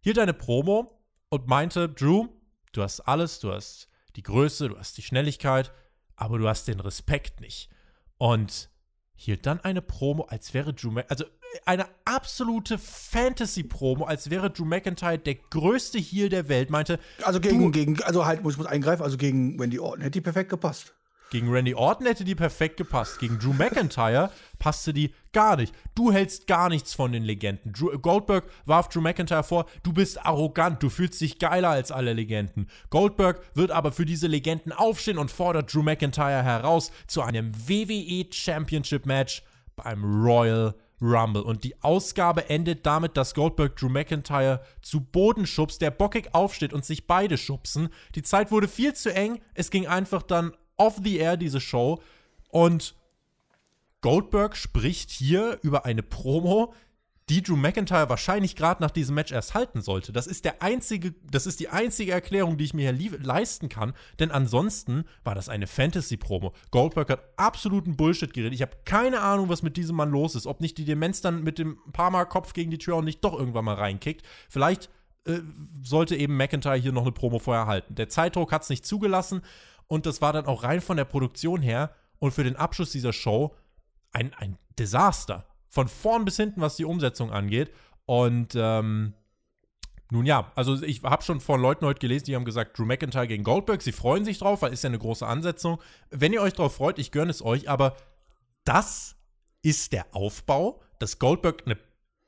hielt 0.00 0.18
eine 0.18 0.34
Promo 0.34 1.00
und 1.28 1.46
meinte, 1.48 1.88
Drew, 1.88 2.28
du 2.72 2.82
hast 2.82 3.00
alles, 3.00 3.40
du 3.40 3.52
hast 3.52 3.88
die 4.16 4.22
Größe, 4.22 4.68
du 4.68 4.78
hast 4.78 4.96
die 4.96 5.02
Schnelligkeit, 5.02 5.72
aber 6.16 6.38
du 6.38 6.48
hast 6.48 6.68
den 6.68 6.80
Respekt 6.80 7.40
nicht. 7.40 7.70
Und 8.18 8.70
hielt 9.14 9.46
dann 9.46 9.60
eine 9.60 9.82
Promo, 9.82 10.24
als 10.24 10.54
wäre 10.54 10.74
Drew 10.74 11.00
also 11.08 11.24
eine 11.64 11.86
absolute 12.04 12.78
Fantasy-Promo, 12.78 14.04
als 14.04 14.30
wäre 14.30 14.50
Drew 14.50 14.64
McIntyre 14.64 15.18
der 15.18 15.34
größte 15.34 15.98
Heel 15.98 16.28
der 16.28 16.48
Welt, 16.48 16.70
meinte. 16.70 16.98
Also 17.22 17.40
gegen, 17.40 17.72
gegen 17.72 18.02
also 18.02 18.26
halt, 18.26 18.42
muss 18.42 18.54
ich 18.54 18.58
muss 18.58 18.66
eingreifen, 18.66 19.02
also 19.02 19.16
gegen 19.16 19.58
Wendy 19.58 19.78
Orton 19.78 20.00
hätte 20.00 20.12
die 20.12 20.20
perfekt 20.20 20.50
gepasst. 20.50 20.94
Gegen 21.32 21.50
Randy 21.50 21.74
Orton 21.74 22.06
hätte 22.06 22.24
die 22.24 22.34
perfekt 22.34 22.76
gepasst. 22.76 23.18
Gegen 23.18 23.38
Drew 23.38 23.54
McIntyre 23.54 24.30
passte 24.58 24.92
die 24.92 25.14
gar 25.32 25.56
nicht. 25.56 25.74
Du 25.94 26.12
hältst 26.12 26.46
gar 26.46 26.68
nichts 26.68 26.92
von 26.92 27.10
den 27.10 27.22
Legenden. 27.22 27.72
Drew, 27.72 27.98
Goldberg 27.98 28.44
warf 28.66 28.90
Drew 28.90 29.00
McIntyre 29.00 29.42
vor, 29.42 29.64
du 29.82 29.94
bist 29.94 30.26
arrogant, 30.26 30.82
du 30.82 30.90
fühlst 30.90 31.18
dich 31.22 31.38
geiler 31.38 31.70
als 31.70 31.90
alle 31.90 32.12
Legenden. 32.12 32.68
Goldberg 32.90 33.40
wird 33.54 33.70
aber 33.70 33.92
für 33.92 34.04
diese 34.04 34.26
Legenden 34.26 34.72
aufstehen 34.72 35.16
und 35.16 35.30
fordert 35.30 35.72
Drew 35.72 35.82
McIntyre 35.82 36.42
heraus 36.42 36.92
zu 37.06 37.22
einem 37.22 37.50
WWE 37.66 38.26
Championship 38.30 39.06
Match 39.06 39.42
beim 39.74 40.04
Royal 40.04 40.74
Rumble. 41.02 41.42
Und 41.42 41.64
die 41.64 41.82
Ausgabe 41.82 42.48
endet 42.48 42.86
damit, 42.86 43.16
dass 43.16 43.34
Goldberg 43.34 43.76
Drew 43.76 43.88
McIntyre 43.88 44.62
zu 44.80 45.00
Boden 45.00 45.46
schubst, 45.46 45.80
der 45.82 45.90
bockig 45.90 46.34
aufsteht 46.34 46.72
und 46.72 46.84
sich 46.84 47.06
beide 47.06 47.36
schubsen. 47.36 47.88
Die 48.14 48.22
Zeit 48.22 48.50
wurde 48.50 48.68
viel 48.68 48.94
zu 48.94 49.12
eng. 49.12 49.40
Es 49.54 49.70
ging 49.70 49.86
einfach 49.86 50.22
dann 50.22 50.52
off 50.76 51.00
the 51.02 51.18
air, 51.18 51.36
diese 51.36 51.60
Show. 51.60 52.00
Und 52.48 52.94
Goldberg 54.00 54.56
spricht 54.56 55.10
hier 55.10 55.58
über 55.62 55.84
eine 55.84 56.02
Promo, 56.02 56.74
die 57.32 57.42
Drew 57.42 57.56
McIntyre 57.56 58.10
wahrscheinlich 58.10 58.56
gerade 58.56 58.82
nach 58.82 58.90
diesem 58.90 59.14
Match 59.14 59.32
erst 59.32 59.54
halten 59.54 59.80
sollte. 59.80 60.12
Das 60.12 60.26
ist 60.26 60.44
der 60.44 60.60
einzige, 60.60 61.14
das 61.30 61.46
ist 61.46 61.60
die 61.60 61.70
einzige 61.70 62.12
Erklärung, 62.12 62.58
die 62.58 62.64
ich 62.64 62.74
mir 62.74 62.92
hier 62.92 63.18
leisten 63.20 63.70
kann, 63.70 63.94
denn 64.18 64.30
ansonsten 64.30 65.04
war 65.24 65.34
das 65.34 65.48
eine 65.48 65.66
Fantasy-Promo. 65.66 66.52
Goldberg 66.70 67.08
hat 67.08 67.24
absoluten 67.38 67.96
Bullshit 67.96 68.34
geredet. 68.34 68.52
Ich 68.52 68.60
habe 68.60 68.76
keine 68.84 69.20
Ahnung, 69.22 69.48
was 69.48 69.62
mit 69.62 69.78
diesem 69.78 69.96
Mann 69.96 70.10
los 70.10 70.34
ist. 70.34 70.46
Ob 70.46 70.60
nicht 70.60 70.76
die 70.76 70.84
Demenz 70.84 71.22
dann 71.22 71.42
mit 71.42 71.58
dem 71.58 71.78
Parma-Kopf 71.94 72.52
gegen 72.52 72.70
die 72.70 72.78
Tür 72.78 72.96
und 72.96 73.06
nicht 73.06 73.24
doch 73.24 73.38
irgendwann 73.38 73.64
mal 73.64 73.76
reinkickt. 73.76 74.26
Vielleicht 74.50 74.90
äh, 75.24 75.38
sollte 75.82 76.16
eben 76.16 76.36
McIntyre 76.36 76.76
hier 76.76 76.92
noch 76.92 77.02
eine 77.02 77.12
Promo 77.12 77.38
vorher 77.38 77.66
halten. 77.66 77.94
Der 77.94 78.10
Zeitdruck 78.10 78.52
hat 78.52 78.62
es 78.62 78.68
nicht 78.68 78.84
zugelassen 78.84 79.40
und 79.86 80.04
das 80.04 80.20
war 80.20 80.34
dann 80.34 80.46
auch 80.46 80.64
rein 80.64 80.82
von 80.82 80.98
der 80.98 81.06
Produktion 81.06 81.62
her 81.62 81.94
und 82.18 82.32
für 82.32 82.44
den 82.44 82.56
Abschluss 82.56 82.92
dieser 82.92 83.14
Show 83.14 83.54
ein, 84.10 84.34
ein 84.34 84.58
Desaster. 84.78 85.46
Von 85.72 85.88
vorn 85.88 86.26
bis 86.26 86.36
hinten, 86.36 86.60
was 86.60 86.76
die 86.76 86.84
Umsetzung 86.84 87.32
angeht. 87.32 87.72
Und 88.04 88.52
ähm, 88.54 89.14
nun 90.10 90.26
ja, 90.26 90.52
also 90.54 90.82
ich 90.82 91.02
habe 91.02 91.22
schon 91.22 91.40
von 91.40 91.58
Leuten 91.58 91.86
heute 91.86 91.98
gelesen, 91.98 92.26
die 92.26 92.36
haben 92.36 92.44
gesagt, 92.44 92.78
Drew 92.78 92.84
McIntyre 92.84 93.26
gegen 93.26 93.42
Goldberg, 93.42 93.80
sie 93.80 93.92
freuen 93.92 94.26
sich 94.26 94.38
drauf, 94.38 94.60
weil 94.60 94.70
ist 94.70 94.84
ja 94.84 94.88
eine 94.88 94.98
große 94.98 95.26
Ansetzung. 95.26 95.80
Wenn 96.10 96.34
ihr 96.34 96.42
euch 96.42 96.52
drauf 96.52 96.76
freut, 96.76 96.98
ich 96.98 97.10
gönne 97.10 97.30
es 97.30 97.42
euch, 97.42 97.70
aber 97.70 97.96
das 98.64 99.16
ist 99.62 99.94
der 99.94 100.04
Aufbau, 100.14 100.82
dass 100.98 101.18
Goldberg 101.18 101.62
eine 101.64 101.78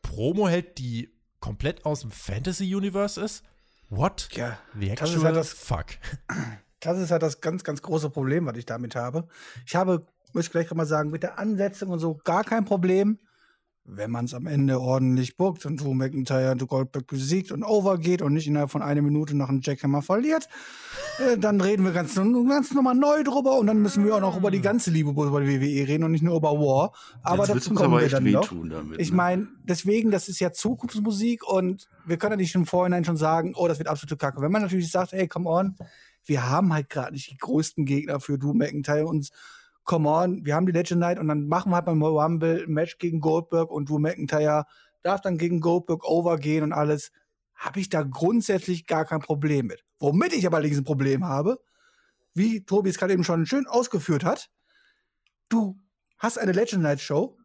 Promo 0.01 0.49
hält, 0.49 0.78
die 0.78 1.12
komplett 1.40 1.84
aus 1.84 2.01
dem 2.01 2.11
Fantasy-Universe 2.11 3.20
ist? 3.20 3.45
What? 3.90 4.30
Ja, 4.32 4.59
The 4.80 4.88
actual 4.88 5.11
das 5.11 5.16
ist 5.16 5.24
halt 5.24 5.36
das, 5.36 5.53
fuck. 5.53 5.86
Das 6.80 6.99
ist 6.99 7.11
halt 7.11 7.22
das 7.22 7.42
ganz, 7.42 7.64
ganz 7.64 7.82
große 7.82 8.09
Problem, 8.09 8.47
was 8.47 8.57
ich 8.57 8.64
damit 8.64 8.97
habe. 8.97 9.28
Ich 9.66 9.76
habe, 9.76 10.07
muss 10.32 10.47
ich 10.47 10.51
gleich 10.51 10.72
mal 10.72 10.86
sagen, 10.86 11.11
mit 11.11 11.22
der 11.22 11.38
Ansetzung 11.38 11.90
und 11.90 11.99
so 11.99 12.18
gar 12.24 12.45
kein 12.45 12.64
Problem, 12.64 13.18
wenn 13.87 14.11
man 14.11 14.24
es 14.24 14.32
am 14.32 14.47
Ende 14.47 14.80
ordentlich 14.80 15.37
bookt 15.37 15.66
und 15.66 15.80
Drew 15.80 15.93
McIntyre 15.93 16.53
und 16.53 16.66
Goldberg 16.66 17.07
besiegt 17.07 17.53
und 17.53 17.62
overgeht 17.62 18.22
und 18.22 18.32
nicht 18.32 18.47
innerhalb 18.47 18.70
von 18.70 18.80
einer 18.80 19.03
Minute 19.03 19.37
nach 19.37 19.51
einem 19.51 19.61
Jackhammer 19.62 20.01
verliert, 20.01 20.49
äh, 21.18 21.37
dann 21.37 21.61
reden 21.61 21.85
wir 21.85 21.93
ganz, 21.93 22.14
ganz 22.14 22.72
nochmal 22.72 22.95
neu 22.95 23.22
drüber 23.22 23.59
und 23.59 23.66
dann 23.66 23.82
müssen 23.82 24.05
wir 24.05 24.16
auch 24.16 24.20
noch 24.20 24.39
über 24.39 24.51
die 24.51 24.62
ganze 24.62 24.91
Liebe 24.91 25.11
über 25.11 25.41
die 25.41 25.61
WWE 25.61 25.87
reden 25.87 26.05
und 26.05 26.12
nicht 26.12 26.24
nur 26.24 26.37
über 26.37 26.53
War. 26.53 26.93
Aber 27.22 27.47
Jetzt 27.47 27.57
dazu 27.57 27.74
kommen 27.74 28.01
wir 28.01 28.09
dann 28.09 28.24
noch. 28.24 28.49
Damit, 28.49 28.99
ich 28.99 29.11
ne? 29.11 29.16
meine, 29.16 29.49
deswegen, 29.64 30.11
das 30.11 30.28
ist 30.28 30.41
ja 30.41 30.51
Zukunftsmusik 30.51 31.47
und 31.47 31.89
wir 32.07 32.16
können 32.16 32.32
ja 32.32 32.37
nicht 32.39 32.55
im 32.55 32.66
Vorhinein 32.66 33.05
schon 33.05 33.18
sagen, 33.18 33.53
oh, 33.55 33.68
das 33.68 33.78
wird 33.78 33.89
absolute 33.89 34.16
Kacke. 34.16 34.41
Wenn 34.41 34.53
man 34.53 34.62
natürlich 34.62 34.91
sagt, 34.91 35.12
hey, 35.12 35.28
come 35.28 35.49
on, 35.49 35.76
wir 36.24 36.49
haben 36.49 36.72
halt 36.72 36.89
gerade 36.89 37.12
nicht 37.12 37.30
die 37.30 37.37
größten 37.37 37.85
Gegner 37.85 38.18
für 38.18 38.39
Drew 38.39 38.55
McIntyre 38.55 39.07
und 39.07 39.28
come 39.85 40.09
on, 40.09 40.45
wir 40.45 40.55
haben 40.55 40.66
die 40.66 40.72
Legend 40.72 41.01
Night 41.01 41.18
und 41.18 41.28
dann 41.28 41.47
machen 41.47 41.70
wir 41.70 41.76
halt 41.76 41.87
beim 41.87 42.03
Rumble 42.03 42.64
ein 42.64 42.72
Match 42.72 42.99
gegen 42.99 43.20
Goldberg 43.20 43.70
und 43.70 43.89
Drew 43.89 43.99
McIntyre 43.99 44.64
darf 45.03 45.20
dann 45.20 45.39
gegen 45.39 45.61
Goldberg 45.61 46.05
overgehen 46.05 46.64
und 46.64 46.72
alles. 46.72 47.12
Habe 47.55 47.78
ich 47.78 47.89
da 47.89 48.03
grundsätzlich 48.03 48.87
gar 48.87 49.05
kein 49.05 49.20
Problem 49.20 49.66
mit. 49.66 49.85
Womit 50.01 50.32
ich 50.32 50.47
aber 50.47 50.57
allerdings 50.57 50.78
ein 50.78 50.85
Problem 50.85 51.24
habe, 51.24 51.61
wie 52.35 52.64
Tobi 52.64 52.91
es 52.91 52.99
gerade 52.99 53.12
eben 53.12 53.22
schon 53.22 53.47
schön 53.47 53.66
ausgeführt 53.66 54.24
hat, 54.24 54.51
du 55.49 55.78
hast 56.18 56.39
eine 56.39 56.53
Legend 56.53 56.82
Night 56.82 57.01
Show, 57.01 57.39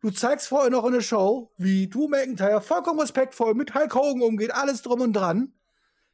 du 0.00 0.10
zeigst 0.10 0.48
vorher 0.48 0.70
noch 0.70 0.84
eine 0.84 1.00
Show, 1.00 1.52
wie 1.56 1.88
Drew 1.88 2.08
McIntyre 2.08 2.60
vollkommen 2.60 3.00
respektvoll 3.00 3.54
mit 3.54 3.74
Hulk 3.74 3.94
Hogan 3.94 4.22
umgeht, 4.22 4.52
alles 4.52 4.82
drum 4.82 5.00
und 5.00 5.14
dran, 5.14 5.54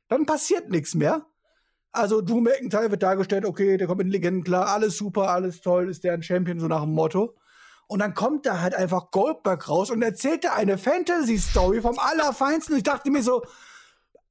dann 0.09 0.27
passiert 0.27 0.71
nichts 0.71 0.95
mehr. 0.95 1.27
Also 1.93 2.21
Drew 2.21 2.41
McIntyre 2.41 2.91
wird 2.91 3.03
dargestellt, 3.03 3.45
okay, 3.45 3.77
der 3.77 3.87
kommt 3.87 3.99
mit 3.99 4.13
Legenden 4.13 4.45
klar, 4.45 4.69
alles 4.69 4.97
super, 4.97 5.31
alles 5.31 5.61
toll, 5.61 5.91
ist 5.91 6.05
der 6.05 6.13
ein 6.13 6.23
Champion, 6.23 6.61
so 6.61 6.69
nach 6.69 6.83
dem 6.83 6.93
Motto. 6.93 7.37
Und 7.89 7.99
dann 7.99 8.15
kommt 8.15 8.47
da 8.47 8.61
halt 8.61 8.75
einfach 8.75 9.11
Goldberg 9.11 9.69
raus 9.69 9.91
und 9.91 10.01
erzählt 10.01 10.45
da 10.45 10.55
eine 10.55 10.79
Fantasy-Story 10.79 11.81
vom 11.81 11.99
Allerfeinsten. 11.99 12.75
Und 12.75 12.79
ich 12.79 12.85
dachte 12.85 13.11
mir 13.11 13.23
so, 13.23 13.43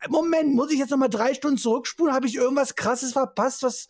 Moment, 0.07 0.55
muss 0.55 0.71
ich 0.71 0.79
jetzt 0.79 0.91
noch 0.91 0.97
mal 0.97 1.09
drei 1.09 1.33
Stunden 1.33 1.57
zurückspulen? 1.57 2.13
Habe 2.13 2.27
ich 2.27 2.35
irgendwas 2.35 2.75
Krasses 2.75 3.11
verpasst, 3.11 3.63
was, 3.63 3.89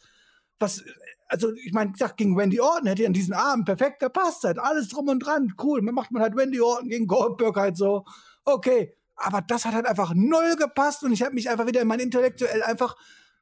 was, 0.57 0.84
also 1.28 1.53
ich 1.53 1.72
meine, 1.72 1.91
ich 1.91 1.99
dachte, 1.99 2.15
gegen 2.15 2.36
Wendy 2.36 2.59
Orton 2.59 2.88
hätte 2.88 3.05
an 3.05 3.13
diesen 3.13 3.36
Abend 3.36 3.65
perfekt 3.65 3.99
gepasst 3.99 4.43
halt, 4.43 4.57
alles 4.57 4.89
drum 4.89 5.07
und 5.07 5.20
dran, 5.20 5.53
cool. 5.61 5.84
Man 5.84 5.93
macht 5.93 6.11
man 6.11 6.24
halt 6.24 6.36
Wendy 6.36 6.59
Orton 6.59 6.89
gegen 6.89 7.05
Goldberg 7.05 7.55
halt 7.55 7.78
so, 7.78 8.05
okay. 8.45 8.95
Aber 9.15 9.41
das 9.41 9.65
hat 9.65 9.76
halt 9.76 9.86
einfach 9.86 10.13
null 10.15 10.55
gepasst 10.57 11.03
und 11.03 11.11
ich 11.11 11.22
habe 11.22 11.36
mich 11.36 11.49
einfach 11.49 11.67
wieder 11.67 11.82
in 11.82 11.88
mein 11.88 11.99
intellektuell 11.99 12.63
einfach 12.63 12.95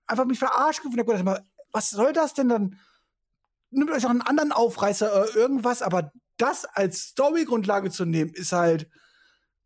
einfach 0.08 0.26
mich 0.26 0.40
verarscht 0.40 0.82
gefühlt. 0.82 1.08
Ich 1.08 1.24
dachte, 1.24 1.46
was 1.72 1.90
soll 1.90 2.14
das 2.14 2.34
denn 2.34 2.50
dann? 2.50 2.80
Nimmt 3.70 3.92
euch 3.92 4.06
auch 4.06 4.10
einen 4.10 4.22
anderen 4.22 4.54
Aufreißer 4.54 5.12
oder 5.12 5.36
irgendwas, 5.36 5.82
aber 5.82 6.12
das 6.38 6.66
als 6.66 7.10
Storygrundlage 7.10 7.92
zu 7.92 8.06
nehmen, 8.06 8.32
ist 8.34 8.54
halt 8.54 8.90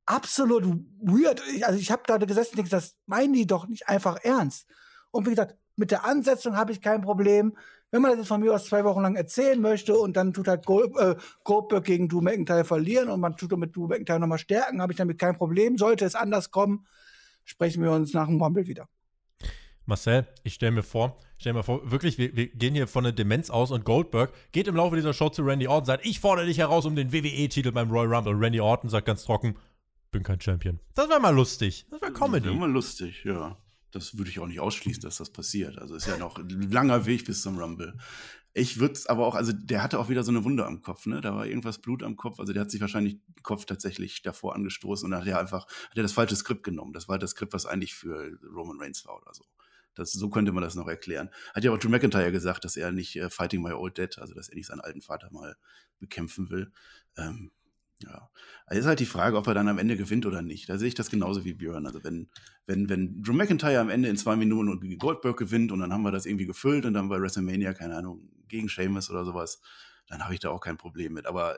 absolut 0.05 0.65
weird. 1.01 1.41
Also 1.63 1.79
ich 1.79 1.91
habe 1.91 2.03
da 2.07 2.17
gesessen 2.17 2.51
und 2.51 2.57
denke, 2.57 2.71
das 2.71 2.95
meinen 3.05 3.33
die 3.33 3.45
doch 3.45 3.67
nicht 3.67 3.87
einfach 3.87 4.17
ernst. 4.23 4.67
Und 5.11 5.25
wie 5.25 5.31
gesagt, 5.31 5.55
mit 5.75 5.91
der 5.91 6.05
Ansetzung 6.05 6.55
habe 6.55 6.71
ich 6.71 6.81
kein 6.81 7.01
Problem. 7.01 7.55
Wenn 7.91 8.01
man 8.01 8.11
das 8.11 8.19
jetzt 8.19 8.27
von 8.29 8.39
mir 8.39 8.53
aus 8.53 8.65
zwei 8.65 8.85
Wochen 8.85 9.01
lang 9.01 9.15
erzählen 9.15 9.59
möchte 9.59 9.95
und 9.97 10.15
dann 10.15 10.31
tut 10.31 10.47
halt 10.47 10.65
Gold, 10.65 10.95
äh, 10.97 11.15
Goldberg 11.43 11.83
gegen 11.83 12.07
Drew 12.07 12.21
McIntyre 12.21 12.63
verlieren 12.63 13.09
und 13.09 13.19
man 13.19 13.35
tut 13.35 13.51
mit 13.57 13.75
Drew 13.75 13.87
McIntyre 13.87 14.19
nochmal 14.19 14.37
stärken, 14.37 14.81
habe 14.81 14.93
ich 14.93 14.97
damit 14.97 15.19
kein 15.19 15.35
Problem. 15.35 15.77
Sollte 15.77 16.05
es 16.05 16.15
anders 16.15 16.51
kommen, 16.51 16.85
sprechen 17.43 17.83
wir 17.83 17.91
uns 17.91 18.13
nach 18.13 18.27
dem 18.27 18.41
Rumble 18.41 18.65
wieder. 18.67 18.87
Marcel, 19.85 20.27
ich 20.43 20.53
stelle 20.53 20.71
mir 20.71 20.83
vor, 20.83 21.17
stell 21.37 21.53
mir 21.53 21.63
vor, 21.63 21.89
wirklich, 21.89 22.17
wir, 22.17 22.35
wir, 22.35 22.47
gehen 22.47 22.75
hier 22.75 22.87
von 22.87 23.03
der 23.03 23.13
Demenz 23.13 23.49
aus 23.49 23.71
und 23.71 23.83
Goldberg 23.83 24.31
geht 24.51 24.67
im 24.67 24.75
Laufe 24.75 24.95
dieser 24.95 25.13
Show 25.13 25.29
zu 25.29 25.41
Randy 25.41 25.67
Orton 25.67 25.81
und 25.81 25.85
sagt, 25.85 26.05
ich 26.05 26.19
fordere 26.19 26.45
dich 26.45 26.59
heraus 26.59 26.85
um 26.85 26.95
den 26.95 27.11
WWE-Titel 27.11 27.71
beim 27.71 27.89
Royal 27.89 28.13
Rumble. 28.13 28.33
Und 28.33 28.41
Randy 28.41 28.59
Orton 28.59 28.89
sagt 28.89 29.07
ganz 29.07 29.23
trocken, 29.23 29.55
bin 30.11 30.23
kein 30.23 30.39
Champion. 30.39 30.79
Das 30.93 31.09
wäre 31.09 31.19
mal 31.19 31.33
lustig. 31.33 31.85
Das 31.89 32.01
wäre 32.01 32.11
Comedy. 32.11 32.45
Das 32.45 32.53
wäre 32.53 32.59
mal 32.59 32.71
lustig, 32.71 33.23
ja. 33.23 33.57
Das 33.91 34.17
würde 34.17 34.29
ich 34.29 34.39
auch 34.39 34.47
nicht 34.47 34.59
ausschließen, 34.59 35.01
dass 35.01 35.17
das 35.17 35.31
passiert. 35.31 35.77
Also 35.77 35.95
ist 35.95 36.07
ja 36.07 36.17
noch 36.17 36.37
ein 36.37 36.71
langer 36.71 37.05
Weg 37.05 37.25
bis 37.25 37.41
zum 37.41 37.57
Rumble. 37.57 37.97
Ich 38.53 38.79
würde 38.79 38.93
es 38.93 39.07
aber 39.07 39.25
auch, 39.25 39.35
also 39.35 39.53
der 39.53 39.81
hatte 39.81 39.97
auch 39.99 40.09
wieder 40.09 40.23
so 40.23 40.31
eine 40.31 40.43
Wunde 40.43 40.65
am 40.65 40.81
Kopf, 40.81 41.05
ne? 41.05 41.21
Da 41.21 41.33
war 41.33 41.45
irgendwas 41.45 41.77
Blut 41.77 42.03
am 42.03 42.17
Kopf. 42.17 42.39
Also 42.39 42.51
der 42.51 42.63
hat 42.63 42.71
sich 42.71 42.81
wahrscheinlich 42.81 43.13
den 43.13 43.43
Kopf 43.43 43.65
tatsächlich 43.65 44.21
davor 44.21 44.55
angestoßen 44.55 45.05
und 45.05 45.11
dann 45.11 45.21
hat 45.21 45.27
er 45.27 45.39
einfach, 45.39 45.67
hat 45.67 45.97
er 45.97 46.03
das 46.03 46.11
falsche 46.11 46.35
Skript 46.35 46.63
genommen. 46.63 46.91
Das 46.91 47.07
war 47.07 47.17
das 47.17 47.31
Skript, 47.31 47.53
was 47.53 47.65
eigentlich 47.65 47.93
für 47.93 48.37
Roman 48.53 48.79
Reigns 48.79 49.05
war 49.05 49.15
oder 49.15 49.33
so. 49.33 49.45
Das, 49.95 50.11
so 50.11 50.29
könnte 50.29 50.51
man 50.51 50.63
das 50.63 50.75
noch 50.75 50.87
erklären. 50.87 51.29
Hat 51.53 51.63
ja 51.63 51.71
auch 51.71 51.77
Drew 51.77 51.89
McIntyre 51.89 52.31
gesagt, 52.31 52.63
dass 52.63 52.77
er 52.77 52.91
nicht 52.91 53.15
äh, 53.17 53.29
Fighting 53.29 53.61
My 53.61 53.73
Old 53.73 53.97
Dad, 53.97 54.19
also 54.19 54.33
dass 54.33 54.49
er 54.49 54.55
nicht 54.55 54.67
seinen 54.67 54.81
alten 54.81 55.01
Vater 55.01 55.29
mal 55.31 55.55
bekämpfen 55.99 56.49
will. 56.49 56.71
Ähm, 57.17 57.51
ja. 58.03 58.29
Also 58.65 58.79
ist 58.79 58.87
halt 58.87 58.99
die 58.99 59.05
Frage, 59.05 59.37
ob 59.37 59.47
er 59.47 59.53
dann 59.53 59.67
am 59.67 59.77
Ende 59.77 59.97
gewinnt 59.97 60.25
oder 60.25 60.41
nicht. 60.41 60.69
Da 60.69 60.77
sehe 60.77 60.87
ich 60.87 60.95
das 60.95 61.09
genauso 61.09 61.45
wie 61.45 61.53
Björn. 61.53 61.85
Also 61.85 62.03
wenn, 62.03 62.29
wenn, 62.65 62.89
wenn 62.89 63.21
Drew 63.21 63.33
McIntyre 63.33 63.79
am 63.79 63.89
Ende 63.89 64.09
in 64.09 64.17
zwei 64.17 64.35
Minuten 64.35 64.97
Goldberg 64.97 65.37
gewinnt 65.37 65.71
und 65.71 65.79
dann 65.79 65.93
haben 65.93 66.03
wir 66.03 66.11
das 66.11 66.25
irgendwie 66.25 66.45
gefüllt 66.45 66.85
und 66.85 66.93
dann 66.93 67.09
bei 67.09 67.19
WrestleMania, 67.19 67.73
keine 67.73 67.97
Ahnung, 67.97 68.29
gegen 68.47 68.69
Sheamus 68.69 69.09
oder 69.09 69.25
sowas, 69.25 69.61
dann 70.07 70.23
habe 70.23 70.33
ich 70.33 70.39
da 70.39 70.49
auch 70.49 70.61
kein 70.61 70.77
Problem 70.77 71.13
mit. 71.13 71.25
Aber 71.25 71.57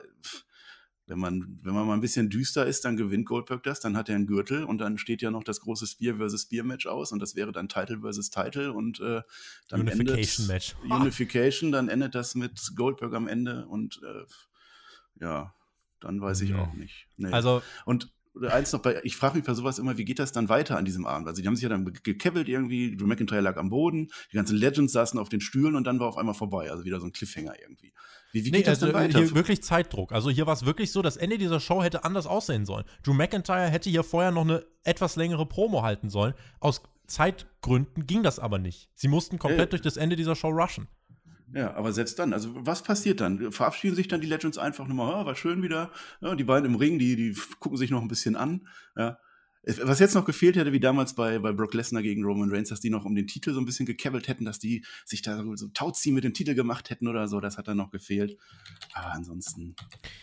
wenn 1.06 1.18
man, 1.18 1.58
wenn 1.62 1.74
man 1.74 1.86
mal 1.86 1.94
ein 1.94 2.00
bisschen 2.00 2.30
düster 2.30 2.64
ist, 2.66 2.84
dann 2.84 2.96
gewinnt 2.96 3.26
Goldberg 3.26 3.62
das, 3.62 3.80
dann 3.80 3.96
hat 3.96 4.08
er 4.08 4.14
einen 4.14 4.26
Gürtel 4.26 4.64
und 4.64 4.78
dann 4.78 4.96
steht 4.98 5.20
ja 5.22 5.30
noch 5.30 5.44
das 5.44 5.60
große 5.60 5.86
Spear 5.86 6.16
versus 6.16 6.42
Spear 6.42 6.64
Match 6.64 6.86
aus 6.86 7.12
und 7.12 7.20
das 7.20 7.34
wäre 7.36 7.52
dann 7.52 7.68
Title 7.68 8.00
versus 8.00 8.30
Title 8.30 8.72
und 8.72 9.00
äh, 9.00 9.20
dann 9.68 9.80
Unification 9.82 10.44
endet, 10.44 10.48
Match. 10.48 10.74
Unification, 10.88 11.72
dann 11.72 11.88
endet 11.88 12.14
das 12.14 12.34
mit 12.34 12.58
Goldberg 12.74 13.12
am 13.14 13.28
Ende 13.28 13.66
und 13.66 14.00
äh, 14.02 14.24
ja, 15.24 15.54
dann 16.00 16.20
weiß 16.20 16.40
ich 16.42 16.50
Mhm. 16.52 16.58
auch 16.58 16.72
nicht. 16.74 17.06
Nee. 17.16 17.30
Also, 17.32 17.62
Und 17.84 18.10
eins 18.50 18.72
noch 18.72 18.80
bei, 18.80 19.00
ich 19.04 19.16
frage 19.16 19.36
mich 19.36 19.46
bei 19.46 19.54
sowas 19.54 19.78
immer, 19.78 19.96
wie 19.96 20.04
geht 20.04 20.18
das 20.18 20.32
dann 20.32 20.48
weiter 20.48 20.76
an 20.76 20.84
diesem 20.84 21.06
Abend? 21.06 21.28
Also 21.28 21.40
die 21.40 21.48
haben 21.48 21.56
sich 21.56 21.62
ja 21.62 21.68
dann 21.68 21.84
gekebbelt 21.84 22.48
irgendwie, 22.48 22.96
Drew 22.96 23.06
McIntyre 23.06 23.40
lag 23.40 23.56
am 23.56 23.70
Boden, 23.70 24.08
die 24.32 24.36
ganzen 24.36 24.56
Legends 24.56 24.92
saßen 24.92 25.18
auf 25.18 25.28
den 25.28 25.40
Stühlen 25.40 25.76
und 25.76 25.84
dann 25.84 26.00
war 26.00 26.08
auf 26.08 26.16
einmal 26.16 26.34
vorbei. 26.34 26.70
Also 26.70 26.84
wieder 26.84 27.00
so 27.00 27.06
ein 27.06 27.12
Cliffhanger 27.12 27.54
irgendwie. 27.60 27.92
Wie, 28.32 28.40
wie 28.44 28.50
geht 28.50 28.52
nee, 28.52 28.62
das 28.62 28.82
also 28.82 28.86
dann 28.86 28.94
weiter? 28.94 29.18
hier 29.20 29.34
wirklich 29.34 29.62
Zeitdruck. 29.62 30.12
Also 30.12 30.30
hier 30.30 30.46
war 30.46 30.54
es 30.54 30.66
wirklich 30.66 30.90
so, 30.90 31.02
das 31.02 31.16
Ende 31.16 31.38
dieser 31.38 31.60
Show 31.60 31.82
hätte 31.82 32.04
anders 32.04 32.26
aussehen 32.26 32.66
sollen. 32.66 32.84
Drew 33.04 33.14
McIntyre 33.14 33.68
hätte 33.68 33.90
hier 33.90 34.02
vorher 34.02 34.32
noch 34.32 34.42
eine 34.42 34.64
etwas 34.82 35.16
längere 35.16 35.46
Promo 35.46 35.82
halten 35.82 36.10
sollen. 36.10 36.34
Aus 36.58 36.82
Zeitgründen 37.06 38.06
ging 38.06 38.22
das 38.22 38.38
aber 38.38 38.58
nicht. 38.58 38.88
Sie 38.94 39.08
mussten 39.08 39.38
komplett 39.38 39.68
Äh. 39.68 39.70
durch 39.70 39.82
das 39.82 39.96
Ende 39.96 40.16
dieser 40.16 40.34
Show 40.34 40.48
rushen. 40.48 40.88
Ja, 41.54 41.74
aber 41.74 41.92
selbst 41.92 42.18
dann, 42.18 42.32
also 42.32 42.50
was 42.54 42.82
passiert 42.82 43.20
dann? 43.20 43.52
Verabschieden 43.52 43.94
sich 43.94 44.08
dann 44.08 44.20
die 44.20 44.26
Legends 44.26 44.58
einfach 44.58 44.88
nochmal, 44.88 45.14
ah, 45.14 45.26
war 45.26 45.36
schön 45.36 45.62
wieder. 45.62 45.90
Ja, 46.20 46.34
die 46.34 46.44
beiden 46.44 46.68
im 46.68 46.74
Ring, 46.74 46.98
die, 46.98 47.14
die 47.14 47.40
gucken 47.60 47.78
sich 47.78 47.90
noch 47.90 48.02
ein 48.02 48.08
bisschen 48.08 48.34
an. 48.34 48.66
Ja. 48.96 49.18
Was 49.82 49.98
jetzt 49.98 50.14
noch 50.14 50.26
gefehlt 50.26 50.56
hätte, 50.56 50.72
wie 50.72 50.80
damals 50.80 51.14
bei, 51.14 51.38
bei 51.38 51.52
Brock 51.52 51.72
Lesnar 51.72 52.02
gegen 52.02 52.22
Roman 52.24 52.50
Reigns, 52.50 52.68
dass 52.68 52.80
die 52.80 52.90
noch 52.90 53.04
um 53.04 53.14
den 53.14 53.26
Titel 53.26 53.54
so 53.54 53.60
ein 53.60 53.64
bisschen 53.64 53.86
gekebbelt 53.86 54.28
hätten, 54.28 54.44
dass 54.44 54.58
die 54.58 54.84
sich 55.06 55.22
da 55.22 55.38
so, 55.38 55.56
so 55.56 55.68
Tauziehen 55.68 56.14
mit 56.14 56.24
dem 56.24 56.34
Titel 56.34 56.54
gemacht 56.54 56.90
hätten 56.90 57.08
oder 57.08 57.28
so, 57.28 57.40
das 57.40 57.56
hat 57.56 57.68
dann 57.68 57.78
noch 57.78 57.90
gefehlt. 57.90 58.36
Aber 58.92 59.12
ansonsten, 59.12 59.74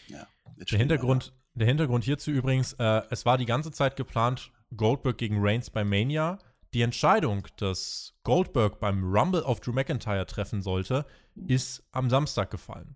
ja. 0.07 0.27
Der 0.69 0.77
Hintergrund, 0.77 1.34
der 1.55 1.65
Hintergrund 1.65 2.03
hierzu 2.03 2.29
übrigens, 2.29 2.73
äh, 2.73 3.01
es 3.09 3.25
war 3.25 3.38
die 3.38 3.45
ganze 3.45 3.71
Zeit 3.71 3.95
geplant, 3.95 4.51
Goldberg 4.75 5.17
gegen 5.17 5.38
Reigns 5.39 5.69
bei 5.69 5.84
Mania. 5.84 6.38
Die 6.73 6.82
Entscheidung, 6.82 7.47
dass 7.57 8.13
Goldberg 8.23 8.79
beim 8.79 9.03
Rumble 9.03 9.43
auf 9.43 9.59
Drew 9.59 9.73
McIntyre 9.73 10.25
treffen 10.25 10.61
sollte, 10.61 11.05
ist 11.47 11.84
am 11.91 12.09
Samstag 12.09 12.51
gefallen. 12.51 12.95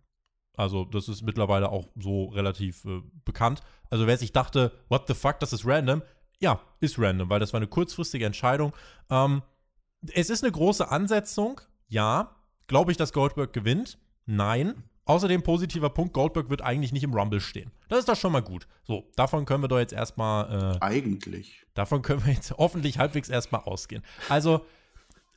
Also, 0.58 0.86
das 0.86 1.10
ist 1.10 1.22
mittlerweile 1.22 1.70
auch 1.70 1.88
so 1.96 2.26
relativ 2.26 2.86
äh, 2.86 3.02
bekannt. 3.26 3.62
Also, 3.90 4.08
wer 4.08 4.18
sich 4.18 4.32
dachte, 4.32 4.72
what 4.90 5.08
the 5.08 5.14
fuck, 5.14 5.40
das 5.40 5.54
ist 5.54 5.66
random, 5.66 6.02
ja, 6.40 6.60
ist 6.80 6.98
random, 7.00 7.30
weil 7.30 7.40
das 7.40 7.54
war 7.54 7.60
eine 7.60 7.68
kurzfristige 7.68 8.26
Entscheidung. 8.26 8.74
Ähm, 9.10 9.42
es 10.14 10.30
ist 10.30 10.44
eine 10.44 10.52
große 10.52 10.90
Ansetzung, 10.90 11.62
ja. 11.88 12.36
Glaube 12.68 12.92
ich, 12.92 12.98
dass 12.98 13.14
Goldberg 13.14 13.54
gewinnt? 13.54 13.98
Nein. 14.26 14.84
Außerdem 15.06 15.44
positiver 15.44 15.92
Punkt, 15.92 16.14
Goldberg 16.14 16.50
wird 16.50 16.64
eigentlich 16.64 16.92
nicht 16.92 17.04
im 17.04 17.14
Rumble 17.14 17.40
stehen. 17.40 17.72
Das 17.90 18.00
ist 18.00 18.10
doch 18.10 18.16
schon 18.16 18.32
mal 18.32 18.42
gut. 18.42 18.68
So, 18.86 19.12
davon 19.16 19.46
können 19.46 19.64
wir 19.64 19.68
doch 19.68 19.78
jetzt 19.78 19.94
erstmal, 19.94 20.78
äh, 20.78 20.82
Eigentlich. 20.82 21.64
davon 21.76 22.02
können 22.02 22.26
wir 22.26 22.34
jetzt 22.34 22.56
hoffentlich 22.58 22.98
halbwegs 22.98 23.30
erstmal 23.30 23.62
ausgehen. 23.62 24.04
Also, 24.30 24.66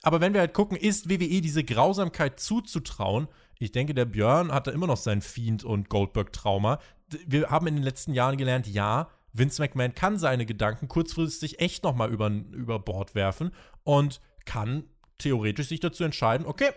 aber 0.02 0.20
wenn 0.20 0.32
wir 0.32 0.40
halt 0.40 0.54
gucken, 0.54 0.76
ist 0.76 1.10
WWE 1.10 1.40
diese 1.40 1.64
Grausamkeit 1.64 2.40
zuzutrauen? 2.40 3.28
Ich 3.58 3.72
denke, 3.72 3.94
der 3.94 4.04
Björn 4.04 4.52
hat 4.52 4.66
da 4.66 4.70
immer 4.70 4.86
noch 4.86 4.96
sein 4.96 5.20
Fiend- 5.20 5.64
und 5.64 5.88
Goldberg-Trauma. 5.88 6.78
Wir 7.26 7.50
haben 7.50 7.66
in 7.66 7.74
den 7.74 7.82
letzten 7.82 8.12
Jahren 8.12 8.36
gelernt, 8.36 8.66
ja, 8.68 9.10
Vince 9.32 9.60
McMahon 9.60 9.94
kann 9.94 10.18
seine 10.18 10.46
Gedanken 10.46 10.88
kurzfristig 10.88 11.60
echt 11.60 11.84
nochmal 11.84 12.10
über, 12.10 12.28
über 12.28 12.78
Bord 12.78 13.14
werfen 13.14 13.52
und 13.84 14.20
kann 14.44 14.84
theoretisch 15.18 15.68
sich 15.68 15.80
dazu 15.80 16.04
entscheiden, 16.04 16.46
okay, 16.46 16.70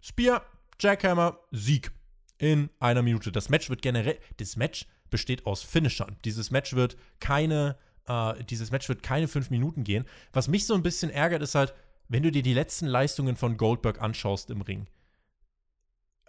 Spear, 0.00 0.42
Jackhammer, 0.78 1.38
Sieg 1.50 1.92
in 2.38 2.70
einer 2.78 3.02
Minute. 3.02 3.32
Das 3.32 3.48
Match 3.48 3.68
wird 3.68 3.82
generell, 3.82 4.18
das 4.38 4.56
Match 4.56 4.86
besteht 5.10 5.46
aus 5.46 5.62
Finishern. 5.62 6.16
Dieses 6.24 6.50
Match 6.50 6.74
wird 6.74 6.96
keine, 7.18 7.76
äh, 8.06 8.42
dieses 8.44 8.70
Match 8.70 8.88
wird 8.88 9.02
keine 9.02 9.28
fünf 9.28 9.50
Minuten 9.50 9.84
gehen. 9.84 10.06
Was 10.32 10.48
mich 10.48 10.66
so 10.66 10.74
ein 10.74 10.82
bisschen 10.82 11.10
ärgert, 11.10 11.42
ist 11.42 11.54
halt, 11.54 11.74
wenn 12.10 12.24
du 12.24 12.32
dir 12.32 12.42
die 12.42 12.54
letzten 12.54 12.86
Leistungen 12.86 13.36
von 13.36 13.56
Goldberg 13.56 14.02
anschaust 14.02 14.50
im 14.50 14.62
Ring, 14.62 14.88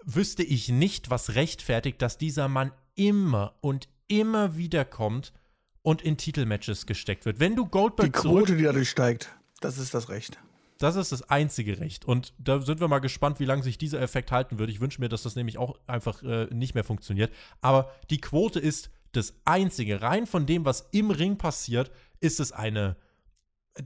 wüsste 0.03 0.43
ich 0.43 0.69
nicht, 0.69 1.09
was 1.09 1.33
rechtfertigt, 1.35 2.01
dass 2.01 2.19
dieser 2.19 2.47
Mann 2.47 2.71
immer 2.95 3.55
und 3.61 3.89
immer 4.07 4.55
wieder 4.55 4.85
kommt 4.85 5.33
und 5.81 6.03
in 6.03 6.17
Titelmatches 6.17 6.85
gesteckt 6.85 7.25
wird. 7.25 7.39
Wenn 7.39 7.55
du 7.55 7.65
Goldberg 7.65 8.13
Die 8.13 8.19
Quote, 8.19 8.55
die 8.55 8.63
dadurch 8.63 8.91
steigt, 8.91 9.35
das 9.59 9.79
ist 9.79 9.95
das 9.95 10.09
Recht. 10.09 10.39
das 10.77 10.95
ist 10.95 11.11
das 11.11 11.23
einzige 11.29 11.79
Recht. 11.79 12.05
Und 12.05 12.33
da 12.37 12.61
sind 12.61 12.79
wir 12.79 12.87
mal 12.87 12.99
gespannt, 12.99 13.39
wie 13.39 13.45
lange 13.45 13.63
sich 13.63 13.79
dieser 13.79 14.01
Effekt 14.01 14.31
halten 14.31 14.59
wird. 14.59 14.69
Ich 14.69 14.81
wünsche 14.81 15.01
mir, 15.01 15.09
dass 15.09 15.23
das 15.23 15.35
nämlich 15.35 15.57
auch 15.57 15.79
einfach 15.87 16.21
äh, 16.21 16.45
nicht 16.51 16.75
mehr 16.75 16.83
funktioniert. 16.83 17.33
Aber 17.61 17.91
die 18.11 18.21
Quote 18.21 18.59
ist 18.59 18.91
das 19.13 19.33
einzige. 19.45 20.03
Rein 20.03 20.27
von 20.27 20.45
dem, 20.45 20.63
was 20.63 20.89
im 20.91 21.09
Ring 21.09 21.37
passiert, 21.37 21.91
ist 22.19 22.39
es 22.39 22.51
eine. 22.51 22.97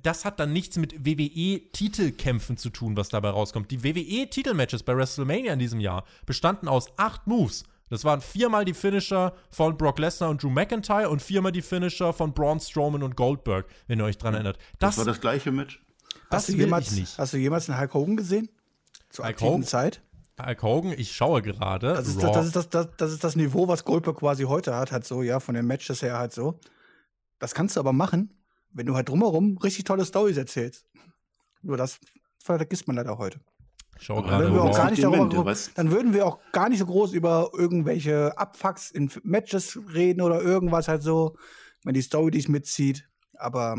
Das 0.01 0.25
hat 0.25 0.39
dann 0.39 0.51
nichts 0.51 0.77
mit 0.77 1.05
WWE-Titelkämpfen 1.05 2.57
zu 2.57 2.71
tun, 2.71 2.97
was 2.97 3.09
dabei 3.09 3.29
rauskommt. 3.29 3.69
Die 3.69 3.83
WWE-Titelmatches 3.83 4.83
bei 4.83 4.97
WrestleMania 4.97 5.53
in 5.53 5.59
diesem 5.59 5.79
Jahr 5.79 6.05
bestanden 6.25 6.67
aus 6.67 6.87
acht 6.97 7.27
Moves. 7.27 7.65
Das 7.89 8.03
waren 8.03 8.19
viermal 8.19 8.65
die 8.65 8.73
Finisher 8.73 9.33
von 9.51 9.77
Brock 9.77 9.99
Lesnar 9.99 10.31
und 10.31 10.41
Drew 10.41 10.49
McIntyre 10.49 11.09
und 11.09 11.21
viermal 11.21 11.51
die 11.51 11.61
Finisher 11.61 12.13
von 12.13 12.33
Braun 12.33 12.59
Strowman 12.59 13.03
und 13.03 13.15
Goldberg, 13.15 13.67
wenn 13.87 13.99
ihr 13.99 14.05
euch 14.05 14.17
dran 14.17 14.33
erinnert. 14.33 14.57
Das, 14.79 14.97
war 14.97 15.05
das 15.05 15.21
gleiche 15.21 15.51
Match. 15.51 15.79
das 16.31 16.43
hast, 16.43 16.49
du 16.49 16.53
jemals, 16.53 17.17
hast 17.17 17.33
du 17.33 17.37
jemals 17.37 17.69
einen 17.69 17.79
Hulk 17.79 17.93
Hogan 17.93 18.17
gesehen? 18.17 18.49
Zur 19.09 19.25
Hulk 19.25 19.35
aktiven 19.35 19.53
Hogan? 19.53 19.63
Zeit? 19.63 20.01
Hulk 20.43 20.63
Hogan, 20.63 20.93
ich 20.97 21.15
schaue 21.15 21.43
gerade. 21.43 21.93
Das 21.93 22.07
ist 22.07 22.21
das, 22.21 22.31
das, 22.31 22.45
ist 22.47 22.55
das, 22.55 22.69
das, 22.69 22.87
das 22.97 23.11
ist 23.11 23.23
das 23.23 23.35
Niveau, 23.35 23.67
was 23.67 23.85
Goldberg 23.85 24.17
quasi 24.17 24.45
heute 24.45 24.75
hat, 24.75 24.91
halt 24.91 25.05
so, 25.05 25.21
ja, 25.21 25.39
von 25.39 25.53
den 25.53 25.67
Matches 25.67 26.01
her 26.01 26.17
halt 26.17 26.33
so. 26.33 26.59
Das 27.37 27.53
kannst 27.53 27.75
du 27.75 27.79
aber 27.79 27.93
machen, 27.93 28.33
wenn 28.75 28.85
du 28.85 28.95
halt 28.95 29.09
drumherum 29.09 29.57
richtig 29.57 29.85
tolle 29.85 30.05
Stories 30.05 30.37
erzählst. 30.37 30.85
Nur 31.61 31.77
das 31.77 31.99
vergisst 32.37 32.87
man 32.87 32.97
leider 32.97 33.17
heute. 33.17 33.39
Gerade. 34.21 34.27
Dann 34.27 34.41
würden, 34.41 34.53
wir 34.53 34.63
auch 34.63 34.75
gar 34.75 34.91
nicht 34.91 35.03
darüber, 35.03 35.55
dann 35.75 35.91
würden 35.91 36.13
wir 36.13 36.25
auch 36.25 36.39
gar 36.51 36.67
nicht 36.69 36.79
so 36.79 36.85
groß 36.85 37.13
über 37.13 37.51
irgendwelche 37.53 38.37
Abfucks 38.37 38.91
in 38.91 39.09
Matches 39.23 39.79
reden 39.93 40.21
oder 40.21 40.41
irgendwas 40.41 40.89
halt 40.89 41.01
so, 41.01 41.37
wenn 41.85 41.93
die 41.93 42.01
Story 42.01 42.31
dich 42.31 42.49
mitzieht. 42.49 43.07
Aber 43.37 43.77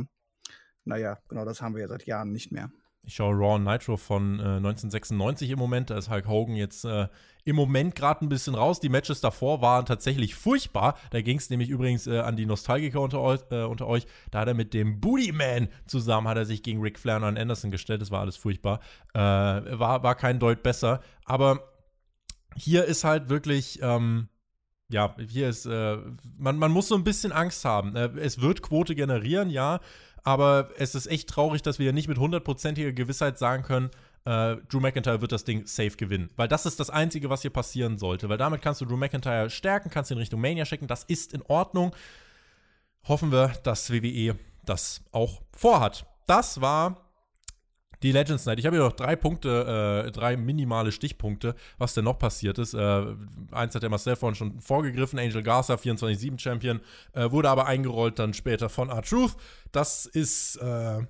naja, 0.84 1.18
genau 1.28 1.44
das 1.44 1.60
haben 1.60 1.74
wir 1.74 1.82
ja 1.82 1.88
seit 1.88 2.06
Jahren 2.06 2.32
nicht 2.32 2.50
mehr. 2.50 2.70
Ich 3.06 3.14
schaue 3.14 3.36
Raw 3.36 3.56
Nitro 3.56 3.96
von 3.96 4.40
äh, 4.40 4.56
1996 4.56 5.50
im 5.50 5.60
Moment. 5.60 5.90
Da 5.90 5.96
ist 5.96 6.10
Hulk 6.10 6.26
Hogan 6.26 6.56
jetzt 6.56 6.84
äh, 6.84 7.06
im 7.44 7.54
Moment 7.54 7.94
gerade 7.94 8.24
ein 8.24 8.28
bisschen 8.28 8.56
raus. 8.56 8.80
Die 8.80 8.88
Matches 8.88 9.20
davor 9.20 9.62
waren 9.62 9.86
tatsächlich 9.86 10.34
furchtbar. 10.34 10.98
Da 11.10 11.22
ging 11.22 11.38
es 11.38 11.48
nämlich 11.48 11.68
übrigens 11.68 12.08
äh, 12.08 12.18
an 12.18 12.34
die 12.34 12.46
Nostalgiker 12.46 13.00
unter, 13.00 13.20
eu 13.20 13.36
äh, 13.52 13.62
unter 13.62 13.86
euch. 13.86 14.06
Da 14.32 14.40
hat 14.40 14.48
er 14.48 14.54
mit 14.54 14.74
dem 14.74 15.00
Booty 15.00 15.30
Man 15.30 15.68
zusammen 15.86 16.26
hat 16.26 16.36
er 16.36 16.46
sich 16.46 16.64
gegen 16.64 16.80
Ric 16.80 16.98
Flair 16.98 17.22
und 17.22 17.38
Anderson 17.38 17.70
gestellt. 17.70 18.02
Das 18.02 18.10
war 18.10 18.22
alles 18.22 18.36
furchtbar. 18.36 18.80
Äh, 19.14 19.20
war, 19.20 20.02
war 20.02 20.16
kein 20.16 20.40
Deut 20.40 20.64
besser. 20.64 21.00
Aber 21.24 21.60
hier 22.56 22.86
ist 22.86 23.04
halt 23.04 23.28
wirklich. 23.28 23.78
Ähm, 23.82 24.28
ja, 24.88 25.16
hier 25.28 25.48
ist, 25.48 25.66
äh, 25.66 25.98
man, 26.38 26.58
man 26.58 26.70
muss 26.70 26.86
so 26.86 26.94
ein 26.94 27.02
bisschen 27.02 27.32
Angst 27.32 27.64
haben. 27.64 27.96
Es 27.96 28.40
wird 28.40 28.62
Quote 28.62 28.94
generieren, 28.94 29.50
ja, 29.50 29.80
aber 30.26 30.70
es 30.76 30.96
ist 30.96 31.06
echt 31.06 31.28
traurig, 31.28 31.62
dass 31.62 31.78
wir 31.78 31.92
nicht 31.92 32.08
mit 32.08 32.18
hundertprozentiger 32.18 32.90
Gewissheit 32.92 33.38
sagen 33.38 33.62
können, 33.62 33.90
äh, 34.24 34.56
Drew 34.68 34.80
McIntyre 34.80 35.20
wird 35.20 35.30
das 35.30 35.44
Ding 35.44 35.66
safe 35.66 35.96
gewinnen. 35.96 36.30
Weil 36.34 36.48
das 36.48 36.66
ist 36.66 36.80
das 36.80 36.90
Einzige, 36.90 37.30
was 37.30 37.42
hier 37.42 37.52
passieren 37.52 37.96
sollte. 37.96 38.28
Weil 38.28 38.36
damit 38.36 38.60
kannst 38.60 38.80
du 38.80 38.86
Drew 38.86 38.96
McIntyre 38.96 39.50
stärken, 39.50 39.88
kannst 39.88 40.10
ihn 40.10 40.18
Richtung 40.18 40.40
Mania 40.40 40.64
schicken. 40.64 40.88
Das 40.88 41.04
ist 41.04 41.32
in 41.32 41.42
Ordnung. 41.42 41.94
Hoffen 43.06 43.30
wir, 43.30 43.52
dass 43.62 43.92
WWE 43.92 44.36
das 44.64 45.00
auch 45.12 45.42
vorhat. 45.56 46.04
Das 46.26 46.60
war 46.60 47.05
die 48.02 48.12
Legends 48.12 48.46
Night. 48.46 48.58
Ich 48.58 48.66
habe 48.66 48.76
hier 48.76 48.84
noch 48.84 48.92
drei 48.92 49.16
Punkte, 49.16 50.04
äh, 50.06 50.10
drei 50.10 50.36
minimale 50.36 50.92
Stichpunkte, 50.92 51.54
was 51.78 51.94
denn 51.94 52.04
noch 52.04 52.18
passiert 52.18 52.58
ist. 52.58 52.74
Äh, 52.74 53.06
eins 53.50 53.74
hat 53.74 53.82
der 53.82 53.90
Marcel 53.90 54.16
vorhin 54.16 54.34
schon 54.34 54.60
vorgegriffen, 54.60 55.18
Angel 55.18 55.42
Garza, 55.42 55.74
24-7 55.74 56.38
Champion, 56.38 56.80
äh, 57.12 57.30
wurde 57.30 57.50
aber 57.50 57.66
eingerollt 57.66 58.18
dann 58.18 58.34
später 58.34 58.68
von 58.68 58.90
R-Truth. 58.90 59.36
Das 59.72 60.06
ist, 60.06 60.56
äh, 60.56 61.02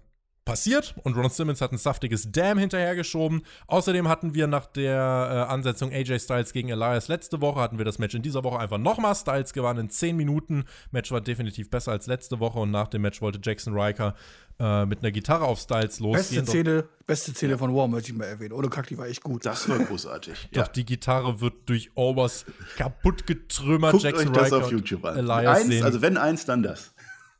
passiert 0.46 0.94
und 1.02 1.16
Ron 1.16 1.28
Simmons 1.28 1.60
hat 1.60 1.72
ein 1.72 1.78
saftiges 1.78 2.30
Damn 2.32 2.56
hinterhergeschoben. 2.56 3.42
Außerdem 3.66 4.08
hatten 4.08 4.32
wir 4.32 4.46
nach 4.46 4.64
der 4.64 5.46
äh, 5.48 5.52
Ansetzung 5.52 5.92
AJ 5.92 6.20
Styles 6.20 6.52
gegen 6.54 6.70
Elias 6.70 7.08
letzte 7.08 7.42
Woche, 7.42 7.60
hatten 7.60 7.78
wir 7.78 7.84
das 7.84 7.98
Match 7.98 8.14
in 8.14 8.22
dieser 8.22 8.44
Woche 8.44 8.58
einfach 8.58 8.78
nochmal. 8.78 9.14
Styles 9.14 9.52
gewann 9.52 9.76
in 9.76 9.90
10 9.90 10.16
Minuten. 10.16 10.64
Match 10.92 11.10
war 11.10 11.20
definitiv 11.20 11.68
besser 11.68 11.92
als 11.92 12.06
letzte 12.06 12.40
Woche 12.40 12.60
und 12.60 12.70
nach 12.70 12.88
dem 12.88 13.02
Match 13.02 13.20
wollte 13.20 13.40
Jackson 13.42 13.78
Riker 13.78 14.14
äh, 14.58 14.86
mit 14.86 15.00
einer 15.00 15.10
Gitarre 15.10 15.44
auf 15.44 15.60
Styles 15.60 16.00
losgehen. 16.00 16.44
Beste 16.44 16.46
Szene, 16.46 16.88
beste 17.06 17.32
Szene 17.32 17.58
von 17.58 17.74
War 17.74 17.88
möchte 17.88 18.12
ich 18.12 18.16
mal 18.16 18.24
erwähnen. 18.24 18.52
Ohne 18.52 18.68
Kack, 18.68 18.86
die 18.86 18.96
war 18.96 19.06
echt 19.06 19.22
gut. 19.22 19.44
Das 19.44 19.68
war 19.68 19.78
großartig. 19.78 20.48
Doch 20.52 20.68
die 20.68 20.84
Gitarre 20.84 21.40
wird 21.40 21.68
durch 21.68 21.90
Overs 21.94 22.46
kaputt 22.76 23.26
getrümmert. 23.26 23.92
Guckt 23.92 24.04
Jackson 24.04 24.28
euch 24.28 24.34
das 24.34 24.44
Riker 24.52 24.64
auf 24.64 24.72
YouTube 24.72 25.04
an. 25.04 25.18
Elias 25.18 25.58
Eins, 25.58 25.68
sehen 25.68 25.84
also 25.84 26.02
wenn 26.02 26.16
eins, 26.16 26.44
dann 26.44 26.62
das. 26.62 26.94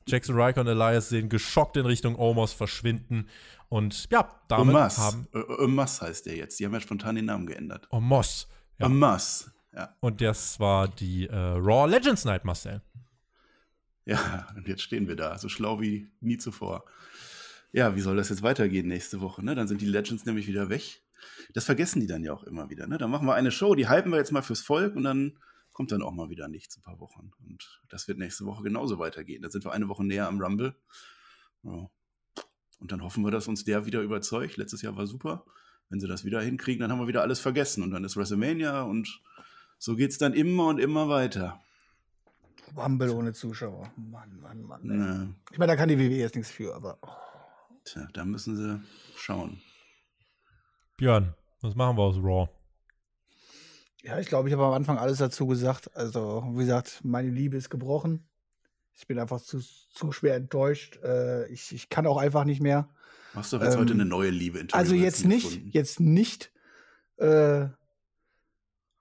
Jackson 0.06 0.38
Riker 0.40 0.60
und 0.60 0.68
Elias 0.68 1.08
sehen 1.08 1.28
geschockt 1.28 1.76
in 1.76 1.86
Richtung 1.86 2.16
Omos 2.16 2.52
verschwinden. 2.52 3.28
Und 3.68 4.08
ja, 4.10 4.28
damit 4.48 4.74
Omas. 4.74 4.98
haben. 4.98 5.26
Omas 5.58 6.00
heißt 6.00 6.26
der 6.26 6.36
jetzt. 6.36 6.60
Die 6.60 6.64
haben 6.64 6.74
ja 6.74 6.80
spontan 6.80 7.16
den 7.16 7.24
Namen 7.24 7.46
geändert. 7.46 7.88
Omos. 7.90 8.46
Ja. 8.78 8.86
Omas. 8.86 9.50
Ja. 9.74 9.94
Und 10.00 10.20
das 10.20 10.60
war 10.60 10.88
die 10.88 11.26
äh, 11.26 11.34
Raw 11.34 11.90
Legends 11.90 12.24
Night, 12.24 12.44
Marcel. 12.44 12.82
Ja, 14.09 14.46
und 14.54 14.68
jetzt 14.68 14.82
stehen 14.82 15.09
wir 15.09 15.16
da, 15.16 15.36
so 15.36 15.48
schlau 15.48 15.80
wie 15.80 16.09
nie 16.20 16.38
zuvor. 16.38 16.84
Ja, 17.72 17.96
wie 17.96 18.00
soll 18.00 18.16
das 18.16 18.28
jetzt 18.28 18.42
weitergehen 18.42 18.86
nächste 18.86 19.20
Woche? 19.20 19.44
Ne? 19.44 19.57
Dann 19.57 19.66
sind 19.66 19.80
die 19.80 19.86
Legends 19.86 20.24
nämlich 20.24 20.46
wieder 20.46 20.68
weg. 20.68 21.02
Das 21.54 21.64
vergessen 21.64 22.00
die 22.00 22.07
dann 22.07 22.22
ja 22.22 22.32
auch 22.32 22.44
immer 22.44 22.70
wieder. 22.70 22.86
Ne? 22.86 22.98
Dann 22.98 23.11
machen 23.11 23.26
wir 23.26 23.34
eine 23.34 23.50
Show, 23.50 23.74
die 23.74 23.88
hypen 23.88 24.12
wir 24.12 24.18
jetzt 24.18 24.30
mal 24.30 24.42
fürs 24.42 24.61
Volk 24.61 24.94
und 24.94 25.02
dann 25.02 25.38
kommt 25.72 25.90
dann 25.90 26.02
auch 26.02 26.12
mal 26.12 26.30
wieder 26.30 26.46
nichts 26.46 26.76
ein 26.78 26.82
paar 26.82 27.00
Wochen. 27.00 27.32
Und 27.40 27.82
das 27.88 28.07
wird 28.07 28.18
nächste 28.18 28.46
Woche 28.46 28.62
genauso 28.62 28.98
weitergehen. 28.98 29.42
Dann 29.42 29.50
sind 29.50 29.64
wir 29.64 29.72
eine 29.72 29.88
Woche 29.88 30.04
näher 30.04 30.28
am 30.28 30.40
Rumble. 30.40 30.76
Ja. 31.64 31.90
Und 32.78 32.92
dann 32.92 33.02
hoffen 33.02 33.24
wir, 33.24 33.30
dass 33.30 33.48
uns 33.48 33.64
der 33.64 33.86
wieder 33.86 34.02
überzeugt. 34.02 34.57
Letztes 34.57 34.82
Jahr 34.82 34.96
war 34.96 35.07
super. 35.07 35.44
Wenn 35.88 36.00
sie 36.00 36.07
das 36.07 36.24
wieder 36.24 36.40
hinkriegen, 36.40 36.80
dann 36.80 36.92
haben 36.92 37.00
wir 37.00 37.09
wieder 37.09 37.22
alles 37.22 37.40
vergessen. 37.40 37.82
Und 37.82 37.90
dann 37.90 38.04
ist 38.04 38.16
WrestleMania 38.16 38.82
und 38.82 39.20
so 39.78 39.96
geht 39.96 40.12
es 40.12 40.18
dann 40.18 40.32
immer 40.32 40.68
und 40.68 40.78
immer 40.78 41.09
weiter. 41.09 41.61
Rumble 42.76 43.10
ohne 43.10 43.32
Zuschauer. 43.32 43.90
Mann, 43.96 44.38
Mann, 44.40 44.62
Mann. 44.62 44.90
ey. 44.90 44.98
Ja. 44.98 45.28
Ich 45.52 45.58
meine, 45.58 45.72
da 45.72 45.76
kann 45.76 45.88
die 45.88 45.98
WWE 45.98 46.16
jetzt 46.16 46.34
nichts 46.36 46.50
für, 46.50 46.74
aber. 46.74 46.98
Tja, 47.84 48.08
da 48.12 48.24
müssen 48.24 48.56
sie 48.56 48.80
schauen. 49.16 49.60
Björn, 50.96 51.34
was 51.60 51.74
machen 51.74 51.96
wir 51.96 52.02
aus 52.02 52.16
Raw? 52.16 52.48
Ja, 54.02 54.18
ich 54.18 54.26
glaube, 54.28 54.48
ich 54.48 54.52
habe 54.54 54.64
am 54.64 54.72
Anfang 54.72 54.98
alles 54.98 55.18
dazu 55.18 55.46
gesagt. 55.46 55.94
Also, 55.96 56.44
wie 56.54 56.60
gesagt, 56.60 57.00
meine 57.04 57.28
Liebe 57.30 57.56
ist 57.56 57.70
gebrochen. 57.70 58.28
Ich 58.94 59.06
bin 59.06 59.18
einfach 59.18 59.40
zu, 59.40 59.60
zu 59.60 60.12
schwer 60.12 60.36
enttäuscht. 60.36 60.96
Äh, 61.02 61.46
ich, 61.48 61.72
ich 61.74 61.88
kann 61.90 62.06
auch 62.06 62.16
einfach 62.16 62.44
nicht 62.44 62.62
mehr. 62.62 62.88
Hast 63.34 63.52
du 63.52 63.58
doch 63.58 63.64
jetzt 63.64 63.74
Ähm, 63.74 63.80
heute 63.80 63.92
eine 63.92 64.04
neue 64.06 64.30
Liebe 64.30 64.58
in 64.58 64.72
Also 64.72 64.94
jetzt 64.94 65.24
nicht, 65.26 65.48
gefunden? 65.50 65.70
jetzt 65.72 66.00
nicht. 66.00 66.52
Äh, 67.18 67.66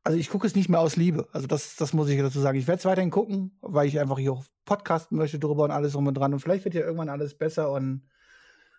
also 0.06 0.20
ich 0.20 0.30
gucke 0.30 0.46
es 0.46 0.56
nicht 0.56 0.70
mehr 0.70 0.80
aus 0.80 0.96
Liebe. 0.98 1.28
Also 1.34 1.48
das, 1.48 1.76
das 1.78 1.92
muss 1.92 2.08
ich 2.10 2.20
dazu 2.20 2.40
sagen. 2.40 2.60
Ich 2.60 2.68
werde 2.68 2.78
es 2.78 2.86
weiterhin 2.86 3.10
gucken, 3.10 3.58
weil 3.62 3.88
ich 3.88 4.00
einfach 4.00 4.20
hier 4.20 4.34
auch 4.34 4.46
podcasten 4.64 5.18
möchte 5.18 5.40
drüber 5.40 5.64
und 5.64 5.72
alles 5.72 5.94
drum 5.94 6.06
und 6.06 6.14
dran. 6.14 6.32
Und 6.32 6.40
vielleicht 6.40 6.64
wird 6.64 6.76
ja 6.76 6.82
irgendwann 6.82 7.10
alles 7.10 7.36
besser 7.36 7.72
und 7.72 8.08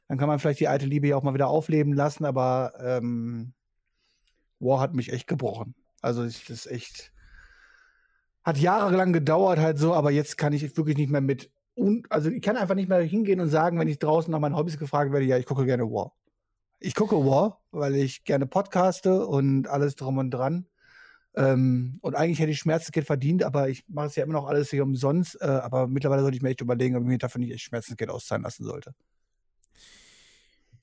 dann 0.07 0.19
kann 0.19 0.29
man 0.29 0.39
vielleicht 0.39 0.61
die 0.61 0.69
alte 0.69 0.87
Liebe 0.87 1.09
ja 1.09 1.17
auch 1.17 1.25
mal 1.25 1.35
wieder 1.35 1.49
aufleben 1.49 1.93
lassen. 1.95 2.25
Aber 2.25 2.75
ähm, 2.79 3.55
War 4.61 4.79
hat 4.79 4.95
mich 4.95 5.13
echt 5.13 5.27
gebrochen. 5.27 5.75
Also 6.01 6.25
ich, 6.25 6.45
das 6.45 6.65
ist 6.65 6.73
echt 6.73 7.13
hat 8.45 8.59
jahrelang 8.59 9.13
gedauert 9.13 9.59
halt 9.59 9.77
so, 9.77 9.93
aber 9.95 10.13
jetzt 10.13 10.39
kann 10.39 10.53
ich 10.53 10.77
wirklich 10.77 10.97
nicht 10.97 11.11
mehr 11.11 11.21
mit. 11.21 11.51
Und, 11.75 12.11
also 12.13 12.31
ich 12.31 12.41
kann 12.41 12.57
einfach 12.57 12.77
nicht 12.77 12.89
mehr 12.89 13.03
hingehen 13.03 13.41
und 13.41 13.49
sagen, 13.49 13.81
wenn 13.81 13.89
ich 13.89 13.99
draußen 13.99 14.31
nach 14.31 14.39
meinen 14.39 14.55
Hobbys 14.57 14.79
gefragt 14.79 15.13
werde, 15.13 15.27
ja, 15.27 15.39
ich 15.39 15.47
gucke 15.47 15.67
gerne 15.67 15.91
War. 15.91 16.13
Ich 16.79 16.95
gucke 16.95 17.17
War, 17.17 17.61
weil 17.73 17.97
ich 17.97 18.23
gerne 18.23 18.47
podcaste 18.47 19.27
und 19.27 19.67
alles 19.67 19.97
drum 19.97 20.19
und 20.19 20.31
dran. 20.31 20.69
Ähm, 21.37 21.99
und 22.01 22.15
eigentlich 22.15 22.39
hätte 22.39 22.51
ich 22.51 22.59
Schmerzensgeld 22.59 23.07
verdient, 23.07 23.43
aber 23.43 23.69
ich 23.69 23.85
mache 23.89 24.07
es 24.07 24.17
ja 24.17 24.25
immer 24.25 24.33
noch 24.33 24.47
alles 24.47 24.71
hier 24.71 24.83
umsonst. 24.83 25.41
Äh, 25.41 25.45
aber 25.45 25.87
mittlerweile 25.87 26.23
sollte 26.23 26.37
ich 26.37 26.43
mir 26.43 26.51
echt 26.51 26.63
überlegen, 26.63 26.97
ob 26.97 27.03
ich 27.03 27.09
mir 27.09 27.19
dafür 27.19 27.41
nicht 27.41 27.53
echt 27.53 27.65
Schmerzensgeld 27.65 28.11
auszahlen 28.11 28.43
lassen 28.43 28.65
sollte. 28.65 28.95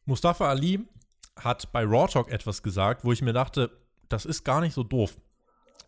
Mustafa 0.06 0.49
Ali 0.49 0.88
hat 1.36 1.72
bei 1.72 1.84
Raw 1.84 2.08
Talk 2.08 2.32
etwas 2.32 2.62
gesagt, 2.62 3.04
wo 3.04 3.12
ich 3.12 3.22
mir 3.22 3.34
dachte, 3.34 3.72
das 4.10 4.26
ist 4.26 4.43
gar 4.43 4.62
nicht 4.62 4.74
so 4.74 4.84
doof. 4.84 5.18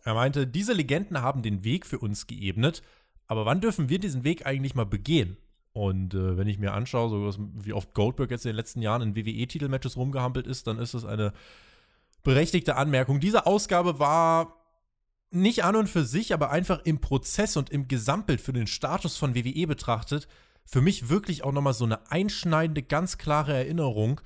Er 0.04 0.14
meinte, 0.14 0.46
diese 0.46 0.72
Legenden 0.72 1.22
haben 1.22 1.42
den 1.42 1.62
Weg 1.62 1.86
für 1.86 1.98
uns 1.98 2.26
geebnet, 2.26 2.82
aber 3.28 3.46
wann 3.46 3.60
dürfen 3.60 3.88
wir 3.88 3.98
diesen 3.98 4.24
Weg 4.24 4.46
eigentlich 4.46 4.74
mal 4.74 4.86
begehen? 4.86 5.36
Und 5.72 6.14
äh, 6.14 6.38
wenn 6.38 6.48
ich 6.48 6.58
mir 6.58 6.72
anschaue, 6.72 7.10
so 7.10 7.26
was, 7.26 7.38
wie 7.38 7.72
oft 7.72 7.92
Goldberg 7.92 8.30
jetzt 8.30 8.46
in 8.46 8.50
den 8.50 8.56
letzten 8.56 8.82
Jahren 8.82 9.02
in 9.02 9.14
WWE-Titelmatches 9.14 9.96
rumgehampelt 9.96 10.46
ist, 10.46 10.66
dann 10.66 10.78
ist 10.78 10.94
das 10.94 11.04
eine 11.04 11.32
berechtigte 12.26 12.74
Anmerkung. 12.74 13.20
Diese 13.20 13.46
Ausgabe 13.46 14.00
war 14.00 14.56
nicht 15.30 15.62
an 15.64 15.76
und 15.76 15.88
für 15.88 16.04
sich, 16.04 16.34
aber 16.34 16.50
einfach 16.50 16.80
im 16.84 17.00
Prozess 17.00 17.56
und 17.56 17.70
im 17.70 17.86
Gesamtbild 17.86 18.40
für 18.40 18.52
den 18.52 18.66
Status 18.66 19.16
von 19.16 19.36
WWE 19.36 19.66
betrachtet, 19.68 20.26
für 20.64 20.80
mich 20.80 21.08
wirklich 21.08 21.44
auch 21.44 21.52
nochmal 21.52 21.72
so 21.72 21.84
eine 21.84 22.10
einschneidende, 22.10 22.82
ganz 22.82 23.16
klare 23.16 23.54
Erinnerung. 23.54 24.20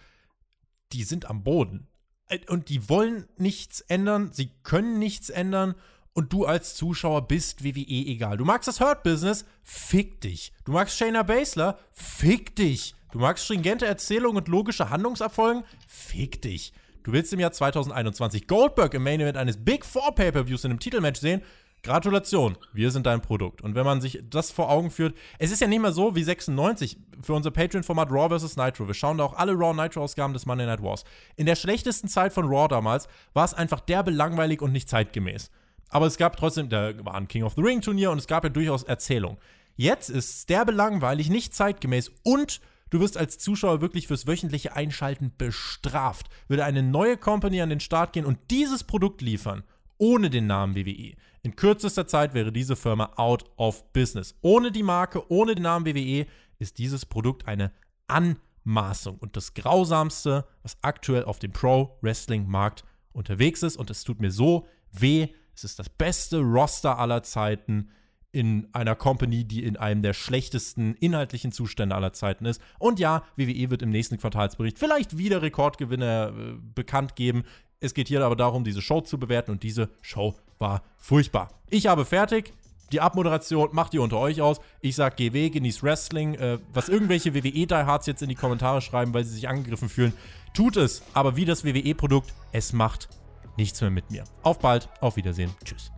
Die 0.92 1.05
sind 1.05 1.26
am 1.26 1.44
Boden. 1.44 1.88
Äh, 2.28 2.38
Und 2.48 2.70
die 2.70 2.88
wollen 2.88 3.28
nichts 3.36 3.82
ändern, 3.82 4.30
sie 4.32 4.51
können 4.62 4.98
nichts 4.98 5.28
ändern. 5.28 5.74
Und 6.14 6.32
du 6.32 6.46
als 6.46 6.74
Zuschauer 6.74 7.28
bist 7.28 7.62
WWE 7.64 7.84
egal. 7.86 8.38
Du 8.38 8.44
magst 8.46 8.66
das 8.66 8.80
Hurt-Business? 8.80 9.44
Fick 9.62 10.22
dich. 10.22 10.53
Du 10.64 10.72
magst 10.72 10.96
Shayna 10.96 11.22
Baszler? 11.22 11.78
Fick 11.92 12.57
dich. 12.57 12.94
Du 13.12 13.18
magst 13.18 13.44
stringente 13.44 13.86
Erzählungen 13.86 14.38
und 14.38 14.48
logische 14.48 14.88
Handlungsabfolgen? 14.90 15.64
Fick 15.86 16.40
dich. 16.42 16.72
Du 17.03 17.12
willst 17.12 17.32
im 17.32 17.40
Jahr 17.40 17.51
2021 17.51 18.46
Goldberg 18.46 18.92
im 18.92 19.03
Main 19.03 19.20
Event 19.20 19.38
eines 19.38 19.57
Big 19.57 19.86
Four 19.86 20.14
Pay-Per-Views 20.14 20.64
in 20.64 20.72
einem 20.72 20.80
Titelmatch 20.80 21.18
sehen? 21.18 21.40
Gratulation, 21.82 22.59
wir 22.74 22.90
sind 22.90 23.07
dein 23.07 23.22
Produkt. 23.22 23.62
Und 23.62 23.74
wenn 23.74 23.86
man 23.86 24.03
sich 24.03 24.22
das 24.28 24.51
vor 24.51 24.68
Augen 24.68 24.90
führt, 24.90 25.16
es 25.38 25.51
ist 25.51 25.61
ja 25.61 25.66
nicht 25.66 25.80
mehr 25.80 25.92
so 25.92 26.14
wie 26.14 26.22
96 26.22 26.98
für 27.22 27.32
unser 27.32 27.53
Patreon-Format 27.53 28.11
Raw 28.11 28.38
vs. 28.38 28.59
Nitro. 28.59 28.86
Wir 28.86 28.92
schauen 28.92 29.16
da 29.16 29.24
auch 29.24 29.32
alle 29.32 29.55
Raw 29.55 29.72
Nitro-Ausgaben 29.72 30.34
des 30.34 30.44
Monday 30.44 30.66
Night 30.66 30.82
Wars. 30.82 31.05
In 31.36 31.46
der 31.46 31.57
schlechtesten 31.57 32.09
Zeit 32.09 32.34
von 32.34 32.44
Raw 32.46 32.68
damals 32.68 33.09
war 33.32 33.46
es 33.46 33.55
einfach 33.55 33.80
derbe 33.80 34.11
langweilig 34.11 34.61
und 34.61 34.72
nicht 34.72 34.90
zeitgemäß. 34.90 35.51
Aber 35.88 36.07
es 36.07 36.18
gab 36.18 36.36
trotzdem, 36.36 36.68
da 36.68 36.92
war 37.03 37.14
ein 37.14 37.28
King 37.28 37.44
of 37.44 37.55
the 37.55 37.62
Ring 37.62 37.80
Turnier 37.80 38.11
und 38.11 38.18
es 38.18 38.26
gab 38.26 38.44
ja 38.44 38.51
durchaus 38.51 38.82
Erzählung. 38.82 39.38
Jetzt 39.76 40.11
ist 40.11 40.30
es 40.30 40.46
derbe 40.46 40.72
langweilig, 40.72 41.30
nicht 41.30 41.55
zeitgemäß 41.55 42.12
und 42.24 42.61
du 42.91 43.01
wirst 43.01 43.16
als 43.16 43.38
Zuschauer 43.38 43.80
wirklich 43.80 44.07
fürs 44.07 44.26
wöchentliche 44.26 44.74
Einschalten 44.76 45.32
bestraft. 45.36 46.28
Würde 46.49 46.64
eine 46.64 46.82
neue 46.82 47.16
Company 47.16 47.61
an 47.61 47.70
den 47.70 47.80
Start 47.80 48.12
gehen 48.12 48.26
und 48.26 48.38
dieses 48.51 48.84
Produkt 48.84 49.22
liefern, 49.22 49.64
ohne 49.99 50.30
den 50.30 50.47
Namen 50.47 50.74
WWE. 50.74 51.14
In 51.43 51.57
kürzester 51.57 52.07
Zeit 52.07 52.34
wäre 52.34 52.53
diese 52.53 52.76
Firma 52.76 53.12
out 53.16 53.45
of 53.57 53.93
business. 53.93 54.34
Ohne 54.43 54.72
die 54.72 54.82
Marke, 54.82 55.30
ohne 55.30 55.55
den 55.55 55.62
Namen 55.62 55.86
WWE 55.86 56.26
ist 56.59 56.78
dieses 56.78 57.07
Produkt 57.07 57.47
eine 57.47 57.72
Anmaßung 58.07 59.16
und 59.18 59.36
das 59.36 59.55
Grausamste, 59.55 60.47
was 60.62 60.76
aktuell 60.82 61.24
auf 61.24 61.38
dem 61.38 61.53
Pro-Wrestling-Markt 61.53 62.84
unterwegs 63.12 63.62
ist. 63.62 63.76
Und 63.76 63.91
es 63.91 64.05
tut 64.05 64.20
mir 64.20 64.30
so 64.30 64.66
weh. 64.93 65.28
Es 65.55 65.64
ist 65.64 65.78
das 65.78 65.88
beste 65.88 66.41
Roster 66.41 66.99
aller 66.99 67.22
Zeiten 67.22 67.91
in 68.33 68.68
einer 68.72 68.95
Company, 68.95 69.45
die 69.45 69.64
in 69.64 69.76
einem 69.76 70.03
der 70.03 70.12
schlechtesten 70.12 70.95
inhaltlichen 70.95 71.53
Zustände 71.53 71.95
aller 71.95 72.12
Zeiten 72.12 72.45
ist. 72.45 72.61
Und 72.78 72.99
ja, 73.01 73.24
WWE 73.37 73.70
wird 73.70 73.83
im 73.83 73.91
nächsten 73.91 74.18
Quartalsbericht 74.18 74.78
vielleicht 74.78 75.18
wieder 75.18 75.43
Rekordgewinne 75.43 76.33
äh, 76.37 76.59
bekannt 76.74 77.16
geben. 77.16 77.45
Es 77.81 77.95
geht 77.95 78.09
hier 78.09 78.24
aber 78.24 78.37
darum, 78.37 78.62
diese 78.62 78.83
Show 78.83 79.01
zu 79.01 79.18
bewerten 79.18 79.51
und 79.51 79.62
diese 79.62 79.89
Show 80.03 80.35
war 80.59 80.83
furchtbar. 80.99 81.51
Ich 81.70 81.87
habe 81.87 82.05
fertig. 82.05 82.53
Die 82.93 83.01
Abmoderation 83.01 83.68
macht 83.72 83.95
ihr 83.95 84.03
unter 84.03 84.18
euch 84.18 84.41
aus. 84.41 84.61
Ich 84.81 84.97
sag 84.97 85.16
GW, 85.16 85.51
genießt 85.51 85.83
Wrestling. 85.83 86.35
Äh, 86.35 86.59
was 86.72 86.89
irgendwelche 86.89 87.35
WWE-Diehards 87.35 88.07
jetzt 88.07 88.22
in 88.22 88.28
die 88.28 88.35
Kommentare 88.35 88.81
schreiben, 88.81 89.14
weil 89.14 89.24
sie 89.24 89.35
sich 89.35 89.49
angegriffen 89.49 89.89
fühlen, 89.89 90.12
tut 90.55 90.76
es. 90.76 91.03
Aber 91.14 91.37
wie 91.37 91.45
das 91.45 91.64
WWE-Produkt, 91.64 92.33
es 92.53 92.72
macht 92.72 93.09
nichts 93.57 93.81
mehr 93.81 93.91
mit 93.91 94.11
mir. 94.11 94.24
Auf 94.43 94.59
bald, 94.59 94.89
auf 95.01 95.16
Wiedersehen. 95.16 95.51
Tschüss. 95.64 95.93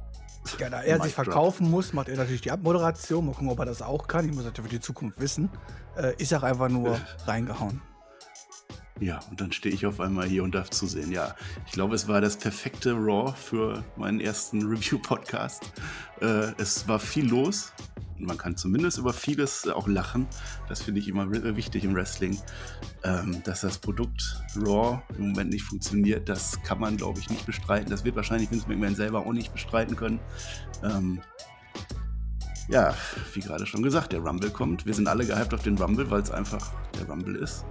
Ja, 0.59 0.71
da 0.71 0.83
er 0.83 0.97
Mic 0.97 1.05
sich 1.05 1.15
verkaufen 1.15 1.71
muss, 1.71 1.93
macht 1.93 2.09
er 2.09 2.17
natürlich 2.17 2.41
die 2.41 2.51
Abmoderation. 2.51 3.27
Mal 3.27 3.33
gucken, 3.33 3.49
ob 3.49 3.59
er 3.59 3.67
das 3.67 3.83
auch 3.83 4.07
kann. 4.07 4.29
Ich 4.29 4.35
muss 4.35 4.45
natürlich 4.45 4.71
für 4.71 4.77
die 4.77 4.83
Zukunft 4.83 5.21
wissen. 5.21 5.51
Äh, 5.97 6.15
ich 6.19 6.29
sag 6.29 6.43
einfach 6.43 6.69
nur 6.69 7.01
reingehauen. 7.27 7.81
Ja, 9.01 9.19
und 9.31 9.41
dann 9.41 9.51
stehe 9.51 9.75
ich 9.75 9.85
auf 9.87 9.99
einmal 10.01 10.29
hier 10.29 10.45
und 10.45 10.55
darf 10.55 10.71
zusehen. 10.71 11.11
Ja, 11.11 11.35
ich 11.67 11.73
glaube, 11.73 11.95
es 11.95 12.07
war 12.07 12.21
das 12.21 12.37
perfekte 12.37 12.93
Raw 12.93 13.33
für 13.35 13.83
meinen 13.97 14.21
ersten 14.21 14.63
Review-Podcast. 14.63 15.73
Äh, 16.21 16.53
es 16.59 16.87
war 16.87 17.01
viel 17.01 17.27
los. 17.27 17.73
Man 18.27 18.39
kann 18.39 18.57
zumindest 18.57 18.99
über 18.99 19.13
vieles 19.13 19.69
auch 19.69 19.89
lachen. 19.89 20.27
Das 20.69 20.83
finde 20.83 21.01
ich 21.01 21.09
immer 21.09 21.31
wi- 21.31 21.57
wichtig 21.57 21.85
im 21.85 21.95
Wrestling. 21.95 22.39
Ähm, 23.05 23.43
dass 23.45 23.63
das 23.63 23.79
Produkt 23.79 24.43
Raw 24.57 25.03
im 25.19 25.31
Moment 25.31 25.51
nicht 25.51 25.65
funktioniert, 25.65 26.29
das 26.29 26.61
kann 26.63 26.79
man, 26.79 26.97
glaube 26.97 27.19
ich, 27.21 27.31
nicht 27.31 27.47
bestreiten. 27.47 27.91
Das 27.91 28.05
wird 28.05 28.17
wahrscheinlich 28.17 28.51
Vince 28.51 28.69
McMahon 28.69 28.95
selber 28.95 29.21
auch 29.27 29.33
nicht 29.33 29.53
bestreiten 29.53 29.97
können. 29.97 30.21
Ähm, 30.83 31.21
ja, 32.69 32.95
wie 33.35 33.41
gerade 33.41 33.67
schon 33.67 33.83
gesagt, 33.83 34.13
der 34.13 34.21
Rumble 34.21 34.51
kommt. 34.51 34.87
Wir 34.87 34.95
sind 34.95 35.09
alle 35.09 35.27
gehypt 35.27 35.53
auf 35.53 35.63
den 35.63 35.77
Rumble, 35.77 36.11
weil 36.11 36.23
es 36.23 36.31
einfach 36.31 36.73
der 36.99 37.09
Rumble 37.09 37.37
ist. 37.37 37.65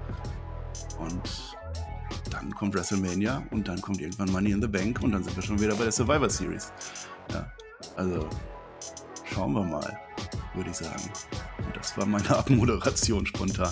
Und 0.99 1.22
dann 2.30 2.54
kommt 2.54 2.76
WrestleMania 2.76 3.43
und 3.52 3.68
dann 3.68 3.82
kommt 3.82 4.02
irgendwann 4.02 4.32
Money 4.32 4.52
in 4.52 4.62
the 4.62 4.68
Bank 4.68 5.02
und 5.02 5.14
dann 5.14 5.24
sind 5.24 5.36
wir 5.36 5.43
schon 5.43 5.60
wieder 5.60 5.76
bei 5.76 5.84
der 5.84 5.91
Survivor 5.91 6.30
Series. 6.30 6.72
Ja, 7.34 7.49
also 7.95 8.28
schauen 9.34 9.54
wir 9.54 9.64
mal, 9.64 9.97
würde 10.54 10.70
ich 10.70 10.78
sagen. 10.78 11.10
Und 11.66 11.76
das 11.76 11.97
war 11.97 12.06
meine 12.06 12.30
Abmoderation 12.38 13.26
spontan. 13.26 13.72